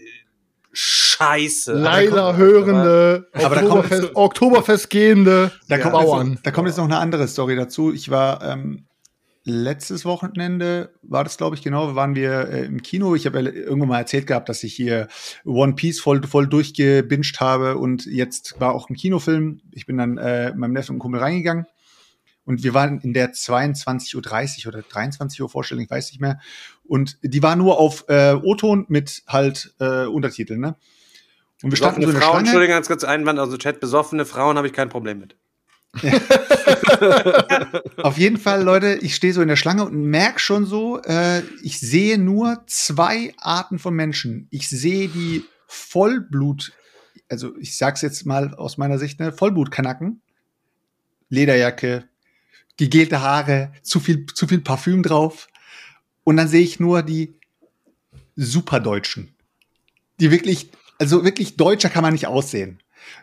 Scheiße. 0.74 1.74
Leila 1.74 2.36
hörende, 2.36 3.28
Aber 3.34 3.56
da 3.56 3.62
kommt- 3.62 3.72
Oktoberfest, 3.84 4.16
Oktoberfest 4.16 4.90
gehende 4.90 5.52
Da, 5.68 5.78
kommt 5.78 5.96
jetzt 5.96 6.04
Bauern. 6.06 6.30
noch, 6.36 6.42
da 6.44 6.52
kommt 6.52 6.68
jetzt 6.70 6.78
noch 6.78 6.86
eine 6.86 6.98
andere 6.98 7.28
Story 7.28 7.56
dazu. 7.58 7.92
Ich 7.94 8.10
war 8.10 8.42
ähm, 8.44 8.86
letztes 9.44 10.06
Wochenende, 10.06 10.94
war 11.02 11.24
das 11.24 11.38
glaube 11.38 11.56
ich 11.56 11.62
genau, 11.62 11.96
waren 11.96 12.16
wir 12.16 12.50
äh, 12.50 12.66
im 12.66 12.82
Kino. 12.82 13.16
Ich 13.16 13.26
habe 13.26 13.42
ja 13.42 13.52
irgendwann 13.52 13.90
mal 13.90 14.00
erzählt 14.00 14.28
gehabt, 14.28 14.50
dass 14.50 14.64
ich 14.64 14.74
hier 14.74 15.08
One 15.46 15.74
Piece 15.74 16.00
voll, 16.00 16.22
voll 16.24 16.48
durchgebinged 16.48 17.40
habe 17.40 17.78
und 17.78 18.06
jetzt 18.06 18.60
war 18.60 18.74
auch 18.74 18.90
ein 18.90 18.96
Kinofilm. 18.96 19.62
Ich 19.72 19.86
bin 19.86 19.98
dann 19.98 20.18
äh, 20.18 20.54
meinem 20.56 20.74
Neffen 20.74 20.94
und 20.94 21.00
Kumpel 21.00 21.20
reingegangen 21.20 21.66
und 22.46 22.64
wir 22.64 22.74
waren 22.74 23.00
in 23.02 23.14
der 23.14 23.34
22.30 23.34 24.66
Uhr 24.66 24.74
oder 24.74 24.82
23 24.82 25.42
Uhr 25.42 25.50
Vorstellung, 25.50 25.84
ich 25.84 25.90
weiß 25.90 26.12
nicht 26.12 26.22
mehr. 26.22 26.40
Und 26.84 27.18
die 27.22 27.44
war 27.44 27.56
nur 27.56 27.80
auf 27.80 28.06
äh, 28.10 28.34
O-Ton 28.34 28.86
mit 28.90 29.24
halt 29.28 29.74
äh, 29.80 30.06
Untertiteln, 30.06 30.60
ne? 30.60 30.76
Und 31.64 31.72
wir 31.72 31.78
standen 31.78 32.02
Besoffene 32.02 32.06
so 32.06 32.10
in 32.10 32.20
der 32.20 32.22
Frauen. 32.22 32.40
Entschuldigung, 32.40 32.76
ganz 32.76 32.88
kurz 32.88 33.04
Einwand 33.04 33.40
aus 33.40 33.50
dem 33.50 33.60
Chat, 33.60 33.80
besoffene 33.80 34.26
Frauen 34.26 34.58
habe 34.58 34.68
ich 34.68 34.74
kein 34.74 34.90
Problem 34.90 35.20
mit. 35.20 35.36
Auf 37.98 38.18
jeden 38.18 38.38
Fall, 38.38 38.64
Leute, 38.64 38.96
ich 39.02 39.14
stehe 39.16 39.34
so 39.34 39.42
in 39.42 39.50
der 39.50 39.58
Schlange 39.58 39.86
und 39.86 39.94
merke 39.94 40.40
schon 40.40 40.66
so, 40.66 41.02
äh, 41.02 41.42
ich 41.64 41.80
sehe 41.80 42.18
nur 42.18 42.64
zwei 42.68 43.34
Arten 43.38 43.78
von 43.78 43.94
Menschen. 43.94 44.48
Ich 44.52 44.70
sehe 44.70 45.10
die 45.10 45.44
Vollblut, 45.68 46.72
also 47.30 47.58
ich 47.58 47.78
sag's 47.78 48.02
jetzt 48.02 48.26
mal 48.26 48.56
aus 48.56 48.78
meiner 48.78 48.98
Sicht, 49.00 49.20
ne, 49.20 49.34
Vollblutkanacken, 49.34 50.22
Lederjacke, 51.30 52.06
gegelte 52.78 53.22
Haare, 53.22 53.74
zu 53.84 54.00
viel, 54.00 54.26
zu 54.28 54.48
viel 54.48 54.62
Parfüm 54.62 55.04
drauf. 55.04 55.50
Und 56.24 56.38
dann 56.38 56.48
sehe 56.48 56.62
ich 56.62 56.80
nur 56.80 57.04
die 57.04 57.34
Superdeutschen. 58.36 59.36
Die 60.20 60.32
wirklich, 60.32 60.72
also 61.00 61.26
wirklich 61.26 61.58
deutscher 61.58 61.90
kann 61.90 62.04
man 62.04 62.14
nicht 62.14 62.28
aussehen. 62.28 62.80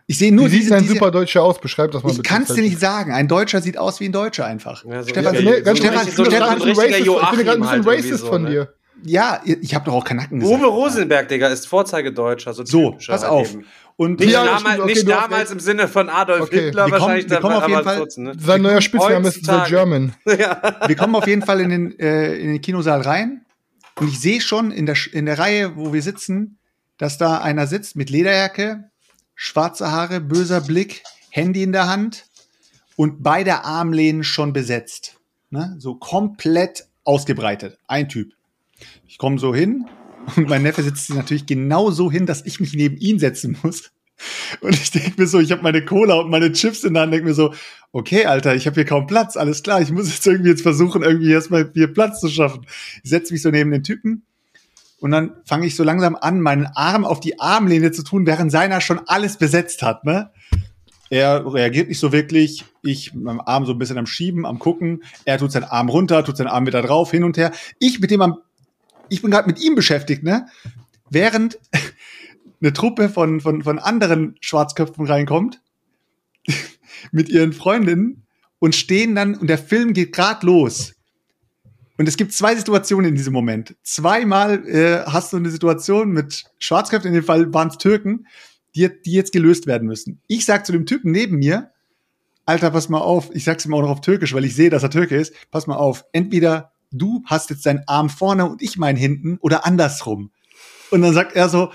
Ich 0.07 0.19
sehe 0.19 0.33
nur 0.35 0.47
Wie 0.47 0.51
sieht 0.51 0.63
diese, 0.63 0.77
ein 0.77 0.83
diese 0.83 0.95
Superdeutscher 0.95 1.43
aus? 1.43 1.61
Beschreib 1.61 1.91
das 1.93 2.03
mal 2.03 2.13
ich 2.13 2.23
kann 2.23 2.43
es 2.43 2.49
dir 2.55 2.63
nicht 2.63 2.81
sagen. 2.81 3.13
Ein 3.13 3.29
Deutscher 3.29 3.61
sieht 3.61 3.77
aus 3.79 4.01
wie 4.01 4.07
ein 4.09 4.13
Deutscher 4.13 4.47
einfach. 4.47 4.85
Ja, 4.85 5.03
so 5.03 5.09
Stefan, 5.11 5.35
nee, 5.35 5.61
ganz 5.61 5.79
so 5.79 5.85
Stefan, 5.85 5.99
richtig- 5.99 6.09
ich 6.09 6.17
bin 6.17 6.25
so 6.25 6.25
bisschen 6.25 6.35
richtiger 6.35 6.47
racist, 6.47 6.73
ich 6.73 6.79
bin 6.79 6.85
gerade 6.85 6.97
ein 6.97 7.05
Joachim 7.05 7.37
bisschen 7.39 7.69
halt 7.71 7.87
racist 7.87 8.21
so, 8.21 8.27
von 8.27 8.43
ne? 8.45 8.51
dir. 8.51 8.75
ja, 9.05 9.41
ich 9.45 9.75
habe 9.75 9.85
doch 9.85 9.93
auch 9.95 10.05
Kanacken 10.05 10.41
gesagt. 10.41 10.61
Uwe 10.61 10.67
Rosenberg, 10.67 11.29
Digga, 11.29 11.49
ist 11.49 11.67
Vorzeigedeutscher. 11.69 12.55
So, 12.55 12.65
So, 12.65 12.93
pass 12.93 13.09
halt 13.23 13.25
auf. 13.25 13.53
eben. 13.53 13.65
Und 13.97 14.21
Nicht, 14.21 14.31
Ja, 14.33 14.45
damals, 14.45 14.79
okay, 14.81 14.93
nicht 14.95 15.09
damals 15.09 15.51
im 15.51 15.59
Sinne 15.61 15.89
von 15.89 16.09
Adolf 16.09 16.43
Okay. 16.43 16.67
Hitler, 16.67 16.87
Wir 16.87 16.91
kommen- 16.93 17.01
wahrscheinlich 17.03 17.31
wir 17.31 17.41
kommen 17.41 17.55
auf 17.57 17.69
jeden 17.69 17.83
Fall- 17.83 18.07
ne? 18.17 18.33
Sein 18.39 18.63
neuer 18.63 18.81
Spitzname 18.81 19.27
ist 19.29 19.45
The. 19.45 19.53
German. 19.67 20.15
wir 20.25 20.97
kommen 20.97 21.17
auf 21.17 21.27
jeden 21.27 21.43
Fall 21.43 21.61
in 21.61 21.69
den, 21.71 21.99
äh, 21.99 22.35
in 22.37 22.47
den 22.53 22.61
Kinosaal 22.61 23.01
rein. 23.01 23.45
Und 23.97 24.09
ich 24.09 24.21
sehe 24.21 24.41
schon 24.41 24.71
in 24.71 24.87
der, 24.87 24.95
in 25.13 25.27
der 25.27 25.41
Reihe, 25.41 25.75
wo 25.77 25.93
wir 25.93 26.01
sitzen, 26.03 26.59
dass 26.99 27.19
da 27.19 27.39
einer 27.39 27.67
sitzt 27.67 27.97
mit 27.97 28.11
Lederjacke, 28.11 28.85
schwarze 29.41 29.93
Haare, 29.93 30.21
böser 30.21 30.61
Blick, 30.61 31.05
Handy 31.31 31.63
in 31.63 31.71
der 31.71 31.89
Hand. 31.89 32.27
und 32.97 33.23
beide 33.23 33.65
Armlehnen 33.65 34.25
schon 34.25 34.53
besetzt. 34.53 35.21
Ne? 35.51 35.77
So 35.79 35.95
komplett 35.95 36.89
ausgebreitet. 37.05 37.79
Ein 37.87 38.09
Typ. 38.09 38.33
Ich 39.07 39.19
komme 39.19 39.39
so 39.39 39.55
hin 39.55 39.87
und 40.35 40.49
mein 40.49 40.65
Neffe 40.65 40.83
sitzt 40.83 41.09
natürlich 41.11 41.47
genau 41.47 41.93
so 41.93 42.11
hin, 42.11 42.27
dass 42.27 42.45
ich 42.45 42.59
mich 42.59 42.75
neben 42.75 42.97
ihn 42.97 43.21
setzen 43.21 43.57
muss. 43.63 43.93
Und 44.61 44.75
ich 44.75 44.91
denke 44.91 45.13
mir 45.17 45.29
so, 45.29 45.39
ich 45.39 45.53
habe 45.53 45.63
meine 45.63 45.85
Cola 45.85 46.17
und 46.17 46.31
meine 46.31 46.51
Chips 46.51 46.83
in 46.83 46.95
der 46.95 47.05
Hand, 47.05 47.13
denke 47.13 47.29
mir 47.29 47.35
so, 47.35 47.55
okay, 47.93 48.25
Alter, 48.25 48.57
ich 48.57 48.67
habe 48.67 48.75
hier 48.75 48.85
kaum 48.85 49.07
Platz, 49.07 49.37
alles 49.37 49.63
klar, 49.63 49.81
ich 49.81 49.93
muss 49.93 50.13
jetzt 50.13 50.27
irgendwie 50.27 50.51
jetzt 50.51 50.63
versuchen, 50.63 51.05
irgendwie 51.05 51.31
erstmal 51.31 51.71
hier 51.73 51.95
Platz 51.95 52.19
zu 52.19 52.29
schaffen. 52.29 52.67
Ich 53.05 53.11
setze 53.11 53.33
mich 53.33 53.43
so 53.43 53.51
neben 53.53 53.71
den 53.71 53.85
Typen 53.85 54.25
und 55.01 55.11
dann 55.11 55.33
fange 55.45 55.67
ich 55.67 55.77
so 55.77 55.85
langsam 55.85 56.17
an, 56.17 56.41
meinen 56.41 56.67
Arm 56.67 57.05
auf 57.05 57.21
die 57.21 57.39
Armlehne 57.39 57.93
zu 57.93 58.03
tun, 58.03 58.27
während 58.27 58.51
seiner 58.51 58.81
schon 58.81 59.01
alles 59.07 59.37
besetzt 59.39 59.83
hat, 59.83 60.05
ne? 60.05 60.31
Er 61.11 61.51
reagiert 61.53 61.89
nicht 61.89 61.99
so 61.99 62.13
wirklich. 62.13 62.65
Ich 62.83 63.15
mit 63.15 63.25
meinem 63.25 63.41
Arm 63.41 63.65
so 63.65 63.73
ein 63.73 63.79
bisschen 63.79 63.97
am 63.97 64.07
Schieben, 64.07 64.45
am 64.45 64.59
Gucken. 64.59 65.05
Er 65.25 65.39
tut 65.39 65.53
seinen 65.53 65.65
Arm 65.65 65.89
runter, 65.89 66.23
tut 66.23 66.37
seinen 66.37 66.49
Arm 66.49 66.67
wieder 66.67 66.83
drauf, 66.83 67.11
hin 67.11 67.25
und 67.25 67.39
her. 67.39 67.53
Ich 67.79 68.01
mit 68.01 68.11
dem 68.11 68.21
am, 68.21 68.39
ich 69.09 69.23
bin 69.23 69.31
gerade 69.31 69.49
mit 69.49 69.61
ihm 69.61 69.75
beschäftigt, 69.75 70.23
ne? 70.23 70.47
Während 71.09 71.59
eine 72.61 72.73
Truppe 72.73 73.09
von, 73.09 73.41
von, 73.41 73.63
von 73.63 73.79
anderen 73.79 74.37
Schwarzköpfen 74.41 75.07
reinkommt 75.07 75.63
mit 77.13 77.29
ihren 77.29 77.53
Freundinnen 77.53 78.27
und 78.59 78.75
stehen 78.75 79.15
dann 79.15 79.35
und 79.35 79.49
der 79.49 79.59
Film 79.59 79.95
geht 79.95 80.13
gerade 80.13 80.45
los. 80.45 80.95
Und 81.99 82.09
es 82.09 82.17
gibt 82.17 82.33
zwei 82.33 82.55
Situationen 82.55 83.09
in 83.09 83.17
diesem 83.17 83.33
Moment. 83.33 83.75
Zweimal 83.83 84.67
äh, 84.69 85.05
hast 85.05 85.33
du 85.33 85.37
eine 85.37 85.51
Situation 85.51 86.13
mit 86.13 86.45
Schwarzköpfen, 86.61 87.09
in 87.09 87.15
dem 87.15 87.25
Fall 87.25 87.53
waren 87.53 87.69
es 87.69 87.79
Türken, 87.79 88.27
die, 88.77 88.89
die 89.05 89.13
jetzt 89.13 89.33
gelöst 89.33 89.67
werden 89.67 89.89
müssen. 89.89 90.23
Ich 90.29 90.45
sag 90.45 90.65
zu 90.65 90.71
dem 90.71 90.87
Typen 90.87 91.11
neben 91.11 91.39
mir, 91.39 91.73
Alter, 92.47 92.71
pass 92.71 92.89
mal 92.89 93.01
auf, 93.01 93.35
ich 93.35 93.43
sag's 93.43 93.67
ihm 93.67 93.75
auch 93.75 93.83
noch 93.83 93.91
auf 93.91 94.01
Türkisch, 94.01 94.33
weil 94.33 94.45
ich 94.45 94.55
sehe, 94.55 94.71
dass 94.71 94.85
er 94.85 94.91
Türke 94.91 95.17
ist, 95.17 95.35
pass 95.51 95.67
mal 95.67 95.77
auf, 95.77 96.05
entweder 96.13 96.73
du 96.93 97.23
hast 97.27 97.51
jetzt 97.51 97.67
deinen 97.67 97.83
Arm 97.89 98.09
vorne 98.09 98.49
und 98.49 98.63
ich 98.63 98.79
meinen 98.79 98.97
hinten 98.97 99.37
oder 99.41 99.67
andersrum. 99.67 100.31
Und 100.91 101.03
dann 101.03 101.13
sagt 101.13 101.35
er 101.35 101.49
so, 101.49 101.73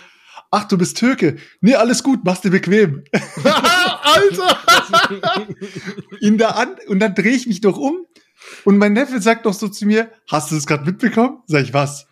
ach, 0.51 0.63
du 0.63 0.77
bist 0.77 0.97
Türke. 0.97 1.35
Nee, 1.59 1.75
alles 1.75 2.01
gut, 2.01 2.21
mach's 2.23 2.41
dir 2.41 2.49
bequem. 2.49 3.03
Alter! 3.43 4.57
In 6.21 6.37
der 6.37 6.55
An 6.55 6.75
und 6.87 6.99
dann 6.99 7.13
drehe 7.13 7.35
ich 7.35 7.45
mich 7.45 7.59
doch 7.59 7.77
um 7.77 8.05
und 8.65 8.77
mein 8.77 8.93
Neffe 8.93 9.21
sagt 9.21 9.45
doch 9.45 9.53
so 9.53 9.67
zu 9.67 9.85
mir, 9.85 10.11
hast 10.29 10.51
du 10.51 10.55
das 10.55 10.65
gerade 10.65 10.85
mitbekommen? 10.85 11.39
Sag 11.47 11.63
ich, 11.63 11.73
was? 11.73 12.07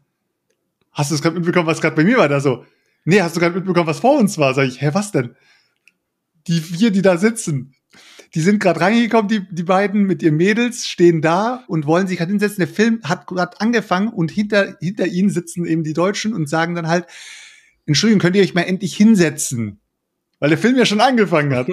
Hast 0.92 1.12
du 1.12 1.16
das 1.16 1.22
gerade 1.22 1.36
mitbekommen, 1.36 1.68
was 1.68 1.82
gerade 1.82 1.96
bei 1.96 2.04
mir 2.04 2.18
war? 2.18 2.28
Da 2.28 2.40
so, 2.40 2.66
nee, 3.06 3.22
hast 3.22 3.36
du 3.36 3.40
gerade 3.40 3.56
mitbekommen, 3.56 3.88
was 3.88 4.00
vor 4.00 4.20
uns 4.20 4.38
war? 4.38 4.54
Sag 4.54 4.68
ich, 4.68 4.82
hä, 4.82 4.90
was 4.94 5.12
denn? 5.12 5.36
Die 6.48 6.60
vier, 6.60 6.92
die 6.92 7.02
da 7.02 7.18
sitzen, 7.18 7.76
die 8.34 8.42
sind 8.42 8.62
gerade 8.62 8.80
reingekommen, 8.80 9.28
die, 9.28 9.48
die 9.50 9.64
beiden 9.64 10.04
mit 10.04 10.24
ihren 10.24 10.38
Mädels 10.38 10.88
stehen 10.88 11.22
da 11.22 11.64
und 11.68 11.86
wollen 11.86 12.08
sich 12.08 12.20
halt 12.20 12.30
hinsetzen. 12.30 12.60
Der 12.60 12.68
Film 12.68 13.02
hat 13.04 13.28
gerade 13.28 13.60
angefangen 13.60 14.08
und 14.08 14.32
hinter, 14.32 14.78
hinter 14.80 15.08
ihnen 15.08 15.30
sitzen 15.30 15.66
eben 15.66 15.84
die 15.84 15.94
Deutschen 15.94 16.34
und 16.34 16.48
sagen 16.48 16.76
dann 16.76 16.88
halt, 16.88 17.08
Entschuldigung, 17.86 18.22
könnt 18.22 18.36
ihr 18.36 18.42
euch 18.42 18.54
mal 18.54 18.62
endlich 18.62 18.96
hinsetzen? 18.96 19.82
Weil 20.40 20.50
der 20.50 20.58
Film 20.58 20.78
ja 20.78 20.86
schon 20.86 21.02
angefangen 21.02 21.54
hat. 21.54 21.68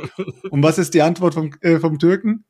und 0.51 0.63
was 0.63 0.79
ist 0.79 0.95
die 0.95 1.03
Antwort 1.03 1.35
vom, 1.35 1.51
äh, 1.61 1.79
vom 1.79 1.99
Türken? 1.99 2.45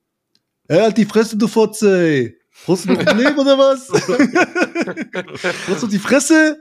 Ja, 0.69 0.83
halt 0.83 0.99
die 0.99 1.07
Fresse, 1.07 1.37
du 1.37 1.49
Fotze. 1.49 2.35
Hast 2.67 2.85
du 2.85 2.91
ein 2.91 3.05
Problem 3.05 3.39
oder 3.39 3.57
was? 3.57 3.89
Hast 5.69 5.83
du 5.83 5.87
die 5.87 5.99
Fresse? 5.99 6.59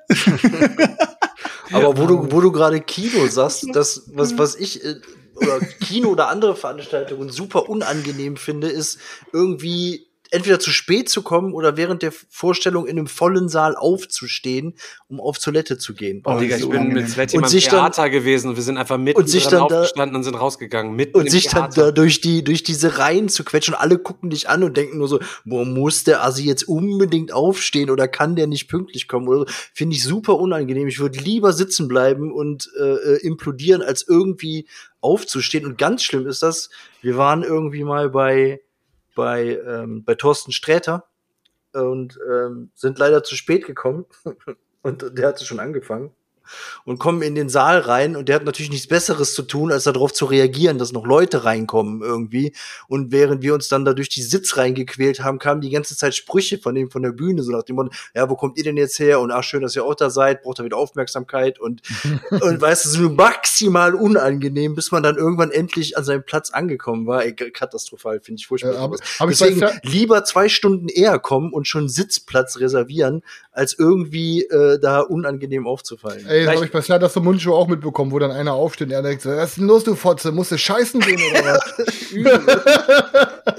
Aber 1.71 1.97
wo 1.97 2.05
du, 2.05 2.31
wo 2.31 2.39
du 2.39 2.51
gerade 2.51 2.79
Kino 2.79 3.27
sagst, 3.27 3.67
das, 3.73 4.09
was, 4.13 4.37
was 4.37 4.55
ich, 4.55 4.83
äh, 4.85 4.95
oder 5.35 5.59
Kino 5.59 6.09
oder 6.09 6.29
andere 6.29 6.55
Veranstaltungen 6.55 7.29
super 7.29 7.67
unangenehm 7.67 8.37
finde, 8.37 8.69
ist 8.69 8.99
irgendwie 9.33 10.06
entweder 10.31 10.59
zu 10.59 10.71
spät 10.71 11.09
zu 11.09 11.21
kommen 11.21 11.53
oder 11.53 11.77
während 11.77 12.01
der 12.01 12.11
Vorstellung 12.11 12.87
in 12.87 12.97
einem 12.97 13.07
vollen 13.07 13.49
Saal 13.49 13.75
aufzustehen, 13.75 14.75
um 15.07 15.19
auf 15.19 15.37
Toilette 15.39 15.77
zu 15.77 15.93
gehen. 15.93 16.21
Oh, 16.25 16.37
Digga, 16.39 16.57
ich 16.57 16.69
bin 16.69 16.89
mit 16.89 17.09
Sveti 17.09 17.37
im 17.37 17.43
Theater 17.43 18.03
dann, 18.03 18.11
gewesen 18.11 18.49
und 18.49 18.55
wir 18.55 18.63
sind 18.63 18.77
einfach 18.77 18.97
mitten 18.97 19.19
und 19.19 19.29
sich 19.29 19.47
dann 19.47 19.61
aufgestanden 19.61 20.13
da, 20.13 20.17
und 20.17 20.23
sind 20.23 20.35
rausgegangen. 20.35 20.95
Mitten 20.95 21.17
und 21.17 21.29
sich 21.29 21.47
Theater. 21.47 21.69
dann 21.75 21.85
da 21.85 21.91
durch 21.91 22.21
die, 22.21 22.43
durch 22.43 22.63
diese 22.63 22.97
Reihen 22.97 23.29
zu 23.29 23.43
quetschen 23.43 23.73
und 23.73 23.79
alle 23.79 23.97
gucken 23.97 24.29
dich 24.29 24.49
an 24.49 24.63
und 24.63 24.77
denken 24.77 24.97
nur 24.97 25.07
so, 25.07 25.19
boah, 25.45 25.65
muss 25.65 26.03
der 26.03 26.23
Assi 26.23 26.43
jetzt 26.43 26.67
unbedingt 26.67 27.31
aufstehen 27.31 27.89
oder 27.89 28.07
kann 28.07 28.35
der 28.35 28.47
nicht 28.47 28.67
pünktlich 28.67 29.07
kommen 29.07 29.27
oder 29.27 29.39
so. 29.39 29.45
Finde 29.73 29.95
ich 29.95 30.03
super 30.03 30.37
unangenehm. 30.37 30.87
Ich 30.87 30.99
würde 30.99 31.19
lieber 31.19 31.53
sitzen 31.53 31.87
bleiben 31.87 32.31
und 32.31 32.69
äh, 32.79 32.83
äh, 32.83 33.17
implodieren, 33.25 33.81
als 33.81 34.05
irgendwie 34.07 34.67
aufzustehen. 35.01 35.65
Und 35.65 35.77
ganz 35.77 36.03
schlimm 36.03 36.27
ist 36.27 36.43
das, 36.43 36.69
wir 37.01 37.17
waren 37.17 37.43
irgendwie 37.43 37.83
mal 37.83 38.09
bei 38.09 38.61
bei, 39.17 39.59
ähm, 39.65 40.03
bei 40.05 40.13
Thorsten 40.13 40.51
Sträter 40.51 41.07
und 41.73 42.19
ähm, 42.31 42.69
sind 42.75 42.99
leider 42.99 43.23
zu 43.23 43.35
spät 43.35 43.65
gekommen. 43.65 44.05
und 44.83 45.17
der 45.17 45.27
hatte 45.27 45.43
schon 45.43 45.59
angefangen 45.59 46.11
und 46.85 46.99
kommen 46.99 47.21
in 47.21 47.35
den 47.35 47.49
Saal 47.49 47.79
rein 47.79 48.15
und 48.15 48.29
der 48.29 48.35
hat 48.37 48.45
natürlich 48.45 48.71
nichts 48.71 48.87
Besseres 48.87 49.33
zu 49.33 49.43
tun, 49.43 49.71
als 49.71 49.83
darauf 49.83 50.13
zu 50.13 50.25
reagieren, 50.25 50.77
dass 50.77 50.91
noch 50.91 51.05
Leute 51.05 51.43
reinkommen 51.43 52.01
irgendwie. 52.01 52.53
Und 52.87 53.11
während 53.11 53.41
wir 53.41 53.53
uns 53.53 53.67
dann 53.67 53.85
da 53.85 53.93
durch 53.93 54.09
die 54.09 54.21
Sitz 54.21 54.57
reingequält 54.57 55.23
haben, 55.23 55.39
kamen 55.39 55.61
die 55.61 55.69
ganze 55.69 55.95
Zeit 55.95 56.15
Sprüche 56.15 56.57
von 56.57 56.75
dem 56.75 56.89
von 56.89 57.03
der 57.03 57.11
Bühne, 57.11 57.43
so 57.43 57.51
nach 57.51 57.63
dem 57.63 57.75
Motto, 57.77 57.91
ja, 58.15 58.29
wo 58.29 58.35
kommt 58.35 58.57
ihr 58.57 58.63
denn 58.63 58.77
jetzt 58.77 58.99
her? 58.99 59.19
Und 59.19 59.31
ach, 59.31 59.43
schön, 59.43 59.61
dass 59.61 59.75
ihr 59.75 59.83
auch 59.83 59.95
da 59.95 60.09
seid, 60.09 60.43
braucht 60.43 60.59
ihr 60.59 60.65
wieder 60.65 60.77
Aufmerksamkeit 60.77 61.59
und, 61.59 61.81
und 62.29 62.61
weißt 62.61 62.85
du, 62.85 62.89
so 62.89 63.09
maximal 63.09 63.95
unangenehm, 63.95 64.75
bis 64.75 64.91
man 64.91 65.03
dann 65.03 65.17
irgendwann 65.17 65.51
endlich 65.51 65.97
an 65.97 66.03
seinem 66.03 66.23
Platz 66.23 66.51
angekommen 66.51 67.07
war. 67.07 67.23
Ey, 67.23 67.33
katastrophal, 67.33 68.19
finde 68.19 68.39
ich 68.39 68.47
furchtbar. 68.47 68.73
Ja, 68.73 68.79
aber, 68.79 68.97
aber 69.19 69.31
Deswegen 69.31 69.65
lieber 69.83 70.23
zwei 70.23 70.49
Stunden 70.49 70.87
eher 70.87 71.19
kommen 71.19 71.53
und 71.53 71.67
schon 71.67 71.89
Sitzplatz 71.89 72.59
reservieren, 72.59 73.23
als 73.51 73.77
irgendwie 73.77 74.43
äh, 74.43 74.79
da 74.79 74.99
unangenehm 74.99 75.67
aufzufallen. 75.67 76.25
Ey, 76.27 76.36
das 76.45 76.55
habe 76.55 76.65
ich 76.65 76.71
bei 76.71 76.81
Serdar 76.81 77.11
Mundschuh 77.21 77.53
auch 77.53 77.67
mitbekommen, 77.67 78.11
wo 78.11 78.19
dann 78.19 78.31
einer 78.31 78.53
aufsteht 78.53 78.87
und 78.87 78.93
er 78.93 79.01
denkt 79.01 79.21
so, 79.21 79.29
was 79.29 79.49
ist 79.49 79.57
denn 79.57 79.67
los, 79.67 79.83
du 79.83 79.95
Fotze? 79.95 80.31
Musst 80.31 80.51
du 80.51 80.57
scheißen 80.57 80.99
gehen 81.01 81.19
oder 81.31 81.43
was? 81.43 81.73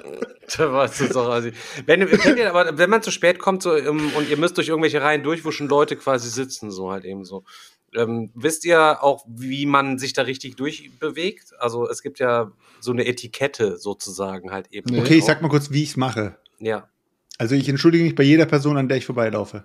da 0.57 0.73
war 0.73 0.85
es 0.85 1.17
auch 1.17 1.29
also, 1.29 1.51
wenn, 1.87 2.09
ihr, 2.37 2.55
aber 2.55 2.79
wenn 2.79 2.91
man 2.91 3.03
zu 3.03 3.11
spät 3.11 3.39
kommt 3.39 3.63
so, 3.63 3.75
um, 3.75 4.13
und 4.15 4.29
ihr 4.29 4.37
müsst 4.37 4.57
durch 4.57 4.69
irgendwelche 4.69 5.03
Reihen 5.03 5.23
durch, 5.23 5.45
wo 5.45 5.51
schon 5.51 5.69
Leute 5.69 5.97
quasi 5.97 6.29
sitzen, 6.29 6.71
so 6.71 6.91
halt 6.91 7.05
eben 7.05 7.25
so. 7.25 7.45
Ähm, 7.95 8.31
wisst 8.35 8.65
ihr 8.65 9.03
auch, 9.03 9.25
wie 9.27 9.67
man 9.67 9.99
sich 9.99 10.13
da 10.13 10.23
richtig 10.23 10.57
durchbewegt? 10.57 11.53
Also 11.59 11.89
es 11.89 12.03
gibt 12.03 12.19
ja 12.19 12.53
so 12.81 12.93
eine 12.93 13.07
Etikette 13.07 13.79
sozusagen 13.79 14.51
halt 14.51 14.69
eben. 14.73 14.99
Okay, 14.99 15.19
ich 15.19 15.25
sag 15.25 15.41
mal 15.43 15.49
kurz, 15.49 15.71
wie 15.71 15.83
ich 15.83 15.91
es 15.91 15.97
mache. 15.97 16.37
Ja. 16.59 16.89
Also 17.39 17.55
ich 17.55 17.69
entschuldige 17.69 18.05
mich 18.05 18.15
bei 18.15 18.25
jeder 18.25 18.47
Person, 18.47 18.77
an 18.77 18.89
der 18.89 18.99
ich 18.99 19.07
vorbeilaufe. 19.07 19.65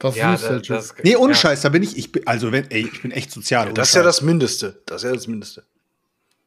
Das 0.00 0.16
ja, 0.16 0.34
ist 0.34 0.44
das, 0.44 0.66
das, 0.66 0.94
Nee, 1.04 1.14
ohne 1.14 1.32
ja. 1.32 1.38
Scheiß, 1.38 1.60
da 1.60 1.68
bin 1.68 1.82
ich, 1.82 1.96
ich 1.96 2.10
bin, 2.10 2.26
also 2.26 2.50
wenn, 2.52 2.70
ey, 2.70 2.88
ich 2.90 3.02
bin 3.02 3.10
echt 3.10 3.30
sozial. 3.30 3.68
Ja, 3.68 3.72
das 3.74 3.90
ist 3.90 3.94
ja 3.94 4.02
das 4.02 4.22
Mindeste. 4.22 4.82
Das 4.86 5.02
ist 5.02 5.08
ja 5.08 5.14
das 5.14 5.28
Mindeste. 5.28 5.62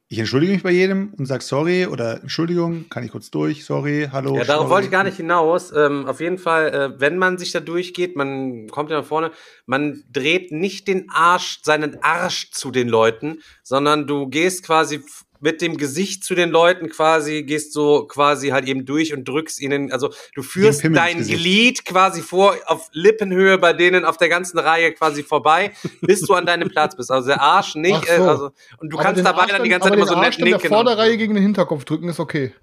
Ich 0.08 0.20
entschuldige 0.20 0.54
mich 0.54 0.64
bei 0.64 0.72
jedem 0.72 1.14
und 1.18 1.28
sage 1.28 1.44
sorry 1.44 1.86
oder 1.86 2.22
Entschuldigung, 2.22 2.90
kann 2.90 3.04
ich 3.04 3.12
kurz 3.12 3.30
durch, 3.30 3.64
sorry, 3.64 4.10
hallo. 4.12 4.36
Ja, 4.38 4.44
darauf 4.44 4.64
sorry. 4.64 4.70
wollte 4.72 4.86
ich 4.86 4.92
gar 4.92 5.04
nicht 5.04 5.18
hinaus. 5.18 5.72
Ähm, 5.72 6.08
auf 6.08 6.20
jeden 6.20 6.40
Fall, 6.40 6.74
äh, 6.74 7.00
wenn 7.00 7.18
man 7.18 7.38
sich 7.38 7.52
da 7.52 7.60
durchgeht, 7.60 8.16
man 8.16 8.68
kommt 8.70 8.90
ja 8.90 8.98
nach 8.98 9.06
vorne, 9.06 9.32
man 9.68 10.04
dreht 10.12 10.52
nicht 10.52 10.88
den 10.88 11.10
Arsch, 11.12 11.60
seinen 11.64 12.02
Arsch 12.04 12.52
zu 12.52 12.72
den 12.72 12.90
Leuten, 12.90 13.40
sondern 13.62 14.08
du 14.08 14.28
gehst 14.28 14.66
quasi 14.66 15.04
mit 15.44 15.62
dem 15.62 15.76
Gesicht 15.76 16.24
zu 16.24 16.36
den 16.36 16.50
Leuten 16.52 16.90
quasi, 16.90 17.44
gehst 17.44 17.74
so 17.74 18.06
quasi 18.06 18.50
halt 18.50 18.66
eben 18.66 18.86
durch 18.86 19.14
und 19.14 19.28
drückst 19.28 19.60
ihnen, 19.60 19.92
also 19.92 20.10
du 20.36 20.42
führst 20.42 20.84
dein 20.86 21.22
Glied 21.22 21.84
quasi 21.84 22.22
vor, 22.22 22.56
auf 22.66 22.90
Lippenhöhe 22.94 23.58
bei 23.58 23.74
denen 23.74 24.06
auf 24.06 24.16
der 24.16 24.30
ganzen 24.30 24.58
Reihe 24.58 24.94
quasi 24.94 25.22
vorbei, 25.22 25.74
bis 26.02 26.22
du 26.22 26.34
an 26.34 26.46
deinem 26.46 26.70
Platz 26.70 26.96
bist. 26.96 27.12
Also 27.12 27.28
der 27.28 27.42
Arsch 27.42 27.76
nicht, 27.76 28.08
so. 28.08 28.14
äh, 28.14 28.26
also, 28.26 28.52
und 28.78 28.94
du 28.94 28.98
aber 28.98 29.04
kannst 29.04 29.26
dabei 29.26 29.48
dann 29.48 29.64
die 29.64 29.70
ganze 29.70 29.90
Zeit 29.90 29.98
immer 29.98 30.08
so 30.08 30.18
nett 30.18 30.40
nicken. 30.40 30.62
der 30.62 30.70
Vorderreihe 30.70 31.18
gegen 31.18 31.34
den 31.34 31.44
Hinterkopf 31.44 31.84
drücken 31.84 32.08
ist 32.08 32.22
okay. 32.22 32.54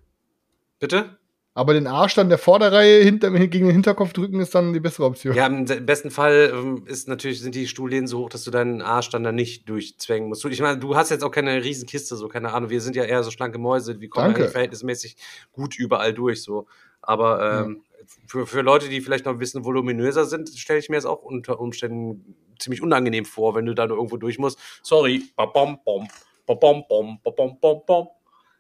Bitte? 0.79 1.20
Aber 1.53 1.75
den 1.75 1.89
Arsch 1.89 2.15
dann 2.15 2.29
der 2.29 2.39
Vorderreihe 2.39 3.03
hinter, 3.03 3.31
gegen 3.33 3.67
den 3.67 3.73
Hinterkopf 3.73 4.13
drücken 4.13 4.39
ist 4.39 4.55
dann 4.55 4.73
die 4.73 4.79
bessere 4.79 5.07
Option. 5.07 5.35
Ja, 5.35 5.47
im 5.47 5.65
besten 5.65 6.13
Fall 6.13 6.53
ähm, 6.55 6.85
ist 6.87 7.09
natürlich, 7.09 7.41
sind 7.41 7.57
die 7.57 7.67
Stuhllehnen 7.67 8.07
so 8.07 8.21
hoch, 8.21 8.29
dass 8.29 8.45
du 8.45 8.53
deinen 8.53 8.83
Arsch 8.83 9.11
dann 9.11 9.25
da 9.25 9.33
nicht 9.33 9.69
durchzwängen 9.69 10.29
musst. 10.29 10.45
Ich 10.45 10.61
meine, 10.61 10.79
du 10.79 10.95
hast 10.95 11.11
jetzt 11.11 11.25
auch 11.25 11.33
keine 11.33 11.63
Riesenkiste, 11.63 12.15
so 12.15 12.29
keine 12.29 12.53
Ahnung. 12.53 12.71
Wir 12.71 12.81
sind 12.81 12.95
ja 12.95 13.03
eher 13.03 13.25
so 13.25 13.33
schlanke 13.33 13.59
Mäuse, 13.59 14.01
wir 14.01 14.09
kommen 14.09 14.37
ja 14.39 14.47
verhältnismäßig 14.47 15.17
gut 15.51 15.77
überall 15.77 16.15
durch, 16.15 16.43
so. 16.43 16.67
Aber 17.03 17.65
ähm, 17.65 17.83
ja. 17.99 18.07
für, 18.27 18.47
für 18.47 18.61
Leute, 18.61 18.89
die 18.89 19.01
vielleicht 19.01 19.25
noch 19.25 19.33
ein 19.33 19.39
bisschen 19.39 19.65
voluminöser 19.65 20.27
sind, 20.27 20.51
stelle 20.51 20.79
ich 20.79 20.89
mir 20.89 20.97
das 20.97 21.07
auch 21.07 21.23
unter 21.23 21.59
Umständen 21.59 22.37
ziemlich 22.61 22.81
unangenehm 22.81 23.25
vor, 23.25 23.57
wenn 23.57 23.67
du 23.67 23.75
da 23.75 23.87
nur 23.87 23.97
irgendwo 23.97 24.19
durch 24.19 24.39
musst. 24.39 24.59
Sorry, 24.83 25.25
bom, 25.35 25.81
bom, 25.85 26.07
bom, 26.47 26.59
bom, 26.61 26.85
bom, 26.89 27.19
bom, 27.25 27.59
bom, 27.61 27.83
bom. 27.85 28.09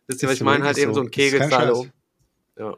Wisst 0.09 0.23
ihr, 0.25 0.29
was 0.29 0.37
ich 0.37 0.43
meine? 0.43 0.65
Halt 0.65 0.77
so. 0.77 0.83
eben 0.83 0.95
so 0.95 1.03
ein 1.03 1.11
Kegelzahl 1.11 1.71
um. 1.71 1.93
Ja. 2.59 2.75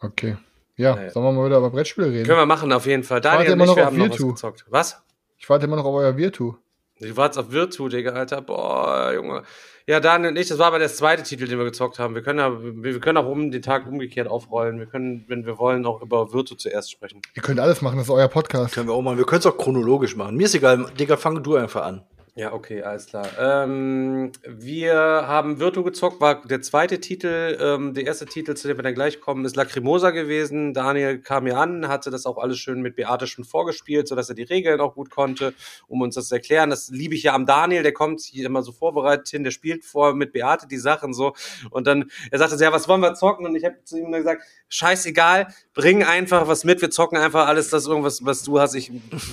Okay. 0.00 0.36
Ja, 0.76 0.96
naja. 0.96 1.10
sollen 1.10 1.26
wir 1.26 1.32
mal 1.32 1.46
wieder 1.46 1.58
über 1.58 1.70
Brettspiele 1.70 2.08
reden? 2.08 2.26
Können 2.26 2.38
wir 2.38 2.46
machen, 2.46 2.72
auf 2.72 2.86
jeden 2.86 3.04
Fall. 3.04 3.20
Daniel 3.20 3.42
ich 3.42 3.48
warte 3.50 3.62
immer 3.62 3.66
noch 3.66 3.86
auf 3.86 3.96
Virtu. 3.96 4.34
Was? 4.70 5.02
Ich 5.38 5.48
warte 5.48 5.66
immer 5.66 5.76
noch 5.76 5.84
auf 5.84 5.94
euer 5.94 6.16
Virtu. 6.16 6.54
Du 7.00 7.16
warst 7.16 7.38
auf 7.38 7.50
Virtu, 7.50 7.88
Digga, 7.88 8.12
Alter. 8.12 8.40
Boah, 8.40 9.12
Junge. 9.14 9.42
Ja, 9.86 10.00
Daniel 10.00 10.30
und 10.30 10.38
ich, 10.38 10.48
das 10.48 10.58
war 10.58 10.68
aber 10.68 10.78
der 10.78 10.88
zweite 10.88 11.22
Titel, 11.22 11.46
den 11.46 11.58
wir 11.58 11.64
gezockt 11.64 11.98
haben. 11.98 12.14
Wir 12.14 12.22
können, 12.22 12.38
ja, 12.38 12.52
wir 12.60 13.00
können 13.00 13.18
auch 13.18 13.26
um 13.26 13.50
den 13.50 13.60
Tag 13.60 13.86
umgekehrt 13.86 14.28
aufrollen. 14.28 14.78
Wir 14.78 14.86
können, 14.86 15.24
wenn 15.28 15.44
wir 15.44 15.58
wollen, 15.58 15.84
auch 15.84 16.00
über 16.00 16.32
Virtu 16.32 16.54
zuerst 16.54 16.90
sprechen. 16.90 17.20
Ihr 17.34 17.42
könnt 17.42 17.60
alles 17.60 17.82
machen, 17.82 17.98
das 17.98 18.06
ist 18.06 18.10
euer 18.10 18.28
Podcast. 18.28 18.74
Können 18.74 18.88
wir 18.88 18.94
auch 18.94 19.02
machen. 19.02 19.18
Wir 19.18 19.26
können 19.26 19.40
es 19.40 19.46
auch 19.46 19.58
chronologisch 19.58 20.16
machen. 20.16 20.36
Mir 20.36 20.44
ist 20.44 20.54
egal, 20.54 20.86
Digga, 20.98 21.16
fang 21.18 21.42
du 21.42 21.56
einfach 21.56 21.84
an. 21.84 22.02
Ja, 22.36 22.52
okay, 22.52 22.82
alles 22.82 23.06
klar. 23.06 23.28
Ähm, 23.38 24.32
wir 24.44 24.96
haben 24.96 25.60
Virtu 25.60 25.84
gezockt, 25.84 26.20
war 26.20 26.42
der 26.44 26.62
zweite 26.62 26.98
Titel. 26.98 27.56
Ähm, 27.60 27.94
der 27.94 28.06
erste 28.06 28.26
Titel, 28.26 28.54
zu 28.56 28.66
dem 28.66 28.76
wir 28.76 28.82
dann 28.82 28.94
gleich 28.94 29.20
kommen, 29.20 29.44
ist 29.44 29.54
Lacrimosa 29.54 30.10
gewesen. 30.10 30.74
Daniel 30.74 31.20
kam 31.20 31.46
hier 31.46 31.56
an, 31.56 31.86
hatte 31.86 32.10
das 32.10 32.26
auch 32.26 32.36
alles 32.38 32.58
schön 32.58 32.82
mit 32.82 32.96
Beate 32.96 33.28
schon 33.28 33.44
vorgespielt, 33.44 34.08
sodass 34.08 34.30
er 34.30 34.34
die 34.34 34.42
Regeln 34.42 34.80
auch 34.80 34.96
gut 34.96 35.10
konnte, 35.10 35.54
um 35.86 36.00
uns 36.00 36.16
das 36.16 36.26
zu 36.26 36.34
erklären. 36.34 36.70
Das 36.70 36.88
liebe 36.88 37.14
ich 37.14 37.22
ja 37.22 37.34
am 37.34 37.46
Daniel, 37.46 37.84
der 37.84 37.92
kommt 37.92 38.20
hier 38.22 38.46
immer 38.46 38.62
so 38.64 38.72
vorbereitet 38.72 39.28
hin, 39.28 39.44
der 39.44 39.52
spielt 39.52 39.84
vor 39.84 40.12
mit 40.12 40.32
Beate 40.32 40.66
die 40.66 40.78
Sachen 40.78 41.14
so. 41.14 41.34
Und 41.70 41.86
dann, 41.86 42.10
er 42.32 42.40
sagte 42.40 42.56
ja, 42.56 42.72
was 42.72 42.88
wollen 42.88 43.00
wir 43.00 43.14
zocken? 43.14 43.46
Und 43.46 43.54
ich 43.54 43.64
habe 43.64 43.76
zu 43.84 43.96
ihm 43.96 44.10
dann 44.10 44.22
gesagt, 44.22 44.42
scheißegal, 44.68 45.54
bring 45.72 46.02
einfach 46.02 46.48
was 46.48 46.64
mit, 46.64 46.82
wir 46.82 46.90
zocken 46.90 47.16
einfach 47.16 47.46
alles, 47.46 47.70
das 47.70 47.86
irgendwas, 47.86 48.24
was 48.24 48.42
du 48.42 48.58
hast, 48.58 48.74
ich 48.74 48.90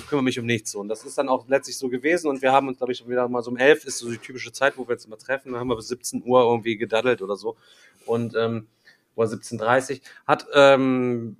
kümmere 0.08 0.22
mich 0.22 0.38
um 0.38 0.46
nichts. 0.46 0.76
Und 0.76 0.86
das 0.86 1.04
ist 1.04 1.18
dann 1.18 1.28
auch 1.28 1.48
letztlich 1.48 1.76
so 1.76 1.88
gewesen. 1.88 2.28
Und 2.28 2.42
wir 2.42 2.52
haben 2.52 2.68
uns, 2.68 2.78
glaube 2.78 2.91
ich, 2.92 3.08
wieder 3.08 3.28
mal 3.28 3.42
so 3.42 3.50
um 3.50 3.56
elf 3.56 3.84
ist 3.84 3.98
so 3.98 4.10
die 4.10 4.18
typische 4.18 4.52
Zeit, 4.52 4.76
wo 4.76 4.86
wir 4.86 4.94
uns 4.94 5.04
immer 5.04 5.18
treffen. 5.18 5.52
Dann 5.52 5.60
haben 5.60 5.68
wir 5.68 5.76
bis 5.76 5.88
17 5.88 6.22
Uhr 6.24 6.42
irgendwie 6.42 6.76
gedaddelt 6.76 7.22
oder 7.22 7.36
so. 7.36 7.56
Und 8.06 8.34
ähm, 8.36 8.66
oder 9.14 9.28
17.30 9.30 10.00
Hat 10.26 10.46
ähm, 10.54 11.36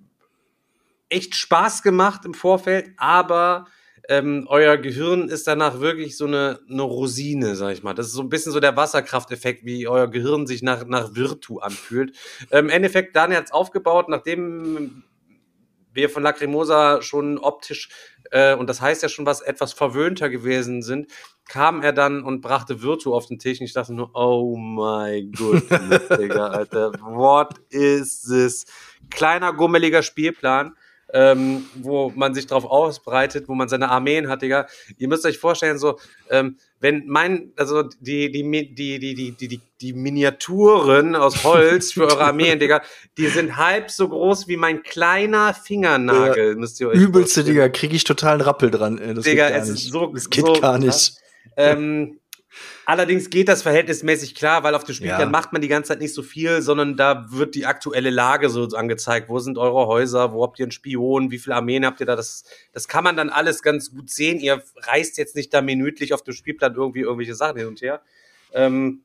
echt 1.09 1.35
Spaß 1.35 1.83
gemacht 1.83 2.25
im 2.25 2.35
Vorfeld, 2.35 2.91
aber 2.97 3.67
ähm, 4.09 4.47
euer 4.49 4.79
Gehirn 4.79 5.29
ist 5.29 5.47
danach 5.47 5.81
wirklich 5.81 6.17
so 6.17 6.27
eine, 6.27 6.59
eine 6.69 6.83
Rosine, 6.83 7.55
sag 7.55 7.73
ich 7.73 7.83
mal. 7.83 7.95
Das 7.95 8.07
ist 8.07 8.15
so 8.15 8.23
ein 8.23 8.29
bisschen 8.29 8.53
so 8.53 8.59
der 8.59 8.77
Wasserkrafteffekt, 8.77 9.65
wie 9.65 9.87
euer 9.87 10.09
Gehirn 10.09 10.47
sich 10.47 10.63
nach, 10.63 10.85
nach 10.87 11.15
Virtu 11.15 11.59
anfühlt. 11.59 12.17
Ähm, 12.51 12.67
Im 12.67 12.71
Endeffekt, 12.71 13.15
Daniel 13.15 13.39
hat's 13.39 13.53
aufgebaut, 13.53 14.09
nachdem 14.09 15.05
wir 15.93 16.11
von 16.11 16.23
Lacrimosa 16.23 17.03
schon 17.03 17.39
optisch, 17.39 17.89
äh, 18.31 18.55
und 18.55 18.69
das 18.69 18.81
heißt 18.81 19.03
ja 19.03 19.09
schon 19.09 19.27
was, 19.27 19.41
etwas 19.41 19.73
verwöhnter 19.73 20.31
gewesen 20.31 20.83
sind, 20.83 21.11
kam 21.47 21.83
er 21.83 21.93
dann 21.93 22.23
und 22.23 22.41
brachte 22.41 22.83
Virtu 22.83 23.15
auf 23.15 23.27
den 23.27 23.39
Tisch. 23.39 23.61
Und 23.61 23.67
ich 23.67 23.73
dachte 23.73 23.93
nur, 23.93 24.11
oh 24.15 24.57
my 24.57 25.31
goodness, 25.37 26.09
Digga, 26.19 26.47
Alter, 26.49 26.93
what 27.01 27.55
is 27.71 28.23
this? 28.23 28.65
Kleiner, 29.11 29.53
gummeliger 29.53 30.03
Spielplan, 30.03 30.77
ähm, 31.13 31.65
wo 31.77 32.11
man 32.15 32.35
sich 32.35 32.47
drauf 32.47 32.65
ausbreitet, 32.65 33.49
wo 33.49 33.55
man 33.55 33.69
seine 33.69 33.91
Armeen 33.91 34.29
hat, 34.29 34.43
Digga. 34.43 34.67
Ihr 34.97 35.09
müsst 35.09 35.27
euch 35.27 35.39
vorstellen, 35.39 35.79
so, 35.79 35.99
ähm, 36.31 36.57
wenn 36.81 37.07
mein, 37.07 37.53
also 37.57 37.83
die, 38.01 38.33
die, 38.33 38.43
die, 38.75 38.99
die, 38.99 39.15
die, 39.15 39.33
die, 39.37 39.49
die, 39.49 39.61
die 39.81 39.93
Miniaturen 39.93 41.15
aus 41.15 41.45
Holz 41.45 41.93
für 41.93 42.07
eure 42.07 42.25
Armeen, 42.25 42.59
Digga, 42.59 42.83
die 43.19 43.27
sind 43.29 43.57
halb 43.57 43.91
so 43.91 44.09
groß 44.09 44.49
wie 44.49 44.57
mein 44.57 44.83
kleiner 44.83 45.55
Fingernagel, 45.55 46.53
Ja, 46.53 46.59
müsst 46.59 46.81
ihr 46.81 46.89
euch 46.89 46.99
Übelste, 46.99 47.41
vorstellen. 47.41 47.47
Digga, 47.47 47.69
kriege 47.69 47.95
ich 47.95 48.05
total 48.05 48.33
einen 48.35 48.41
Rappel 48.43 48.71
dran. 48.71 48.97
Das 49.15 49.25
Digga, 49.25 49.49
geht 49.49 49.55
gar 49.55 49.63
es 49.63 49.69
nicht. 49.71 49.85
ist 49.87 49.93
so, 49.93 50.07
das 50.07 50.31
geht 50.31 50.47
so 50.47 50.55
gar 50.55 50.79
nicht. 50.79 51.15
Ähm, 51.57 52.19
allerdings 52.87 53.31
geht 53.31 53.49
das 53.49 53.63
verhältnismäßig 53.63 54.35
klar, 54.35 54.63
weil 54.63 54.75
auf 54.75 54.85
dem 54.85 54.95
Spielplan 54.95 55.21
Ja. 55.21 55.27
macht 55.27 55.53
man 55.53 55.63
die 55.63 55.69
ganze 55.69 55.89
Zeit 55.89 56.01
nicht 56.01 56.15
so 56.15 56.23
viel, 56.23 56.63
sondern 56.63 56.97
da 56.97 57.27
wird 57.31 57.55
die 57.55 57.67
aktuelle 57.67 58.11
Lage 58.11 58.49
so 58.51 58.65
angezeigt. 58.77 59.29
Wo 59.29 59.39
sind 59.39 59.59
eure 59.59 59.87
Häuser? 59.87 60.33
Wo 60.33 60.43
habt 60.43 60.59
ihr 60.59 60.65
einen 60.65 60.73
Spion? 60.73 61.31
Wie 61.31 61.39
viele 61.39 61.57
Armeen 61.57 61.85
habt 61.87 62.01
ihr 62.01 62.07
da? 62.07 62.17
Das, 62.17 62.45
das 62.73 62.89
kann 62.89 63.05
man 63.05 63.17
dann 63.17 63.31
alles 63.31 63.63
ganz 63.63 63.91
gut 63.91 64.11
sehen. 64.11 64.39
Ihr 64.41 64.63
reißt 64.77 65.19
jetzt 65.19 65.37
nicht 65.37 65.53
da 65.55 65.63
minütlich 65.63 66.13
auf 66.15 66.23
dem 66.23 66.35
Spielplan 66.35 66.75
irgendwie 66.75 67.01
irgendwelche 67.01 67.35
Sachen 67.35 67.59
hin 67.59 67.67
und 67.69 67.81
her. 67.83 68.03
Ähm, 68.53 69.03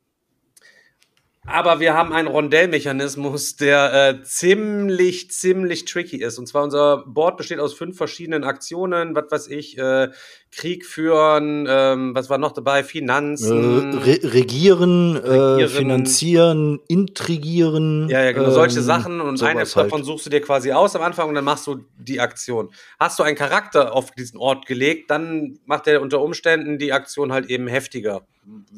aber 1.49 1.79
wir 1.79 1.93
haben 1.93 2.11
einen 2.11 2.27
Rondellmechanismus, 2.27 3.55
der 3.55 3.93
äh, 4.19 4.23
ziemlich, 4.23 5.31
ziemlich 5.31 5.85
tricky 5.85 6.17
ist. 6.17 6.37
Und 6.37 6.47
zwar 6.47 6.63
unser 6.63 7.05
Board 7.07 7.37
besteht 7.37 7.59
aus 7.59 7.73
fünf 7.73 7.95
verschiedenen 7.95 8.43
Aktionen, 8.43 9.15
was 9.15 9.31
weiß 9.31 9.47
ich, 9.47 9.77
äh, 9.77 10.09
Krieg 10.57 10.85
führen, 10.87 11.67
ähm, 11.69 12.15
was 12.15 12.29
war 12.31 12.39
noch 12.39 12.51
dabei, 12.51 12.79
Äh, 12.79 12.83
Finanzen. 12.83 13.97
re 13.99 14.19
regieren, 14.23 15.15
äh, 15.15 15.29
Regieren. 15.29 15.69
finanzieren, 15.69 16.79
intrigieren. 16.87 18.09
Ja, 18.09 18.23
ja, 18.23 18.31
genau, 18.31 18.49
solche 18.49 18.79
ähm, 18.79 18.83
Sachen 18.83 19.21
und 19.21 19.41
eine 19.43 19.59
sowas 19.59 19.75
halt. 19.75 19.85
davon 19.87 20.03
suchst 20.03 20.25
du 20.25 20.29
dir 20.31 20.41
quasi 20.41 20.71
aus 20.71 20.95
am 20.95 21.03
Anfang 21.03 21.29
und 21.29 21.35
dann 21.35 21.45
machst 21.45 21.67
du 21.67 21.85
die 21.99 22.19
Aktion. 22.19 22.69
Hast 22.99 23.19
du 23.19 23.23
einen 23.23 23.37
Charakter 23.37 23.93
auf 23.93 24.11
diesen 24.11 24.37
Ort 24.39 24.65
gelegt, 24.65 25.11
dann 25.11 25.59
macht 25.65 25.87
er 25.87 26.01
unter 26.01 26.21
Umständen 26.21 26.79
die 26.79 26.91
Aktion 26.91 27.31
halt 27.31 27.49
eben 27.49 27.67
heftiger. 27.67 28.25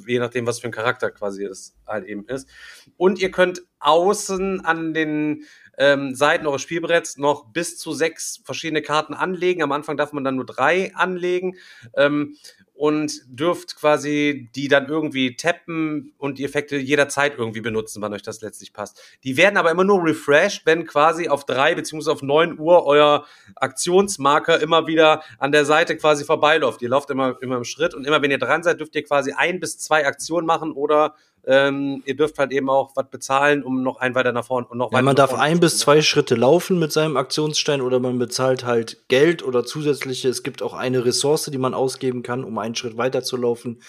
Je 0.06 0.20
nachdem, 0.20 0.46
was 0.48 0.60
für 0.60 0.68
ein 0.68 0.72
Charakter 0.72 1.12
quasi 1.12 1.46
es 1.46 1.76
halt 1.88 2.06
eben 2.06 2.26
ist. 2.28 2.50
Und 2.98 3.20
ihr 3.20 3.32
könnt 3.32 3.62
außen 3.80 4.66
an 4.66 4.94
den 4.94 5.44
ähm, 5.80 6.14
Seiten 6.14 6.46
eures 6.46 6.62
Spielbretts 6.62 7.18
noch 7.18 7.46
bis 7.46 7.78
zu 7.78 7.94
sechs 7.94 8.42
verschiedene 8.44 8.84
Karten 8.84 9.16
anlegen. 9.16 9.64
Am 9.64 9.72
Anfang 9.72 9.98
darf 9.98 10.14
man 10.14 10.24
dann 10.24 10.36
nur 10.36 10.46
drei 10.46 10.94
anlegen. 10.94 11.56
Ähm, 11.96 12.36
und 12.80 13.24
dürft 13.28 13.76
quasi 13.76 14.50
die 14.56 14.70
dann 14.70 14.88
irgendwie 14.88 15.36
tappen 15.36 16.14
und 16.18 16.38
die 16.38 16.46
Effekte 16.46 16.78
jederzeit 16.78 17.38
irgendwie 17.38 17.60
benutzen, 17.60 18.02
wann 18.02 18.14
euch 18.14 18.22
das 18.22 18.40
letztlich 18.40 18.72
passt. 18.72 19.02
Die 19.26 19.36
werden 19.36 19.58
aber 19.58 19.70
immer 19.70 19.84
nur 19.84 20.02
refreshed, 20.02 20.66
wenn 20.66 20.86
quasi 20.86 21.28
auf 21.28 21.46
drei 21.46 21.76
beziehungsweise 21.76 22.14
auf 22.14 22.22
neun 22.22 22.58
Uhr 22.58 22.86
euer 22.86 23.26
Aktionsmarker 23.58 24.62
immer 24.62 24.88
wieder 24.88 25.24
an 25.40 25.52
der 25.52 25.66
Seite 25.66 25.98
quasi 25.98 26.24
vorbeiläuft. 26.24 26.82
Ihr 26.82 26.88
lauft 26.88 27.10
immer, 27.10 27.36
immer 27.42 27.58
im 27.58 27.66
Schritt 27.66 27.94
und 27.94 28.08
immer 28.08 28.22
wenn 28.22 28.32
ihr 28.32 28.40
dran 28.40 28.64
seid, 28.64 28.80
dürft 28.80 28.96
ihr 28.96 29.04
quasi 29.04 29.34
ein 29.34 29.60
bis 29.60 29.78
zwei 29.78 30.08
Aktionen 30.08 30.48
machen 30.48 30.72
oder 30.72 31.16
ähm, 31.46 32.04
ihr 32.06 32.16
dürft 32.16 32.38
halt 32.38 32.52
eben 32.52 32.70
auch 32.70 32.92
was 32.96 33.10
bezahlen, 33.10 33.64
um 33.64 33.82
noch 33.82 33.98
ein 33.98 34.16
weiter 34.16 34.32
nach 34.32 34.46
vorne 34.46 34.68
und 34.68 34.78
noch 34.78 34.92
Ja, 34.92 34.98
weiter 34.98 35.06
man 35.06 35.16
darf 35.16 35.34
ein 35.34 35.60
bis 35.60 35.80
zwei 35.80 36.02
Schritte 36.02 36.36
laufen 36.36 36.80
mit 36.80 36.92
seinem 36.92 37.18
Aktionsstein 37.18 37.82
oder 37.82 38.00
man 38.00 38.20
bezahlt 38.20 38.66
halt 38.66 39.08
Geld 39.08 39.44
oder 39.44 39.66
zusätzliche. 39.66 40.30
Es 40.30 40.44
gibt 40.44 40.62
auch 40.62 40.74
eine 40.74 41.06
Ressource, 41.06 41.46
die 41.46 41.58
man 41.58 41.74
ausgeben 41.74 42.24
kann, 42.24 42.44
um 42.44 42.58
einen 42.58 42.76
Schritt 42.76 42.98
weiter 42.98 43.24
zu 43.24 43.38
laufen, 43.38 43.82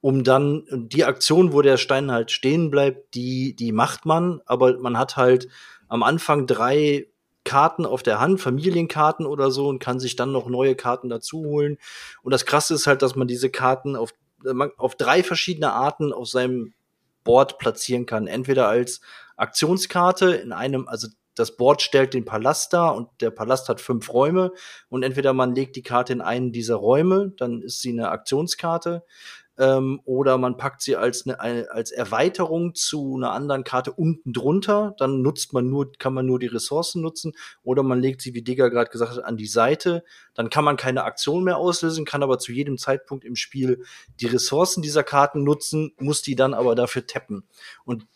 um 0.00 0.24
dann 0.24 0.64
die 0.70 1.04
Aktion, 1.04 1.52
wo 1.52 1.62
der 1.62 1.76
Stein 1.76 2.12
halt 2.12 2.30
stehen 2.30 2.70
bleibt, 2.70 3.14
die, 3.14 3.54
die 3.54 3.72
macht 3.72 4.06
man, 4.06 4.40
aber 4.46 4.78
man 4.78 4.98
hat 4.98 5.16
halt 5.16 5.48
am 5.88 6.02
Anfang 6.02 6.46
drei 6.46 7.06
Karten 7.44 7.86
auf 7.86 8.02
der 8.02 8.20
Hand, 8.20 8.42
Familienkarten 8.42 9.24
oder 9.24 9.50
so 9.50 9.68
und 9.68 9.78
kann 9.78 10.00
sich 10.00 10.16
dann 10.16 10.32
noch 10.32 10.48
neue 10.48 10.74
Karten 10.74 11.08
dazu 11.08 11.38
holen. 11.38 11.78
Und 12.22 12.32
das 12.32 12.44
Krasse 12.44 12.74
ist 12.74 12.86
halt, 12.86 13.00
dass 13.00 13.16
man 13.16 13.26
diese 13.26 13.48
Karten 13.48 13.96
auf, 13.96 14.10
auf 14.76 14.96
drei 14.96 15.22
verschiedene 15.22 15.72
Arten 15.72 16.12
auf 16.12 16.28
seinem 16.28 16.74
Board 17.28 17.58
platzieren 17.58 18.06
kann. 18.06 18.26
Entweder 18.26 18.68
als 18.68 19.02
Aktionskarte 19.36 20.30
in 20.30 20.50
einem, 20.50 20.88
also 20.88 21.08
das 21.34 21.58
Board 21.58 21.82
stellt 21.82 22.14
den 22.14 22.24
Palast 22.24 22.72
dar 22.72 22.96
und 22.96 23.10
der 23.20 23.30
Palast 23.30 23.68
hat 23.68 23.82
fünf 23.82 24.10
Räume 24.14 24.50
und 24.88 25.02
entweder 25.02 25.34
man 25.34 25.54
legt 25.54 25.76
die 25.76 25.82
Karte 25.82 26.14
in 26.14 26.22
einen 26.22 26.52
dieser 26.52 26.76
Räume, 26.76 27.34
dann 27.36 27.60
ist 27.60 27.82
sie 27.82 27.90
eine 27.90 28.08
Aktionskarte, 28.08 29.04
ähm, 29.58 30.00
oder 30.04 30.38
man 30.38 30.56
packt 30.56 30.82
sie 30.82 30.96
als 30.96 31.26
eine 31.26 31.70
als 31.70 31.90
Erweiterung 31.90 32.74
zu 32.74 33.16
einer 33.16 33.32
anderen 33.32 33.64
Karte 33.64 33.92
unten 33.92 34.32
drunter, 34.32 34.94
dann 34.98 35.20
nutzt 35.22 35.52
man 35.52 35.68
nur, 35.68 35.92
kann 35.98 36.14
man 36.14 36.26
nur 36.26 36.38
die 36.38 36.46
Ressourcen 36.46 37.02
nutzen, 37.02 37.34
oder 37.62 37.82
man 37.82 38.00
legt 38.00 38.22
sie, 38.22 38.34
wie 38.34 38.42
Digger 38.42 38.70
gerade 38.70 38.90
gesagt 38.90 39.12
hat, 39.12 39.24
an 39.24 39.36
die 39.36 39.46
Seite, 39.46 40.04
dann 40.34 40.50
kann 40.50 40.64
man 40.64 40.76
keine 40.76 41.04
Aktion 41.04 41.44
mehr 41.44 41.58
auslösen, 41.58 42.04
kann 42.04 42.22
aber 42.22 42.38
zu 42.38 42.52
jedem 42.52 42.78
Zeitpunkt 42.78 43.24
im 43.24 43.36
Spiel 43.36 43.84
die 44.20 44.26
Ressourcen 44.26 44.82
dieser 44.82 45.02
Karten 45.02 45.42
nutzen, 45.42 45.92
muss 45.98 46.22
die 46.22 46.36
dann 46.36 46.54
aber 46.54 46.74
dafür 46.74 47.06
tappen. 47.06 47.44
Und 47.84 48.06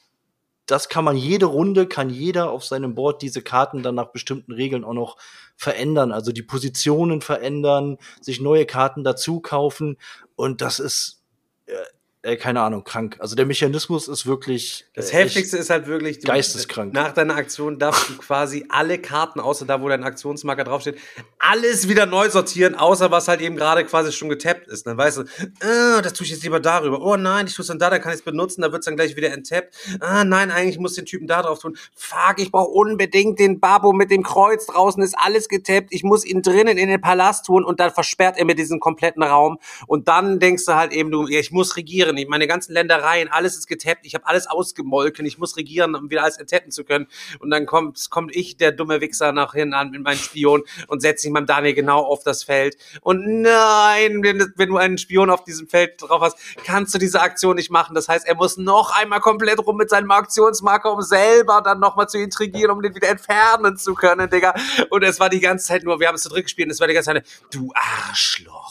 das 0.67 0.89
kann 0.89 1.05
man 1.05 1.17
jede 1.17 1.47
Runde, 1.47 1.87
kann 1.89 2.09
jeder 2.09 2.51
auf 2.51 2.65
seinem 2.65 2.95
Board 2.95 3.21
diese 3.21 3.43
Karten 3.43 3.83
dann 3.83 3.97
nach 3.97 4.13
bestimmten 4.13 4.53
Regeln 4.53 4.85
auch 4.85 4.95
noch 4.95 5.17
verändern. 5.57 6.13
Also 6.13 6.33
die 6.33 6.43
Positionen 6.43 7.21
verändern, 7.21 7.99
sich 8.21 8.41
neue 8.41 8.65
Karten 8.65 9.03
dazu 9.03 9.41
kaufen. 9.41 9.99
Und 10.37 10.61
das 10.61 10.79
ist, 10.79 11.22
Yeah. 11.69 12.02
Äh, 12.23 12.33
äh, 12.33 12.37
keine 12.37 12.61
Ahnung, 12.61 12.85
krank. 12.85 13.17
Also 13.19 13.37
der 13.37 13.47
Mechanismus 13.47 14.09
ist 14.09 14.27
wirklich. 14.27 14.87
Das 14.95 15.11
äh, 15.11 15.19
Heftigste 15.19 15.59
ist 15.59 15.71
halt 15.71 15.87
wirklich, 15.87 16.21
du, 16.21 16.27
geisteskrank. 16.27 16.93
nach 16.93 17.13
deiner 17.13 17.35
Aktion 17.35 17.79
darfst 17.79 18.09
du 18.09 18.17
quasi 18.17 18.65
alle 18.69 18.99
Karten, 18.99 19.41
außer 19.41 19.67
da, 19.67 19.81
wo 19.83 19.89
dein 19.89 20.05
Aktionsmarker 20.05 20.65
draufsteht, 20.65 20.99
alles 21.39 21.89
wieder 21.89 22.07
neu 22.07 22.31
sortieren, 22.31 22.75
außer 22.75 23.11
was 23.11 23.29
halt 23.29 23.41
eben 23.41 23.57
gerade 23.57 23.85
quasi 23.85 24.13
schon 24.13 24.29
getappt 24.29 24.69
ist. 24.69 24.87
Dann 24.87 24.97
weißt 24.97 25.19
du, 25.19 25.23
ah, 25.61 26.01
das 26.01 26.13
tue 26.13 26.25
ich 26.25 26.31
jetzt 26.31 26.43
lieber 26.43 26.61
darüber. 26.61 27.01
Oh 27.03 27.17
nein, 27.17 27.47
ich 27.47 27.55
tue 27.55 27.63
es 27.63 27.69
dann 27.69 27.79
da, 27.79 27.91
dann 27.91 28.01
kann 28.01 28.13
ich 28.13 28.19
es 28.19 28.25
benutzen, 28.25 28.63
da 28.63 28.73
wird 28.73 28.81
es 28.81 28.87
dann 28.87 28.97
gleich 28.97 29.17
wieder 29.17 29.33
enttappt. 29.33 29.75
Ah 30.01 30.25
nein, 30.25 30.51
eigentlich 30.51 30.79
muss 30.79 30.93
ich 30.93 30.99
den 30.99 31.07
Typen 31.07 31.27
da 31.27 31.43
drauf 31.43 31.59
tun. 31.59 31.77
Fuck, 31.95 32.37
ich 32.39 32.51
brauche 32.51 32.71
unbedingt 32.71 33.39
den 33.39 33.61
Babo 33.61 33.93
mit 33.93 34.11
dem 34.11 34.23
Kreuz. 34.23 34.67
Draußen 34.67 35.03
ist 35.03 35.17
alles 35.19 35.49
getappt. 35.49 35.89
Ich 35.91 36.03
muss 36.03 36.25
ihn 36.25 36.43
drinnen 36.43 36.79
in 36.79 36.89
den 36.89 37.01
Palast 37.01 37.47
tun 37.47 37.65
und 37.65 37.81
dann 37.81 37.91
versperrt 37.91 38.39
er 38.39 38.45
mir 38.45 38.55
diesen 38.55 38.81
kompletten 38.81 39.23
Raum. 39.23 39.59
Und 39.87 40.09
dann 40.09 40.39
denkst 40.39 40.65
du 40.67 40.75
halt 40.75 40.93
eben, 40.93 41.11
du, 41.11 41.27
ja, 41.27 41.41
ich 41.41 41.51
muss 41.51 41.77
regieren. 41.77 42.12
Regieren. 42.13 42.27
Ich, 42.27 42.29
meine 42.29 42.47
ganzen 42.47 42.73
Ländereien, 42.73 43.29
alles 43.29 43.57
ist 43.57 43.67
getappt. 43.67 44.05
Ich 44.05 44.15
habe 44.15 44.27
alles 44.27 44.47
ausgemolken. 44.47 45.27
Ich 45.27 45.39
muss 45.39 45.57
regieren, 45.57 45.95
um 45.95 46.11
wieder 46.11 46.23
alles 46.23 46.37
enttappen 46.37 46.71
zu 46.71 46.85
können. 46.85 47.07
Und 47.41 47.51
dann 47.51 47.67
kommt, 47.67 48.11
kommt 48.11 48.35
ich, 48.35 48.57
der 48.57 48.73
dumme 48.73 49.01
Wichser, 49.01 49.33
nach 49.33 49.55
hinten 49.55 49.75
an 49.75 49.91
mit 49.91 50.03
meinem 50.03 50.19
Spion 50.19 50.63
und 50.89 51.01
setze 51.01 51.23
sich 51.23 51.33
meinem 51.33 51.47
Daniel 51.47 51.75
genau 51.75 52.01
auf 52.01 52.23
das 52.23 52.45
Feld. 52.45 52.77
Und 53.01 53.43
nein, 53.43 54.23
wenn, 54.23 54.53
wenn 54.57 54.69
du 54.69 54.77
einen 54.77 54.99
Spion 54.99 55.31
auf 55.31 55.45
diesem 55.45 55.69
Feld 55.69 56.01
drauf 56.01 56.23
hast, 56.23 56.37
kannst 56.65 56.95
du 56.95 56.99
diese 56.99 57.21
Aktion 57.21 57.57
nicht 57.57 57.71
machen. 57.71 57.95
Das 57.95 58.09
heißt, 58.09 58.27
er 58.27 58.35
muss 58.35 58.57
noch 58.57 58.95
einmal 58.97 59.21
komplett 59.21 59.59
rum 59.59 59.77
mit 59.77 59.91
seinem 59.91 60.11
Aktionsmarker, 60.11 60.93
um 60.93 61.03
selber 61.03 61.63
dann 61.63 61.81
nochmal 61.81 62.09
zu 62.09 62.19
intrigieren, 62.19 62.71
um 62.71 62.83
den 62.83 62.95
wieder 62.95 63.09
entfernen 63.09 63.77
zu 63.77 63.95
können, 63.95 64.29
Digga. 64.29 64.55
Und 64.91 65.03
es 65.03 65.21
war 65.21 65.29
die 65.29 65.41
ganze 65.41 65.67
Zeit 65.67 65.85
nur, 65.85 66.01
wir 66.01 66.09
haben 66.09 66.15
es 66.15 66.23
zu 66.23 66.29
dritt 66.29 66.45
gespielt, 66.45 66.67
und 66.67 66.73
es 66.73 66.81
war 66.81 66.89
die 66.89 66.95
ganze 66.95 67.13
Zeit, 67.13 67.27
du 67.51 67.73
Arschloch, 67.75 68.62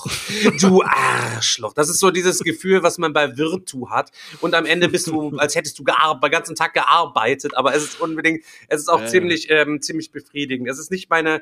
du 0.60 0.84
Arschloch. 0.84 1.74
Das 1.74 1.90
ist 1.90 2.00
so 2.00 2.12
dieses 2.12 2.40
Gefühl, 2.40 2.84
was 2.84 2.98
man 2.98 3.14
bei 3.14 3.38
Virtu 3.38 3.90
hat. 3.90 4.12
Und 4.40 4.54
am 4.54 4.66
Ende 4.66 4.90
bist 4.90 5.08
du, 5.08 5.30
als 5.38 5.56
hättest 5.56 5.80
du 5.80 5.84
den 5.84 6.32
ganzen 6.32 6.56
Tag 6.56 6.74
gearbeitet, 6.74 7.56
aber 7.56 7.76
es 7.76 7.84
ist 7.84 8.02
unbedingt, 8.02 8.44
es 8.68 8.82
ist 8.82 8.90
auch 8.90 9.02
ja. 9.02 9.08
ziemlich, 9.08 9.50
ähm, 9.50 9.82
ziemlich 9.82 10.12
befriedigend. 10.12 10.70
Es 10.70 10.80
ist 10.80 10.92
nicht 10.92 11.10
meine 11.10 11.42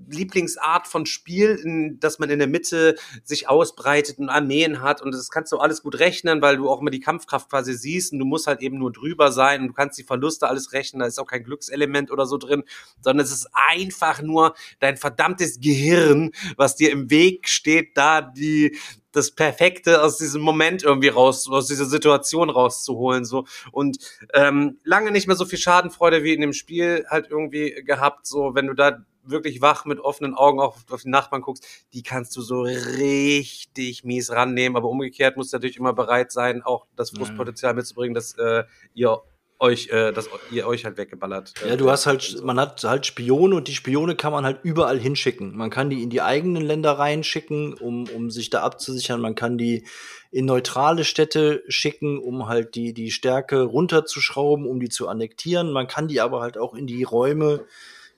Hauptlieblingsart 0.00 0.86
von 0.86 1.06
Spiel, 1.06 1.60
in, 1.62 2.00
dass 2.00 2.18
man 2.18 2.30
in 2.30 2.38
der 2.38 2.48
Mitte 2.48 2.96
sich 3.24 3.48
ausbreitet 3.48 4.18
und 4.18 4.28
Armeen 4.28 4.80
hat 4.80 5.02
und 5.02 5.12
das 5.12 5.30
kannst 5.30 5.52
du 5.52 5.58
alles 5.58 5.82
gut 5.82 5.98
rechnen, 5.98 6.42
weil 6.42 6.56
du 6.56 6.68
auch 6.68 6.80
immer 6.80 6.90
die 6.90 7.00
Kampfkraft 7.00 7.50
quasi 7.50 7.74
siehst 7.74 8.12
und 8.12 8.18
du 8.18 8.24
musst 8.24 8.46
halt 8.46 8.60
eben 8.60 8.78
nur 8.78 8.92
drüber 8.92 9.32
sein 9.32 9.62
und 9.62 9.68
du 9.68 9.74
kannst 9.74 9.98
die 9.98 10.04
Verluste 10.04 10.48
alles 10.48 10.72
rechnen, 10.72 11.00
da 11.00 11.06
ist 11.06 11.18
auch 11.18 11.26
kein 11.26 11.44
Glückselement 11.44 12.10
oder 12.10 12.26
so 12.26 12.38
drin, 12.38 12.64
sondern 13.00 13.24
es 13.24 13.32
ist 13.32 13.48
einfach 13.68 14.22
nur 14.22 14.54
dein 14.80 14.96
verdammtes 14.96 15.60
Gehirn, 15.60 16.32
was 16.56 16.76
dir 16.76 16.90
im 16.90 17.10
Weg 17.10 17.48
steht, 17.48 17.96
da 17.96 18.20
die 18.20 18.76
das 19.12 19.32
Perfekte 19.32 20.04
aus 20.04 20.18
diesem 20.18 20.40
Moment 20.40 20.84
irgendwie 20.84 21.08
raus, 21.08 21.48
aus 21.50 21.66
dieser 21.66 21.86
Situation 21.86 22.48
rauszuholen, 22.48 23.24
so. 23.24 23.44
Und 23.72 23.98
ähm, 24.34 24.78
lange 24.84 25.10
nicht 25.10 25.26
mehr 25.26 25.34
so 25.34 25.44
viel 25.44 25.58
Schadenfreude 25.58 26.22
wie 26.22 26.32
in 26.32 26.40
dem 26.40 26.52
Spiel 26.52 27.04
halt 27.08 27.26
irgendwie 27.28 27.82
gehabt, 27.84 28.26
so, 28.26 28.54
wenn 28.54 28.68
du 28.68 28.74
da 28.74 29.04
wirklich 29.22 29.60
wach 29.60 29.84
mit 29.84 30.00
offenen 30.00 30.34
Augen 30.34 30.60
auf, 30.60 30.84
auf 30.90 31.02
den 31.02 31.10
Nachbarn 31.10 31.42
guckst, 31.42 31.66
die 31.92 32.02
kannst 32.02 32.36
du 32.36 32.42
so 32.42 32.62
richtig 32.62 34.04
mies 34.04 34.30
rannehmen, 34.30 34.76
aber 34.76 34.88
umgekehrt 34.88 35.36
musst 35.36 35.52
du 35.52 35.56
natürlich 35.56 35.76
immer 35.76 35.92
bereit 35.92 36.32
sein, 36.32 36.62
auch 36.62 36.86
das 36.96 37.10
Frustpotenzial 37.10 37.74
mitzubringen, 37.74 38.14
dass 38.14 38.34
äh, 38.38 38.64
ihr 38.94 39.22
euch, 39.60 39.88
äh, 39.90 40.12
dass 40.12 40.28
ihr 40.50 40.66
euch 40.66 40.84
halt 40.84 40.96
weggeballert. 40.96 41.52
äh, 41.62 41.70
Ja, 41.70 41.76
du 41.76 41.90
hast 41.90 42.06
halt, 42.06 42.22
so. 42.22 42.44
man 42.44 42.58
hat 42.58 42.82
halt 42.82 43.06
Spione 43.06 43.54
und 43.54 43.68
die 43.68 43.74
Spione 43.74 44.16
kann 44.16 44.32
man 44.32 44.44
halt 44.44 44.60
überall 44.62 44.98
hinschicken. 44.98 45.56
Man 45.56 45.70
kann 45.70 45.90
die 45.90 46.02
in 46.02 46.10
die 46.10 46.22
eigenen 46.22 46.62
Länder 46.62 46.92
reinschicken, 46.92 47.74
um, 47.74 48.08
um 48.08 48.30
sich 48.30 48.48
da 48.48 48.62
abzusichern. 48.62 49.20
Man 49.20 49.34
kann 49.34 49.58
die 49.58 49.86
in 50.30 50.46
neutrale 50.46 51.04
Städte 51.04 51.62
schicken, 51.68 52.18
um 52.18 52.48
halt 52.48 52.74
die, 52.74 52.94
die 52.94 53.10
Stärke 53.10 53.62
runterzuschrauben, 53.62 54.66
um 54.66 54.80
die 54.80 54.88
zu 54.88 55.08
annektieren. 55.08 55.72
Man 55.72 55.86
kann 55.86 56.08
die 56.08 56.20
aber 56.20 56.40
halt 56.40 56.56
auch 56.56 56.74
in 56.74 56.86
die 56.86 57.02
Räume, 57.02 57.66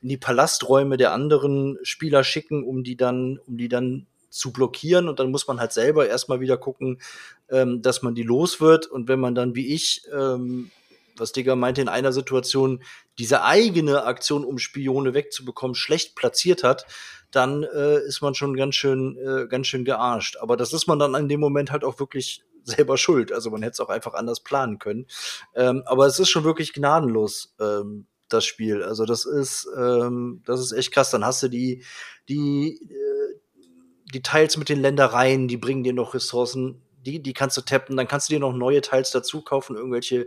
in 0.02 0.08
die 0.08 0.16
Palasträume 0.16 0.96
der 0.96 1.12
anderen 1.12 1.78
Spieler 1.82 2.24
schicken, 2.24 2.64
um 2.64 2.84
die 2.84 2.96
dann, 2.96 3.38
um 3.46 3.56
die 3.56 3.68
dann 3.68 4.06
zu 4.30 4.52
blockieren 4.52 5.08
und 5.08 5.18
dann 5.20 5.30
muss 5.30 5.46
man 5.46 5.60
halt 5.60 5.72
selber 5.72 6.08
erstmal 6.08 6.40
wieder 6.40 6.56
gucken, 6.56 7.00
ähm, 7.50 7.82
dass 7.82 8.02
man 8.02 8.14
die 8.14 8.22
los 8.22 8.60
wird 8.60 8.86
und 8.86 9.08
wenn 9.08 9.20
man 9.20 9.34
dann 9.34 9.54
wie 9.54 9.74
ich 9.74 10.02
ähm, 10.12 10.70
was 11.16 11.32
Digger 11.32 11.56
meinte, 11.56 11.80
in 11.80 11.88
einer 11.88 12.12
Situation 12.12 12.82
diese 13.18 13.42
eigene 13.42 14.04
Aktion, 14.04 14.44
um 14.44 14.58
Spione 14.58 15.14
wegzubekommen, 15.14 15.74
schlecht 15.74 16.16
platziert 16.16 16.64
hat, 16.64 16.86
dann 17.30 17.62
äh, 17.62 17.98
ist 18.00 18.22
man 18.22 18.34
schon 18.34 18.56
ganz 18.56 18.74
schön, 18.74 19.16
äh, 19.18 19.46
ganz 19.46 19.66
schön 19.66 19.84
gearscht. 19.84 20.36
Aber 20.38 20.56
das 20.56 20.72
ist 20.72 20.86
man 20.86 20.98
dann 20.98 21.14
in 21.14 21.28
dem 21.28 21.40
Moment 21.40 21.70
halt 21.70 21.84
auch 21.84 21.98
wirklich 21.98 22.44
selber 22.64 22.96
schuld. 22.96 23.32
Also 23.32 23.50
man 23.50 23.62
hätte 23.62 23.72
es 23.72 23.80
auch 23.80 23.88
einfach 23.88 24.14
anders 24.14 24.40
planen 24.40 24.78
können. 24.78 25.06
Ähm, 25.54 25.82
aber 25.86 26.06
es 26.06 26.18
ist 26.18 26.30
schon 26.30 26.44
wirklich 26.44 26.72
gnadenlos, 26.72 27.54
ähm, 27.60 28.06
das 28.32 28.44
Spiel. 28.44 28.82
Also 28.82 29.04
das 29.04 29.24
ist, 29.24 29.68
ähm, 29.76 30.42
das 30.46 30.60
ist 30.60 30.72
echt 30.72 30.92
krass. 30.92 31.10
Dann 31.10 31.24
hast 31.24 31.42
du 31.42 31.48
die, 31.48 31.82
die, 32.28 32.78
äh, 32.90 33.38
die 34.12 34.22
Teils 34.22 34.56
mit 34.56 34.68
den 34.68 34.80
Ländereien, 34.80 35.48
die 35.48 35.56
bringen 35.56 35.84
dir 35.84 35.92
noch 35.92 36.14
Ressourcen. 36.14 36.81
Die, 37.04 37.20
die 37.22 37.32
kannst 37.32 37.56
du 37.56 37.60
tappen, 37.62 37.96
dann 37.96 38.06
kannst 38.08 38.28
du 38.28 38.34
dir 38.34 38.40
noch 38.40 38.52
neue 38.52 38.80
Teils 38.80 39.10
dazu 39.10 39.42
kaufen, 39.42 39.76
irgendwelche 39.76 40.26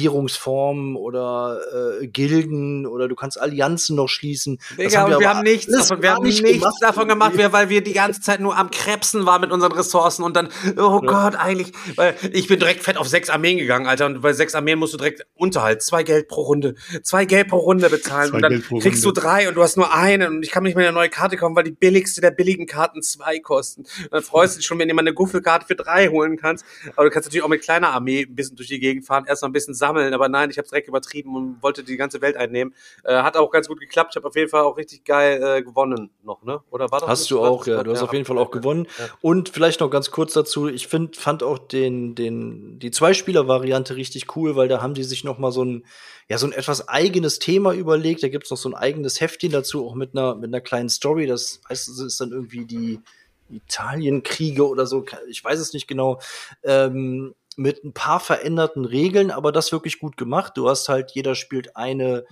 Regierungsformen 0.00 0.96
oder 0.96 1.60
äh, 2.00 2.06
Gilden 2.06 2.86
oder 2.86 3.08
du 3.08 3.14
kannst 3.14 3.40
Allianzen 3.40 3.96
noch 3.96 4.08
schließen. 4.08 4.58
Digga, 4.78 5.04
und 5.04 5.10
wir 5.10 5.16
aber 5.16 5.38
haben 5.38 5.42
nichts 5.44 5.66
davon, 5.72 6.02
wir 6.02 6.12
haben 6.12 6.22
nichts 6.24 6.42
gemacht. 6.42 6.74
davon 6.80 7.08
gemacht, 7.08 7.36
wir- 7.36 7.52
weil 7.52 7.68
wir 7.68 7.82
die 7.82 7.92
ganze 7.92 8.20
Zeit 8.20 8.40
nur 8.40 8.56
am 8.56 8.70
Krebsen 8.70 9.26
waren 9.26 9.40
mit 9.40 9.52
unseren 9.52 9.72
Ressourcen 9.72 10.22
und 10.22 10.36
dann, 10.36 10.48
oh 10.76 11.00
Gott, 11.00 11.34
eigentlich, 11.36 11.72
weil 11.96 12.14
ich 12.32 12.48
bin 12.48 12.58
direkt 12.58 12.82
fett 12.82 12.96
auf 12.96 13.08
sechs 13.08 13.28
Armeen 13.30 13.58
gegangen, 13.58 13.86
Alter, 13.86 14.06
und 14.06 14.20
bei 14.22 14.32
sechs 14.32 14.54
Armeen 14.54 14.78
musst 14.78 14.94
du 14.94 14.98
direkt 14.98 15.26
Unterhalt, 15.34 15.82
zwei 15.82 16.02
Geld 16.02 16.28
pro 16.28 16.42
Runde, 16.42 16.74
zwei 17.02 17.24
Geld 17.24 17.48
pro 17.48 17.58
Runde 17.58 17.90
bezahlen 17.90 18.30
Zwei 18.30 18.36
und 18.36 18.42
dann 18.42 18.62
kriegst 18.62 19.04
Runde. 19.04 19.20
du 19.20 19.20
drei 19.20 19.48
und 19.48 19.54
du 19.56 19.62
hast 19.62 19.76
nur 19.76 19.92
eine 19.92 20.28
und 20.28 20.42
ich 20.42 20.50
kann 20.50 20.62
nicht 20.62 20.76
mehr 20.76 20.86
eine 20.88 20.94
neue 20.94 21.10
Karte 21.10 21.36
kaufen, 21.36 21.56
weil 21.56 21.64
die 21.64 21.72
billigste 21.72 22.20
der 22.20 22.30
billigen 22.30 22.66
Karten 22.66 23.02
zwei 23.02 23.38
kosten. 23.40 23.82
Und 23.82 24.12
dann 24.12 24.22
freust 24.22 24.54
du 24.54 24.58
dich 24.58 24.66
schon, 24.66 24.78
wenn 24.78 24.88
mal 24.88 25.00
eine 25.02 25.12
Guffelkarte 25.14 25.66
für 25.66 25.74
drei 25.76 25.95
holen 26.08 26.36
kannst, 26.36 26.64
aber 26.94 27.04
du 27.04 27.10
kannst 27.10 27.28
natürlich 27.28 27.42
auch 27.44 27.48
mit 27.48 27.62
kleiner 27.62 27.88
Armee 27.88 28.22
ein 28.22 28.34
bisschen 28.34 28.56
durch 28.56 28.68
die 28.68 28.78
Gegend 28.78 29.04
fahren, 29.06 29.24
erst 29.26 29.42
mal 29.42 29.48
ein 29.48 29.52
bisschen 29.52 29.74
sammeln, 29.74 30.14
aber 30.14 30.28
nein, 30.28 30.50
ich 30.50 30.58
habe 30.58 30.68
direkt 30.68 30.88
übertrieben 30.88 31.34
und 31.34 31.62
wollte 31.62 31.82
die 31.82 31.96
ganze 31.96 32.20
Welt 32.20 32.36
einnehmen. 32.36 32.74
Äh, 33.04 33.14
hat 33.22 33.36
auch 33.36 33.50
ganz 33.50 33.68
gut 33.68 33.80
geklappt. 33.80 34.12
Ich 34.12 34.16
habe 34.16 34.28
auf 34.28 34.36
jeden 34.36 34.48
Fall 34.50 34.62
auch 34.62 34.76
richtig 34.76 35.04
geil 35.04 35.42
äh, 35.42 35.62
gewonnen 35.62 36.10
noch, 36.22 36.42
ne? 36.42 36.60
Oder 36.70 36.90
war 36.90 37.00
das? 37.00 37.08
Hast 37.08 37.30
du 37.30 37.40
auch, 37.40 37.66
ja. 37.66 37.82
Du 37.82 37.90
hast 37.90 38.00
Ja, 38.00 38.06
auf 38.06 38.12
jeden 38.12 38.24
Fall 38.24 38.38
auch 38.38 38.50
gewonnen. 38.50 38.86
ja. 38.98 39.06
Und 39.22 39.48
vielleicht 39.48 39.80
noch 39.80 39.90
ganz 39.90 40.10
kurz 40.10 40.32
dazu, 40.34 40.68
ich 40.68 40.86
find, 40.88 41.16
fand 41.16 41.42
auch 41.42 41.58
den, 41.58 42.14
den, 42.14 42.78
die 42.78 42.90
Zwei-Spieler-Variante 42.90 43.96
richtig 43.96 44.36
cool, 44.36 44.56
weil 44.56 44.68
da 44.68 44.82
haben 44.82 44.94
die 44.94 45.04
sich 45.04 45.24
noch 45.24 45.38
mal 45.38 45.52
so 45.52 45.64
ein, 45.64 45.84
ja, 46.28 46.38
so 46.38 46.46
ein 46.46 46.52
etwas 46.52 46.88
eigenes 46.88 47.38
Thema 47.38 47.72
überlegt. 47.72 48.22
Da 48.22 48.28
gibt's 48.28 48.50
noch 48.50 48.56
so 48.56 48.68
ein 48.68 48.74
eigenes 48.74 49.20
Heftchen 49.20 49.52
dazu, 49.52 49.86
auch 49.86 49.94
mit 49.94 50.16
einer, 50.16 50.34
mit 50.34 50.48
einer 50.48 50.60
kleinen 50.60 50.88
Story. 50.88 51.26
Das 51.26 51.60
heißt, 51.68 51.88
es 51.88 51.98
ist 52.00 52.20
dann 52.20 52.32
irgendwie 52.32 52.64
die 52.66 53.00
Italienkriege 53.48 54.66
oder 54.66 54.86
so. 54.86 55.04
Ich 55.28 55.44
weiß 55.44 55.58
es 55.58 55.72
nicht 55.72 55.86
genau. 55.86 56.20
Ähm, 56.62 57.34
mit 57.56 57.84
ein 57.84 57.92
paar 57.92 58.20
veränderten 58.20 58.84
Regeln, 58.84 59.30
aber 59.30 59.50
das 59.50 59.72
wirklich 59.72 59.98
gut 59.98 60.16
gemacht. 60.16 60.52
Du 60.56 60.68
hast 60.68 60.88
halt, 60.88 61.12
jeder 61.12 61.34
spielt 61.34 61.76
eine, 61.76 62.26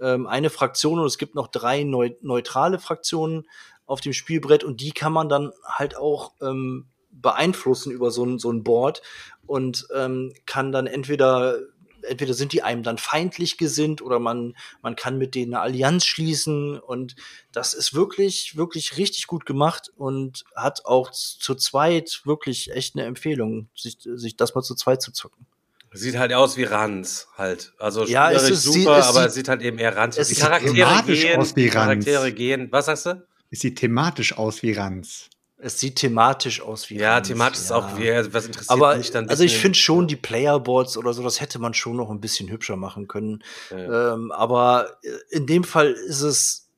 ähm, 0.00 0.26
eine 0.26 0.50
Fraktion 0.50 0.98
und 1.00 1.06
es 1.06 1.18
gibt 1.18 1.34
noch 1.34 1.48
drei 1.48 1.82
neu 1.82 2.10
neutrale 2.20 2.78
Fraktionen 2.78 3.48
auf 3.86 4.00
dem 4.00 4.12
Spielbrett 4.12 4.64
und 4.64 4.80
die 4.80 4.92
kann 4.92 5.12
man 5.12 5.28
dann 5.28 5.52
halt 5.64 5.96
auch 5.96 6.32
ähm, 6.42 6.86
beeinflussen 7.10 7.90
über 7.90 8.10
so 8.10 8.24
ein, 8.24 8.38
so 8.38 8.52
ein 8.52 8.62
Board 8.62 9.00
und 9.46 9.86
ähm, 9.94 10.32
kann 10.44 10.72
dann 10.72 10.86
entweder 10.86 11.58
entweder 12.08 12.34
sind 12.34 12.52
die 12.52 12.62
einem 12.62 12.82
dann 12.82 12.98
feindlich 12.98 13.58
gesinnt 13.58 14.02
oder 14.02 14.18
man, 14.18 14.56
man 14.82 14.96
kann 14.96 15.18
mit 15.18 15.34
denen 15.34 15.54
eine 15.54 15.62
Allianz 15.62 16.04
schließen 16.06 16.78
und 16.78 17.16
das 17.52 17.74
ist 17.74 17.94
wirklich, 17.94 18.56
wirklich 18.56 18.96
richtig 18.96 19.26
gut 19.26 19.46
gemacht 19.46 19.90
und 19.96 20.44
hat 20.54 20.84
auch 20.86 21.10
zu 21.10 21.54
zweit 21.54 22.22
wirklich 22.24 22.70
echt 22.72 22.94
eine 22.96 23.04
Empfehlung, 23.06 23.68
sich, 23.74 23.98
sich 24.00 24.36
das 24.36 24.54
mal 24.54 24.62
zu 24.62 24.74
zweit 24.74 25.02
zu 25.02 25.12
zocken. 25.12 25.46
Sieht 25.92 26.18
halt 26.18 26.32
aus 26.34 26.56
wie 26.58 26.64
Ranz 26.64 27.28
halt. 27.38 27.72
Also 27.78 28.04
Ja, 28.04 28.30
es 28.30 28.42
spielerisch 28.42 28.50
ist- 28.58 28.62
sie- 28.72 28.82
super, 28.82 28.98
es 28.98 29.06
aber 29.06 29.20
sieht- 29.20 29.28
es 29.28 29.34
sieht 29.34 29.48
halt 29.48 29.62
eben 29.62 29.78
eher 29.78 29.96
Ranz. 29.96 30.18
es 30.18 30.28
Die 30.28 30.34
sieht 30.34 30.42
Charaktere 30.44 30.74
thematisch 30.74 31.22
gehen, 31.22 31.40
aus 31.40 31.56
wie 31.56 31.62
die 31.62 31.68
Charaktere 31.70 32.22
Ranz. 32.24 32.34
gehen. 32.34 32.68
Was 32.70 32.86
sagst 32.86 33.06
du? 33.06 33.26
Es 33.50 33.60
sieht 33.60 33.78
thematisch 33.78 34.36
aus 34.36 34.62
wie 34.62 34.72
Ranz. 34.72 35.30
Es 35.58 35.80
sieht 35.80 35.96
thematisch 35.96 36.60
aus 36.60 36.90
wie 36.90 36.98
Ja, 36.98 37.20
thematisch 37.20 37.60
ist 37.60 37.70
ja. 37.70 37.76
auch 37.76 37.96
wie, 37.96 38.10
was 38.32 38.46
interessiert 38.46 38.70
Aber 38.70 38.96
mich 38.96 39.10
dann. 39.10 39.28
also 39.30 39.42
ich 39.42 39.56
finde 39.56 39.78
schon 39.78 40.06
die 40.06 40.16
Playerboards 40.16 40.98
oder 40.98 41.14
so, 41.14 41.22
das 41.22 41.40
hätte 41.40 41.58
man 41.58 41.72
schon 41.72 41.96
noch 41.96 42.10
ein 42.10 42.20
bisschen 42.20 42.50
hübscher 42.50 42.76
machen 42.76 43.08
können. 43.08 43.42
Ja. 43.70 44.14
Ähm, 44.14 44.32
aber 44.32 44.98
äh, 45.02 45.08
in 45.30 45.46
dem 45.46 45.64
Fall 45.64 45.92
ist 45.92 46.20
es 46.20 46.68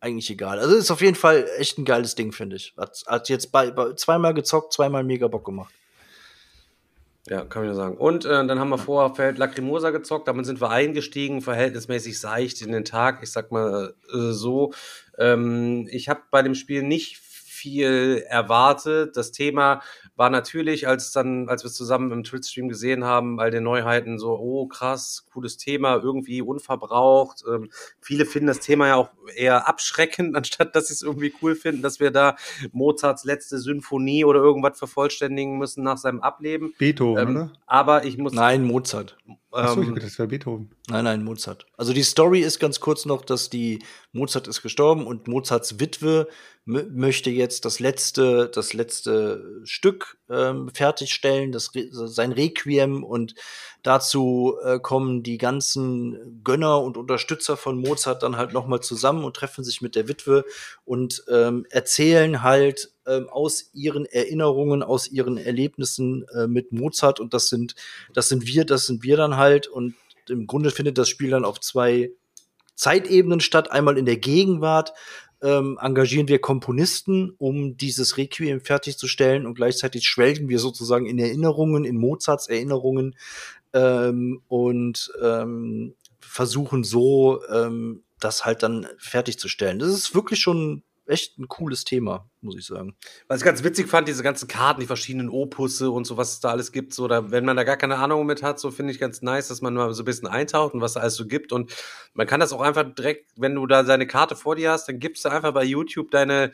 eigentlich 0.00 0.30
egal. 0.30 0.58
Also 0.58 0.76
ist 0.76 0.90
auf 0.90 1.00
jeden 1.00 1.16
Fall 1.16 1.48
echt 1.58 1.78
ein 1.78 1.84
geiles 1.86 2.14
Ding, 2.14 2.32
finde 2.32 2.56
ich. 2.56 2.74
Hat, 2.76 3.02
hat 3.06 3.28
jetzt 3.30 3.50
bei, 3.50 3.70
bei 3.70 3.92
zweimal 3.94 4.34
gezockt, 4.34 4.72
zweimal 4.72 5.04
mega 5.04 5.28
Bock 5.28 5.44
gemacht. 5.44 5.72
Ja, 7.28 7.44
kann 7.44 7.62
ich 7.62 7.66
nur 7.66 7.76
sagen. 7.76 7.96
Und 7.96 8.24
äh, 8.24 8.46
dann 8.46 8.58
haben 8.58 8.70
wir 8.70 8.78
vorher 8.78 9.14
Feld 9.14 9.38
Lacrimosa 9.38 9.90
gezockt, 9.90 10.26
damit 10.26 10.46
sind 10.46 10.60
wir 10.60 10.70
eingestiegen, 10.70 11.42
verhältnismäßig 11.42 12.18
seicht 12.18 12.62
in 12.62 12.72
den 12.72 12.84
Tag, 12.84 13.22
ich 13.22 13.30
sag 13.30 13.52
mal 13.52 13.94
äh, 14.12 14.32
so. 14.32 14.72
Ähm, 15.18 15.86
ich 15.90 16.08
habe 16.08 16.22
bei 16.30 16.42
dem 16.42 16.54
Spiel 16.54 16.82
nicht 16.82 17.18
viel 17.60 18.24
erwartet. 18.28 19.16
Das 19.16 19.32
Thema 19.32 19.82
war 20.16 20.30
natürlich, 20.30 20.88
als 20.88 21.12
dann, 21.12 21.48
als 21.48 21.62
wir 21.62 21.68
es 21.68 21.74
zusammen 21.74 22.10
im 22.10 22.24
Twitch-Stream 22.24 22.68
gesehen 22.68 23.04
haben, 23.04 23.38
all 23.38 23.50
den 23.50 23.64
Neuheiten 23.64 24.18
so, 24.18 24.38
oh 24.38 24.66
krass, 24.66 25.26
cooles 25.32 25.56
Thema, 25.56 25.96
irgendwie 25.96 26.42
unverbraucht. 26.42 27.44
Ähm, 27.48 27.70
viele 28.00 28.24
finden 28.24 28.46
das 28.48 28.60
Thema 28.60 28.88
ja 28.88 28.96
auch 28.96 29.10
eher 29.34 29.68
abschreckend, 29.68 30.36
anstatt 30.36 30.74
dass 30.74 30.88
sie 30.88 30.94
es 30.94 31.02
irgendwie 31.02 31.32
cool 31.42 31.54
finden, 31.54 31.82
dass 31.82 32.00
wir 32.00 32.10
da 32.10 32.36
Mozarts 32.72 33.24
letzte 33.24 33.58
Symphonie 33.58 34.24
oder 34.24 34.40
irgendwas 34.40 34.78
vervollständigen 34.78 35.58
müssen 35.58 35.84
nach 35.84 35.98
seinem 35.98 36.20
Ableben. 36.20 36.74
Beethoven, 36.78 37.28
Ähm, 37.28 37.36
oder? 37.36 37.52
aber 37.66 38.04
ich 38.04 38.16
muss. 38.16 38.32
Nein, 38.32 38.64
Mozart. 38.64 39.16
Achso, 39.52 39.80
ich 39.80 39.88
ähm, 39.88 39.94
dachte, 39.94 40.06
das 40.06 40.18
wäre 40.18 40.28
Beethoven. 40.28 40.70
Nein, 40.88 41.04
nein, 41.04 41.24
Mozart. 41.24 41.66
Also 41.76 41.92
die 41.92 42.02
Story 42.02 42.40
ist 42.40 42.60
ganz 42.60 42.78
kurz 42.78 43.04
noch, 43.04 43.24
dass 43.24 43.50
die 43.50 43.82
Mozart 44.12 44.46
ist 44.46 44.62
gestorben 44.62 45.06
und 45.06 45.26
Mozarts 45.26 45.80
Witwe 45.80 46.28
möchte 46.64 47.30
jetzt 47.30 47.64
das 47.64 47.80
letzte, 47.80 48.48
das 48.54 48.72
letzte 48.74 49.60
Stück 49.64 50.18
ähm, 50.30 50.70
fertigstellen, 50.72 51.52
das 51.52 51.70
sein 51.90 52.32
Requiem 52.32 53.02
und 53.04 53.34
dazu 53.82 54.56
äh, 54.64 54.78
kommen 54.78 55.22
die 55.22 55.38
ganzen 55.38 56.40
Gönner 56.44 56.80
und 56.82 56.96
Unterstützer 56.96 57.56
von 57.56 57.80
Mozart 57.80 58.22
dann 58.22 58.36
halt 58.36 58.52
noch 58.52 58.66
mal 58.66 58.80
zusammen 58.80 59.24
und 59.24 59.34
treffen 59.34 59.64
sich 59.64 59.80
mit 59.80 59.96
der 59.96 60.08
Witwe 60.08 60.44
und 60.84 61.24
ähm, 61.30 61.66
erzählen 61.70 62.42
halt 62.42 62.92
ähm, 63.06 63.28
aus 63.28 63.70
ihren 63.72 64.06
Erinnerungen, 64.06 64.82
aus 64.82 65.08
ihren 65.08 65.36
Erlebnissen 65.36 66.26
äh, 66.34 66.46
mit 66.46 66.72
Mozart 66.72 67.20
und 67.20 67.34
das 67.34 67.48
sind 67.48 67.74
das 68.12 68.28
sind 68.28 68.46
wir, 68.46 68.64
das 68.64 68.86
sind 68.86 69.02
wir 69.02 69.16
dann 69.16 69.36
halt 69.36 69.66
und 69.66 69.94
im 70.28 70.46
Grunde 70.46 70.70
findet 70.70 70.98
das 70.98 71.08
Spiel 71.08 71.30
dann 71.30 71.44
auf 71.44 71.60
zwei 71.60 72.10
Zeitebenen 72.80 73.40
statt. 73.40 73.70
Einmal 73.70 73.98
in 73.98 74.06
der 74.06 74.16
Gegenwart 74.16 74.94
ähm, 75.42 75.78
engagieren 75.80 76.28
wir 76.28 76.40
Komponisten, 76.40 77.34
um 77.38 77.76
dieses 77.76 78.16
Requiem 78.16 78.60
fertigzustellen 78.60 79.46
und 79.46 79.54
gleichzeitig 79.54 80.06
schwelgen 80.08 80.48
wir 80.48 80.58
sozusagen 80.58 81.06
in 81.06 81.18
Erinnerungen, 81.18 81.84
in 81.84 81.96
Mozarts 81.96 82.48
Erinnerungen 82.48 83.16
ähm, 83.72 84.42
und 84.48 85.12
ähm, 85.22 85.94
versuchen 86.20 86.84
so 86.84 87.42
ähm, 87.48 88.02
das 88.20 88.44
halt 88.44 88.62
dann 88.62 88.86
fertigzustellen. 88.98 89.78
Das 89.78 89.88
ist 89.90 90.14
wirklich 90.14 90.40
schon 90.40 90.82
echt 91.06 91.38
ein 91.38 91.48
cooles 91.48 91.84
Thema, 91.84 92.29
muss 92.42 92.56
ich 92.56 92.66
sagen. 92.66 92.94
Was 93.28 93.40
ich 93.40 93.44
ganz 93.44 93.62
witzig 93.64 93.88
fand, 93.88 94.08
diese 94.08 94.22
ganzen 94.22 94.48
Karten, 94.48 94.80
die 94.80 94.86
verschiedenen 94.86 95.28
Opusse 95.28 95.90
und 95.90 96.06
so, 96.06 96.16
was 96.16 96.32
es 96.32 96.40
da 96.40 96.50
alles 96.50 96.72
gibt, 96.72 96.94
so, 96.94 97.08
da, 97.08 97.30
wenn 97.30 97.44
man 97.44 97.56
da 97.56 97.64
gar 97.64 97.76
keine 97.76 97.96
Ahnung 97.96 98.26
mit 98.26 98.42
hat, 98.42 98.58
so 98.58 98.70
finde 98.70 98.92
ich 98.92 98.98
ganz 98.98 99.22
nice, 99.22 99.48
dass 99.48 99.60
man 99.60 99.74
mal 99.74 99.92
so 99.92 100.02
ein 100.02 100.06
bisschen 100.06 100.28
eintaucht 100.28 100.74
und 100.74 100.80
was 100.80 100.94
da 100.94 101.00
alles 101.00 101.16
so 101.16 101.26
gibt. 101.26 101.52
Und 101.52 101.72
man 102.14 102.26
kann 102.26 102.40
das 102.40 102.52
auch 102.52 102.60
einfach 102.60 102.84
direkt, 102.94 103.30
wenn 103.36 103.54
du 103.54 103.66
da 103.66 103.84
seine 103.84 104.06
Karte 104.06 104.36
vor 104.36 104.56
dir 104.56 104.70
hast, 104.70 104.88
dann 104.88 104.98
gibst 104.98 105.24
du 105.24 105.28
einfach 105.28 105.52
bei 105.52 105.64
YouTube 105.64 106.10
deine 106.10 106.52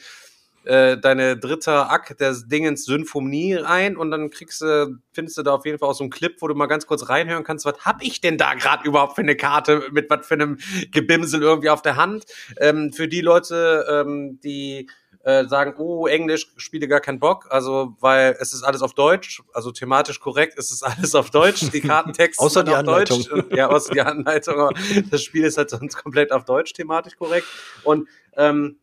äh, 0.67 0.99
deine 0.99 1.37
dritte 1.37 1.89
Akt 1.89 2.21
des 2.21 2.49
Dingens 2.49 2.85
Symphonie 2.85 3.59
ein 3.59 3.97
und 3.97 4.11
dann 4.11 4.31
kriegst 4.31 4.61
du, 4.61 4.99
findest 5.13 5.39
du 5.39 5.43
da 5.43 5.55
auf 5.55 5.65
jeden 5.65 5.79
Fall 5.79 5.89
auch 5.89 5.95
so 5.95 6.03
einen 6.03 6.11
Clip, 6.11 6.35
wo 6.41 6.49
du 6.49 6.55
mal 6.55 6.67
ganz 6.67 6.87
kurz 6.87 7.09
reinhören 7.09 7.45
kannst, 7.45 7.65
was 7.65 7.79
hab 7.85 8.03
ich 8.03 8.21
denn 8.21 8.37
da 8.37 8.55
gerade 8.55 8.85
überhaupt 8.85 9.15
für 9.15 9.23
eine 9.23 9.37
Karte 9.37 9.85
mit 9.93 10.11
was 10.11 10.27
für 10.27 10.35
einem 10.35 10.59
Gebimsel 10.91 11.43
irgendwie 11.43 11.71
auf 11.71 11.83
der 11.83 11.95
Hand. 11.95 12.25
Ähm, 12.59 12.93
für 12.93 13.07
die 13.07 13.21
Leute, 13.21 13.87
ähm, 13.89 14.41
die 14.43 14.89
äh, 15.27 15.49
sagen, 15.49 15.75
oh, 15.79 16.07
Englisch 16.07 16.53
spiele 16.57 16.87
gar 16.87 17.01
keinen 17.01 17.19
Bock, 17.19 17.49
also 17.51 17.97
weil 17.99 18.37
es 18.39 18.53
ist 18.53 18.63
alles 18.63 18.81
auf 18.81 18.95
Deutsch, 18.95 19.43
also 19.53 19.73
thematisch 19.73 20.21
korrekt 20.21 20.57
ist 20.57 20.71
es 20.71 20.85
alles 20.85 21.17
auf 21.17 21.31
Deutsch, 21.31 21.69
die 21.73 21.81
Kartentexte 21.81 22.41
außer 22.45 22.63
die 22.63 22.71
auf 22.71 22.79
Anleitung. 22.79 23.25
Deutsch, 23.25 23.57
ja, 23.57 23.67
außer 23.67 23.93
die 23.93 24.03
Anleitung, 24.03 24.55
aber 24.55 24.73
das 25.11 25.25
Spiel 25.25 25.45
ist 25.45 25.59
halt 25.59 25.71
sonst 25.71 25.97
komplett 25.97 26.31
auf 26.31 26.45
Deutsch 26.45 26.75
thematisch 26.75 27.17
korrekt. 27.17 27.49
Und 27.83 28.09
ähm, 28.37 28.79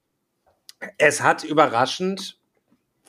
es 0.98 1.22
hat 1.22 1.46
überraschend 1.46 2.38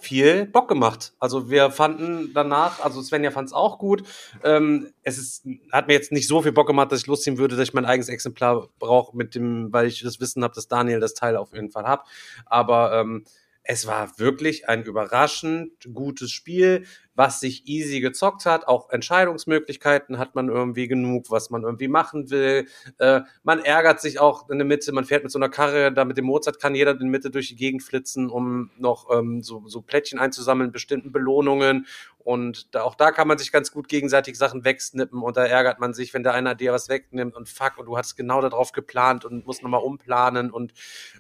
viel 0.05 0.47
Bock 0.47 0.69
gemacht. 0.69 1.15
Also 1.19 1.51
wir 1.51 1.71
fanden 1.71 2.33
danach, 2.35 2.81
also 2.81 3.03
Svenja 3.03 3.31
fand 3.31 3.49
es 3.49 3.53
auch 3.55 3.79
gut. 3.79 4.05
Ähm, 4.43 4.93
es 5.03 5.19
ist, 5.19 5.47
hat 5.73 5.89
mir 5.89 5.95
jetzt 5.95 6.13
nicht 6.13 6.29
so 6.29 6.43
viel 6.43 6.53
Bock 6.53 6.67
gemacht, 6.67 6.93
dass 6.93 7.01
ich 7.01 7.07
Lust 7.07 7.25
ziehen 7.25 7.39
würde, 7.39 7.57
dass 7.57 7.69
ich 7.69 7.75
mein 7.75 7.87
eigenes 7.87 8.09
Exemplar 8.09 8.69
brauche, 8.79 9.17
mit 9.17 9.35
dem, 9.35 9.73
weil 9.73 9.87
ich 9.87 10.03
das 10.03 10.21
Wissen 10.21 10.45
habe, 10.45 10.55
dass 10.55 10.69
Daniel 10.69 11.01
das 11.01 11.15
Teil 11.15 11.37
auf 11.37 11.53
jeden 11.53 11.71
Fall 11.71 11.85
hat. 11.85 12.05
Aber 12.47 13.01
ähm, 13.01 13.25
es 13.65 13.87
war 13.87 14.19
wirklich 14.19 14.69
ein 14.69 14.85
überraschend 14.85 15.73
gutes 15.93 16.31
Spiel, 16.31 16.85
was 17.15 17.41
sich 17.41 17.67
easy 17.67 18.01
gezockt 18.01 18.47
hat. 18.47 18.67
Auch 18.67 18.91
Entscheidungsmöglichkeiten 18.91 20.19
hat 20.19 20.35
man 20.35 20.49
irgendwie 20.49 20.89
genug, 20.89 21.31
was 21.31 21.51
man 21.51 21.63
irgendwie 21.63 21.89
machen 21.89 22.31
will. 22.31 22.67
Äh, 22.99 23.23
man 23.43 23.61
ärgert 23.61 24.01
sich 24.01 24.19
auch 24.19 24.49
in 24.51 24.59
der 24.59 24.67
Mitte. 24.67 24.93
Man 24.93 25.05
fährt 25.05 25.23
mit 25.23 25.33
so 25.33 25.39
einer 25.39 25.49
Karre, 25.49 25.93
da 25.93 26.05
mit 26.05 26.17
dem 26.17 26.27
Mozart 26.27 26.61
kann 26.61 26.75
jeder 26.75 26.93
in 26.93 26.99
der 26.99 27.09
Mitte 27.09 27.31
durch 27.31 27.49
die 27.49 27.57
Gegend 27.57 27.83
flitzen, 27.83 28.29
um 28.29 28.71
noch 28.79 29.11
ähm, 29.11 29.43
so, 29.43 29.63
so 29.67 29.83
Plättchen 29.83 30.19
einzusammeln, 30.19 30.73
bestimmten 30.73 31.13
Belohnungen. 31.13 31.87
Und 32.19 32.75
da, 32.75 32.83
auch 32.83 32.95
da 32.95 33.13
kann 33.13 33.29
man 33.29 33.37
sich 33.37 33.53
ganz 33.53 33.71
gut 33.71 33.87
gegenseitig 33.87 34.39
Sachen 34.39 34.65
wegsnippen 34.65 35.23
und 35.23 35.37
da 35.37 35.45
ärgert 35.45 35.79
man 35.79 35.93
sich, 35.93 36.15
wenn 36.15 36.23
der 36.23 36.33
einer 36.33 36.55
dir 36.55 36.73
was 36.73 36.89
wegnimmt 36.89 37.37
und 37.37 37.51
fuck, 37.51 37.77
und 37.77 37.85
du 37.85 37.99
hast 37.99 38.17
genau 38.17 38.41
darauf 38.41 38.73
geplant 38.73 39.27
und 39.27 39.47
musst 39.47 39.63
nochmal 39.63 39.83
umplanen 39.83 40.51
und 40.51 40.73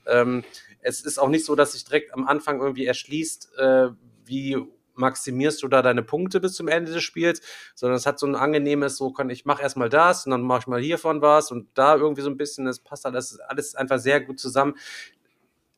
ähm, 0.06 0.44
es 0.80 1.02
ist 1.02 1.18
auch 1.18 1.28
nicht 1.28 1.44
so, 1.44 1.54
dass 1.54 1.72
sich 1.72 1.84
direkt 1.84 2.14
am 2.14 2.26
Anfang 2.26 2.58
irgendwie 2.60 2.86
erschließt, 2.86 3.58
äh, 3.58 3.88
wie 4.24 4.56
maximierst 4.94 5.62
du 5.62 5.68
da 5.68 5.82
deine 5.82 6.02
Punkte 6.02 6.40
bis 6.40 6.54
zum 6.54 6.68
Ende 6.68 6.92
des 6.92 7.02
Spiels, 7.02 7.40
sondern 7.74 7.96
es 7.96 8.06
hat 8.06 8.18
so 8.18 8.26
ein 8.26 8.34
angenehmes, 8.34 8.96
so 8.96 9.12
kann 9.12 9.30
ich 9.30 9.44
mache 9.44 9.62
erstmal 9.62 9.88
das 9.88 10.26
und 10.26 10.32
dann 10.32 10.42
mache 10.42 10.60
ich 10.60 10.66
mal 10.66 10.80
hiervon 10.80 11.22
was 11.22 11.50
und 11.50 11.68
da 11.74 11.96
irgendwie 11.96 12.22
so 12.22 12.30
ein 12.30 12.36
bisschen, 12.36 12.64
das 12.64 12.80
passt 12.80 13.06
alles, 13.06 13.38
alles 13.40 13.74
einfach 13.74 13.98
sehr 13.98 14.20
gut 14.20 14.38
zusammen. 14.38 14.74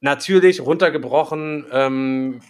Natürlich 0.00 0.60
runtergebrochen, 0.60 1.66
ähm, 1.70 2.40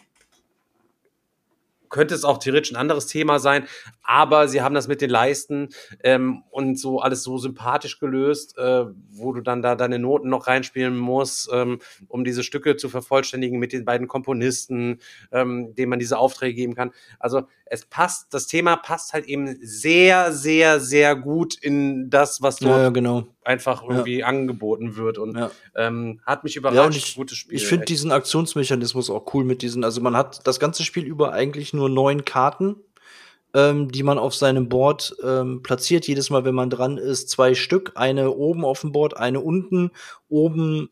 könnte 1.89 2.15
es 2.15 2.25
auch 2.25 2.39
theoretisch 2.39 2.73
ein 2.73 2.77
anderes 2.77 3.07
Thema 3.07 3.39
sein, 3.39 3.67
aber 4.03 4.49
sie 4.49 4.63
haben 4.63 4.75
das 4.75 4.89
mit 4.89 5.01
den 5.01 5.11
Leisten 5.11 5.69
ähm, 6.03 6.43
und 6.51 6.79
so 6.79 7.01
alles 7.01 7.23
so 7.23 7.39
sympathisch 7.39 7.99
gelöst, 7.99 8.57
äh, 8.59 8.85
wo 9.11 9.33
du 9.33 9.41
dann 9.41 9.63
da 9.63 9.75
deine 9.75 9.99
Noten 9.99 10.29
noch 10.29 10.47
reinspielen 10.47 10.97
musst, 10.97 11.49
ähm, 11.53 11.81
um 12.09 12.25
diese 12.25 12.43
Stücke 12.43 12.77
zu 12.77 12.89
vervollständigen 12.89 13.59
mit 13.59 13.73
den 13.73 13.85
beiden 13.85 14.09
Komponisten, 14.09 15.01
ähm, 15.33 15.75
denen 15.75 15.91
man 15.91 15.99
diese 15.99 16.19
Aufträge 16.19 16.55
geben 16.55 16.75
kann. 16.75 16.93
Also 17.19 17.43
es 17.67 17.85
passt, 17.85 18.33
das 18.33 18.47
Thema 18.47 18.77
passt 18.77 19.13
halt 19.13 19.27
eben 19.27 19.57
sehr, 19.61 20.33
sehr, 20.33 20.81
sehr 20.81 21.17
gut 21.17 21.57
in 21.57 22.11
das, 22.11 22.43
was 22.43 22.57
dort 22.57 22.81
Ja, 22.81 22.91
genau. 22.91 23.27
Einfach 23.47 23.83
irgendwie 23.89 24.25
angeboten 24.25 24.97
wird 24.97 25.19
und 25.19 25.37
Ja. 25.39 25.51
ähm, 25.75 26.21
hat 26.27 26.45
mich 26.45 26.55
Ja, 26.57 26.61
überrascht. 26.61 26.87
und 26.87 26.97
ich, 26.97 27.15
Gutes 27.15 27.39
Spiel. 27.39 27.57
ich 27.57 27.67
finde 27.67 27.85
diesen 27.87 28.13
Aktionsmechanismus 28.13 29.09
auch 29.11 29.33
cool 29.35 29.45
mit 29.45 29.63
diesen, 29.63 29.85
also 29.85 30.01
man 30.01 30.17
hat 30.17 30.47
das 30.47 30.59
ganze 30.61 30.85
Spiel 30.85 31.05
über 31.05 31.33
eigentlich 31.33 31.73
nur 31.73 31.89
neun 31.89 32.25
Karten, 32.25 32.77
ähm, 33.55 33.91
die 33.91 34.03
man 34.03 34.19
auf 34.19 34.35
seinem 34.35 34.69
Board 34.69 35.17
ähm, 35.23 35.63
platziert. 35.63 36.07
Jedes 36.09 36.29
Mal, 36.31 36.45
wenn 36.45 36.55
man 36.55 36.69
dran 36.71 36.99
ist, 36.99 37.31
zwei 37.31 37.55
Stück. 37.55 37.93
Eine 37.95 38.33
oben 38.33 38.65
auf 38.65 38.81
dem 38.83 38.93
Board, 38.93 39.17
eine 39.17 39.41
unten. 39.41 39.93
Oben 40.29 40.91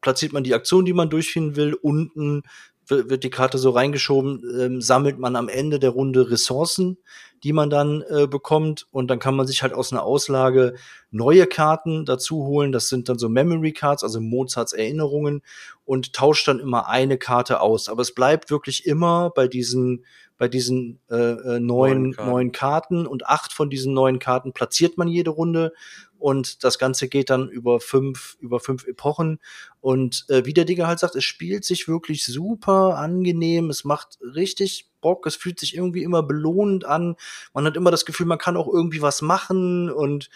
platziert 0.00 0.32
man 0.32 0.42
die 0.44 0.52
Aktion, 0.54 0.84
die 0.84 0.92
man 0.92 1.08
durchführen 1.08 1.56
will. 1.56 1.74
Unten 1.74 2.42
wi- 2.88 3.08
wird 3.08 3.22
die 3.24 3.30
Karte 3.30 3.56
so 3.58 3.70
reingeschoben, 3.70 4.42
ähm, 4.60 4.80
sammelt 4.82 5.18
man 5.18 5.36
am 5.36 5.48
Ende 5.48 5.78
der 5.78 5.90
Runde 5.90 6.30
Ressourcen, 6.30 6.98
die 7.46 7.52
man 7.52 7.70
dann 7.70 8.02
äh, 8.10 8.26
bekommt. 8.26 8.88
Und 8.90 9.08
dann 9.08 9.20
kann 9.20 9.36
man 9.36 9.46
sich 9.46 9.62
halt 9.62 9.72
aus 9.72 9.92
einer 9.92 10.02
Auslage 10.02 10.74
neue 11.12 11.46
Karten 11.46 12.04
dazu 12.04 12.44
holen. 12.44 12.72
Das 12.72 12.88
sind 12.88 13.08
dann 13.08 13.20
so 13.20 13.28
Memory 13.28 13.72
Cards, 13.72 14.02
also 14.02 14.20
Mozarts 14.20 14.72
Erinnerungen 14.72 15.42
und 15.84 16.12
tauscht 16.12 16.48
dann 16.48 16.58
immer 16.58 16.88
eine 16.88 17.18
Karte 17.18 17.60
aus. 17.60 17.88
Aber 17.88 18.02
es 18.02 18.12
bleibt 18.12 18.50
wirklich 18.50 18.84
immer 18.84 19.30
bei 19.30 19.46
diesen 19.46 20.04
bei 20.38 20.48
diesen 20.48 20.98
äh, 21.08 21.14
äh, 21.14 21.60
neun, 21.60 21.60
Neuen 21.60 22.12
Karten. 22.12 22.30
neun 22.30 22.52
Karten 22.52 23.06
und 23.06 23.26
acht 23.26 23.52
von 23.52 23.70
diesen 23.70 23.94
neun 23.94 24.18
Karten 24.18 24.52
platziert 24.52 24.98
man 24.98 25.06
jede 25.06 25.30
Runde 25.30 25.72
und 26.18 26.64
das 26.64 26.78
Ganze 26.78 27.08
geht 27.08 27.30
dann 27.30 27.48
über 27.48 27.80
fünf 27.80 28.36
über 28.40 28.60
fünf 28.60 28.86
Epochen 28.86 29.38
und 29.80 30.24
äh, 30.28 30.44
wie 30.44 30.54
der 30.54 30.64
Digger 30.64 30.86
halt 30.86 30.98
sagt, 30.98 31.16
es 31.16 31.24
spielt 31.24 31.64
sich 31.64 31.88
wirklich 31.88 32.24
super 32.24 32.98
angenehm, 32.98 33.70
es 33.70 33.84
macht 33.84 34.18
richtig 34.20 34.90
Bock, 35.00 35.26
es 35.26 35.36
fühlt 35.36 35.60
sich 35.60 35.76
irgendwie 35.76 36.02
immer 36.02 36.22
belohnend 36.22 36.84
an, 36.84 37.16
man 37.54 37.64
hat 37.64 37.76
immer 37.76 37.90
das 37.90 38.04
Gefühl, 38.04 38.26
man 38.26 38.38
kann 38.38 38.56
auch 38.56 38.72
irgendwie 38.72 39.02
was 39.02 39.22
machen 39.22 39.90
und 39.90 40.30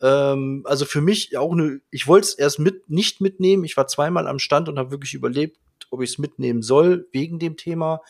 ähm, 0.00 0.62
also 0.66 0.84
für 0.84 1.00
mich 1.00 1.36
auch 1.36 1.52
eine, 1.52 1.80
ich 1.90 2.06
wollte 2.06 2.28
es 2.28 2.34
erst 2.34 2.58
mit 2.58 2.90
nicht 2.90 3.20
mitnehmen. 3.20 3.64
Ich 3.64 3.76
war 3.76 3.86
zweimal 3.86 4.26
am 4.26 4.38
Stand 4.38 4.68
und 4.68 4.78
habe 4.78 4.90
wirklich 4.90 5.14
überlebt, 5.14 5.56
ob 5.90 6.02
ich 6.02 6.10
es 6.10 6.18
mitnehmen 6.18 6.62
soll 6.62 7.08
wegen 7.12 7.38
dem 7.38 7.56
Thema. 7.56 8.02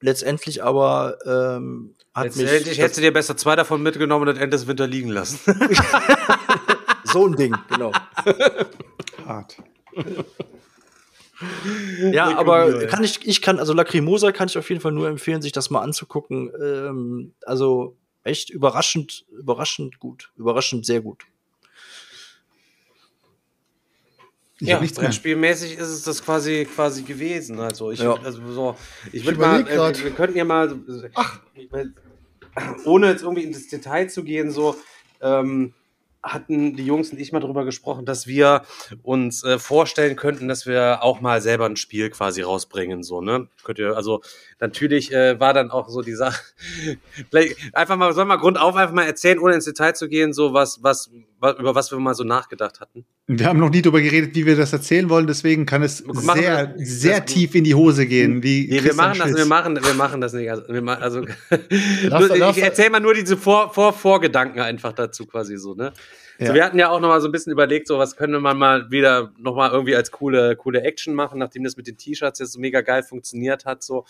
Letztendlich 0.00 0.62
aber 0.62 1.18
ähm, 1.26 1.94
hat 2.14 2.24
Letztendlich 2.24 2.66
mich 2.66 2.78
hättest 2.78 2.98
du 2.98 3.02
dir 3.02 3.12
besser 3.12 3.36
zwei 3.36 3.56
davon 3.56 3.82
mitgenommen 3.82 4.28
und 4.28 4.34
das 4.34 4.42
Ende 4.42 4.56
des 4.56 4.66
Winter 4.66 4.86
liegen 4.86 5.10
lassen. 5.10 5.38
so 7.12 7.26
ein 7.26 7.36
Ding, 7.36 7.54
genau. 7.68 7.92
Hart. 9.26 9.56
Ja, 12.12 12.36
aber 12.36 12.86
kann 12.86 13.02
ich, 13.04 13.26
ich 13.26 13.42
kann, 13.42 13.58
also 13.58 13.72
Lacrimosa 13.72 14.32
kann 14.32 14.48
ich 14.48 14.56
auf 14.56 14.68
jeden 14.68 14.80
Fall 14.80 14.92
nur 14.92 15.08
empfehlen, 15.08 15.42
sich 15.42 15.52
das 15.52 15.70
mal 15.70 15.80
anzugucken. 15.80 16.52
Ähm, 16.62 17.34
also 17.44 17.96
echt 18.24 18.50
überraschend, 18.50 19.24
überraschend 19.30 19.98
gut, 19.98 20.32
überraschend 20.36 20.86
sehr 20.86 21.00
gut. 21.00 21.24
Ich 24.60 24.68
ja. 24.68 24.78
Brettspielmäßig 24.78 25.76
ist 25.76 25.88
es 25.88 26.04
das 26.04 26.24
quasi 26.24 26.68
quasi 26.72 27.02
gewesen. 27.02 27.58
Also 27.58 27.90
ich, 27.90 27.98
Ja. 27.98 28.14
also 28.22 28.52
so, 28.52 28.76
ich 29.08 29.14
Ich 29.14 29.24
würde 29.24 29.40
mal, 29.40 29.68
äh, 29.68 30.04
wir 30.04 30.12
könnten 30.12 30.38
ja 30.38 30.44
mal, 30.44 30.78
ohne 32.84 33.08
jetzt 33.08 33.22
irgendwie 33.22 33.42
ins 33.42 33.66
Detail 33.68 34.08
zu 34.08 34.22
gehen, 34.22 34.52
so 34.52 34.76
ähm, 35.20 35.74
hatten 36.22 36.76
die 36.76 36.86
Jungs 36.86 37.10
und 37.10 37.18
ich 37.18 37.32
mal 37.32 37.40
drüber 37.40 37.64
gesprochen, 37.64 38.04
dass 38.06 38.26
wir 38.26 38.62
uns 39.02 39.42
äh, 39.44 39.58
vorstellen 39.58 40.14
könnten, 40.16 40.46
dass 40.48 40.66
wir 40.66 41.02
auch 41.02 41.20
mal 41.20 41.40
selber 41.40 41.66
ein 41.66 41.76
Spiel 41.76 42.10
quasi 42.10 42.42
rausbringen, 42.42 43.02
so 43.02 43.20
ne? 43.20 43.48
Könnt 43.64 43.78
ihr, 43.80 43.96
also 43.96 44.22
natürlich 44.60 45.12
äh, 45.12 45.40
war 45.40 45.52
dann 45.52 45.70
auch 45.70 45.88
so 45.88 46.00
die 46.02 46.14
Sache, 46.14 46.40
vielleicht 47.30 47.74
einfach 47.74 47.96
mal, 47.96 48.12
soll 48.12 48.24
mal 48.24 48.36
Grund 48.36 48.58
auf 48.58 48.76
einfach 48.76 48.94
mal 48.94 49.04
erzählen, 49.06 49.38
ohne 49.38 49.54
ins 49.54 49.64
Detail 49.64 49.94
zu 49.94 50.08
gehen, 50.08 50.32
so 50.32 50.52
was 50.54 50.82
was 50.82 51.10
wa- 51.12 51.18
über 51.58 51.74
was 51.74 51.90
wir 51.90 51.98
mal 51.98 52.14
so 52.14 52.24
nachgedacht 52.24 52.80
hatten. 52.80 53.04
Wir 53.26 53.46
haben 53.46 53.58
noch 53.58 53.70
nie 53.70 53.82
darüber 53.82 54.00
geredet, 54.00 54.34
wie 54.34 54.46
wir 54.46 54.56
das 54.56 54.72
erzählen 54.72 55.08
wollen, 55.10 55.26
deswegen 55.26 55.66
kann 55.66 55.82
es 55.82 56.04
Machen 56.06 56.40
sehr, 56.40 56.74
wir- 56.76 56.86
sehr 56.86 57.20
das- 57.20 57.32
tief 57.32 57.54
in 57.54 57.64
die 57.64 57.74
Hose 57.74 58.06
gehen. 58.06 58.42
Wie 58.42 58.68
Nee, 58.70 58.84
wir 58.84 58.94
machen 58.94 59.18
das, 59.18 59.34
wir 59.34 59.46
machen, 59.46 59.78
wir 59.82 59.94
machen 59.94 60.20
das 60.20 60.32
nicht. 60.32 60.50
Also, 60.50 60.62
wir 60.68 60.82
ma- 60.82 60.94
also 60.94 61.24
Lass- 62.04 62.30
ich 62.56 62.62
erzähl 62.62 62.90
mal 62.90 63.00
nur 63.00 63.14
diese 63.14 63.36
Vor, 63.36 63.72
Vor, 63.74 63.92
Vorgedanken 63.92 64.60
einfach 64.60 64.92
dazu 64.92 65.26
quasi 65.26 65.56
so, 65.56 65.74
ne? 65.74 65.92
So, 66.38 66.46
Ja. 66.46 66.54
wir 66.54 66.64
hatten 66.64 66.78
ja 66.78 66.90
auch 66.90 67.00
noch 67.00 67.08
mal 67.08 67.20
so 67.20 67.28
ein 67.28 67.32
bisschen 67.32 67.52
überlegt, 67.52 67.86
so 67.88 67.98
was 67.98 68.16
könnte 68.16 68.40
man 68.40 68.56
mal 68.58 68.90
wieder 68.90 69.32
noch 69.38 69.54
mal 69.54 69.70
irgendwie 69.70 69.94
als 69.96 70.10
coole, 70.10 70.56
coole 70.56 70.82
Action 70.82 71.14
machen, 71.14 71.38
nachdem 71.38 71.64
das 71.64 71.76
mit 71.76 71.86
den 71.86 71.96
T-Shirts 71.96 72.38
jetzt 72.38 72.52
so 72.52 72.60
mega 72.60 72.80
geil 72.80 73.02
funktioniert 73.02 73.64
hat, 73.64 73.82
so 73.82 74.04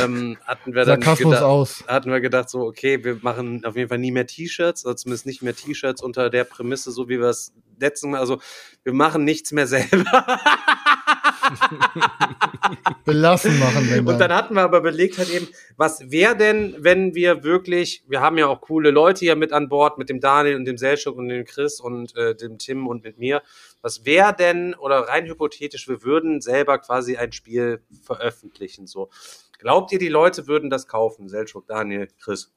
ähm, 0.00 0.38
hatten 0.44 0.74
wir 0.74 0.84
dann 0.84 1.00
Sarkasmus 1.02 1.30
gedacht, 1.34 1.42
aus. 1.42 1.84
hatten 1.86 2.10
wir 2.10 2.20
gedacht, 2.20 2.48
so, 2.50 2.60
okay, 2.60 3.02
wir 3.04 3.18
machen 3.22 3.64
auf 3.64 3.76
jeden 3.76 3.88
Fall 3.88 3.98
nie 3.98 4.10
mehr 4.12 4.26
T-Shirts, 4.26 4.84
oder 4.86 4.96
zumindest 4.96 5.26
nicht 5.26 5.42
mehr 5.42 5.54
T-Shirts 5.54 6.02
unter 6.02 6.30
der 6.30 6.44
Prämisse, 6.44 6.90
so 6.92 7.08
wie 7.08 7.18
wir 7.20 7.28
es 7.28 7.52
letzten 7.80 8.10
Mal, 8.12 8.20
also 8.20 8.38
wir 8.84 8.92
machen 8.92 9.24
nichts 9.24 9.50
mehr 9.52 9.66
selber. 9.66 10.26
Belassen 13.04 13.58
machen, 13.58 13.88
wenn 13.90 14.00
Und 14.00 14.06
dann. 14.06 14.18
dann 14.18 14.34
hatten 14.34 14.54
wir 14.54 14.62
aber 14.62 14.80
belegt 14.80 15.18
halt 15.18 15.30
eben, 15.30 15.48
was 15.76 16.10
wäre 16.10 16.36
denn, 16.36 16.76
wenn 16.78 17.14
wir 17.14 17.44
wirklich, 17.44 18.04
wir 18.08 18.20
haben 18.20 18.38
ja 18.38 18.46
auch 18.46 18.60
coole 18.60 18.90
Leute 18.90 19.20
hier 19.20 19.36
mit 19.36 19.52
an 19.52 19.68
Bord, 19.68 19.98
mit 19.98 20.08
dem 20.08 20.20
Daniel 20.20 20.56
und 20.56 20.64
dem 20.64 20.78
Selchuk 20.78 21.16
und 21.16 21.28
dem 21.28 21.44
Chris 21.44 21.80
und 21.80 22.16
äh, 22.16 22.34
dem 22.34 22.58
Tim 22.58 22.86
und 22.86 23.04
mit 23.04 23.18
mir. 23.18 23.42
Was 23.82 24.04
wäre 24.04 24.34
denn, 24.34 24.74
oder 24.74 25.00
rein 25.00 25.26
hypothetisch, 25.26 25.88
wir 25.88 26.02
würden 26.02 26.40
selber 26.40 26.78
quasi 26.78 27.16
ein 27.16 27.32
Spiel 27.32 27.82
veröffentlichen, 28.02 28.86
so. 28.86 29.10
Glaubt 29.58 29.92
ihr, 29.92 29.98
die 29.98 30.08
Leute 30.08 30.46
würden 30.46 30.68
das 30.68 30.86
kaufen? 30.86 31.28
Selchuk, 31.28 31.66
Daniel, 31.66 32.08
Chris. 32.20 32.52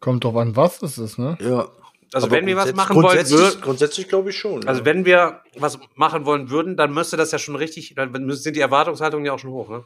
Kommt 0.00 0.24
drauf 0.24 0.36
an, 0.36 0.56
was 0.56 0.82
es 0.82 0.98
ist, 0.98 1.18
ne? 1.18 1.36
Ja. 1.40 1.68
Also 2.12 2.26
Aber 2.26 2.36
wenn 2.36 2.46
wir 2.46 2.56
was 2.56 2.72
machen 2.74 2.96
wollen, 2.96 3.06
grundsätzlich, 3.06 3.40
würden, 3.40 3.60
grundsätzlich 3.60 4.08
glaube 4.08 4.30
ich 4.30 4.38
schon. 4.38 4.66
also 4.66 4.80
ja. 4.80 4.86
wenn 4.86 5.04
wir 5.04 5.40
was 5.58 5.78
machen 5.94 6.24
wollen 6.24 6.50
würden, 6.50 6.76
dann 6.76 6.92
müsste 6.94 7.16
das 7.16 7.32
ja 7.32 7.38
schon 7.38 7.56
richtig, 7.56 7.94
dann 7.94 8.30
sind 8.30 8.56
die 8.56 8.60
Erwartungshaltungen 8.60 9.26
ja 9.26 9.32
auch 9.32 9.38
schon 9.38 9.50
hoch, 9.50 9.68
ne? 9.68 9.84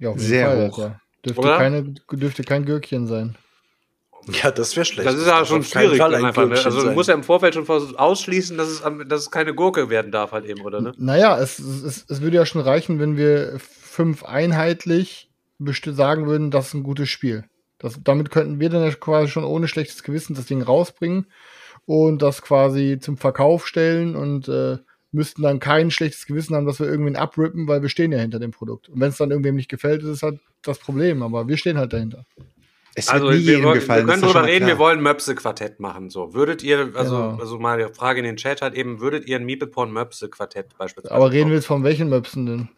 Ja, 0.00 0.10
auf 0.10 0.16
jeden 0.16 0.28
Sehr 0.28 0.46
Fall, 0.46 0.70
hoch. 0.70 0.90
Dürfte, 1.24 1.40
Oder? 1.40 1.56
keine, 1.56 1.94
dürfte 2.12 2.42
kein 2.42 2.64
Gürkchen 2.64 3.06
sein. 3.06 3.36
ja, 4.42 4.50
das 4.50 4.76
wäre 4.76 4.84
schlecht. 4.84 5.08
Das 5.08 5.14
ist 5.14 5.26
ja 5.26 5.44
schon 5.44 5.62
schwierig. 5.62 5.98
Fall 5.98 6.10
Dann 6.10 6.20
ein 6.20 6.26
einfach, 6.26 6.46
ne? 6.46 6.56
Also 6.62 6.82
du 6.82 6.90
musst 6.90 7.08
ja 7.08 7.14
im 7.14 7.22
Vorfeld 7.22 7.54
schon 7.54 7.66
ausschließen, 7.68 8.58
dass 8.58 8.68
es, 8.68 8.82
dass 9.06 9.20
es 9.20 9.30
keine 9.30 9.54
Gurke 9.54 9.88
werden 9.90 10.10
darf 10.10 10.32
halt 10.32 10.44
eben, 10.44 10.62
oder 10.62 10.80
ne? 10.80 10.92
Naja, 10.96 11.38
es, 11.38 11.58
es, 11.58 12.04
es 12.08 12.20
würde 12.20 12.36
ja 12.36 12.44
schon 12.44 12.60
reichen, 12.60 12.98
wenn 12.98 13.16
wir 13.16 13.58
fünf 13.58 14.24
einheitlich 14.24 15.30
sagen 15.58 16.26
würden, 16.26 16.50
das 16.50 16.68
ist 16.68 16.74
ein 16.74 16.82
gutes 16.82 17.08
Spiel. 17.08 17.44
Das, 17.84 18.00
damit 18.02 18.30
könnten 18.30 18.58
wir 18.60 18.70
dann 18.70 18.82
ja 18.82 18.90
quasi 18.92 19.28
schon 19.28 19.44
ohne 19.44 19.68
schlechtes 19.68 20.02
Gewissen 20.02 20.34
das 20.34 20.46
Ding 20.46 20.62
rausbringen 20.62 21.26
und 21.86 22.22
das 22.22 22.42
quasi 22.42 22.98
zum 23.00 23.16
Verkauf 23.16 23.66
stellen 23.66 24.16
und 24.16 24.48
äh, 24.48 24.78
müssten 25.12 25.42
dann 25.42 25.60
kein 25.60 25.90
schlechtes 25.92 26.26
Gewissen 26.26 26.56
haben, 26.56 26.66
dass 26.66 26.80
wir 26.80 26.88
irgendwen 26.88 27.14
abrippen, 27.16 27.68
weil 27.68 27.82
wir 27.82 27.88
stehen 27.88 28.10
ja 28.10 28.18
hinter 28.18 28.40
dem 28.40 28.50
Produkt. 28.50 28.88
Und 28.88 29.00
wenn 29.00 29.10
es 29.10 29.16
dann 29.18 29.30
irgendwem 29.30 29.54
nicht 29.54 29.68
gefällt, 29.70 30.02
ist 30.02 30.08
es 30.08 30.22
halt 30.22 30.40
das 30.62 30.78
Problem, 30.78 31.22
aber 31.22 31.46
wir 31.46 31.56
stehen 31.56 31.78
halt 31.78 31.92
dahinter. 31.92 32.24
Es 32.96 33.06
wird 33.12 33.14
Also 33.22 33.30
nie 33.30 33.44
wir, 33.46 33.52
jedem 33.54 33.64
wollen- 33.64 33.74
gefallen. 33.80 34.06
wir 34.06 34.14
können 34.14 34.32
mal 34.32 34.44
reden, 34.44 34.66
wir 34.66 34.74
klar. 34.74 34.78
wollen 34.86 35.02
Möpse-Quartett 35.02 35.80
machen. 35.80 36.10
So, 36.10 36.32
würdet 36.32 36.62
ihr, 36.62 36.92
also, 36.94 37.16
Genau. 37.16 37.36
also 37.38 37.58
mal 37.58 37.78
eine 37.78 37.92
Frage 37.92 38.20
in 38.20 38.24
den 38.24 38.36
Chat 38.36 38.62
halt 38.62 38.74
eben, 38.74 39.00
würdet 39.00 39.26
ihr 39.28 39.36
ein 39.36 39.44
Meeple-Porn-Möpse-Quartett 39.44 40.78
beispielsweise? 40.78 41.14
Aber 41.14 41.30
reden 41.32 41.50
wir 41.50 41.56
jetzt 41.56 41.66
von 41.66 41.82
welchen 41.84 42.08
Möpsen 42.08 42.46
denn? 42.46 42.68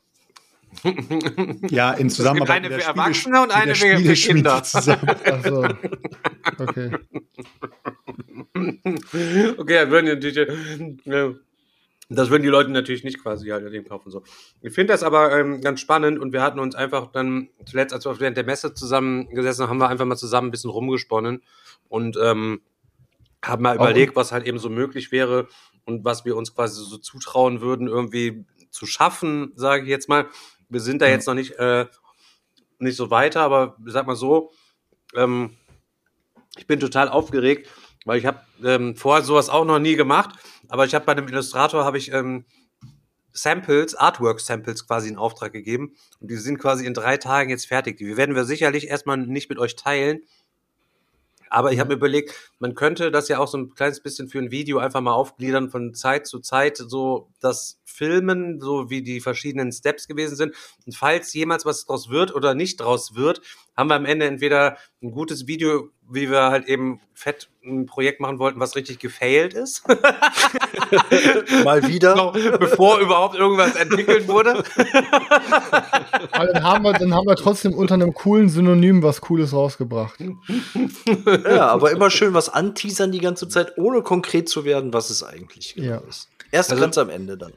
Ja, 1.70 1.92
in 1.92 2.10
Zusammenarbeit 2.10 2.56
eine 2.58 2.68
mit 2.68 2.78
der 2.78 2.80
für 2.80 2.90
Erwachsene 2.90 3.42
und 3.42 3.50
eine 3.54 3.74
für- 3.74 4.14
Kinder. 4.14 4.62
Zusammen. 4.64 5.10
Ach 5.24 5.44
so. 5.44 5.68
Okay. 6.58 6.90
okay, 9.58 9.74
dann 9.74 9.90
würden 9.90 10.20
die 10.20 10.32
natürlich, 10.32 11.36
das 12.08 12.30
würden 12.30 12.42
die 12.42 12.48
Leute 12.48 12.70
natürlich 12.70 13.04
nicht 13.04 13.20
quasi 13.22 13.48
halt 13.48 13.72
dem 13.72 13.86
kaufen. 13.86 14.10
So. 14.10 14.22
Ich 14.62 14.72
finde 14.72 14.92
das 14.92 15.02
aber 15.02 15.38
ähm, 15.38 15.60
ganz 15.60 15.80
spannend 15.80 16.18
und 16.18 16.32
wir 16.32 16.42
hatten 16.42 16.58
uns 16.60 16.74
einfach 16.74 17.10
dann 17.12 17.48
zuletzt, 17.64 17.92
als 17.92 18.04
wir 18.04 18.18
während 18.20 18.36
der 18.36 18.44
Messe 18.44 18.74
zusammengesessen 18.74 19.64
haben, 19.64 19.70
haben 19.70 19.80
wir 19.80 19.88
einfach 19.88 20.04
mal 20.04 20.16
zusammen 20.16 20.48
ein 20.48 20.52
bisschen 20.52 20.70
rumgesponnen 20.70 21.42
und 21.88 22.16
ähm, 22.22 22.60
haben 23.44 23.62
mal 23.62 23.76
überlegt, 23.76 24.16
was 24.16 24.32
halt 24.32 24.46
eben 24.46 24.58
so 24.58 24.70
möglich 24.70 25.12
wäre 25.12 25.48
und 25.84 26.04
was 26.04 26.24
wir 26.24 26.36
uns 26.36 26.54
quasi 26.54 26.82
so 26.82 26.96
zutrauen 26.98 27.60
würden, 27.60 27.86
irgendwie 27.88 28.44
zu 28.70 28.86
schaffen, 28.86 29.52
sage 29.56 29.84
ich 29.84 29.88
jetzt 29.88 30.08
mal. 30.08 30.26
Wir 30.68 30.80
sind 30.80 31.02
da 31.02 31.06
jetzt 31.06 31.26
noch 31.26 31.34
nicht, 31.34 31.52
äh, 31.58 31.86
nicht 32.78 32.96
so 32.96 33.10
weiter, 33.10 33.42
aber 33.42 33.76
sag 33.86 34.06
mal 34.06 34.16
so, 34.16 34.52
ähm, 35.14 35.56
ich 36.56 36.66
bin 36.66 36.80
total 36.80 37.08
aufgeregt, 37.08 37.68
weil 38.04 38.18
ich 38.18 38.26
habe 38.26 38.40
ähm, 38.64 38.96
vorher 38.96 39.24
sowas 39.24 39.48
auch 39.48 39.64
noch 39.64 39.78
nie 39.78 39.96
gemacht, 39.96 40.30
aber 40.68 40.84
ich 40.84 40.94
habe 40.94 41.04
bei 41.04 41.12
einem 41.12 41.28
Illustrator 41.28 41.84
habe 41.84 41.98
ich 41.98 42.12
ähm, 42.12 42.44
Samples, 43.32 43.94
Artwork-Samples 43.94 44.86
quasi 44.86 45.08
in 45.08 45.16
Auftrag 45.16 45.52
gegeben 45.52 45.94
und 46.20 46.30
die 46.30 46.36
sind 46.36 46.58
quasi 46.58 46.86
in 46.86 46.94
drei 46.94 47.18
Tagen 47.18 47.50
jetzt 47.50 47.66
fertig. 47.66 47.98
Die 47.98 48.16
werden 48.16 48.34
wir 48.34 48.44
sicherlich 48.44 48.88
erstmal 48.88 49.18
nicht 49.18 49.50
mit 49.50 49.58
euch 49.58 49.76
teilen, 49.76 50.20
aber 51.50 51.72
ich 51.72 51.78
habe 51.78 51.90
mir 51.90 51.96
überlegt, 51.96 52.34
man 52.58 52.74
könnte 52.74 53.10
das 53.10 53.28
ja 53.28 53.38
auch 53.38 53.48
so 53.48 53.58
ein 53.58 53.74
kleines 53.74 54.00
bisschen 54.00 54.28
für 54.28 54.38
ein 54.38 54.50
Video 54.50 54.78
einfach 54.78 55.00
mal 55.00 55.12
aufgliedern 55.12 55.70
von 55.70 55.94
Zeit 55.94 56.26
zu 56.26 56.40
Zeit, 56.40 56.76
so 56.76 57.28
das 57.40 57.80
Filmen, 57.84 58.60
so 58.60 58.90
wie 58.90 59.02
die 59.02 59.20
verschiedenen 59.20 59.72
Steps 59.72 60.06
gewesen 60.06 60.36
sind. 60.36 60.54
Und 60.86 60.94
falls 60.94 61.32
jemals 61.34 61.64
was 61.64 61.86
draus 61.86 62.08
wird 62.08 62.34
oder 62.34 62.54
nicht 62.54 62.80
draus 62.80 63.14
wird, 63.14 63.40
haben 63.76 63.90
wir 63.90 63.94
am 63.94 64.06
Ende 64.06 64.26
entweder 64.26 64.78
ein 65.02 65.10
gutes 65.10 65.46
Video, 65.46 65.90
wie 66.08 66.30
wir 66.30 66.50
halt 66.50 66.66
eben 66.66 67.00
fett 67.14 67.48
ein 67.64 67.86
Projekt 67.86 68.20
machen 68.20 68.38
wollten, 68.38 68.60
was 68.60 68.76
richtig 68.76 68.98
gefailt 68.98 69.54
ist, 69.54 69.86
Mal 71.64 71.86
wieder. 71.88 72.14
noch 72.14 72.32
bevor 72.32 73.00
überhaupt 73.00 73.34
irgendwas 73.34 73.74
entwickelt 73.74 74.28
wurde. 74.28 74.50
Aber 76.32 76.46
dann 76.46 76.62
haben, 76.62 76.84
wir, 76.84 76.92
dann 76.92 77.12
haben 77.14 77.26
wir 77.26 77.34
trotzdem 77.36 77.74
unter 77.74 77.94
einem 77.94 78.14
coolen 78.14 78.48
Synonym 78.48 79.02
was 79.02 79.20
Cooles 79.20 79.52
rausgebracht. 79.52 80.18
Ja, 81.44 81.68
aber 81.68 81.90
immer 81.90 82.10
schön 82.10 82.34
was 82.34 82.45
anteasern 82.48 83.12
die 83.12 83.20
ganze 83.20 83.48
Zeit, 83.48 83.76
ohne 83.78 84.02
konkret 84.02 84.48
zu 84.48 84.64
werden, 84.64 84.92
was 84.92 85.10
es 85.10 85.22
eigentlich 85.22 85.74
genau 85.74 85.86
Ja. 85.88 86.02
ist. 86.08 86.28
Erst 86.50 86.70
Also- 86.70 86.82
ganz 86.82 86.98
am 86.98 87.10
Ende 87.10 87.36
dann. 87.36 87.52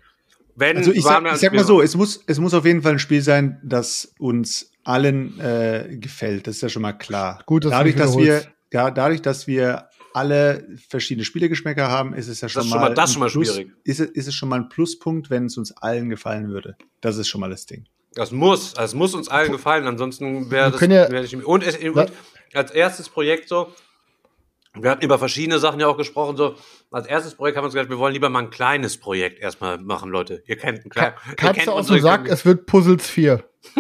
Wenn 0.55 0.75
Also 0.77 0.91
ich 0.91 1.03
sag, 1.03 1.23
ich 1.33 1.39
sag 1.39 1.53
mal 1.53 1.63
so, 1.63 1.81
es 1.81 1.95
muss, 1.95 2.21
es 2.27 2.37
muss 2.37 2.53
auf 2.53 2.65
jeden 2.65 2.81
Fall 2.81 2.93
ein 2.93 2.99
Spiel 2.99 3.21
sein, 3.21 3.59
das 3.63 4.13
uns 4.19 4.71
allen 4.83 5.39
äh, 5.39 5.95
gefällt. 5.99 6.47
Das 6.47 6.55
ist 6.57 6.61
ja 6.61 6.69
schon 6.69 6.81
mal 6.81 6.93
klar. 6.93 7.41
Gut, 7.45 7.63
dass 7.63 7.71
du 7.71 7.77
dadurch, 7.77 7.95
dass 7.95 8.17
wir, 8.17 8.43
ja, 8.73 8.91
dadurch, 8.91 9.21
dass 9.21 9.47
wir 9.47 9.87
alle 10.13 10.67
verschiedene 10.89 11.23
Spielegeschmäcker 11.23 11.87
haben, 11.87 12.13
ist 12.13 12.27
es 12.27 12.41
ja 12.41 12.49
schon 12.49 12.63
ist 12.63 12.69
mal, 12.69 12.75
schon 12.75 12.81
mal- 12.81 12.93
das 12.93 13.09
ein 13.09 13.13
schon 13.13 13.19
mal 13.21 13.29
Plus, 13.29 13.53
schwierig. 13.55 13.71
Ist, 13.85 13.99
es- 14.01 14.09
ist 14.09 14.27
es 14.27 14.33
schon 14.35 14.49
mal 14.49 14.57
ein 14.59 14.67
Pluspunkt, 14.69 15.29
wenn 15.29 15.45
es 15.45 15.57
uns 15.57 15.71
allen 15.77 16.09
gefallen 16.09 16.49
würde. 16.49 16.75
Das 16.99 17.15
ist 17.17 17.29
schon 17.29 17.39
mal 17.39 17.49
das 17.49 17.65
Ding. 17.65 17.85
Das 18.15 18.31
muss, 18.31 18.73
das 18.73 18.93
muss 18.95 19.13
uns 19.13 19.29
allen 19.29 19.51
gefallen, 19.53 19.85
ansonsten 19.87 20.49
wäre 20.51 20.71
das. 20.71 20.81
ja- 20.81 21.09
wär 21.09 21.23
ich, 21.23 21.35
und, 21.45 21.63
es, 21.63 21.77
und 21.77 22.11
als 22.53 22.71
erstes 22.71 23.07
Projekt 23.07 23.47
so, 23.47 23.71
wir 24.75 24.89
hatten 24.91 25.03
über 25.03 25.17
verschiedene 25.17 25.59
Sachen 25.59 25.79
ja 25.79 25.87
auch 25.87 25.97
gesprochen, 25.97 26.37
so, 26.37 26.55
als 26.91 27.07
erstes 27.07 27.35
Projekt 27.35 27.57
haben 27.57 27.63
wir 27.63 27.67
uns 27.67 27.73
gesagt, 27.73 27.89
wir 27.89 27.97
wollen 27.97 28.13
lieber 28.13 28.29
mal 28.29 28.43
ein 28.43 28.49
kleines 28.49 28.97
Projekt 28.97 29.39
erstmal 29.39 29.77
machen, 29.79 30.09
Leute. 30.11 30.43
Ihr 30.45 30.57
kennt 30.57 30.85
ein 30.85 30.89
kleines. 30.89 31.19
Katze 31.37 31.71
aus 31.71 31.87
dem 31.87 31.99
Sack, 31.99 32.27
es 32.27 32.45
wird 32.45 32.65
Puzzles 32.65 33.09
4. 33.09 33.43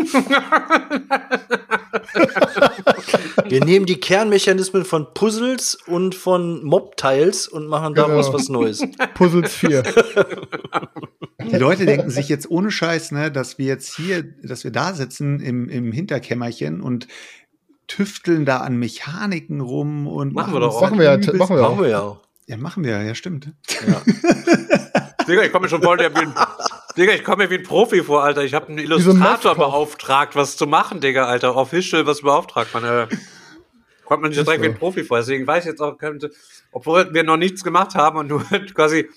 Wir 3.45 3.63
nehmen 3.63 3.85
die 3.85 3.99
Kernmechanismen 3.99 4.85
von 4.85 5.13
Puzzles 5.13 5.75
und 5.87 6.15
von 6.15 6.63
Mob-Tiles 6.63 7.47
und 7.47 7.67
machen 7.67 7.95
daraus 7.95 8.27
Genau. 8.27 8.37
was 8.37 8.49
Neues. 8.49 8.83
Puzzles 9.15 9.53
4. 9.55 9.83
Die 11.51 11.55
Leute 11.55 11.85
denken 11.85 12.09
sich 12.09 12.29
jetzt 12.29 12.49
ohne 12.51 12.69
Scheiß, 12.71 13.11
ne, 13.11 13.31
dass 13.31 13.57
wir 13.57 13.65
jetzt 13.65 13.95
hier, 13.95 14.23
dass 14.43 14.63
wir 14.63 14.71
da 14.71 14.93
sitzen 14.93 15.39
im, 15.39 15.69
im 15.69 15.91
Hinterkämmerchen 15.91 16.81
und 16.81 17.07
tüfteln 17.89 18.45
da 18.45 18.57
an 18.59 18.77
Mechaniken 18.77 19.59
rum 19.59 20.07
und 20.07 20.33
Machen 20.33 20.53
wir 20.53 20.61
doch 20.61 20.75
auch. 20.75 20.81
Machen 20.81 20.99
wir 20.99 21.05
ja, 21.05 21.17
machen 21.33 21.55
wir 21.55 21.61
ja. 21.61 21.69
Machen 21.69 21.81
wir 21.81 21.89
ja 21.89 21.99
auch. 22.01 22.19
Ja, 22.47 22.57
machen 22.57 22.83
wir, 22.85 23.03
ja, 23.03 23.13
stimmt. 23.15 23.49
Digga, 25.27 25.43
ich 25.43 25.51
komme 25.51 25.63
mir 25.63 25.69
schon 25.69 25.83
voll 25.83 25.97
der, 25.97 26.13
wie 26.15 26.21
ein, 26.21 26.33
Digga, 26.97 27.13
ich 27.13 27.23
komme 27.23 27.43
mir 27.43 27.49
wie 27.51 27.55
ein 27.57 27.63
Profi 27.63 28.01
vor, 28.03 28.23
Alter. 28.23 28.43
Ich 28.43 28.53
habe 28.53 28.67
einen 28.69 28.77
so 28.77 28.81
ein 28.83 28.85
Illustrator 28.85 29.55
Mobkoch. 29.55 29.71
beauftragt, 29.71 30.35
was 30.35 30.57
zu 30.57 30.65
machen, 30.65 31.01
Digga, 31.01 31.25
Alter. 31.25 31.55
Official, 31.55 32.05
was 32.07 32.21
beauftragt 32.21 32.73
man, 32.73 32.83
äh, 32.85 33.07
Kommt 34.05 34.21
man 34.23 34.29
nicht 34.29 34.37
so 34.39 34.43
direkt 34.43 34.63
wie 34.63 34.67
so. 34.67 34.71
ein 34.73 34.77
Profi 34.79 35.03
vor. 35.03 35.19
Deswegen 35.19 35.45
weiß 35.45 35.65
ich 35.65 35.69
jetzt 35.69 35.81
auch, 35.81 35.97
könnte, 35.97 36.31
obwohl 36.71 37.13
wir 37.13 37.23
noch 37.23 37.37
nichts 37.37 37.63
gemacht 37.63 37.93
haben 37.93 38.17
und 38.17 38.27
nur 38.27 38.43
quasi 38.73 39.07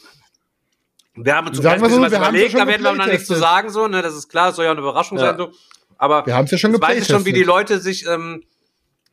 wir 1.14 1.34
haben 1.36 1.46
uns 1.48 1.56
so 1.58 1.62
so, 1.62 1.68
was 1.68 1.92
überlegt, 2.12 2.14
ja 2.14 2.50
schon 2.50 2.60
da 2.60 2.66
werden 2.66 2.82
wir 2.82 2.92
noch 2.94 3.06
nichts 3.06 3.26
zu 3.26 3.34
sagen, 3.34 3.68
so, 3.70 3.86
ne, 3.86 4.00
das 4.02 4.14
ist 4.14 4.28
klar, 4.28 4.48
es 4.50 4.56
soll 4.56 4.64
ja 4.64 4.70
eine 4.70 4.80
Überraschung 4.80 5.18
Ja. 5.18 5.26
sein, 5.26 5.36
so. 5.38 5.52
Aber 5.98 6.26
Wir 6.26 6.34
haben's 6.34 6.50
ja 6.50 6.58
schon 6.58 6.72
jetzt 6.72 6.82
weiß 6.82 7.02
ich 7.02 7.06
schon, 7.08 7.24
wie 7.26 7.32
die. 7.32 7.42
Leute 7.42 7.80
sich 7.80 8.06
ähm, 8.06 8.42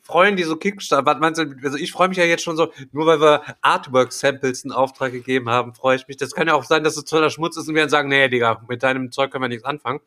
freuen, 0.10 0.36
die 0.36 0.44
so 0.44 0.56
Kickstarter. 0.56 1.06
Was 1.06 1.19
meinst 1.19 1.40
du? 1.40 1.56
Also 1.64 1.77
ich 1.77 1.91
freue 1.91 2.10
mich 2.10 2.18
ja 2.18 2.26
jetzt 2.26 2.44
schon 2.44 2.57
so, 2.57 2.72
nur 2.91 3.06
weil 3.06 3.22
wir 3.22 3.44
Artwork-Samples 3.61 4.64
in 4.64 4.72
Auftrag 4.72 5.11
gegeben 5.11 5.49
haben, 5.49 5.73
freue 5.76 5.95
ich 5.95 6.07
mich. 6.07 6.18
Das 6.18 6.34
kann 6.34 6.48
ja 6.48 6.56
auch 6.56 6.64
sein, 6.64 6.84
dass 6.84 6.98
es 6.98 7.06
toller 7.06 7.30
Schmutz 7.30 7.57
ist 7.57 7.68
und 7.68 7.76
wir 7.76 7.84
dann 7.84 7.90
sagen, 7.90 8.10
nee, 8.10 8.27
Digga, 8.27 8.61
mit 8.68 8.81
deinem 8.81 9.11
Zeug 9.11 9.31
können 9.31 9.44
wir 9.44 9.49
nichts 9.49 9.65
anfangen. 9.65 9.99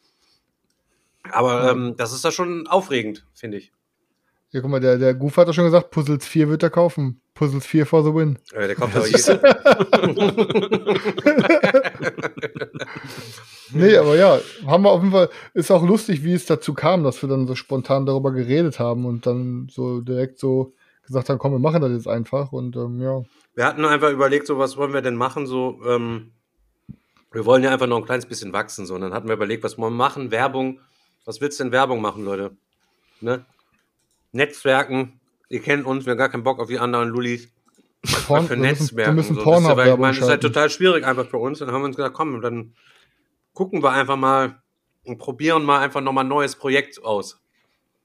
Aber 1.30 1.70
ähm, 1.70 1.94
das 1.96 2.12
ist 2.12 2.24
ja 2.24 2.32
schon 2.32 2.66
aufregend, 2.66 3.24
finde 3.32 3.58
ich. 3.58 3.72
Ja, 4.50 4.60
guck 4.60 4.70
mal, 4.70 4.80
der, 4.80 4.98
der 4.98 5.14
Goof 5.14 5.36
hat 5.36 5.48
doch 5.48 5.54
schon 5.54 5.64
gesagt, 5.64 5.90
Puzzles 5.90 6.26
4 6.26 6.48
wird 6.48 6.62
er 6.62 6.70
kaufen. 6.70 7.22
Puzzles 7.34 7.64
4 7.64 7.86
for 7.86 8.02
the 8.04 8.12
win. 8.12 8.38
Ja, 8.52 8.66
der 8.66 8.74
kommt 8.74 8.94
aber 8.94 9.06
jedes 9.06 9.26
Nee, 13.74 13.96
aber 13.96 14.16
ja, 14.16 14.38
haben 14.66 14.84
wir 14.84 14.90
auf 14.90 15.00
jeden 15.00 15.12
Fall, 15.12 15.30
ist 15.54 15.70
auch 15.70 15.82
lustig, 15.82 16.22
wie 16.24 16.34
es 16.34 16.44
dazu 16.44 16.74
kam, 16.74 17.04
dass 17.04 17.22
wir 17.22 17.28
dann 17.28 17.46
so 17.46 17.54
spontan 17.54 18.04
darüber 18.04 18.32
geredet 18.32 18.78
haben 18.78 19.06
und 19.06 19.26
dann 19.26 19.68
so 19.70 20.00
direkt 20.00 20.38
so 20.38 20.74
gesagt 21.06 21.28
haben, 21.28 21.38
komm, 21.38 21.52
wir 21.52 21.58
machen 21.58 21.80
das 21.80 21.90
jetzt 21.92 22.08
einfach 22.08 22.52
und 22.52 22.76
ähm, 22.76 23.00
ja. 23.00 23.22
Wir 23.54 23.64
hatten 23.64 23.84
einfach 23.84 24.10
überlegt, 24.10 24.46
so 24.46 24.58
was 24.58 24.76
wollen 24.76 24.92
wir 24.92 25.02
denn 25.02 25.16
machen, 25.16 25.46
so, 25.46 25.80
ähm, 25.86 26.32
wir 27.32 27.46
wollen 27.46 27.62
ja 27.62 27.70
einfach 27.70 27.86
noch 27.86 27.96
ein 27.96 28.04
kleines 28.04 28.26
bisschen 28.26 28.52
wachsen, 28.52 28.86
so, 28.86 28.94
und 28.94 29.00
dann 29.00 29.14
hatten 29.14 29.28
wir 29.28 29.34
überlegt, 29.34 29.64
was 29.64 29.78
wollen 29.78 29.94
wir 29.94 30.04
machen, 30.04 30.30
Werbung, 30.30 30.80
was 31.24 31.40
willst 31.40 31.58
du 31.58 31.64
denn 31.64 31.72
Werbung 31.72 32.00
machen, 32.00 32.24
Leute? 32.24 32.56
Ne? 33.20 33.44
Netzwerken, 34.32 35.20
ihr 35.48 35.60
kennt 35.60 35.86
uns, 35.86 36.04
wir 36.04 36.12
haben 36.12 36.18
gar 36.18 36.28
keinen 36.28 36.42
Bock 36.42 36.60
auf 36.60 36.68
die 36.68 36.78
anderen 36.78 37.08
Lullis. 37.08 37.48
Porn, 38.26 38.46
für 38.46 38.50
wir 38.50 38.56
müssen, 38.56 38.96
wir 38.96 39.06
Netzwerken. 39.06 39.14
müssen 39.14 39.34
so. 39.36 39.44
Das 39.44 39.60
ist 39.60 39.68
ja, 39.68 39.76
weil 39.76 39.92
ich 39.92 39.96
meine, 39.96 40.14
das 40.16 40.24
ist 40.24 40.30
halt 40.30 40.40
total 40.40 40.70
schwierig 40.70 41.06
einfach 41.06 41.28
für 41.28 41.38
uns. 41.38 41.60
Dann 41.60 41.70
haben 41.70 41.82
wir 41.82 41.86
uns 41.86 41.96
gesagt, 41.96 42.14
komm, 42.14 42.40
dann 42.40 42.74
gucken 43.52 43.82
wir 43.82 43.92
einfach 43.92 44.16
mal 44.16 44.62
und 45.04 45.18
probieren 45.18 45.64
mal 45.64 45.80
einfach 45.80 46.00
nochmal 46.00 46.24
ein 46.24 46.28
neues 46.28 46.56
Projekt 46.56 47.02
aus. 47.04 47.40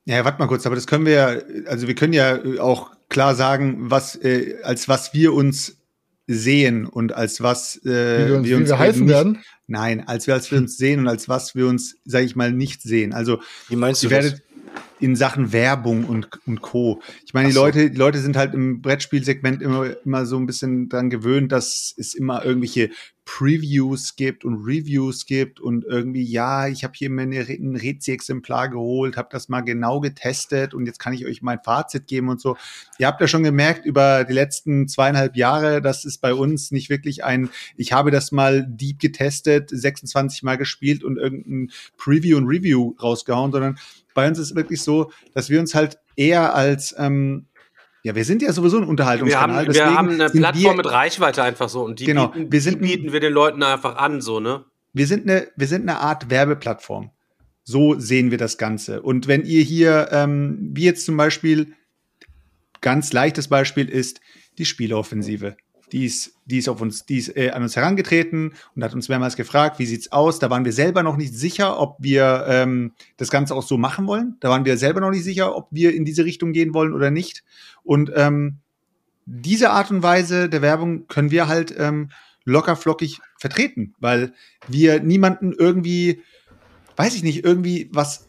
Ja, 0.06 0.24
warte 0.24 0.40
mal 0.40 0.48
kurz, 0.48 0.66
aber 0.66 0.76
das 0.76 0.88
können 0.88 1.06
wir 1.06 1.14
ja, 1.14 1.42
also 1.68 1.88
wir 1.88 1.96
können 1.96 2.14
ja 2.14 2.40
auch 2.60 2.92
klar 3.10 3.36
sagen, 3.36 3.92
was, 3.92 4.16
äh, 4.16 4.56
als 4.64 4.88
was 4.88 5.14
wir 5.14 5.34
uns 5.34 5.78
sehen 6.28 6.86
und 6.86 7.14
als 7.14 7.42
was 7.42 7.78
äh, 7.86 7.90
Wie 8.26 8.30
wir 8.30 8.38
uns, 8.38 8.46
wie 8.46 8.50
wir 8.52 8.60
eben 8.60 8.80
heißen 8.80 9.02
nicht, 9.02 9.14
werden. 9.14 9.44
Nein, 9.68 10.08
als 10.08 10.28
wir, 10.28 10.34
als 10.34 10.52
wir 10.52 10.58
uns 10.60 10.78
sehen 10.78 11.02
und 11.02 11.08
als 11.08 11.28
was 11.28 11.56
wir 11.56 11.68
uns, 11.68 11.98
sage 12.06 12.26
ich 12.26 12.36
mal, 12.36 12.52
nicht 12.52 12.82
sehen. 12.82 13.14
Also 13.14 13.40
Wie 13.70 13.76
meinst 13.76 14.04
du 14.04 14.08
ihr 14.10 14.22
das? 14.22 14.42
In 15.00 15.16
Sachen 15.16 15.52
Werbung 15.54 16.06
und, 16.06 16.28
und 16.46 16.62
Co. 16.62 17.02
Ich 17.26 17.34
meine, 17.34 17.48
die 17.48 17.54
so. 17.54 17.62
Leute, 17.62 17.92
die 17.92 17.98
Leute 17.98 18.20
sind 18.20 18.36
halt 18.36 18.54
im 18.54 18.82
Brettspielsegment 18.82 19.62
immer, 19.62 19.96
immer 20.06 20.26
so 20.26 20.38
ein 20.38 20.46
bisschen 20.46 20.90
dran 20.90 21.10
gewöhnt, 21.10 21.52
dass 21.52 21.94
es 21.98 22.14
immer 22.14 22.44
irgendwelche 22.44 22.90
Previews 23.28 24.16
gibt 24.16 24.46
und 24.46 24.64
Reviews 24.64 25.26
gibt 25.26 25.60
und 25.60 25.84
irgendwie, 25.84 26.24
ja, 26.24 26.70
ich 26.70 26.86
habe 26.86 26.94
hier 26.96 27.10
mir 27.10 27.24
eine, 27.24 27.42
ein 27.42 27.76
Rezi-Exemplar 27.76 28.70
geholt, 28.70 29.18
habe 29.18 29.28
das 29.30 29.50
mal 29.50 29.60
genau 29.62 30.00
getestet 30.00 30.74
und 30.74 30.86
jetzt 30.86 30.98
kann 30.98 31.12
ich 31.12 31.26
euch 31.26 31.42
mein 31.42 31.60
Fazit 31.62 32.08
geben 32.08 32.30
und 32.30 32.40
so. 32.40 32.56
Ihr 32.98 33.06
habt 33.06 33.20
ja 33.20 33.28
schon 33.28 33.44
gemerkt 33.44 33.86
über 33.86 34.24
die 34.24 34.32
letzten 34.32 34.88
zweieinhalb 34.88 35.36
Jahre, 35.36 35.82
dass 35.82 36.06
es 36.06 36.18
bei 36.18 36.34
uns 36.34 36.72
nicht 36.72 36.90
wirklich 36.90 37.26
ein, 37.26 37.50
ich 37.76 37.92
habe 37.92 38.12
das 38.12 38.32
mal 38.32 38.66
deep 38.66 39.00
getestet, 39.00 39.72
26 39.72 40.44
Mal 40.44 40.58
gespielt 40.58 41.04
und 41.04 41.18
irgendein 41.18 41.70
Preview 41.98 42.38
und 42.38 42.48
Review 42.48 42.96
rausgehauen, 43.04 43.52
sondern 43.52 43.78
bei 44.14 44.26
uns 44.26 44.40
ist 44.40 44.56
wirklich 44.56 44.82
so, 44.82 45.12
dass 45.34 45.50
wir 45.50 45.60
uns 45.60 45.76
halt 45.76 46.00
eher 46.16 46.56
als, 46.56 46.96
ähm, 46.98 47.46
ja, 48.08 48.16
wir 48.16 48.26
sind 48.26 48.42
ja 48.42 48.52
sowieso 48.52 48.78
ein 48.78 48.84
Wir 48.84 48.90
Unterhaltungskanal. 48.90 49.66
haben, 49.66 49.74
wir 49.74 49.86
haben 49.86 50.10
eine 50.10 50.30
Plattform 50.30 50.64
wir, 50.64 50.76
mit 50.78 50.92
Reichweite 50.92 51.44
einfach 51.44 51.70
so 51.70 51.84
und 51.84 52.00
die, 52.00 52.06
Genau, 52.06 52.30
bieten, 52.30 52.52
wir 52.52 52.62
sind 52.62 52.82
die 52.82 52.88
bieten 52.88 53.14
wir 53.14 53.20
den 53.20 53.34
Leuten 53.34 53.62
einfach 53.64 53.98
an, 53.98 54.22
so, 54.22 54.40
ne? 54.40 54.66
wir 54.98 55.08
sind 55.08 55.30
eine, 55.30 55.48
wir 55.56 55.68
sind 55.68 55.84
eine 55.84 56.00
Art 56.00 56.30
Werbeplattform. 56.30 57.12
So 57.64 58.00
sehen 58.00 58.32
wir 58.32 58.38
das 58.38 58.58
Ganze. 58.58 59.02
Und 59.02 59.28
wenn 59.28 59.44
ihr 59.44 59.62
hier, 59.62 60.10
ähm, 60.12 60.72
wie 60.74 60.86
jetzt 60.86 61.06
zum 61.06 61.18
Beispiel, 61.18 61.74
ganz 62.82 63.12
leichtes 63.12 63.50
Beispiel 63.50 63.90
ist 63.90 64.22
die 64.58 64.66
Spieleoffensive. 64.66 65.58
Die 65.92 66.06
ist, 66.06 66.34
die 66.48 66.58
ist 66.58 66.70
auf 66.70 66.82
uns, 66.82 67.06
die 67.06 67.18
ist 67.18 67.36
äh, 67.36 67.52
an 67.52 67.62
uns 67.62 67.76
herangetreten 67.76 68.54
und 68.76 68.84
hat 68.84 68.94
uns 68.94 69.10
mehrmals 69.10 69.36
gefragt, 69.36 69.80
wie 69.80 69.86
sieht's 69.86 70.12
aus? 70.12 70.40
Da 70.40 70.50
waren 70.50 70.66
wir 70.66 70.72
selber 70.72 71.04
noch 71.04 71.18
nicht 71.18 71.34
sicher, 71.34 71.80
ob 71.80 71.98
wir 72.00 72.46
ähm, 72.48 72.94
das 73.18 73.30
Ganze 73.30 73.54
auch 73.54 73.64
so 73.64 73.78
machen 73.78 74.08
wollen. 74.08 74.38
Da 74.40 74.50
waren 74.50 74.66
wir 74.66 74.78
selber 74.78 75.02
noch 75.02 75.12
nicht 75.12 75.24
sicher, 75.24 75.56
ob 75.56 75.68
wir 75.72 75.94
in 75.94 76.06
diese 76.06 76.26
Richtung 76.26 76.54
gehen 76.54 76.74
wollen 76.74 76.94
oder 76.94 77.12
nicht. 77.12 77.44
Und 77.84 78.12
ähm, 78.16 78.60
diese 79.26 79.72
Art 79.72 79.92
und 79.92 80.04
Weise 80.04 80.48
der 80.50 80.62
Werbung 80.62 81.08
können 81.08 81.32
wir 81.32 81.48
halt 81.48 81.76
ähm, 81.78 82.12
locker 82.46 82.78
flockig 82.78 83.20
vertreten, 83.38 83.94
weil 84.00 84.34
wir 84.70 85.02
niemanden 85.02 85.52
irgendwie, 85.52 86.24
weiß 86.96 87.14
ich 87.14 87.24
nicht, 87.24 87.44
irgendwie 87.44 87.90
was 87.92 88.28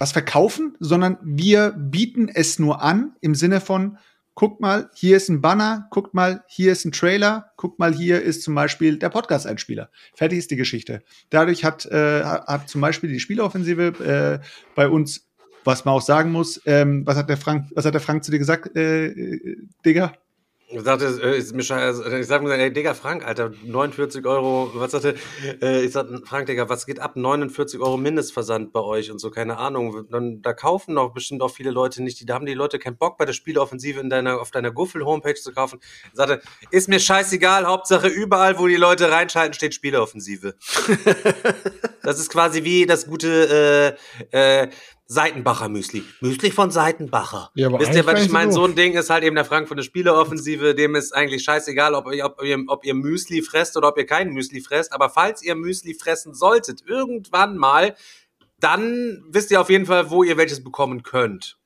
was 0.00 0.12
verkaufen, 0.12 0.76
sondern 0.78 1.18
wir 1.22 1.72
bieten 1.72 2.28
es 2.28 2.60
nur 2.60 2.82
an 2.82 3.16
im 3.20 3.34
Sinne 3.34 3.60
von, 3.60 3.98
guckt 4.38 4.60
mal, 4.60 4.88
hier 4.94 5.16
ist 5.16 5.28
ein 5.28 5.40
Banner, 5.40 5.88
guckt 5.90 6.14
mal, 6.14 6.44
hier 6.46 6.70
ist 6.70 6.84
ein 6.84 6.92
Trailer, 6.92 7.50
guckt 7.56 7.80
mal, 7.80 7.92
hier 7.92 8.22
ist 8.22 8.44
zum 8.44 8.54
Beispiel 8.54 8.96
der 8.96 9.08
Podcast-Einspieler. 9.08 9.90
Fertig 10.14 10.38
ist 10.38 10.52
die 10.52 10.56
Geschichte. 10.56 11.02
Dadurch 11.30 11.64
hat, 11.64 11.86
äh, 11.86 12.22
hat 12.22 12.68
zum 12.68 12.80
Beispiel 12.80 13.10
die 13.10 13.18
Spieleoffensive 13.18 14.40
äh, 14.40 14.46
bei 14.76 14.88
uns, 14.88 15.26
was 15.64 15.84
man 15.84 15.94
auch 15.94 16.02
sagen 16.02 16.30
muss, 16.30 16.62
ähm, 16.66 17.04
was 17.04 17.16
hat 17.16 17.28
der 17.28 17.36
Frank, 17.36 17.66
was 17.74 17.84
hat 17.84 17.94
der 17.94 18.00
Frank 18.00 18.22
zu 18.22 18.30
dir 18.30 18.38
gesagt, 18.38 18.76
äh, 18.76 19.06
äh, 19.06 19.56
Digga? 19.84 20.12
Ich 20.70 20.82
sagte, 20.82 21.06
äh, 21.22 21.38
ist 21.38 21.54
mir 21.54 21.62
scheiße, 21.62 22.18
ich 22.18 22.26
sag 22.26 22.42
mir, 22.42 22.52
ey, 22.52 22.70
Digga, 22.70 22.92
Frank, 22.92 23.24
Alter, 23.24 23.52
49 23.64 24.26
Euro, 24.26 24.70
was 24.74 24.90
sagte, 24.90 25.14
äh, 25.62 25.82
ich 25.82 25.92
sag, 25.92 26.08
Frank, 26.26 26.44
Digga, 26.44 26.68
was 26.68 26.84
geht 26.84 27.00
ab? 27.00 27.16
49 27.16 27.80
Euro 27.80 27.96
Mindestversand 27.96 28.70
bei 28.74 28.80
euch 28.80 29.10
und 29.10 29.18
so, 29.18 29.30
keine 29.30 29.56
Ahnung. 29.56 30.06
Dann, 30.10 30.42
da 30.42 30.52
kaufen 30.52 30.96
doch 30.96 31.14
bestimmt 31.14 31.40
auch 31.40 31.48
viele 31.48 31.70
Leute 31.70 32.02
nicht, 32.02 32.20
die, 32.20 32.26
da 32.26 32.34
haben 32.34 32.44
die 32.44 32.52
Leute 32.52 32.78
keinen 32.78 32.98
Bock, 32.98 33.16
bei 33.16 33.24
der 33.24 33.32
Spieleoffensive 33.32 33.98
in 33.98 34.10
deiner, 34.10 34.42
auf 34.42 34.50
deiner 34.50 34.70
Guffel-Homepage 34.70 35.36
zu 35.36 35.52
kaufen. 35.52 35.80
Ich 36.10 36.16
sagte, 36.18 36.42
ist 36.70 36.90
mir 36.90 37.00
scheißegal, 37.00 37.64
Hauptsache 37.64 38.08
überall, 38.08 38.58
wo 38.58 38.66
die 38.66 38.76
Leute 38.76 39.10
reinschalten, 39.10 39.54
steht 39.54 39.72
Spieleoffensive. 39.72 40.54
das 42.02 42.20
ist 42.20 42.28
quasi 42.28 42.64
wie 42.64 42.84
das 42.84 43.06
gute, 43.06 43.96
äh, 44.32 44.64
äh, 44.64 44.68
Seitenbacher 45.10 45.70
Müsli. 45.70 46.04
Müsli 46.20 46.50
von 46.50 46.70
Seitenbacher. 46.70 47.50
Ja, 47.54 47.72
Wisst 47.80 47.94
ihr, 47.94 48.04
was 48.04 48.22
ich 48.22 48.30
meine? 48.30 48.52
So 48.52 48.62
ein 48.64 48.74
Ding 48.74 48.92
ist 48.92 49.08
halt 49.08 49.24
eben 49.24 49.36
der 49.36 49.46
Frank 49.46 49.66
von 49.66 49.78
der 49.78 49.84
Spieleoffensive. 49.84 50.74
Dem 50.74 50.94
ist 50.94 51.12
eigentlich 51.14 51.42
scheißegal, 51.44 51.94
ob, 51.94 52.12
ihr- 52.12 52.26
ob, 52.26 52.42
ihr, 52.44 52.62
ob 52.66 52.84
ihr 52.84 52.92
Müsli 52.94 53.40
fresst 53.40 53.76
oder 53.78 53.88
ob 53.88 53.96
ihr 53.96 54.04
kein 54.04 54.30
Müsli 54.34 54.60
fresst. 54.60 54.92
Aber 54.92 55.08
falls 55.08 55.42
ihr 55.42 55.54
Müsli 55.54 55.94
fressen 55.94 56.34
solltet, 56.34 56.82
irgendwann 56.86 57.56
mal, 57.56 57.96
dann 58.60 59.24
wisst 59.30 59.50
ihr 59.50 59.60
auf 59.62 59.70
jeden 59.70 59.86
Fall, 59.86 60.10
wo 60.10 60.24
ihr 60.24 60.36
welches 60.36 60.62
bekommen 60.62 61.02
könnt. 61.02 61.56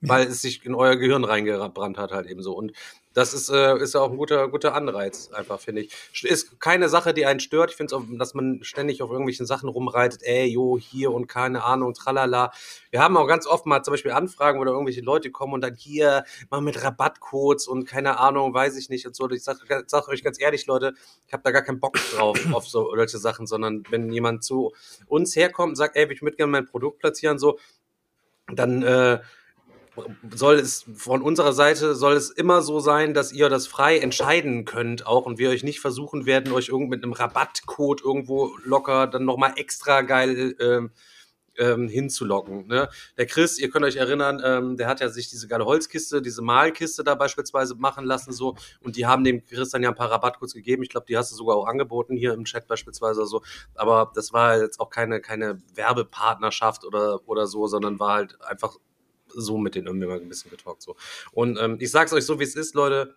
Weil 0.00 0.28
es 0.28 0.40
sich 0.40 0.64
in 0.64 0.74
euer 0.74 0.96
Gehirn 0.96 1.24
reingebrannt 1.24 1.98
hat, 1.98 2.12
halt 2.12 2.26
eben 2.30 2.42
so. 2.42 2.54
Und 2.56 2.72
das 3.12 3.34
ist, 3.34 3.48
äh, 3.48 3.76
ist 3.78 3.94
ja 3.94 4.00
auch 4.00 4.10
ein 4.10 4.16
guter, 4.16 4.48
guter 4.48 4.74
Anreiz, 4.74 5.30
einfach, 5.32 5.58
finde 5.58 5.82
ich. 5.82 5.92
Ist 6.22 6.60
keine 6.60 6.88
Sache, 6.88 7.12
die 7.12 7.26
einen 7.26 7.40
stört. 7.40 7.70
Ich 7.70 7.76
finde 7.76 7.94
es 7.94 8.00
auch, 8.00 8.04
dass 8.18 8.34
man 8.34 8.62
ständig 8.62 9.02
auf 9.02 9.10
irgendwelchen 9.10 9.46
Sachen 9.46 9.68
rumreitet, 9.68 10.22
ey, 10.22 10.46
jo, 10.46 10.78
hier 10.78 11.12
und 11.12 11.26
keine 11.26 11.64
Ahnung, 11.64 11.94
tralala. 11.94 12.52
Wir 12.90 13.02
haben 13.02 13.16
auch 13.16 13.26
ganz 13.26 13.46
oft 13.46 13.66
mal 13.66 13.82
zum 13.82 13.92
Beispiel 13.92 14.12
Anfragen, 14.12 14.60
wo 14.60 14.64
da 14.64 14.70
irgendwelche 14.70 15.00
Leute 15.00 15.30
kommen 15.32 15.54
und 15.54 15.60
dann 15.62 15.74
hier 15.74 16.24
mal 16.50 16.60
mit 16.60 16.82
Rabattcodes 16.84 17.66
und 17.66 17.84
keine 17.84 18.18
Ahnung, 18.20 18.54
weiß 18.54 18.76
ich 18.76 18.88
nicht 18.90 19.06
und 19.06 19.16
so. 19.16 19.28
Ich 19.30 19.42
sag, 19.42 19.58
sag 19.86 20.08
euch 20.08 20.22
ganz 20.22 20.40
ehrlich, 20.40 20.66
Leute, 20.66 20.94
ich 21.26 21.32
habe 21.32 21.42
da 21.42 21.50
gar 21.50 21.62
keinen 21.62 21.80
Bock 21.80 21.98
drauf 22.14 22.38
auf 22.52 22.68
so 22.68 22.94
solche 22.94 23.18
Sachen, 23.18 23.48
sondern 23.48 23.82
wenn 23.90 24.12
jemand 24.12 24.44
zu 24.44 24.72
uns 25.08 25.34
herkommt 25.34 25.70
und 25.70 25.76
sagt, 25.76 25.96
ey, 25.96 26.10
ich 26.12 26.22
würde 26.22 26.36
gerne 26.36 26.52
mein 26.52 26.66
Produkt 26.66 27.00
platzieren, 27.00 27.40
so, 27.40 27.58
dann 28.54 28.82
äh, 28.82 29.20
soll 30.34 30.56
es 30.56 30.84
von 30.94 31.22
unserer 31.22 31.52
Seite 31.52 31.94
soll 31.94 32.14
es 32.14 32.30
immer 32.30 32.62
so 32.62 32.80
sein, 32.80 33.14
dass 33.14 33.32
ihr 33.32 33.48
das 33.48 33.66
frei 33.66 33.98
entscheiden 33.98 34.64
könnt 34.64 35.06
auch 35.06 35.26
und 35.26 35.38
wir 35.38 35.50
euch 35.50 35.62
nicht 35.64 35.80
versuchen 35.80 36.26
werden, 36.26 36.52
euch 36.52 36.68
irgend 36.68 36.90
mit 36.90 37.02
einem 37.02 37.12
Rabattcode 37.12 38.02
irgendwo 38.02 38.56
locker 38.64 39.06
dann 39.06 39.24
nochmal 39.24 39.54
extra 39.56 40.02
geil 40.02 40.54
ähm, 40.60 40.90
ähm, 41.60 41.88
hinzulocken. 41.88 42.66
Ne? 42.66 42.88
Der 43.18 43.26
Chris, 43.26 43.58
ihr 43.58 43.70
könnt 43.70 43.84
euch 43.84 43.96
erinnern, 43.96 44.40
ähm, 44.44 44.76
der 44.76 44.88
hat 44.88 45.00
ja 45.00 45.08
sich 45.08 45.28
diese 45.28 45.46
geile 45.46 45.66
Holzkiste, 45.66 46.22
diese 46.22 46.42
Malkiste 46.42 47.04
da 47.04 47.14
beispielsweise 47.14 47.74
machen 47.74 48.04
lassen 48.04 48.32
so 48.32 48.56
und 48.80 48.96
die 48.96 49.06
haben 49.06 49.24
dem 49.24 49.44
Chris 49.44 49.70
dann 49.70 49.82
ja 49.82 49.90
ein 49.90 49.94
paar 49.94 50.10
Rabattcodes 50.10 50.54
gegeben. 50.54 50.82
Ich 50.82 50.88
glaube, 50.88 51.06
die 51.06 51.16
hast 51.16 51.30
du 51.32 51.36
sogar 51.36 51.56
auch 51.56 51.66
angeboten 51.66 52.16
hier 52.16 52.32
im 52.32 52.44
Chat 52.44 52.66
beispielsweise 52.66 53.26
so. 53.26 53.42
Aber 53.74 54.10
das 54.14 54.32
war 54.32 54.58
jetzt 54.58 54.80
auch 54.80 54.90
keine 54.90 55.20
keine 55.20 55.60
Werbepartnerschaft 55.74 56.84
oder 56.84 57.20
oder 57.28 57.46
so, 57.46 57.66
sondern 57.66 58.00
war 58.00 58.14
halt 58.14 58.40
einfach 58.42 58.76
so 59.34 59.58
mit 59.58 59.74
denen 59.74 59.86
irgendwie 59.86 60.06
mal 60.06 60.20
ein 60.20 60.28
bisschen 60.28 60.50
getalkt 60.50 60.82
so. 60.82 60.96
Und 61.32 61.58
ähm, 61.58 61.76
ich 61.80 61.90
sag's 61.90 62.12
euch 62.12 62.24
so, 62.24 62.38
wie 62.38 62.44
es 62.44 62.54
ist, 62.54 62.74
Leute. 62.74 63.14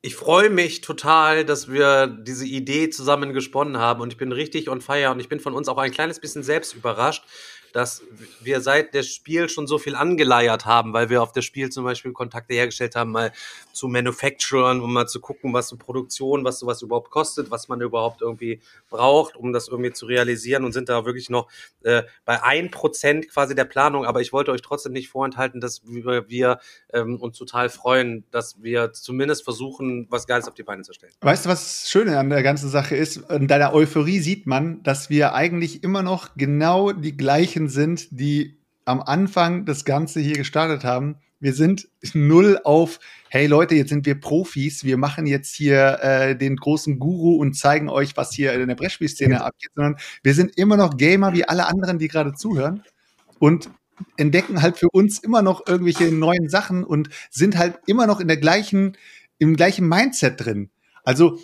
Ich 0.00 0.14
freue 0.14 0.48
mich 0.48 0.80
total, 0.80 1.44
dass 1.44 1.68
wir 1.68 2.06
diese 2.06 2.46
Idee 2.46 2.88
zusammen 2.88 3.32
gesponnen 3.32 3.78
haben 3.78 4.00
und 4.00 4.12
ich 4.12 4.16
bin 4.16 4.30
richtig 4.30 4.68
on 4.68 4.80
fire 4.80 5.10
und 5.10 5.18
ich 5.18 5.28
bin 5.28 5.40
von 5.40 5.54
uns 5.54 5.68
auch 5.68 5.76
ein 5.76 5.90
kleines 5.90 6.20
bisschen 6.20 6.44
selbst 6.44 6.74
überrascht, 6.74 7.24
dass 7.72 8.02
wir 8.40 8.60
seit 8.60 8.94
das 8.94 9.06
Spiel 9.06 9.48
schon 9.48 9.66
so 9.66 9.78
viel 9.78 9.94
angeleiert 9.94 10.66
haben, 10.66 10.92
weil 10.92 11.10
wir 11.10 11.22
auf 11.22 11.32
das 11.32 11.44
Spiel 11.44 11.70
zum 11.70 11.84
Beispiel 11.84 12.12
Kontakte 12.12 12.54
hergestellt 12.54 12.94
haben, 12.96 13.12
mal 13.12 13.32
zu 13.72 13.88
Manufacturern, 13.88 14.80
um 14.80 14.92
mal 14.92 15.06
zu 15.06 15.20
gucken, 15.20 15.52
was 15.52 15.68
so 15.68 15.76
Produktion, 15.76 16.44
was 16.44 16.58
sowas 16.58 16.82
überhaupt 16.82 17.10
kostet, 17.10 17.50
was 17.50 17.68
man 17.68 17.80
überhaupt 17.80 18.22
irgendwie 18.22 18.60
braucht, 18.90 19.36
um 19.36 19.52
das 19.52 19.68
irgendwie 19.68 19.92
zu 19.92 20.06
realisieren 20.06 20.64
und 20.64 20.72
sind 20.72 20.88
da 20.88 21.04
wirklich 21.04 21.30
noch 21.30 21.48
äh, 21.84 22.02
bei 22.24 22.42
ein 22.42 22.70
Prozent 22.70 23.28
quasi 23.28 23.54
der 23.54 23.64
Planung. 23.64 24.04
Aber 24.04 24.20
ich 24.20 24.32
wollte 24.32 24.50
euch 24.50 24.62
trotzdem 24.62 24.92
nicht 24.92 25.08
vorenthalten, 25.08 25.60
dass 25.60 25.82
wir, 25.84 26.28
wir 26.28 26.58
ähm, 26.92 27.20
uns 27.20 27.38
total 27.38 27.68
freuen, 27.68 28.24
dass 28.30 28.62
wir 28.62 28.92
zumindest 28.92 29.44
versuchen, 29.44 30.06
was 30.10 30.26
Geiles 30.26 30.48
auf 30.48 30.54
die 30.54 30.62
Beine 30.62 30.82
zu 30.82 30.92
stellen. 30.92 31.12
Weißt 31.20 31.44
du, 31.44 31.50
was 31.50 31.88
Schöne 31.88 32.18
an 32.18 32.30
der 32.30 32.42
ganzen 32.42 32.68
Sache 32.68 32.96
ist? 32.96 33.30
In 33.30 33.46
deiner 33.48 33.74
Euphorie 33.74 34.18
sieht 34.20 34.46
man, 34.46 34.82
dass 34.82 35.10
wir 35.10 35.34
eigentlich 35.34 35.84
immer 35.84 36.02
noch 36.02 36.30
genau 36.36 36.92
die 36.92 37.16
gleichen 37.58 37.68
sind, 37.68 38.08
die 38.10 38.56
am 38.84 39.02
Anfang 39.02 39.64
das 39.64 39.84
Ganze 39.84 40.20
hier 40.20 40.36
gestartet 40.36 40.84
haben, 40.84 41.16
wir 41.40 41.52
sind 41.52 41.88
null 42.14 42.58
auf, 42.64 42.98
hey 43.28 43.46
Leute, 43.46 43.74
jetzt 43.74 43.90
sind 43.90 44.06
wir 44.06 44.20
Profis, 44.20 44.82
wir 44.82 44.96
machen 44.96 45.26
jetzt 45.26 45.54
hier 45.54 45.98
äh, 46.02 46.36
den 46.36 46.56
großen 46.56 46.98
Guru 46.98 47.36
und 47.36 47.54
zeigen 47.54 47.88
euch, 47.88 48.16
was 48.16 48.32
hier 48.32 48.54
in 48.54 48.66
der 48.66 48.74
Brettspielszene 48.74 49.44
abgeht, 49.44 49.70
sondern 49.74 49.96
wir 50.22 50.34
sind 50.34 50.56
immer 50.56 50.76
noch 50.76 50.96
Gamer 50.96 51.32
wie 51.32 51.44
alle 51.44 51.66
anderen, 51.66 51.98
die 51.98 52.08
gerade 52.08 52.34
zuhören 52.34 52.82
und 53.38 53.70
entdecken 54.16 54.62
halt 54.62 54.78
für 54.78 54.88
uns 54.90 55.18
immer 55.20 55.42
noch 55.42 55.66
irgendwelche 55.66 56.10
neuen 56.12 56.48
Sachen 56.48 56.82
und 56.84 57.08
sind 57.30 57.56
halt 57.56 57.78
immer 57.86 58.06
noch 58.06 58.20
in 58.20 58.28
der 58.28 58.36
gleichen, 58.36 58.96
im 59.38 59.54
gleichen 59.54 59.88
Mindset 59.88 60.44
drin. 60.44 60.70
Also 61.04 61.38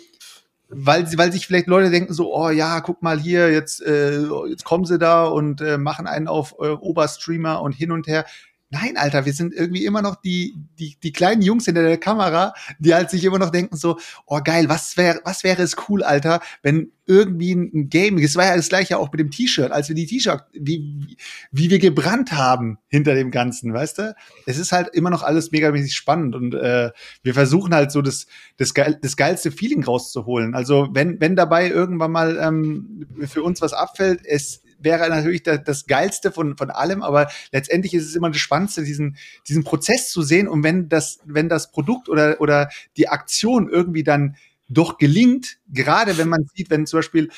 weil, 0.69 1.05
weil 1.17 1.31
sich 1.31 1.47
vielleicht 1.47 1.67
Leute 1.67 1.89
denken 1.91 2.13
so, 2.13 2.35
oh 2.35 2.49
ja, 2.49 2.79
guck 2.81 3.01
mal 3.01 3.19
hier, 3.19 3.51
jetzt, 3.51 3.81
äh, 3.81 4.21
jetzt 4.47 4.63
kommen 4.63 4.85
sie 4.85 4.97
da 4.97 5.25
und 5.25 5.61
äh, 5.61 5.77
machen 5.77 6.07
einen 6.07 6.27
auf 6.27 6.55
äh, 6.59 6.69
Oberstreamer 6.69 7.61
und 7.61 7.73
hin 7.73 7.91
und 7.91 8.07
her. 8.07 8.25
Nein, 8.71 8.97
Alter, 8.97 9.25
wir 9.25 9.33
sind 9.33 9.53
irgendwie 9.53 9.85
immer 9.85 10.01
noch 10.01 10.15
die, 10.15 10.55
die, 10.79 10.97
die 11.01 11.13
kleinen 11.13 11.43
Jungs 11.43 11.65
hinter 11.65 11.83
der 11.83 11.99
Kamera, 11.99 12.53
die 12.79 12.95
halt 12.95 13.11
sich 13.11 13.23
immer 13.23 13.37
noch 13.37 13.51
denken 13.51 13.77
so, 13.77 13.99
oh 14.25 14.41
geil, 14.43 14.67
was 14.69 14.97
wäre, 14.97 15.21
was 15.23 15.43
wäre 15.43 15.61
es 15.61 15.75
cool, 15.87 16.01
Alter, 16.01 16.41
wenn 16.63 16.91
irgendwie 17.05 17.53
ein 17.53 17.89
Game, 17.89 18.17
es 18.17 18.35
war 18.35 18.45
ja 18.45 18.55
das 18.55 18.69
gleiche 18.69 18.97
auch 18.97 19.11
mit 19.11 19.19
dem 19.19 19.29
T-Shirt, 19.29 19.71
als 19.71 19.87
wir 19.87 19.95
die 19.95 20.07
T-Shirt, 20.07 20.43
wie, 20.53 21.15
wie 21.51 21.69
wir 21.69 21.77
gebrannt 21.77 22.31
haben 22.31 22.79
hinter 22.87 23.13
dem 23.13 23.29
Ganzen, 23.29 23.71
weißt 23.71 23.99
du? 23.99 24.15
Es 24.47 24.57
ist 24.57 24.71
halt 24.71 24.89
immer 24.93 25.11
noch 25.11 25.21
alles 25.21 25.51
megamäßig 25.51 25.93
spannend 25.93 26.33
und 26.33 26.55
äh, 26.55 26.89
wir 27.21 27.33
versuchen 27.35 27.75
halt 27.75 27.91
so 27.91 28.01
das, 28.01 28.25
das, 28.57 28.73
geil, 28.73 28.97
das 28.99 29.15
geilste 29.15 29.51
Feeling 29.51 29.83
rauszuholen. 29.83 30.55
Also 30.55 30.89
wenn, 30.91 31.21
wenn 31.21 31.35
dabei 31.35 31.69
irgendwann 31.69 32.11
mal 32.11 32.39
ähm, 32.41 33.05
für 33.27 33.43
uns 33.43 33.61
was 33.61 33.73
abfällt, 33.73 34.21
es 34.25 34.63
wäre 34.85 35.09
natürlich 35.09 35.43
das, 35.43 35.63
das 35.65 35.85
Geilste 35.85 36.31
von, 36.31 36.55
von 36.55 36.69
allem, 36.69 37.03
aber 37.03 37.29
letztendlich 37.51 37.93
ist 37.93 38.05
es 38.05 38.15
immer 38.15 38.29
das 38.29 38.39
Spannendste, 38.39 38.83
diesen, 38.83 39.17
diesen 39.49 39.65
Prozess 39.65 40.09
zu 40.09 40.21
sehen. 40.21 40.47
Und 40.47 40.63
wenn 40.63 40.87
das, 40.87 41.19
wenn 41.25 41.49
das 41.49 41.71
Produkt 41.71 42.07
oder, 42.07 42.39
oder 42.39 42.69
die 42.95 43.09
Aktion 43.09 43.69
irgendwie 43.69 44.03
dann 44.03 44.37
doch 44.69 44.97
gelingt, 44.97 45.57
gerade 45.67 46.17
wenn 46.17 46.29
man 46.29 46.45
sieht, 46.55 46.69
wenn 46.69 46.87
zum 46.87 46.99
Beispiel 46.99 47.29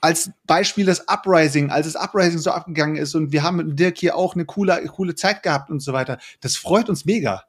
als 0.00 0.30
Beispiel 0.46 0.86
das 0.86 1.08
Uprising, 1.08 1.70
als 1.70 1.92
das 1.92 2.02
Uprising 2.02 2.38
so 2.38 2.50
abgegangen 2.50 2.96
ist 2.96 3.14
und 3.14 3.32
wir 3.32 3.42
haben 3.42 3.58
mit 3.58 3.78
Dirk 3.78 3.98
hier 3.98 4.16
auch 4.16 4.34
eine 4.34 4.46
coole, 4.46 4.82
coole 4.86 5.14
Zeit 5.14 5.42
gehabt 5.42 5.70
und 5.70 5.80
so 5.80 5.92
weiter, 5.92 6.18
das 6.40 6.56
freut 6.56 6.88
uns 6.88 7.04
mega. 7.04 7.44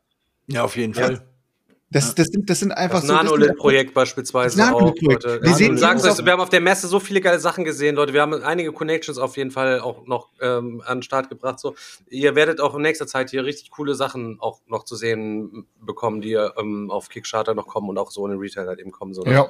Ja, 0.48 0.64
auf 0.64 0.76
jeden 0.76 0.94
Fall. 0.94 1.31
Das, 1.92 2.16
das, 2.16 2.28
sind, 2.28 2.50
das 2.50 2.60
sind 2.60 2.72
einfach 2.72 3.00
das 3.00 3.08
so. 3.08 3.14
Nanolith-Projekt 3.14 3.94
beispielsweise 3.94 4.58
das 4.58 4.72
auch. 4.72 4.96
Leute. 5.02 5.42
Wir, 5.44 5.54
sehen 5.54 5.78
sag's 5.78 6.06
euch, 6.06 6.26
wir 6.26 6.32
haben 6.32 6.40
auf 6.40 6.50
der 6.50 6.62
Messe 6.62 6.88
so 6.88 7.02
viele 7.02 7.20
geile 7.20 7.40
Sachen 7.40 7.66
gesehen, 7.66 7.96
Leute. 7.98 8.14
Wir 8.14 8.22
haben 8.22 8.34
einige 8.34 8.72
Connections 8.72 9.18
auf 9.18 9.36
jeden 9.36 9.52
Fall 9.52 9.82
auch 9.82 10.08
noch 10.08 10.30
ähm, 10.40 10.82
an 10.86 11.00
den 11.00 11.04
Start 11.04 11.28
gebracht. 11.28 11.60
So, 11.60 11.76
ihr 12.10 12.34
werdet 12.36 12.62
auch 12.62 12.76
in 12.76 12.82
nächster 12.82 13.08
Zeit 13.08 13.30
hier 13.30 13.44
richtig 13.44 13.72
coole 13.72 13.94
Sachen 13.94 14.38
auch 14.40 14.62
noch 14.68 14.86
zu 14.86 14.96
sehen 14.96 15.68
bekommen, 15.82 16.22
die 16.22 16.34
ähm, 16.34 16.90
auf 16.90 17.10
Kickstarter 17.10 17.56
noch 17.56 17.68
kommen 17.68 17.90
und 17.90 17.98
auch 17.98 18.10
so 18.10 18.26
in 18.26 18.32
den 18.32 18.40
Retail 18.40 18.68
halt 18.68 18.80
eben 18.80 18.92
kommen. 18.92 19.14
So? 19.14 19.26
Ja. 19.26 19.50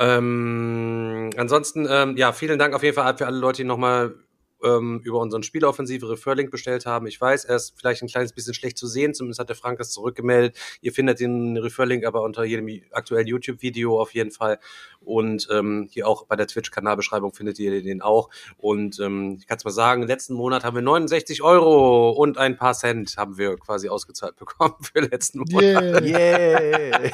Ähm, 0.00 1.30
ansonsten, 1.36 1.86
ähm, 1.88 2.16
ja, 2.16 2.32
vielen 2.32 2.58
Dank 2.58 2.74
auf 2.74 2.82
jeden 2.82 2.96
Fall 2.96 3.16
für 3.16 3.26
alle 3.26 3.38
Leute, 3.38 3.62
die 3.62 3.68
nochmal 3.68 4.16
ähm, 4.62 5.00
über 5.04 5.18
unseren 5.18 5.42
Spieloffensive 5.42 6.08
Referlink 6.08 6.50
bestellt 6.50 6.86
haben. 6.86 7.06
Ich 7.06 7.20
weiß, 7.20 7.44
er 7.44 7.56
ist 7.56 7.74
vielleicht 7.76 8.02
ein 8.02 8.08
kleines 8.08 8.32
bisschen 8.32 8.54
schlecht 8.54 8.78
zu 8.78 8.86
sehen, 8.86 9.14
zumindest 9.14 9.40
hat 9.40 9.48
der 9.48 9.56
Frank 9.56 9.80
es 9.80 9.90
zurückgemeldet. 9.90 10.56
Ihr 10.80 10.92
findet 10.92 11.20
den 11.20 11.56
Referlink 11.56 12.04
aber 12.04 12.22
unter 12.22 12.44
jedem 12.44 12.68
aktuellen 12.92 13.26
YouTube-Video 13.26 14.00
auf 14.00 14.14
jeden 14.14 14.30
Fall. 14.30 14.58
Und 15.00 15.48
ähm, 15.50 15.88
hier 15.90 16.06
auch 16.06 16.26
bei 16.26 16.36
der 16.36 16.46
Twitch-Kanalbeschreibung 16.46 17.32
findet 17.34 17.58
ihr 17.58 17.82
den 17.82 18.02
auch. 18.02 18.30
Und 18.56 19.00
ähm, 19.00 19.36
ich 19.38 19.46
kann 19.46 19.58
es 19.58 19.64
mal 19.64 19.70
sagen, 19.70 20.04
letzten 20.04 20.34
Monat 20.34 20.64
haben 20.64 20.76
wir 20.76 20.82
69 20.82 21.42
Euro 21.42 22.10
und 22.10 22.38
ein 22.38 22.56
paar 22.56 22.74
Cent 22.74 23.16
haben 23.16 23.36
wir 23.38 23.56
quasi 23.56 23.88
ausgezahlt 23.88 24.36
bekommen 24.42 24.76
für 24.80 25.00
letzten 25.00 25.40
Monat. 25.40 26.04
Yeah. 26.04 27.02
yeah. 27.02 27.10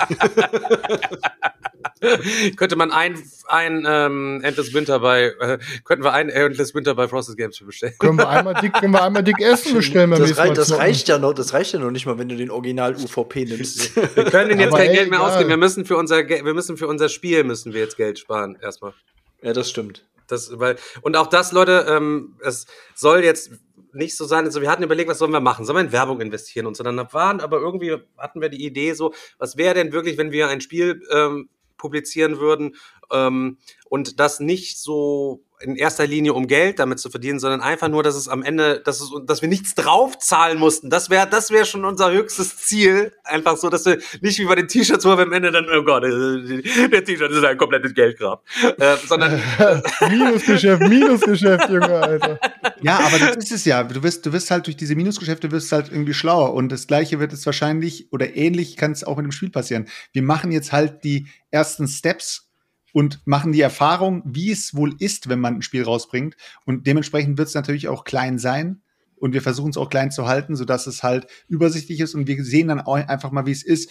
könnte 2.57 2.77
man 2.77 2.91
ein, 2.91 3.23
ein 3.49 3.85
ähm, 3.87 4.41
Endless 4.43 4.73
Winter 4.75 5.01
bei, 5.01 5.33
äh, 5.41 5.59
könnten 5.85 6.05
wir 6.05 6.13
ein 6.13 6.29
Endless 6.29 6.75
Winter 6.75 6.95
bei 6.95 7.09
Frosted 7.09 7.37
Games 7.39 7.59
bestellen. 7.65 7.95
Können 7.99 8.19
wir 8.19 8.29
einmal 8.29 8.55
dick, 8.55 8.75
können 8.75 8.93
wir 8.93 9.03
einmal 9.03 9.23
dick 9.23 9.41
Essen 9.41 9.75
bestellen, 9.75 10.11
wenn 10.11 10.21
das, 10.21 10.37
rei 10.37 10.51
das 10.51 10.77
reicht 10.77 11.09
ja 11.09 11.19
noch, 11.19 11.33
das 11.33 11.55
reicht 11.55 11.73
ja 11.73 11.79
noch 11.79 11.91
nicht 11.91 12.05
mal, 12.05 12.19
wenn 12.19 12.29
du 12.29 12.37
den 12.37 12.51
Original 12.51 12.95
UVP 12.95 13.47
nimmst. 13.47 13.97
wir 14.17 14.25
können 14.25 14.51
den 14.51 14.61
jetzt 14.61 14.69
Aber 14.69 14.79
kein 14.79 14.91
ey, 14.91 14.97
Geld 14.97 15.11
mehr 15.11 15.21
egal. 15.21 15.31
ausgeben. 15.31 15.49
Wir 15.49 15.57
müssen 15.57 15.87
für 15.87 15.97
unser, 15.97 16.29
wir 16.29 16.55
müssen 16.55 16.77
für 16.77 16.87
unser 16.87 17.09
Spiel 17.09 17.45
müssen 17.45 17.73
wir 17.73 17.81
jetzt 17.81 17.97
Geld 17.97 18.19
sparen 18.19 18.59
erstmal. 18.61 18.93
ja, 19.41 19.55
das 19.55 19.71
stimmt. 19.71 20.05
Das, 20.27 20.59
weil, 20.59 20.77
und 21.01 21.17
auch 21.17 21.29
das, 21.29 21.53
Leute, 21.53 21.87
ähm, 21.89 22.37
es 22.45 22.67
soll 22.95 23.25
jetzt 23.25 23.51
nicht 23.95 24.17
so 24.17 24.27
sein, 24.27 24.45
also 24.45 24.61
wir 24.61 24.71
hatten 24.71 24.83
überlegt, 24.83 25.09
was 25.09 25.19
sollen 25.19 25.33
wir 25.33 25.41
machen? 25.41 25.65
Sollen 25.65 25.79
wir 25.79 25.85
in 25.85 25.93
Werbung 25.93 26.21
investieren 26.21 26.67
und 26.67 26.77
so? 26.77 26.85
Dann 26.85 26.99
waren, 27.13 27.41
aber 27.41 27.59
irgendwie 27.59 27.97
hatten 28.19 28.43
wir 28.43 28.51
die 28.51 28.65
Idee 28.65 28.93
so, 28.93 29.15
was 29.39 29.57
wäre 29.57 29.75
denn 29.75 29.93
wirklich, 29.93 30.19
wenn 30.19 30.31
wir 30.31 30.49
ein 30.49 30.61
Spiel 30.61 31.03
ähm, 31.11 31.49
publizieren 31.79 32.39
würden 32.39 32.77
ähm, 33.13 33.59
und 33.89 34.21
das 34.21 34.41
nicht 34.41 34.79
so 34.79 35.45
in 35.61 35.77
erster 35.77 36.07
Linie 36.07 36.35
um 36.35 36.47
Geld 36.47 36.79
damit 36.79 37.01
zu 37.01 37.11
verdienen, 37.11 37.41
sondern 37.41 37.61
einfach 37.61 37.89
nur, 37.89 38.03
dass 38.03 38.15
es 38.15 38.29
am 38.29 38.43
Ende, 38.43 38.81
dass 38.85 39.01
es, 39.01 39.11
dass 39.27 39.43
wir 39.43 39.49
nichts 39.49 39.75
draufzahlen 39.75 40.59
mussten. 40.59 40.91
Das 40.91 41.11
wäre, 41.11 41.27
das 41.29 41.51
wäre 41.51 41.67
schon 41.67 41.85
unser 41.85 42.13
höchstes 42.13 42.57
Ziel. 42.59 43.13
Einfach 43.25 43.57
so, 43.57 43.69
dass 43.69 43.85
wir 43.85 43.99
nicht 44.21 44.39
wie 44.39 44.45
bei 44.45 44.55
den 44.55 44.69
T-Shirts, 44.69 45.05
wo 45.05 45.17
wir 45.17 45.25
am 45.25 45.33
Ende 45.33 45.51
dann, 45.51 45.67
oh 45.69 45.83
Gott, 45.83 46.05
äh, 46.05 46.89
der 46.89 47.05
T-Shirt 47.05 47.31
ist 47.33 47.45
ein 47.45 47.59
komplettes 47.59 47.95
Geldgrab, 47.95 48.45
äh, 48.79 48.97
sondern 49.07 49.41
Minusgeschäft, 50.09 50.83
Minusgeschäft, 50.83 51.69
Junge, 51.69 52.01
Alter. 52.01 52.39
Ja, 52.81 53.01
aber 53.01 53.19
das 53.19 53.37
ist 53.37 53.53
es 53.53 53.65
ja. 53.65 53.83
Du 53.83 54.03
wirst, 54.03 54.25
du 54.27 54.33
wirst 54.33 54.51
halt 54.51 54.67
durch 54.67 54.77
diese 54.77 54.95
Minusgeschäfte 54.95 55.51
wirst 55.51 55.73
halt 55.73 55.91
irgendwie 55.91 56.15
schlauer. 56.15 56.55
Und 56.55 56.71
das 56.71 56.87
Gleiche 56.87 57.19
wird 57.19 57.33
es 57.33 57.45
wahrscheinlich 57.47 58.13
oder 58.13 58.37
ähnlich 58.37 58.77
kann 58.77 58.93
es 58.93 59.03
auch 59.03 59.17
mit 59.17 59.25
dem 59.25 59.33
Spiel 59.33 59.51
passieren. 59.51 59.89
Wir 60.13 60.23
machen 60.23 60.53
jetzt 60.53 60.73
halt 60.73 61.03
die 61.03 61.27
ersten 61.51 61.89
Steps 61.89 62.48
und 62.93 63.21
machen 63.27 63.53
die 63.53 63.61
Erfahrung, 63.61 64.23
wie 64.25 64.51
es 64.51 64.75
wohl 64.75 64.95
ist, 64.99 65.29
wenn 65.29 65.41
man 65.41 65.57
ein 65.57 65.63
Spiel 65.63 65.83
rausbringt. 65.83 66.37
Und 66.65 66.87
dementsprechend 66.87 67.39
wird 67.39 67.49
es 67.49 67.55
natürlich 67.55 67.89
auch 67.89 68.05
klein 68.05 68.39
sein. 68.39 68.83
Und 69.17 69.33
wir 69.33 69.43
versuchen 69.43 69.71
es 69.71 69.77
auch 69.77 69.91
klein 69.91 70.11
zu 70.11 70.27
halten, 70.27 70.57
sodass 70.57 70.87
es 70.87 71.03
halt 71.03 71.27
übersichtlich 71.49 72.01
ist. 72.01 72.15
Und 72.15 72.27
wir 72.27 72.43
sehen 72.45 72.69
dann 72.69 72.81
auch 72.81 72.95
einfach 72.95 73.31
mal, 73.31 73.47
wie 73.47 73.53
es 73.53 73.65
ist, 73.65 73.91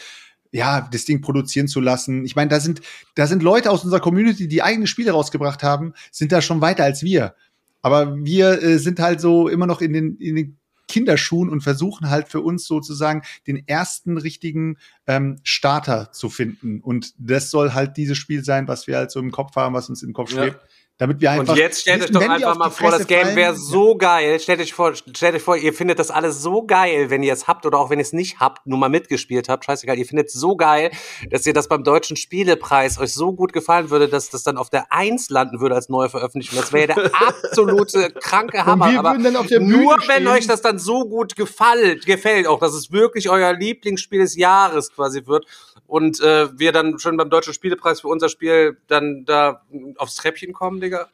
ja, 0.52 0.88
das 0.92 1.06
Ding 1.06 1.22
produzieren 1.22 1.68
zu 1.68 1.82
lassen. 1.82 2.26
Ich 2.26 2.36
meine, 2.36 2.50
da 2.50 2.60
sind, 2.60 2.82
da 3.16 3.28
sind 3.28 3.44
Leute 3.44 3.70
aus 3.70 3.84
unserer 3.84 4.00
Community, 4.00 4.48
die 4.48 4.64
eigene 4.64 4.88
Spiele 4.88 5.12
rausgebracht 5.12 5.64
haben, 5.64 5.94
sind 6.12 6.32
da 6.32 6.42
schon 6.42 6.62
weiter 6.62 6.84
als 6.84 7.04
wir. 7.04 7.36
Aber 7.82 8.16
wir 8.24 8.62
äh, 8.62 8.80
sind 8.80 9.00
halt 9.00 9.22
so 9.22 9.48
immer 9.48 9.68
noch 9.68 9.82
in 9.82 9.94
den, 9.94 10.18
in 10.18 10.36
den 10.36 10.58
Kinderschuhen 10.88 11.50
und 11.50 11.62
versuchen 11.62 12.10
halt 12.10 12.30
für 12.30 12.42
uns 12.42 12.66
sozusagen 12.66 13.22
den 13.46 13.68
ersten 13.68 14.18
richtigen 14.18 14.78
ähm, 15.06 15.38
Starter 15.44 16.12
zu 16.12 16.30
finden. 16.30 16.82
Und 16.82 17.14
das 17.18 17.52
soll 17.52 17.74
halt 17.74 17.98
dieses 17.98 18.18
Spiel 18.18 18.44
sein, 18.44 18.68
was 18.68 18.88
wir 18.88 18.98
halt 18.98 19.12
so 19.12 19.20
im 19.20 19.32
Kopf 19.32 19.56
haben, 19.56 19.76
was 19.76 19.90
uns 19.90 20.04
im 20.04 20.14
Kopf 20.14 20.32
Ja. 20.48 20.60
Damit 21.00 21.22
wir 21.22 21.30
einfach. 21.30 21.54
Und 21.54 21.60
jetzt 21.60 21.82
stellt 21.82 22.02
euch 22.02 22.10
doch 22.10 22.28
einfach 22.28 22.58
mal 22.58 22.72
vor, 22.72 22.90
das 22.90 23.06
Game 23.06 23.36
wäre 23.36 23.56
so 23.56 23.96
geil. 23.96 24.40
Stellt 24.40 24.60
euch 24.60 24.74
vor, 24.74 24.96
stellt 24.96 25.36
euch 25.36 25.44
vor, 25.44 25.56
ihr 25.56 25.72
findet 25.72 26.00
das 26.00 26.10
alles 26.10 26.42
so 26.42 26.64
geil, 26.64 27.12
wenn 27.12 27.22
ihr 27.22 27.34
es 27.34 27.48
habt 27.48 27.68
oder 27.68 27.78
auch 27.78 27.92
wenn 27.92 28.00
ihr 28.00 28.04
es 28.04 28.14
nicht 28.14 28.40
habt, 28.40 28.66
nur 28.66 28.80
mal 28.80 28.90
mitgespielt 28.90 29.48
habt. 29.48 29.66
Scheißegal, 29.66 30.00
ihr 30.00 30.08
findet 30.08 30.30
es 30.30 30.34
so 30.34 30.56
geil, 30.56 30.90
dass 31.30 31.46
ihr 31.46 31.54
das 31.54 31.68
beim 31.68 31.84
deutschen 31.84 32.18
Spielepreis 32.18 32.98
euch 32.98 33.14
so 33.14 33.32
gut 33.34 33.54
gefallen 33.54 33.92
würde, 33.92 34.08
dass 34.08 34.32
das 34.32 34.42
dann 34.42 34.58
auf 34.58 34.72
der 34.72 34.92
Eins 34.92 35.30
landen 35.30 35.60
würde 35.60 35.76
als 35.76 35.88
neue 35.88 36.10
Veröffentlichung. 36.10 36.58
Das 36.58 36.74
wäre 36.74 36.88
der 36.88 37.12
absolute 37.28 38.12
kranke 38.20 38.66
Hammer. 38.66 38.98
Aber 38.98 39.14
nur 39.20 39.98
wenn 40.08 40.24
stehen. 40.24 40.28
euch 40.28 40.48
das 40.48 40.64
dann 40.64 40.80
so 40.80 41.08
gut 41.08 41.36
gefällt, 41.36 42.08
gefällt 42.08 42.48
auch, 42.48 42.60
dass 42.60 42.74
es 42.74 42.92
wirklich 42.92 43.30
euer 43.30 43.54
Lieblingsspiel 43.54 44.22
des 44.22 44.36
Jahres 44.36 44.92
quasi 44.92 45.28
wird 45.28 45.46
und 45.88 46.20
äh, 46.22 46.48
wir 46.60 46.72
dann 46.72 47.00
schon 47.00 47.18
beim 47.18 47.30
deutschen 47.30 47.54
Spielepreis 47.54 48.02
für 48.02 48.08
unser 48.10 48.30
Spiel 48.30 48.78
dann 48.88 49.26
da 49.26 49.62
aufs 49.98 50.16
Treppchen 50.16 50.54
kommen, 50.54 50.80
Digga. 50.82 51.08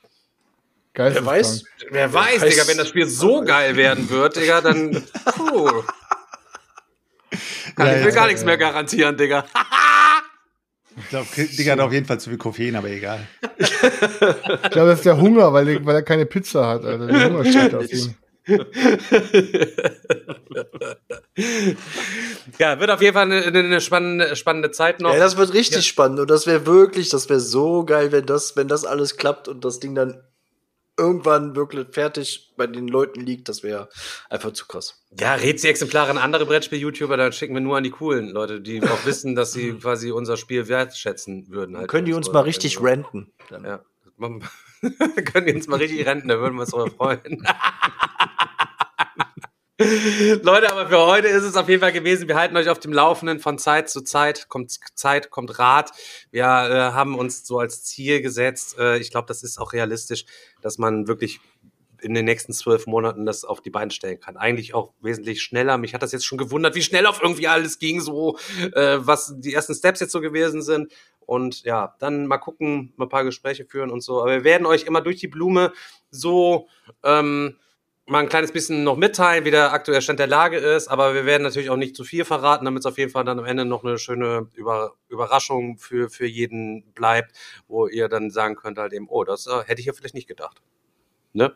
Geisteskrank. 0.93 1.25
Wer 1.25 1.39
weiß, 1.43 1.63
Wer 1.89 2.13
weiß, 2.13 2.41
weiß- 2.43 2.49
Digga, 2.49 2.67
wenn 2.67 2.77
das 2.77 2.87
Spiel 2.89 3.07
so 3.07 3.41
geil 3.43 3.75
werden 3.77 4.09
wird, 4.09 4.35
Digga, 4.35 4.61
dann. 4.61 5.03
Puh. 5.35 5.83
Kann, 7.75 7.87
Ja, 7.87 7.93
ich 7.93 7.99
will 8.03 8.09
ja, 8.09 8.15
gar 8.15 8.23
ja, 8.25 8.27
nichts 8.27 8.45
mehr 8.45 8.57
garantieren, 8.57 9.17
Digga. 9.17 9.45
Ich 10.95 11.09
glaube, 11.09 11.25
Digga 11.35 11.71
hat 11.71 11.79
auf 11.79 11.91
jeden 11.91 12.05
Fall 12.05 12.19
zu 12.19 12.29
viel 12.29 12.37
Koffein, 12.37 12.75
aber 12.75 12.87
egal. 12.87 13.27
Ich 13.57 13.79
glaube, 13.81 14.89
das 14.91 14.99
ist 14.99 15.05
der 15.05 15.17
Hunger, 15.17 15.51
weil, 15.51 15.67
er- 15.67 15.83
weil 15.83 15.95
er 15.95 16.03
keine 16.03 16.27
Pizza 16.27 16.67
hat, 16.67 16.85
Alter. 16.85 17.07
Der 17.07 17.29
Hunger 17.31 17.43
steht 17.45 17.73
auf 17.73 17.91
ihm. 17.91 18.13
Ja, 22.60 22.80
wird 22.80 22.90
auf 22.90 23.02
jeden 23.02 23.14
Fall 23.14 23.32
eine, 23.32 23.44
eine 23.45 23.82
spannende, 23.82 24.36
spannende 24.36 24.72
Zeit 24.72 24.99
noch. 24.99 25.14
Ja, 25.14 25.20
das 25.20 25.38
wird 25.38 25.53
richtig 25.53 25.78
Ja. 25.78 25.82
spannend 25.84 26.20
und 26.20 26.30
das 26.30 26.45
wäre 26.45 26.65
wirklich, 26.65 27.10
das 27.10 27.30
wäre 27.30 27.40
so 27.40 27.86
geil, 27.86 28.11
wenn 28.11 28.26
das, 28.26 28.56
wenn 28.56 28.68
das 28.68 28.86
alles 28.86 29.18
klappt 29.18 29.48
und 29.48 29.64
das 29.64 29.80
Ding 29.80 29.95
dann 29.95 30.22
irgendwann 30.98 31.56
wirklich 31.56 31.88
fertig 31.91 32.53
bei 32.56 32.68
den 32.68 32.88
Leuten 32.88 33.22
liegt, 33.22 33.49
das 33.49 33.64
wäre 33.64 33.90
einfach 34.30 34.52
zu 34.52 34.68
krass. 34.68 35.03
Ja, 35.20 35.34
Rätsel-Exemplare 35.36 36.11
an 36.11 36.18
andere 36.20 36.45
Brettspiel-YouTuber, 36.45 37.18
dann 37.18 37.34
schicken 37.34 37.56
wir 37.56 37.61
nur 37.61 37.78
an 37.78 37.84
die 37.84 37.90
coolen 37.90 38.30
Leute, 38.30 38.61
die 38.61 38.84
auch 38.84 39.06
wissen, 39.06 39.36
dass 39.36 39.53
sie 39.53 39.74
quasi 39.74 40.11
unser 40.11 40.38
Spiel 40.38 40.68
wertschätzen 40.68 41.48
würden. 41.49 41.78
Halt 41.78 41.88
können 41.88 42.06
die 42.06 42.14
uns 42.14 42.32
mal 42.32 42.41
richtig 42.41 42.80
renten. 42.82 43.34
renten. 43.49 43.64
Dann. 43.64 43.65
Ja. 43.65 43.84
Können 45.34 45.48
die 45.48 45.53
uns 45.53 45.68
mal 45.68 45.78
richtig 45.78 46.06
renten, 46.06 46.28
da 46.28 46.40
würden 46.40 46.56
wir 46.56 46.61
uns 46.61 46.72
drüber 46.72 46.91
freuen. 46.91 47.45
Leute, 49.79 50.71
aber 50.71 50.87
für 50.87 50.99
heute 50.99 51.27
ist 51.27 51.41
es 51.41 51.55
auf 51.55 51.67
jeden 51.67 51.81
Fall 51.81 51.91
gewesen. 51.91 52.27
Wir 52.27 52.35
halten 52.35 52.55
euch 52.55 52.69
auf 52.69 52.77
dem 52.77 52.93
Laufenden 52.93 53.39
von 53.39 53.57
Zeit 53.57 53.89
zu 53.89 54.01
Zeit. 54.01 54.47
Kommt 54.47 54.77
Zeit, 54.93 55.31
kommt 55.31 55.57
Rat. 55.57 55.89
Wir 56.29 56.43
äh, 56.43 56.93
haben 56.93 57.17
uns 57.17 57.47
so 57.47 57.57
als 57.57 57.83
Ziel 57.83 58.21
gesetzt. 58.21 58.77
Äh, 58.77 58.99
ich 58.99 59.09
glaube, 59.09 59.25
das 59.25 59.41
ist 59.41 59.57
auch 59.57 59.73
realistisch, 59.73 60.25
dass 60.61 60.77
man 60.77 61.07
wirklich 61.07 61.39
in 62.01 62.13
den 62.13 62.25
nächsten 62.25 62.53
zwölf 62.53 62.85
Monaten 62.85 63.25
das 63.25 63.45
auf 63.45 63.61
die 63.61 63.71
Beine 63.71 63.89
stellen 63.89 64.19
kann. 64.19 64.37
Eigentlich 64.37 64.75
auch 64.75 64.93
wesentlich 65.01 65.41
schneller. 65.41 65.79
Mich 65.79 65.95
hat 65.95 66.03
das 66.03 66.11
jetzt 66.11 66.25
schon 66.25 66.37
gewundert, 66.37 66.75
wie 66.75 66.83
schnell 66.83 67.07
auf 67.07 67.23
irgendwie 67.23 67.47
alles 67.47 67.79
ging, 67.79 67.99
so 67.99 68.37
äh, 68.75 68.97
was 68.99 69.33
die 69.37 69.55
ersten 69.55 69.73
Steps 69.73 70.01
jetzt 70.01 70.11
so 70.11 70.21
gewesen 70.21 70.61
sind. 70.61 70.93
Und 71.25 71.63
ja, 71.63 71.95
dann 71.99 72.27
mal 72.27 72.37
gucken, 72.37 72.93
mal 72.95 73.05
ein 73.05 73.09
paar 73.09 73.23
Gespräche 73.23 73.65
führen 73.65 73.89
und 73.89 74.01
so. 74.01 74.21
Aber 74.21 74.33
wir 74.33 74.43
werden 74.43 74.67
euch 74.67 74.83
immer 74.83 75.01
durch 75.01 75.15
die 75.15 75.27
Blume 75.27 75.73
so 76.11 76.67
ähm, 77.03 77.57
mal 78.05 78.19
ein 78.19 78.30
kleines 78.30 78.51
bisschen 78.51 78.84
noch 78.84 78.97
mitteilen, 78.97 79.45
wie 79.45 79.51
der 79.51 79.71
aktuelle 79.71 80.01
Stand 80.01 80.19
der 80.19 80.27
Lage 80.27 80.57
ist, 80.57 80.88
aber 80.89 81.13
wir 81.13 81.25
werden 81.25 81.43
natürlich 81.43 81.69
auch 81.69 81.77
nicht 81.77 81.95
zu 81.95 82.03
viel 82.03 82.25
verraten, 82.25 82.65
damit 82.65 82.81
es 82.81 82.85
auf 82.85 82.97
jeden 82.97 83.11
Fall 83.11 83.23
dann 83.23 83.39
am 83.39 83.45
Ende 83.45 83.65
noch 83.65 83.84
eine 83.84 83.97
schöne 83.97 84.49
Über 84.53 84.93
Überraschung 85.07 85.77
für, 85.77 86.09
für 86.09 86.25
jeden 86.25 86.84
bleibt, 86.93 87.38
wo 87.67 87.88
ihr 87.88 88.09
dann 88.09 88.30
sagen 88.30 88.55
könnt 88.55 88.77
halt 88.77 88.93
eben, 88.93 89.07
oh, 89.09 89.23
das 89.23 89.47
äh, 89.47 89.63
hätte 89.65 89.80
ich 89.80 89.88
ja 89.88 89.93
vielleicht 89.93 90.15
nicht 90.15 90.27
gedacht. 90.27 90.61
Ne? 91.34 91.55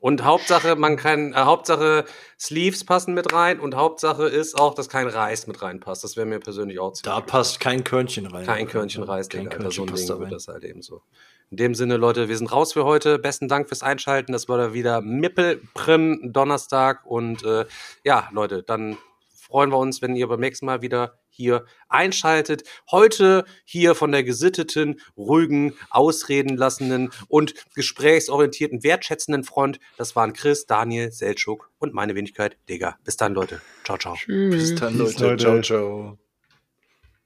Und 0.00 0.24
Hauptsache, 0.24 0.76
man 0.76 0.96
kann, 0.96 1.32
äh, 1.32 1.36
Hauptsache 1.36 2.06
Sleeves 2.38 2.84
passen 2.84 3.12
mit 3.12 3.34
rein 3.34 3.60
und 3.60 3.76
Hauptsache 3.76 4.24
ist 4.24 4.58
auch, 4.58 4.74
dass 4.74 4.88
kein 4.88 5.06
Reis 5.06 5.46
mit 5.46 5.60
reinpasst. 5.60 6.02
Das 6.02 6.16
wäre 6.16 6.26
mir 6.26 6.40
persönlich 6.40 6.78
auch 6.78 6.94
Da 7.02 7.20
passt 7.20 7.60
kein 7.60 7.84
Körnchen 7.84 8.26
rein. 8.26 8.46
Kein 8.46 8.66
Körnchen 8.66 9.02
Reis, 9.02 9.28
kein 9.28 9.42
Digga. 9.42 9.56
Körnchen 9.56 9.72
so 9.72 9.82
ein 9.82 9.86
passt 9.88 10.08
Ding 10.08 10.16
da 10.16 10.20
wird 10.20 10.32
das 10.32 10.48
halt 10.48 10.64
eben 10.64 10.80
so. 10.80 11.02
In 11.50 11.58
dem 11.58 11.74
Sinne, 11.74 11.98
Leute, 11.98 12.28
wir 12.28 12.38
sind 12.38 12.50
raus 12.50 12.72
für 12.72 12.84
heute. 12.84 13.18
Besten 13.18 13.46
Dank 13.48 13.68
fürs 13.68 13.82
Einschalten. 13.82 14.32
Das 14.32 14.48
war 14.48 14.56
da 14.56 14.72
wieder 14.72 15.02
Mippelprim 15.02 16.32
Donnerstag. 16.32 17.04
Und 17.04 17.44
äh, 17.44 17.66
ja, 18.02 18.28
Leute, 18.32 18.62
dann 18.62 18.96
freuen 19.28 19.70
wir 19.70 19.78
uns, 19.78 20.00
wenn 20.00 20.16
ihr 20.16 20.28
beim 20.28 20.40
nächsten 20.40 20.64
Mal 20.64 20.80
wieder 20.80 21.18
hier 21.40 21.64
einschaltet. 21.88 22.64
Heute 22.90 23.44
hier 23.64 23.94
von 23.94 24.12
der 24.12 24.22
gesitteten, 24.22 25.00
ruhigen, 25.16 25.74
ausreden 25.88 26.56
lassenden 26.56 27.10
und 27.28 27.54
gesprächsorientierten, 27.74 28.82
wertschätzenden 28.82 29.44
Front. 29.44 29.80
Das 29.96 30.14
waren 30.16 30.32
Chris, 30.32 30.66
Daniel, 30.66 31.10
Seltschuk 31.12 31.70
und 31.78 31.94
meine 31.94 32.14
Wenigkeit, 32.14 32.58
Digga. 32.68 32.98
Bis 33.04 33.16
dann, 33.16 33.34
Leute. 33.34 33.60
Ciao, 33.84 33.98
ciao. 33.98 34.16
Bis 34.26 34.74
dann, 34.74 34.96
Peace, 34.96 35.18
Leute. 35.18 35.42
Ciao, 35.42 35.60
ciao. 35.62 36.29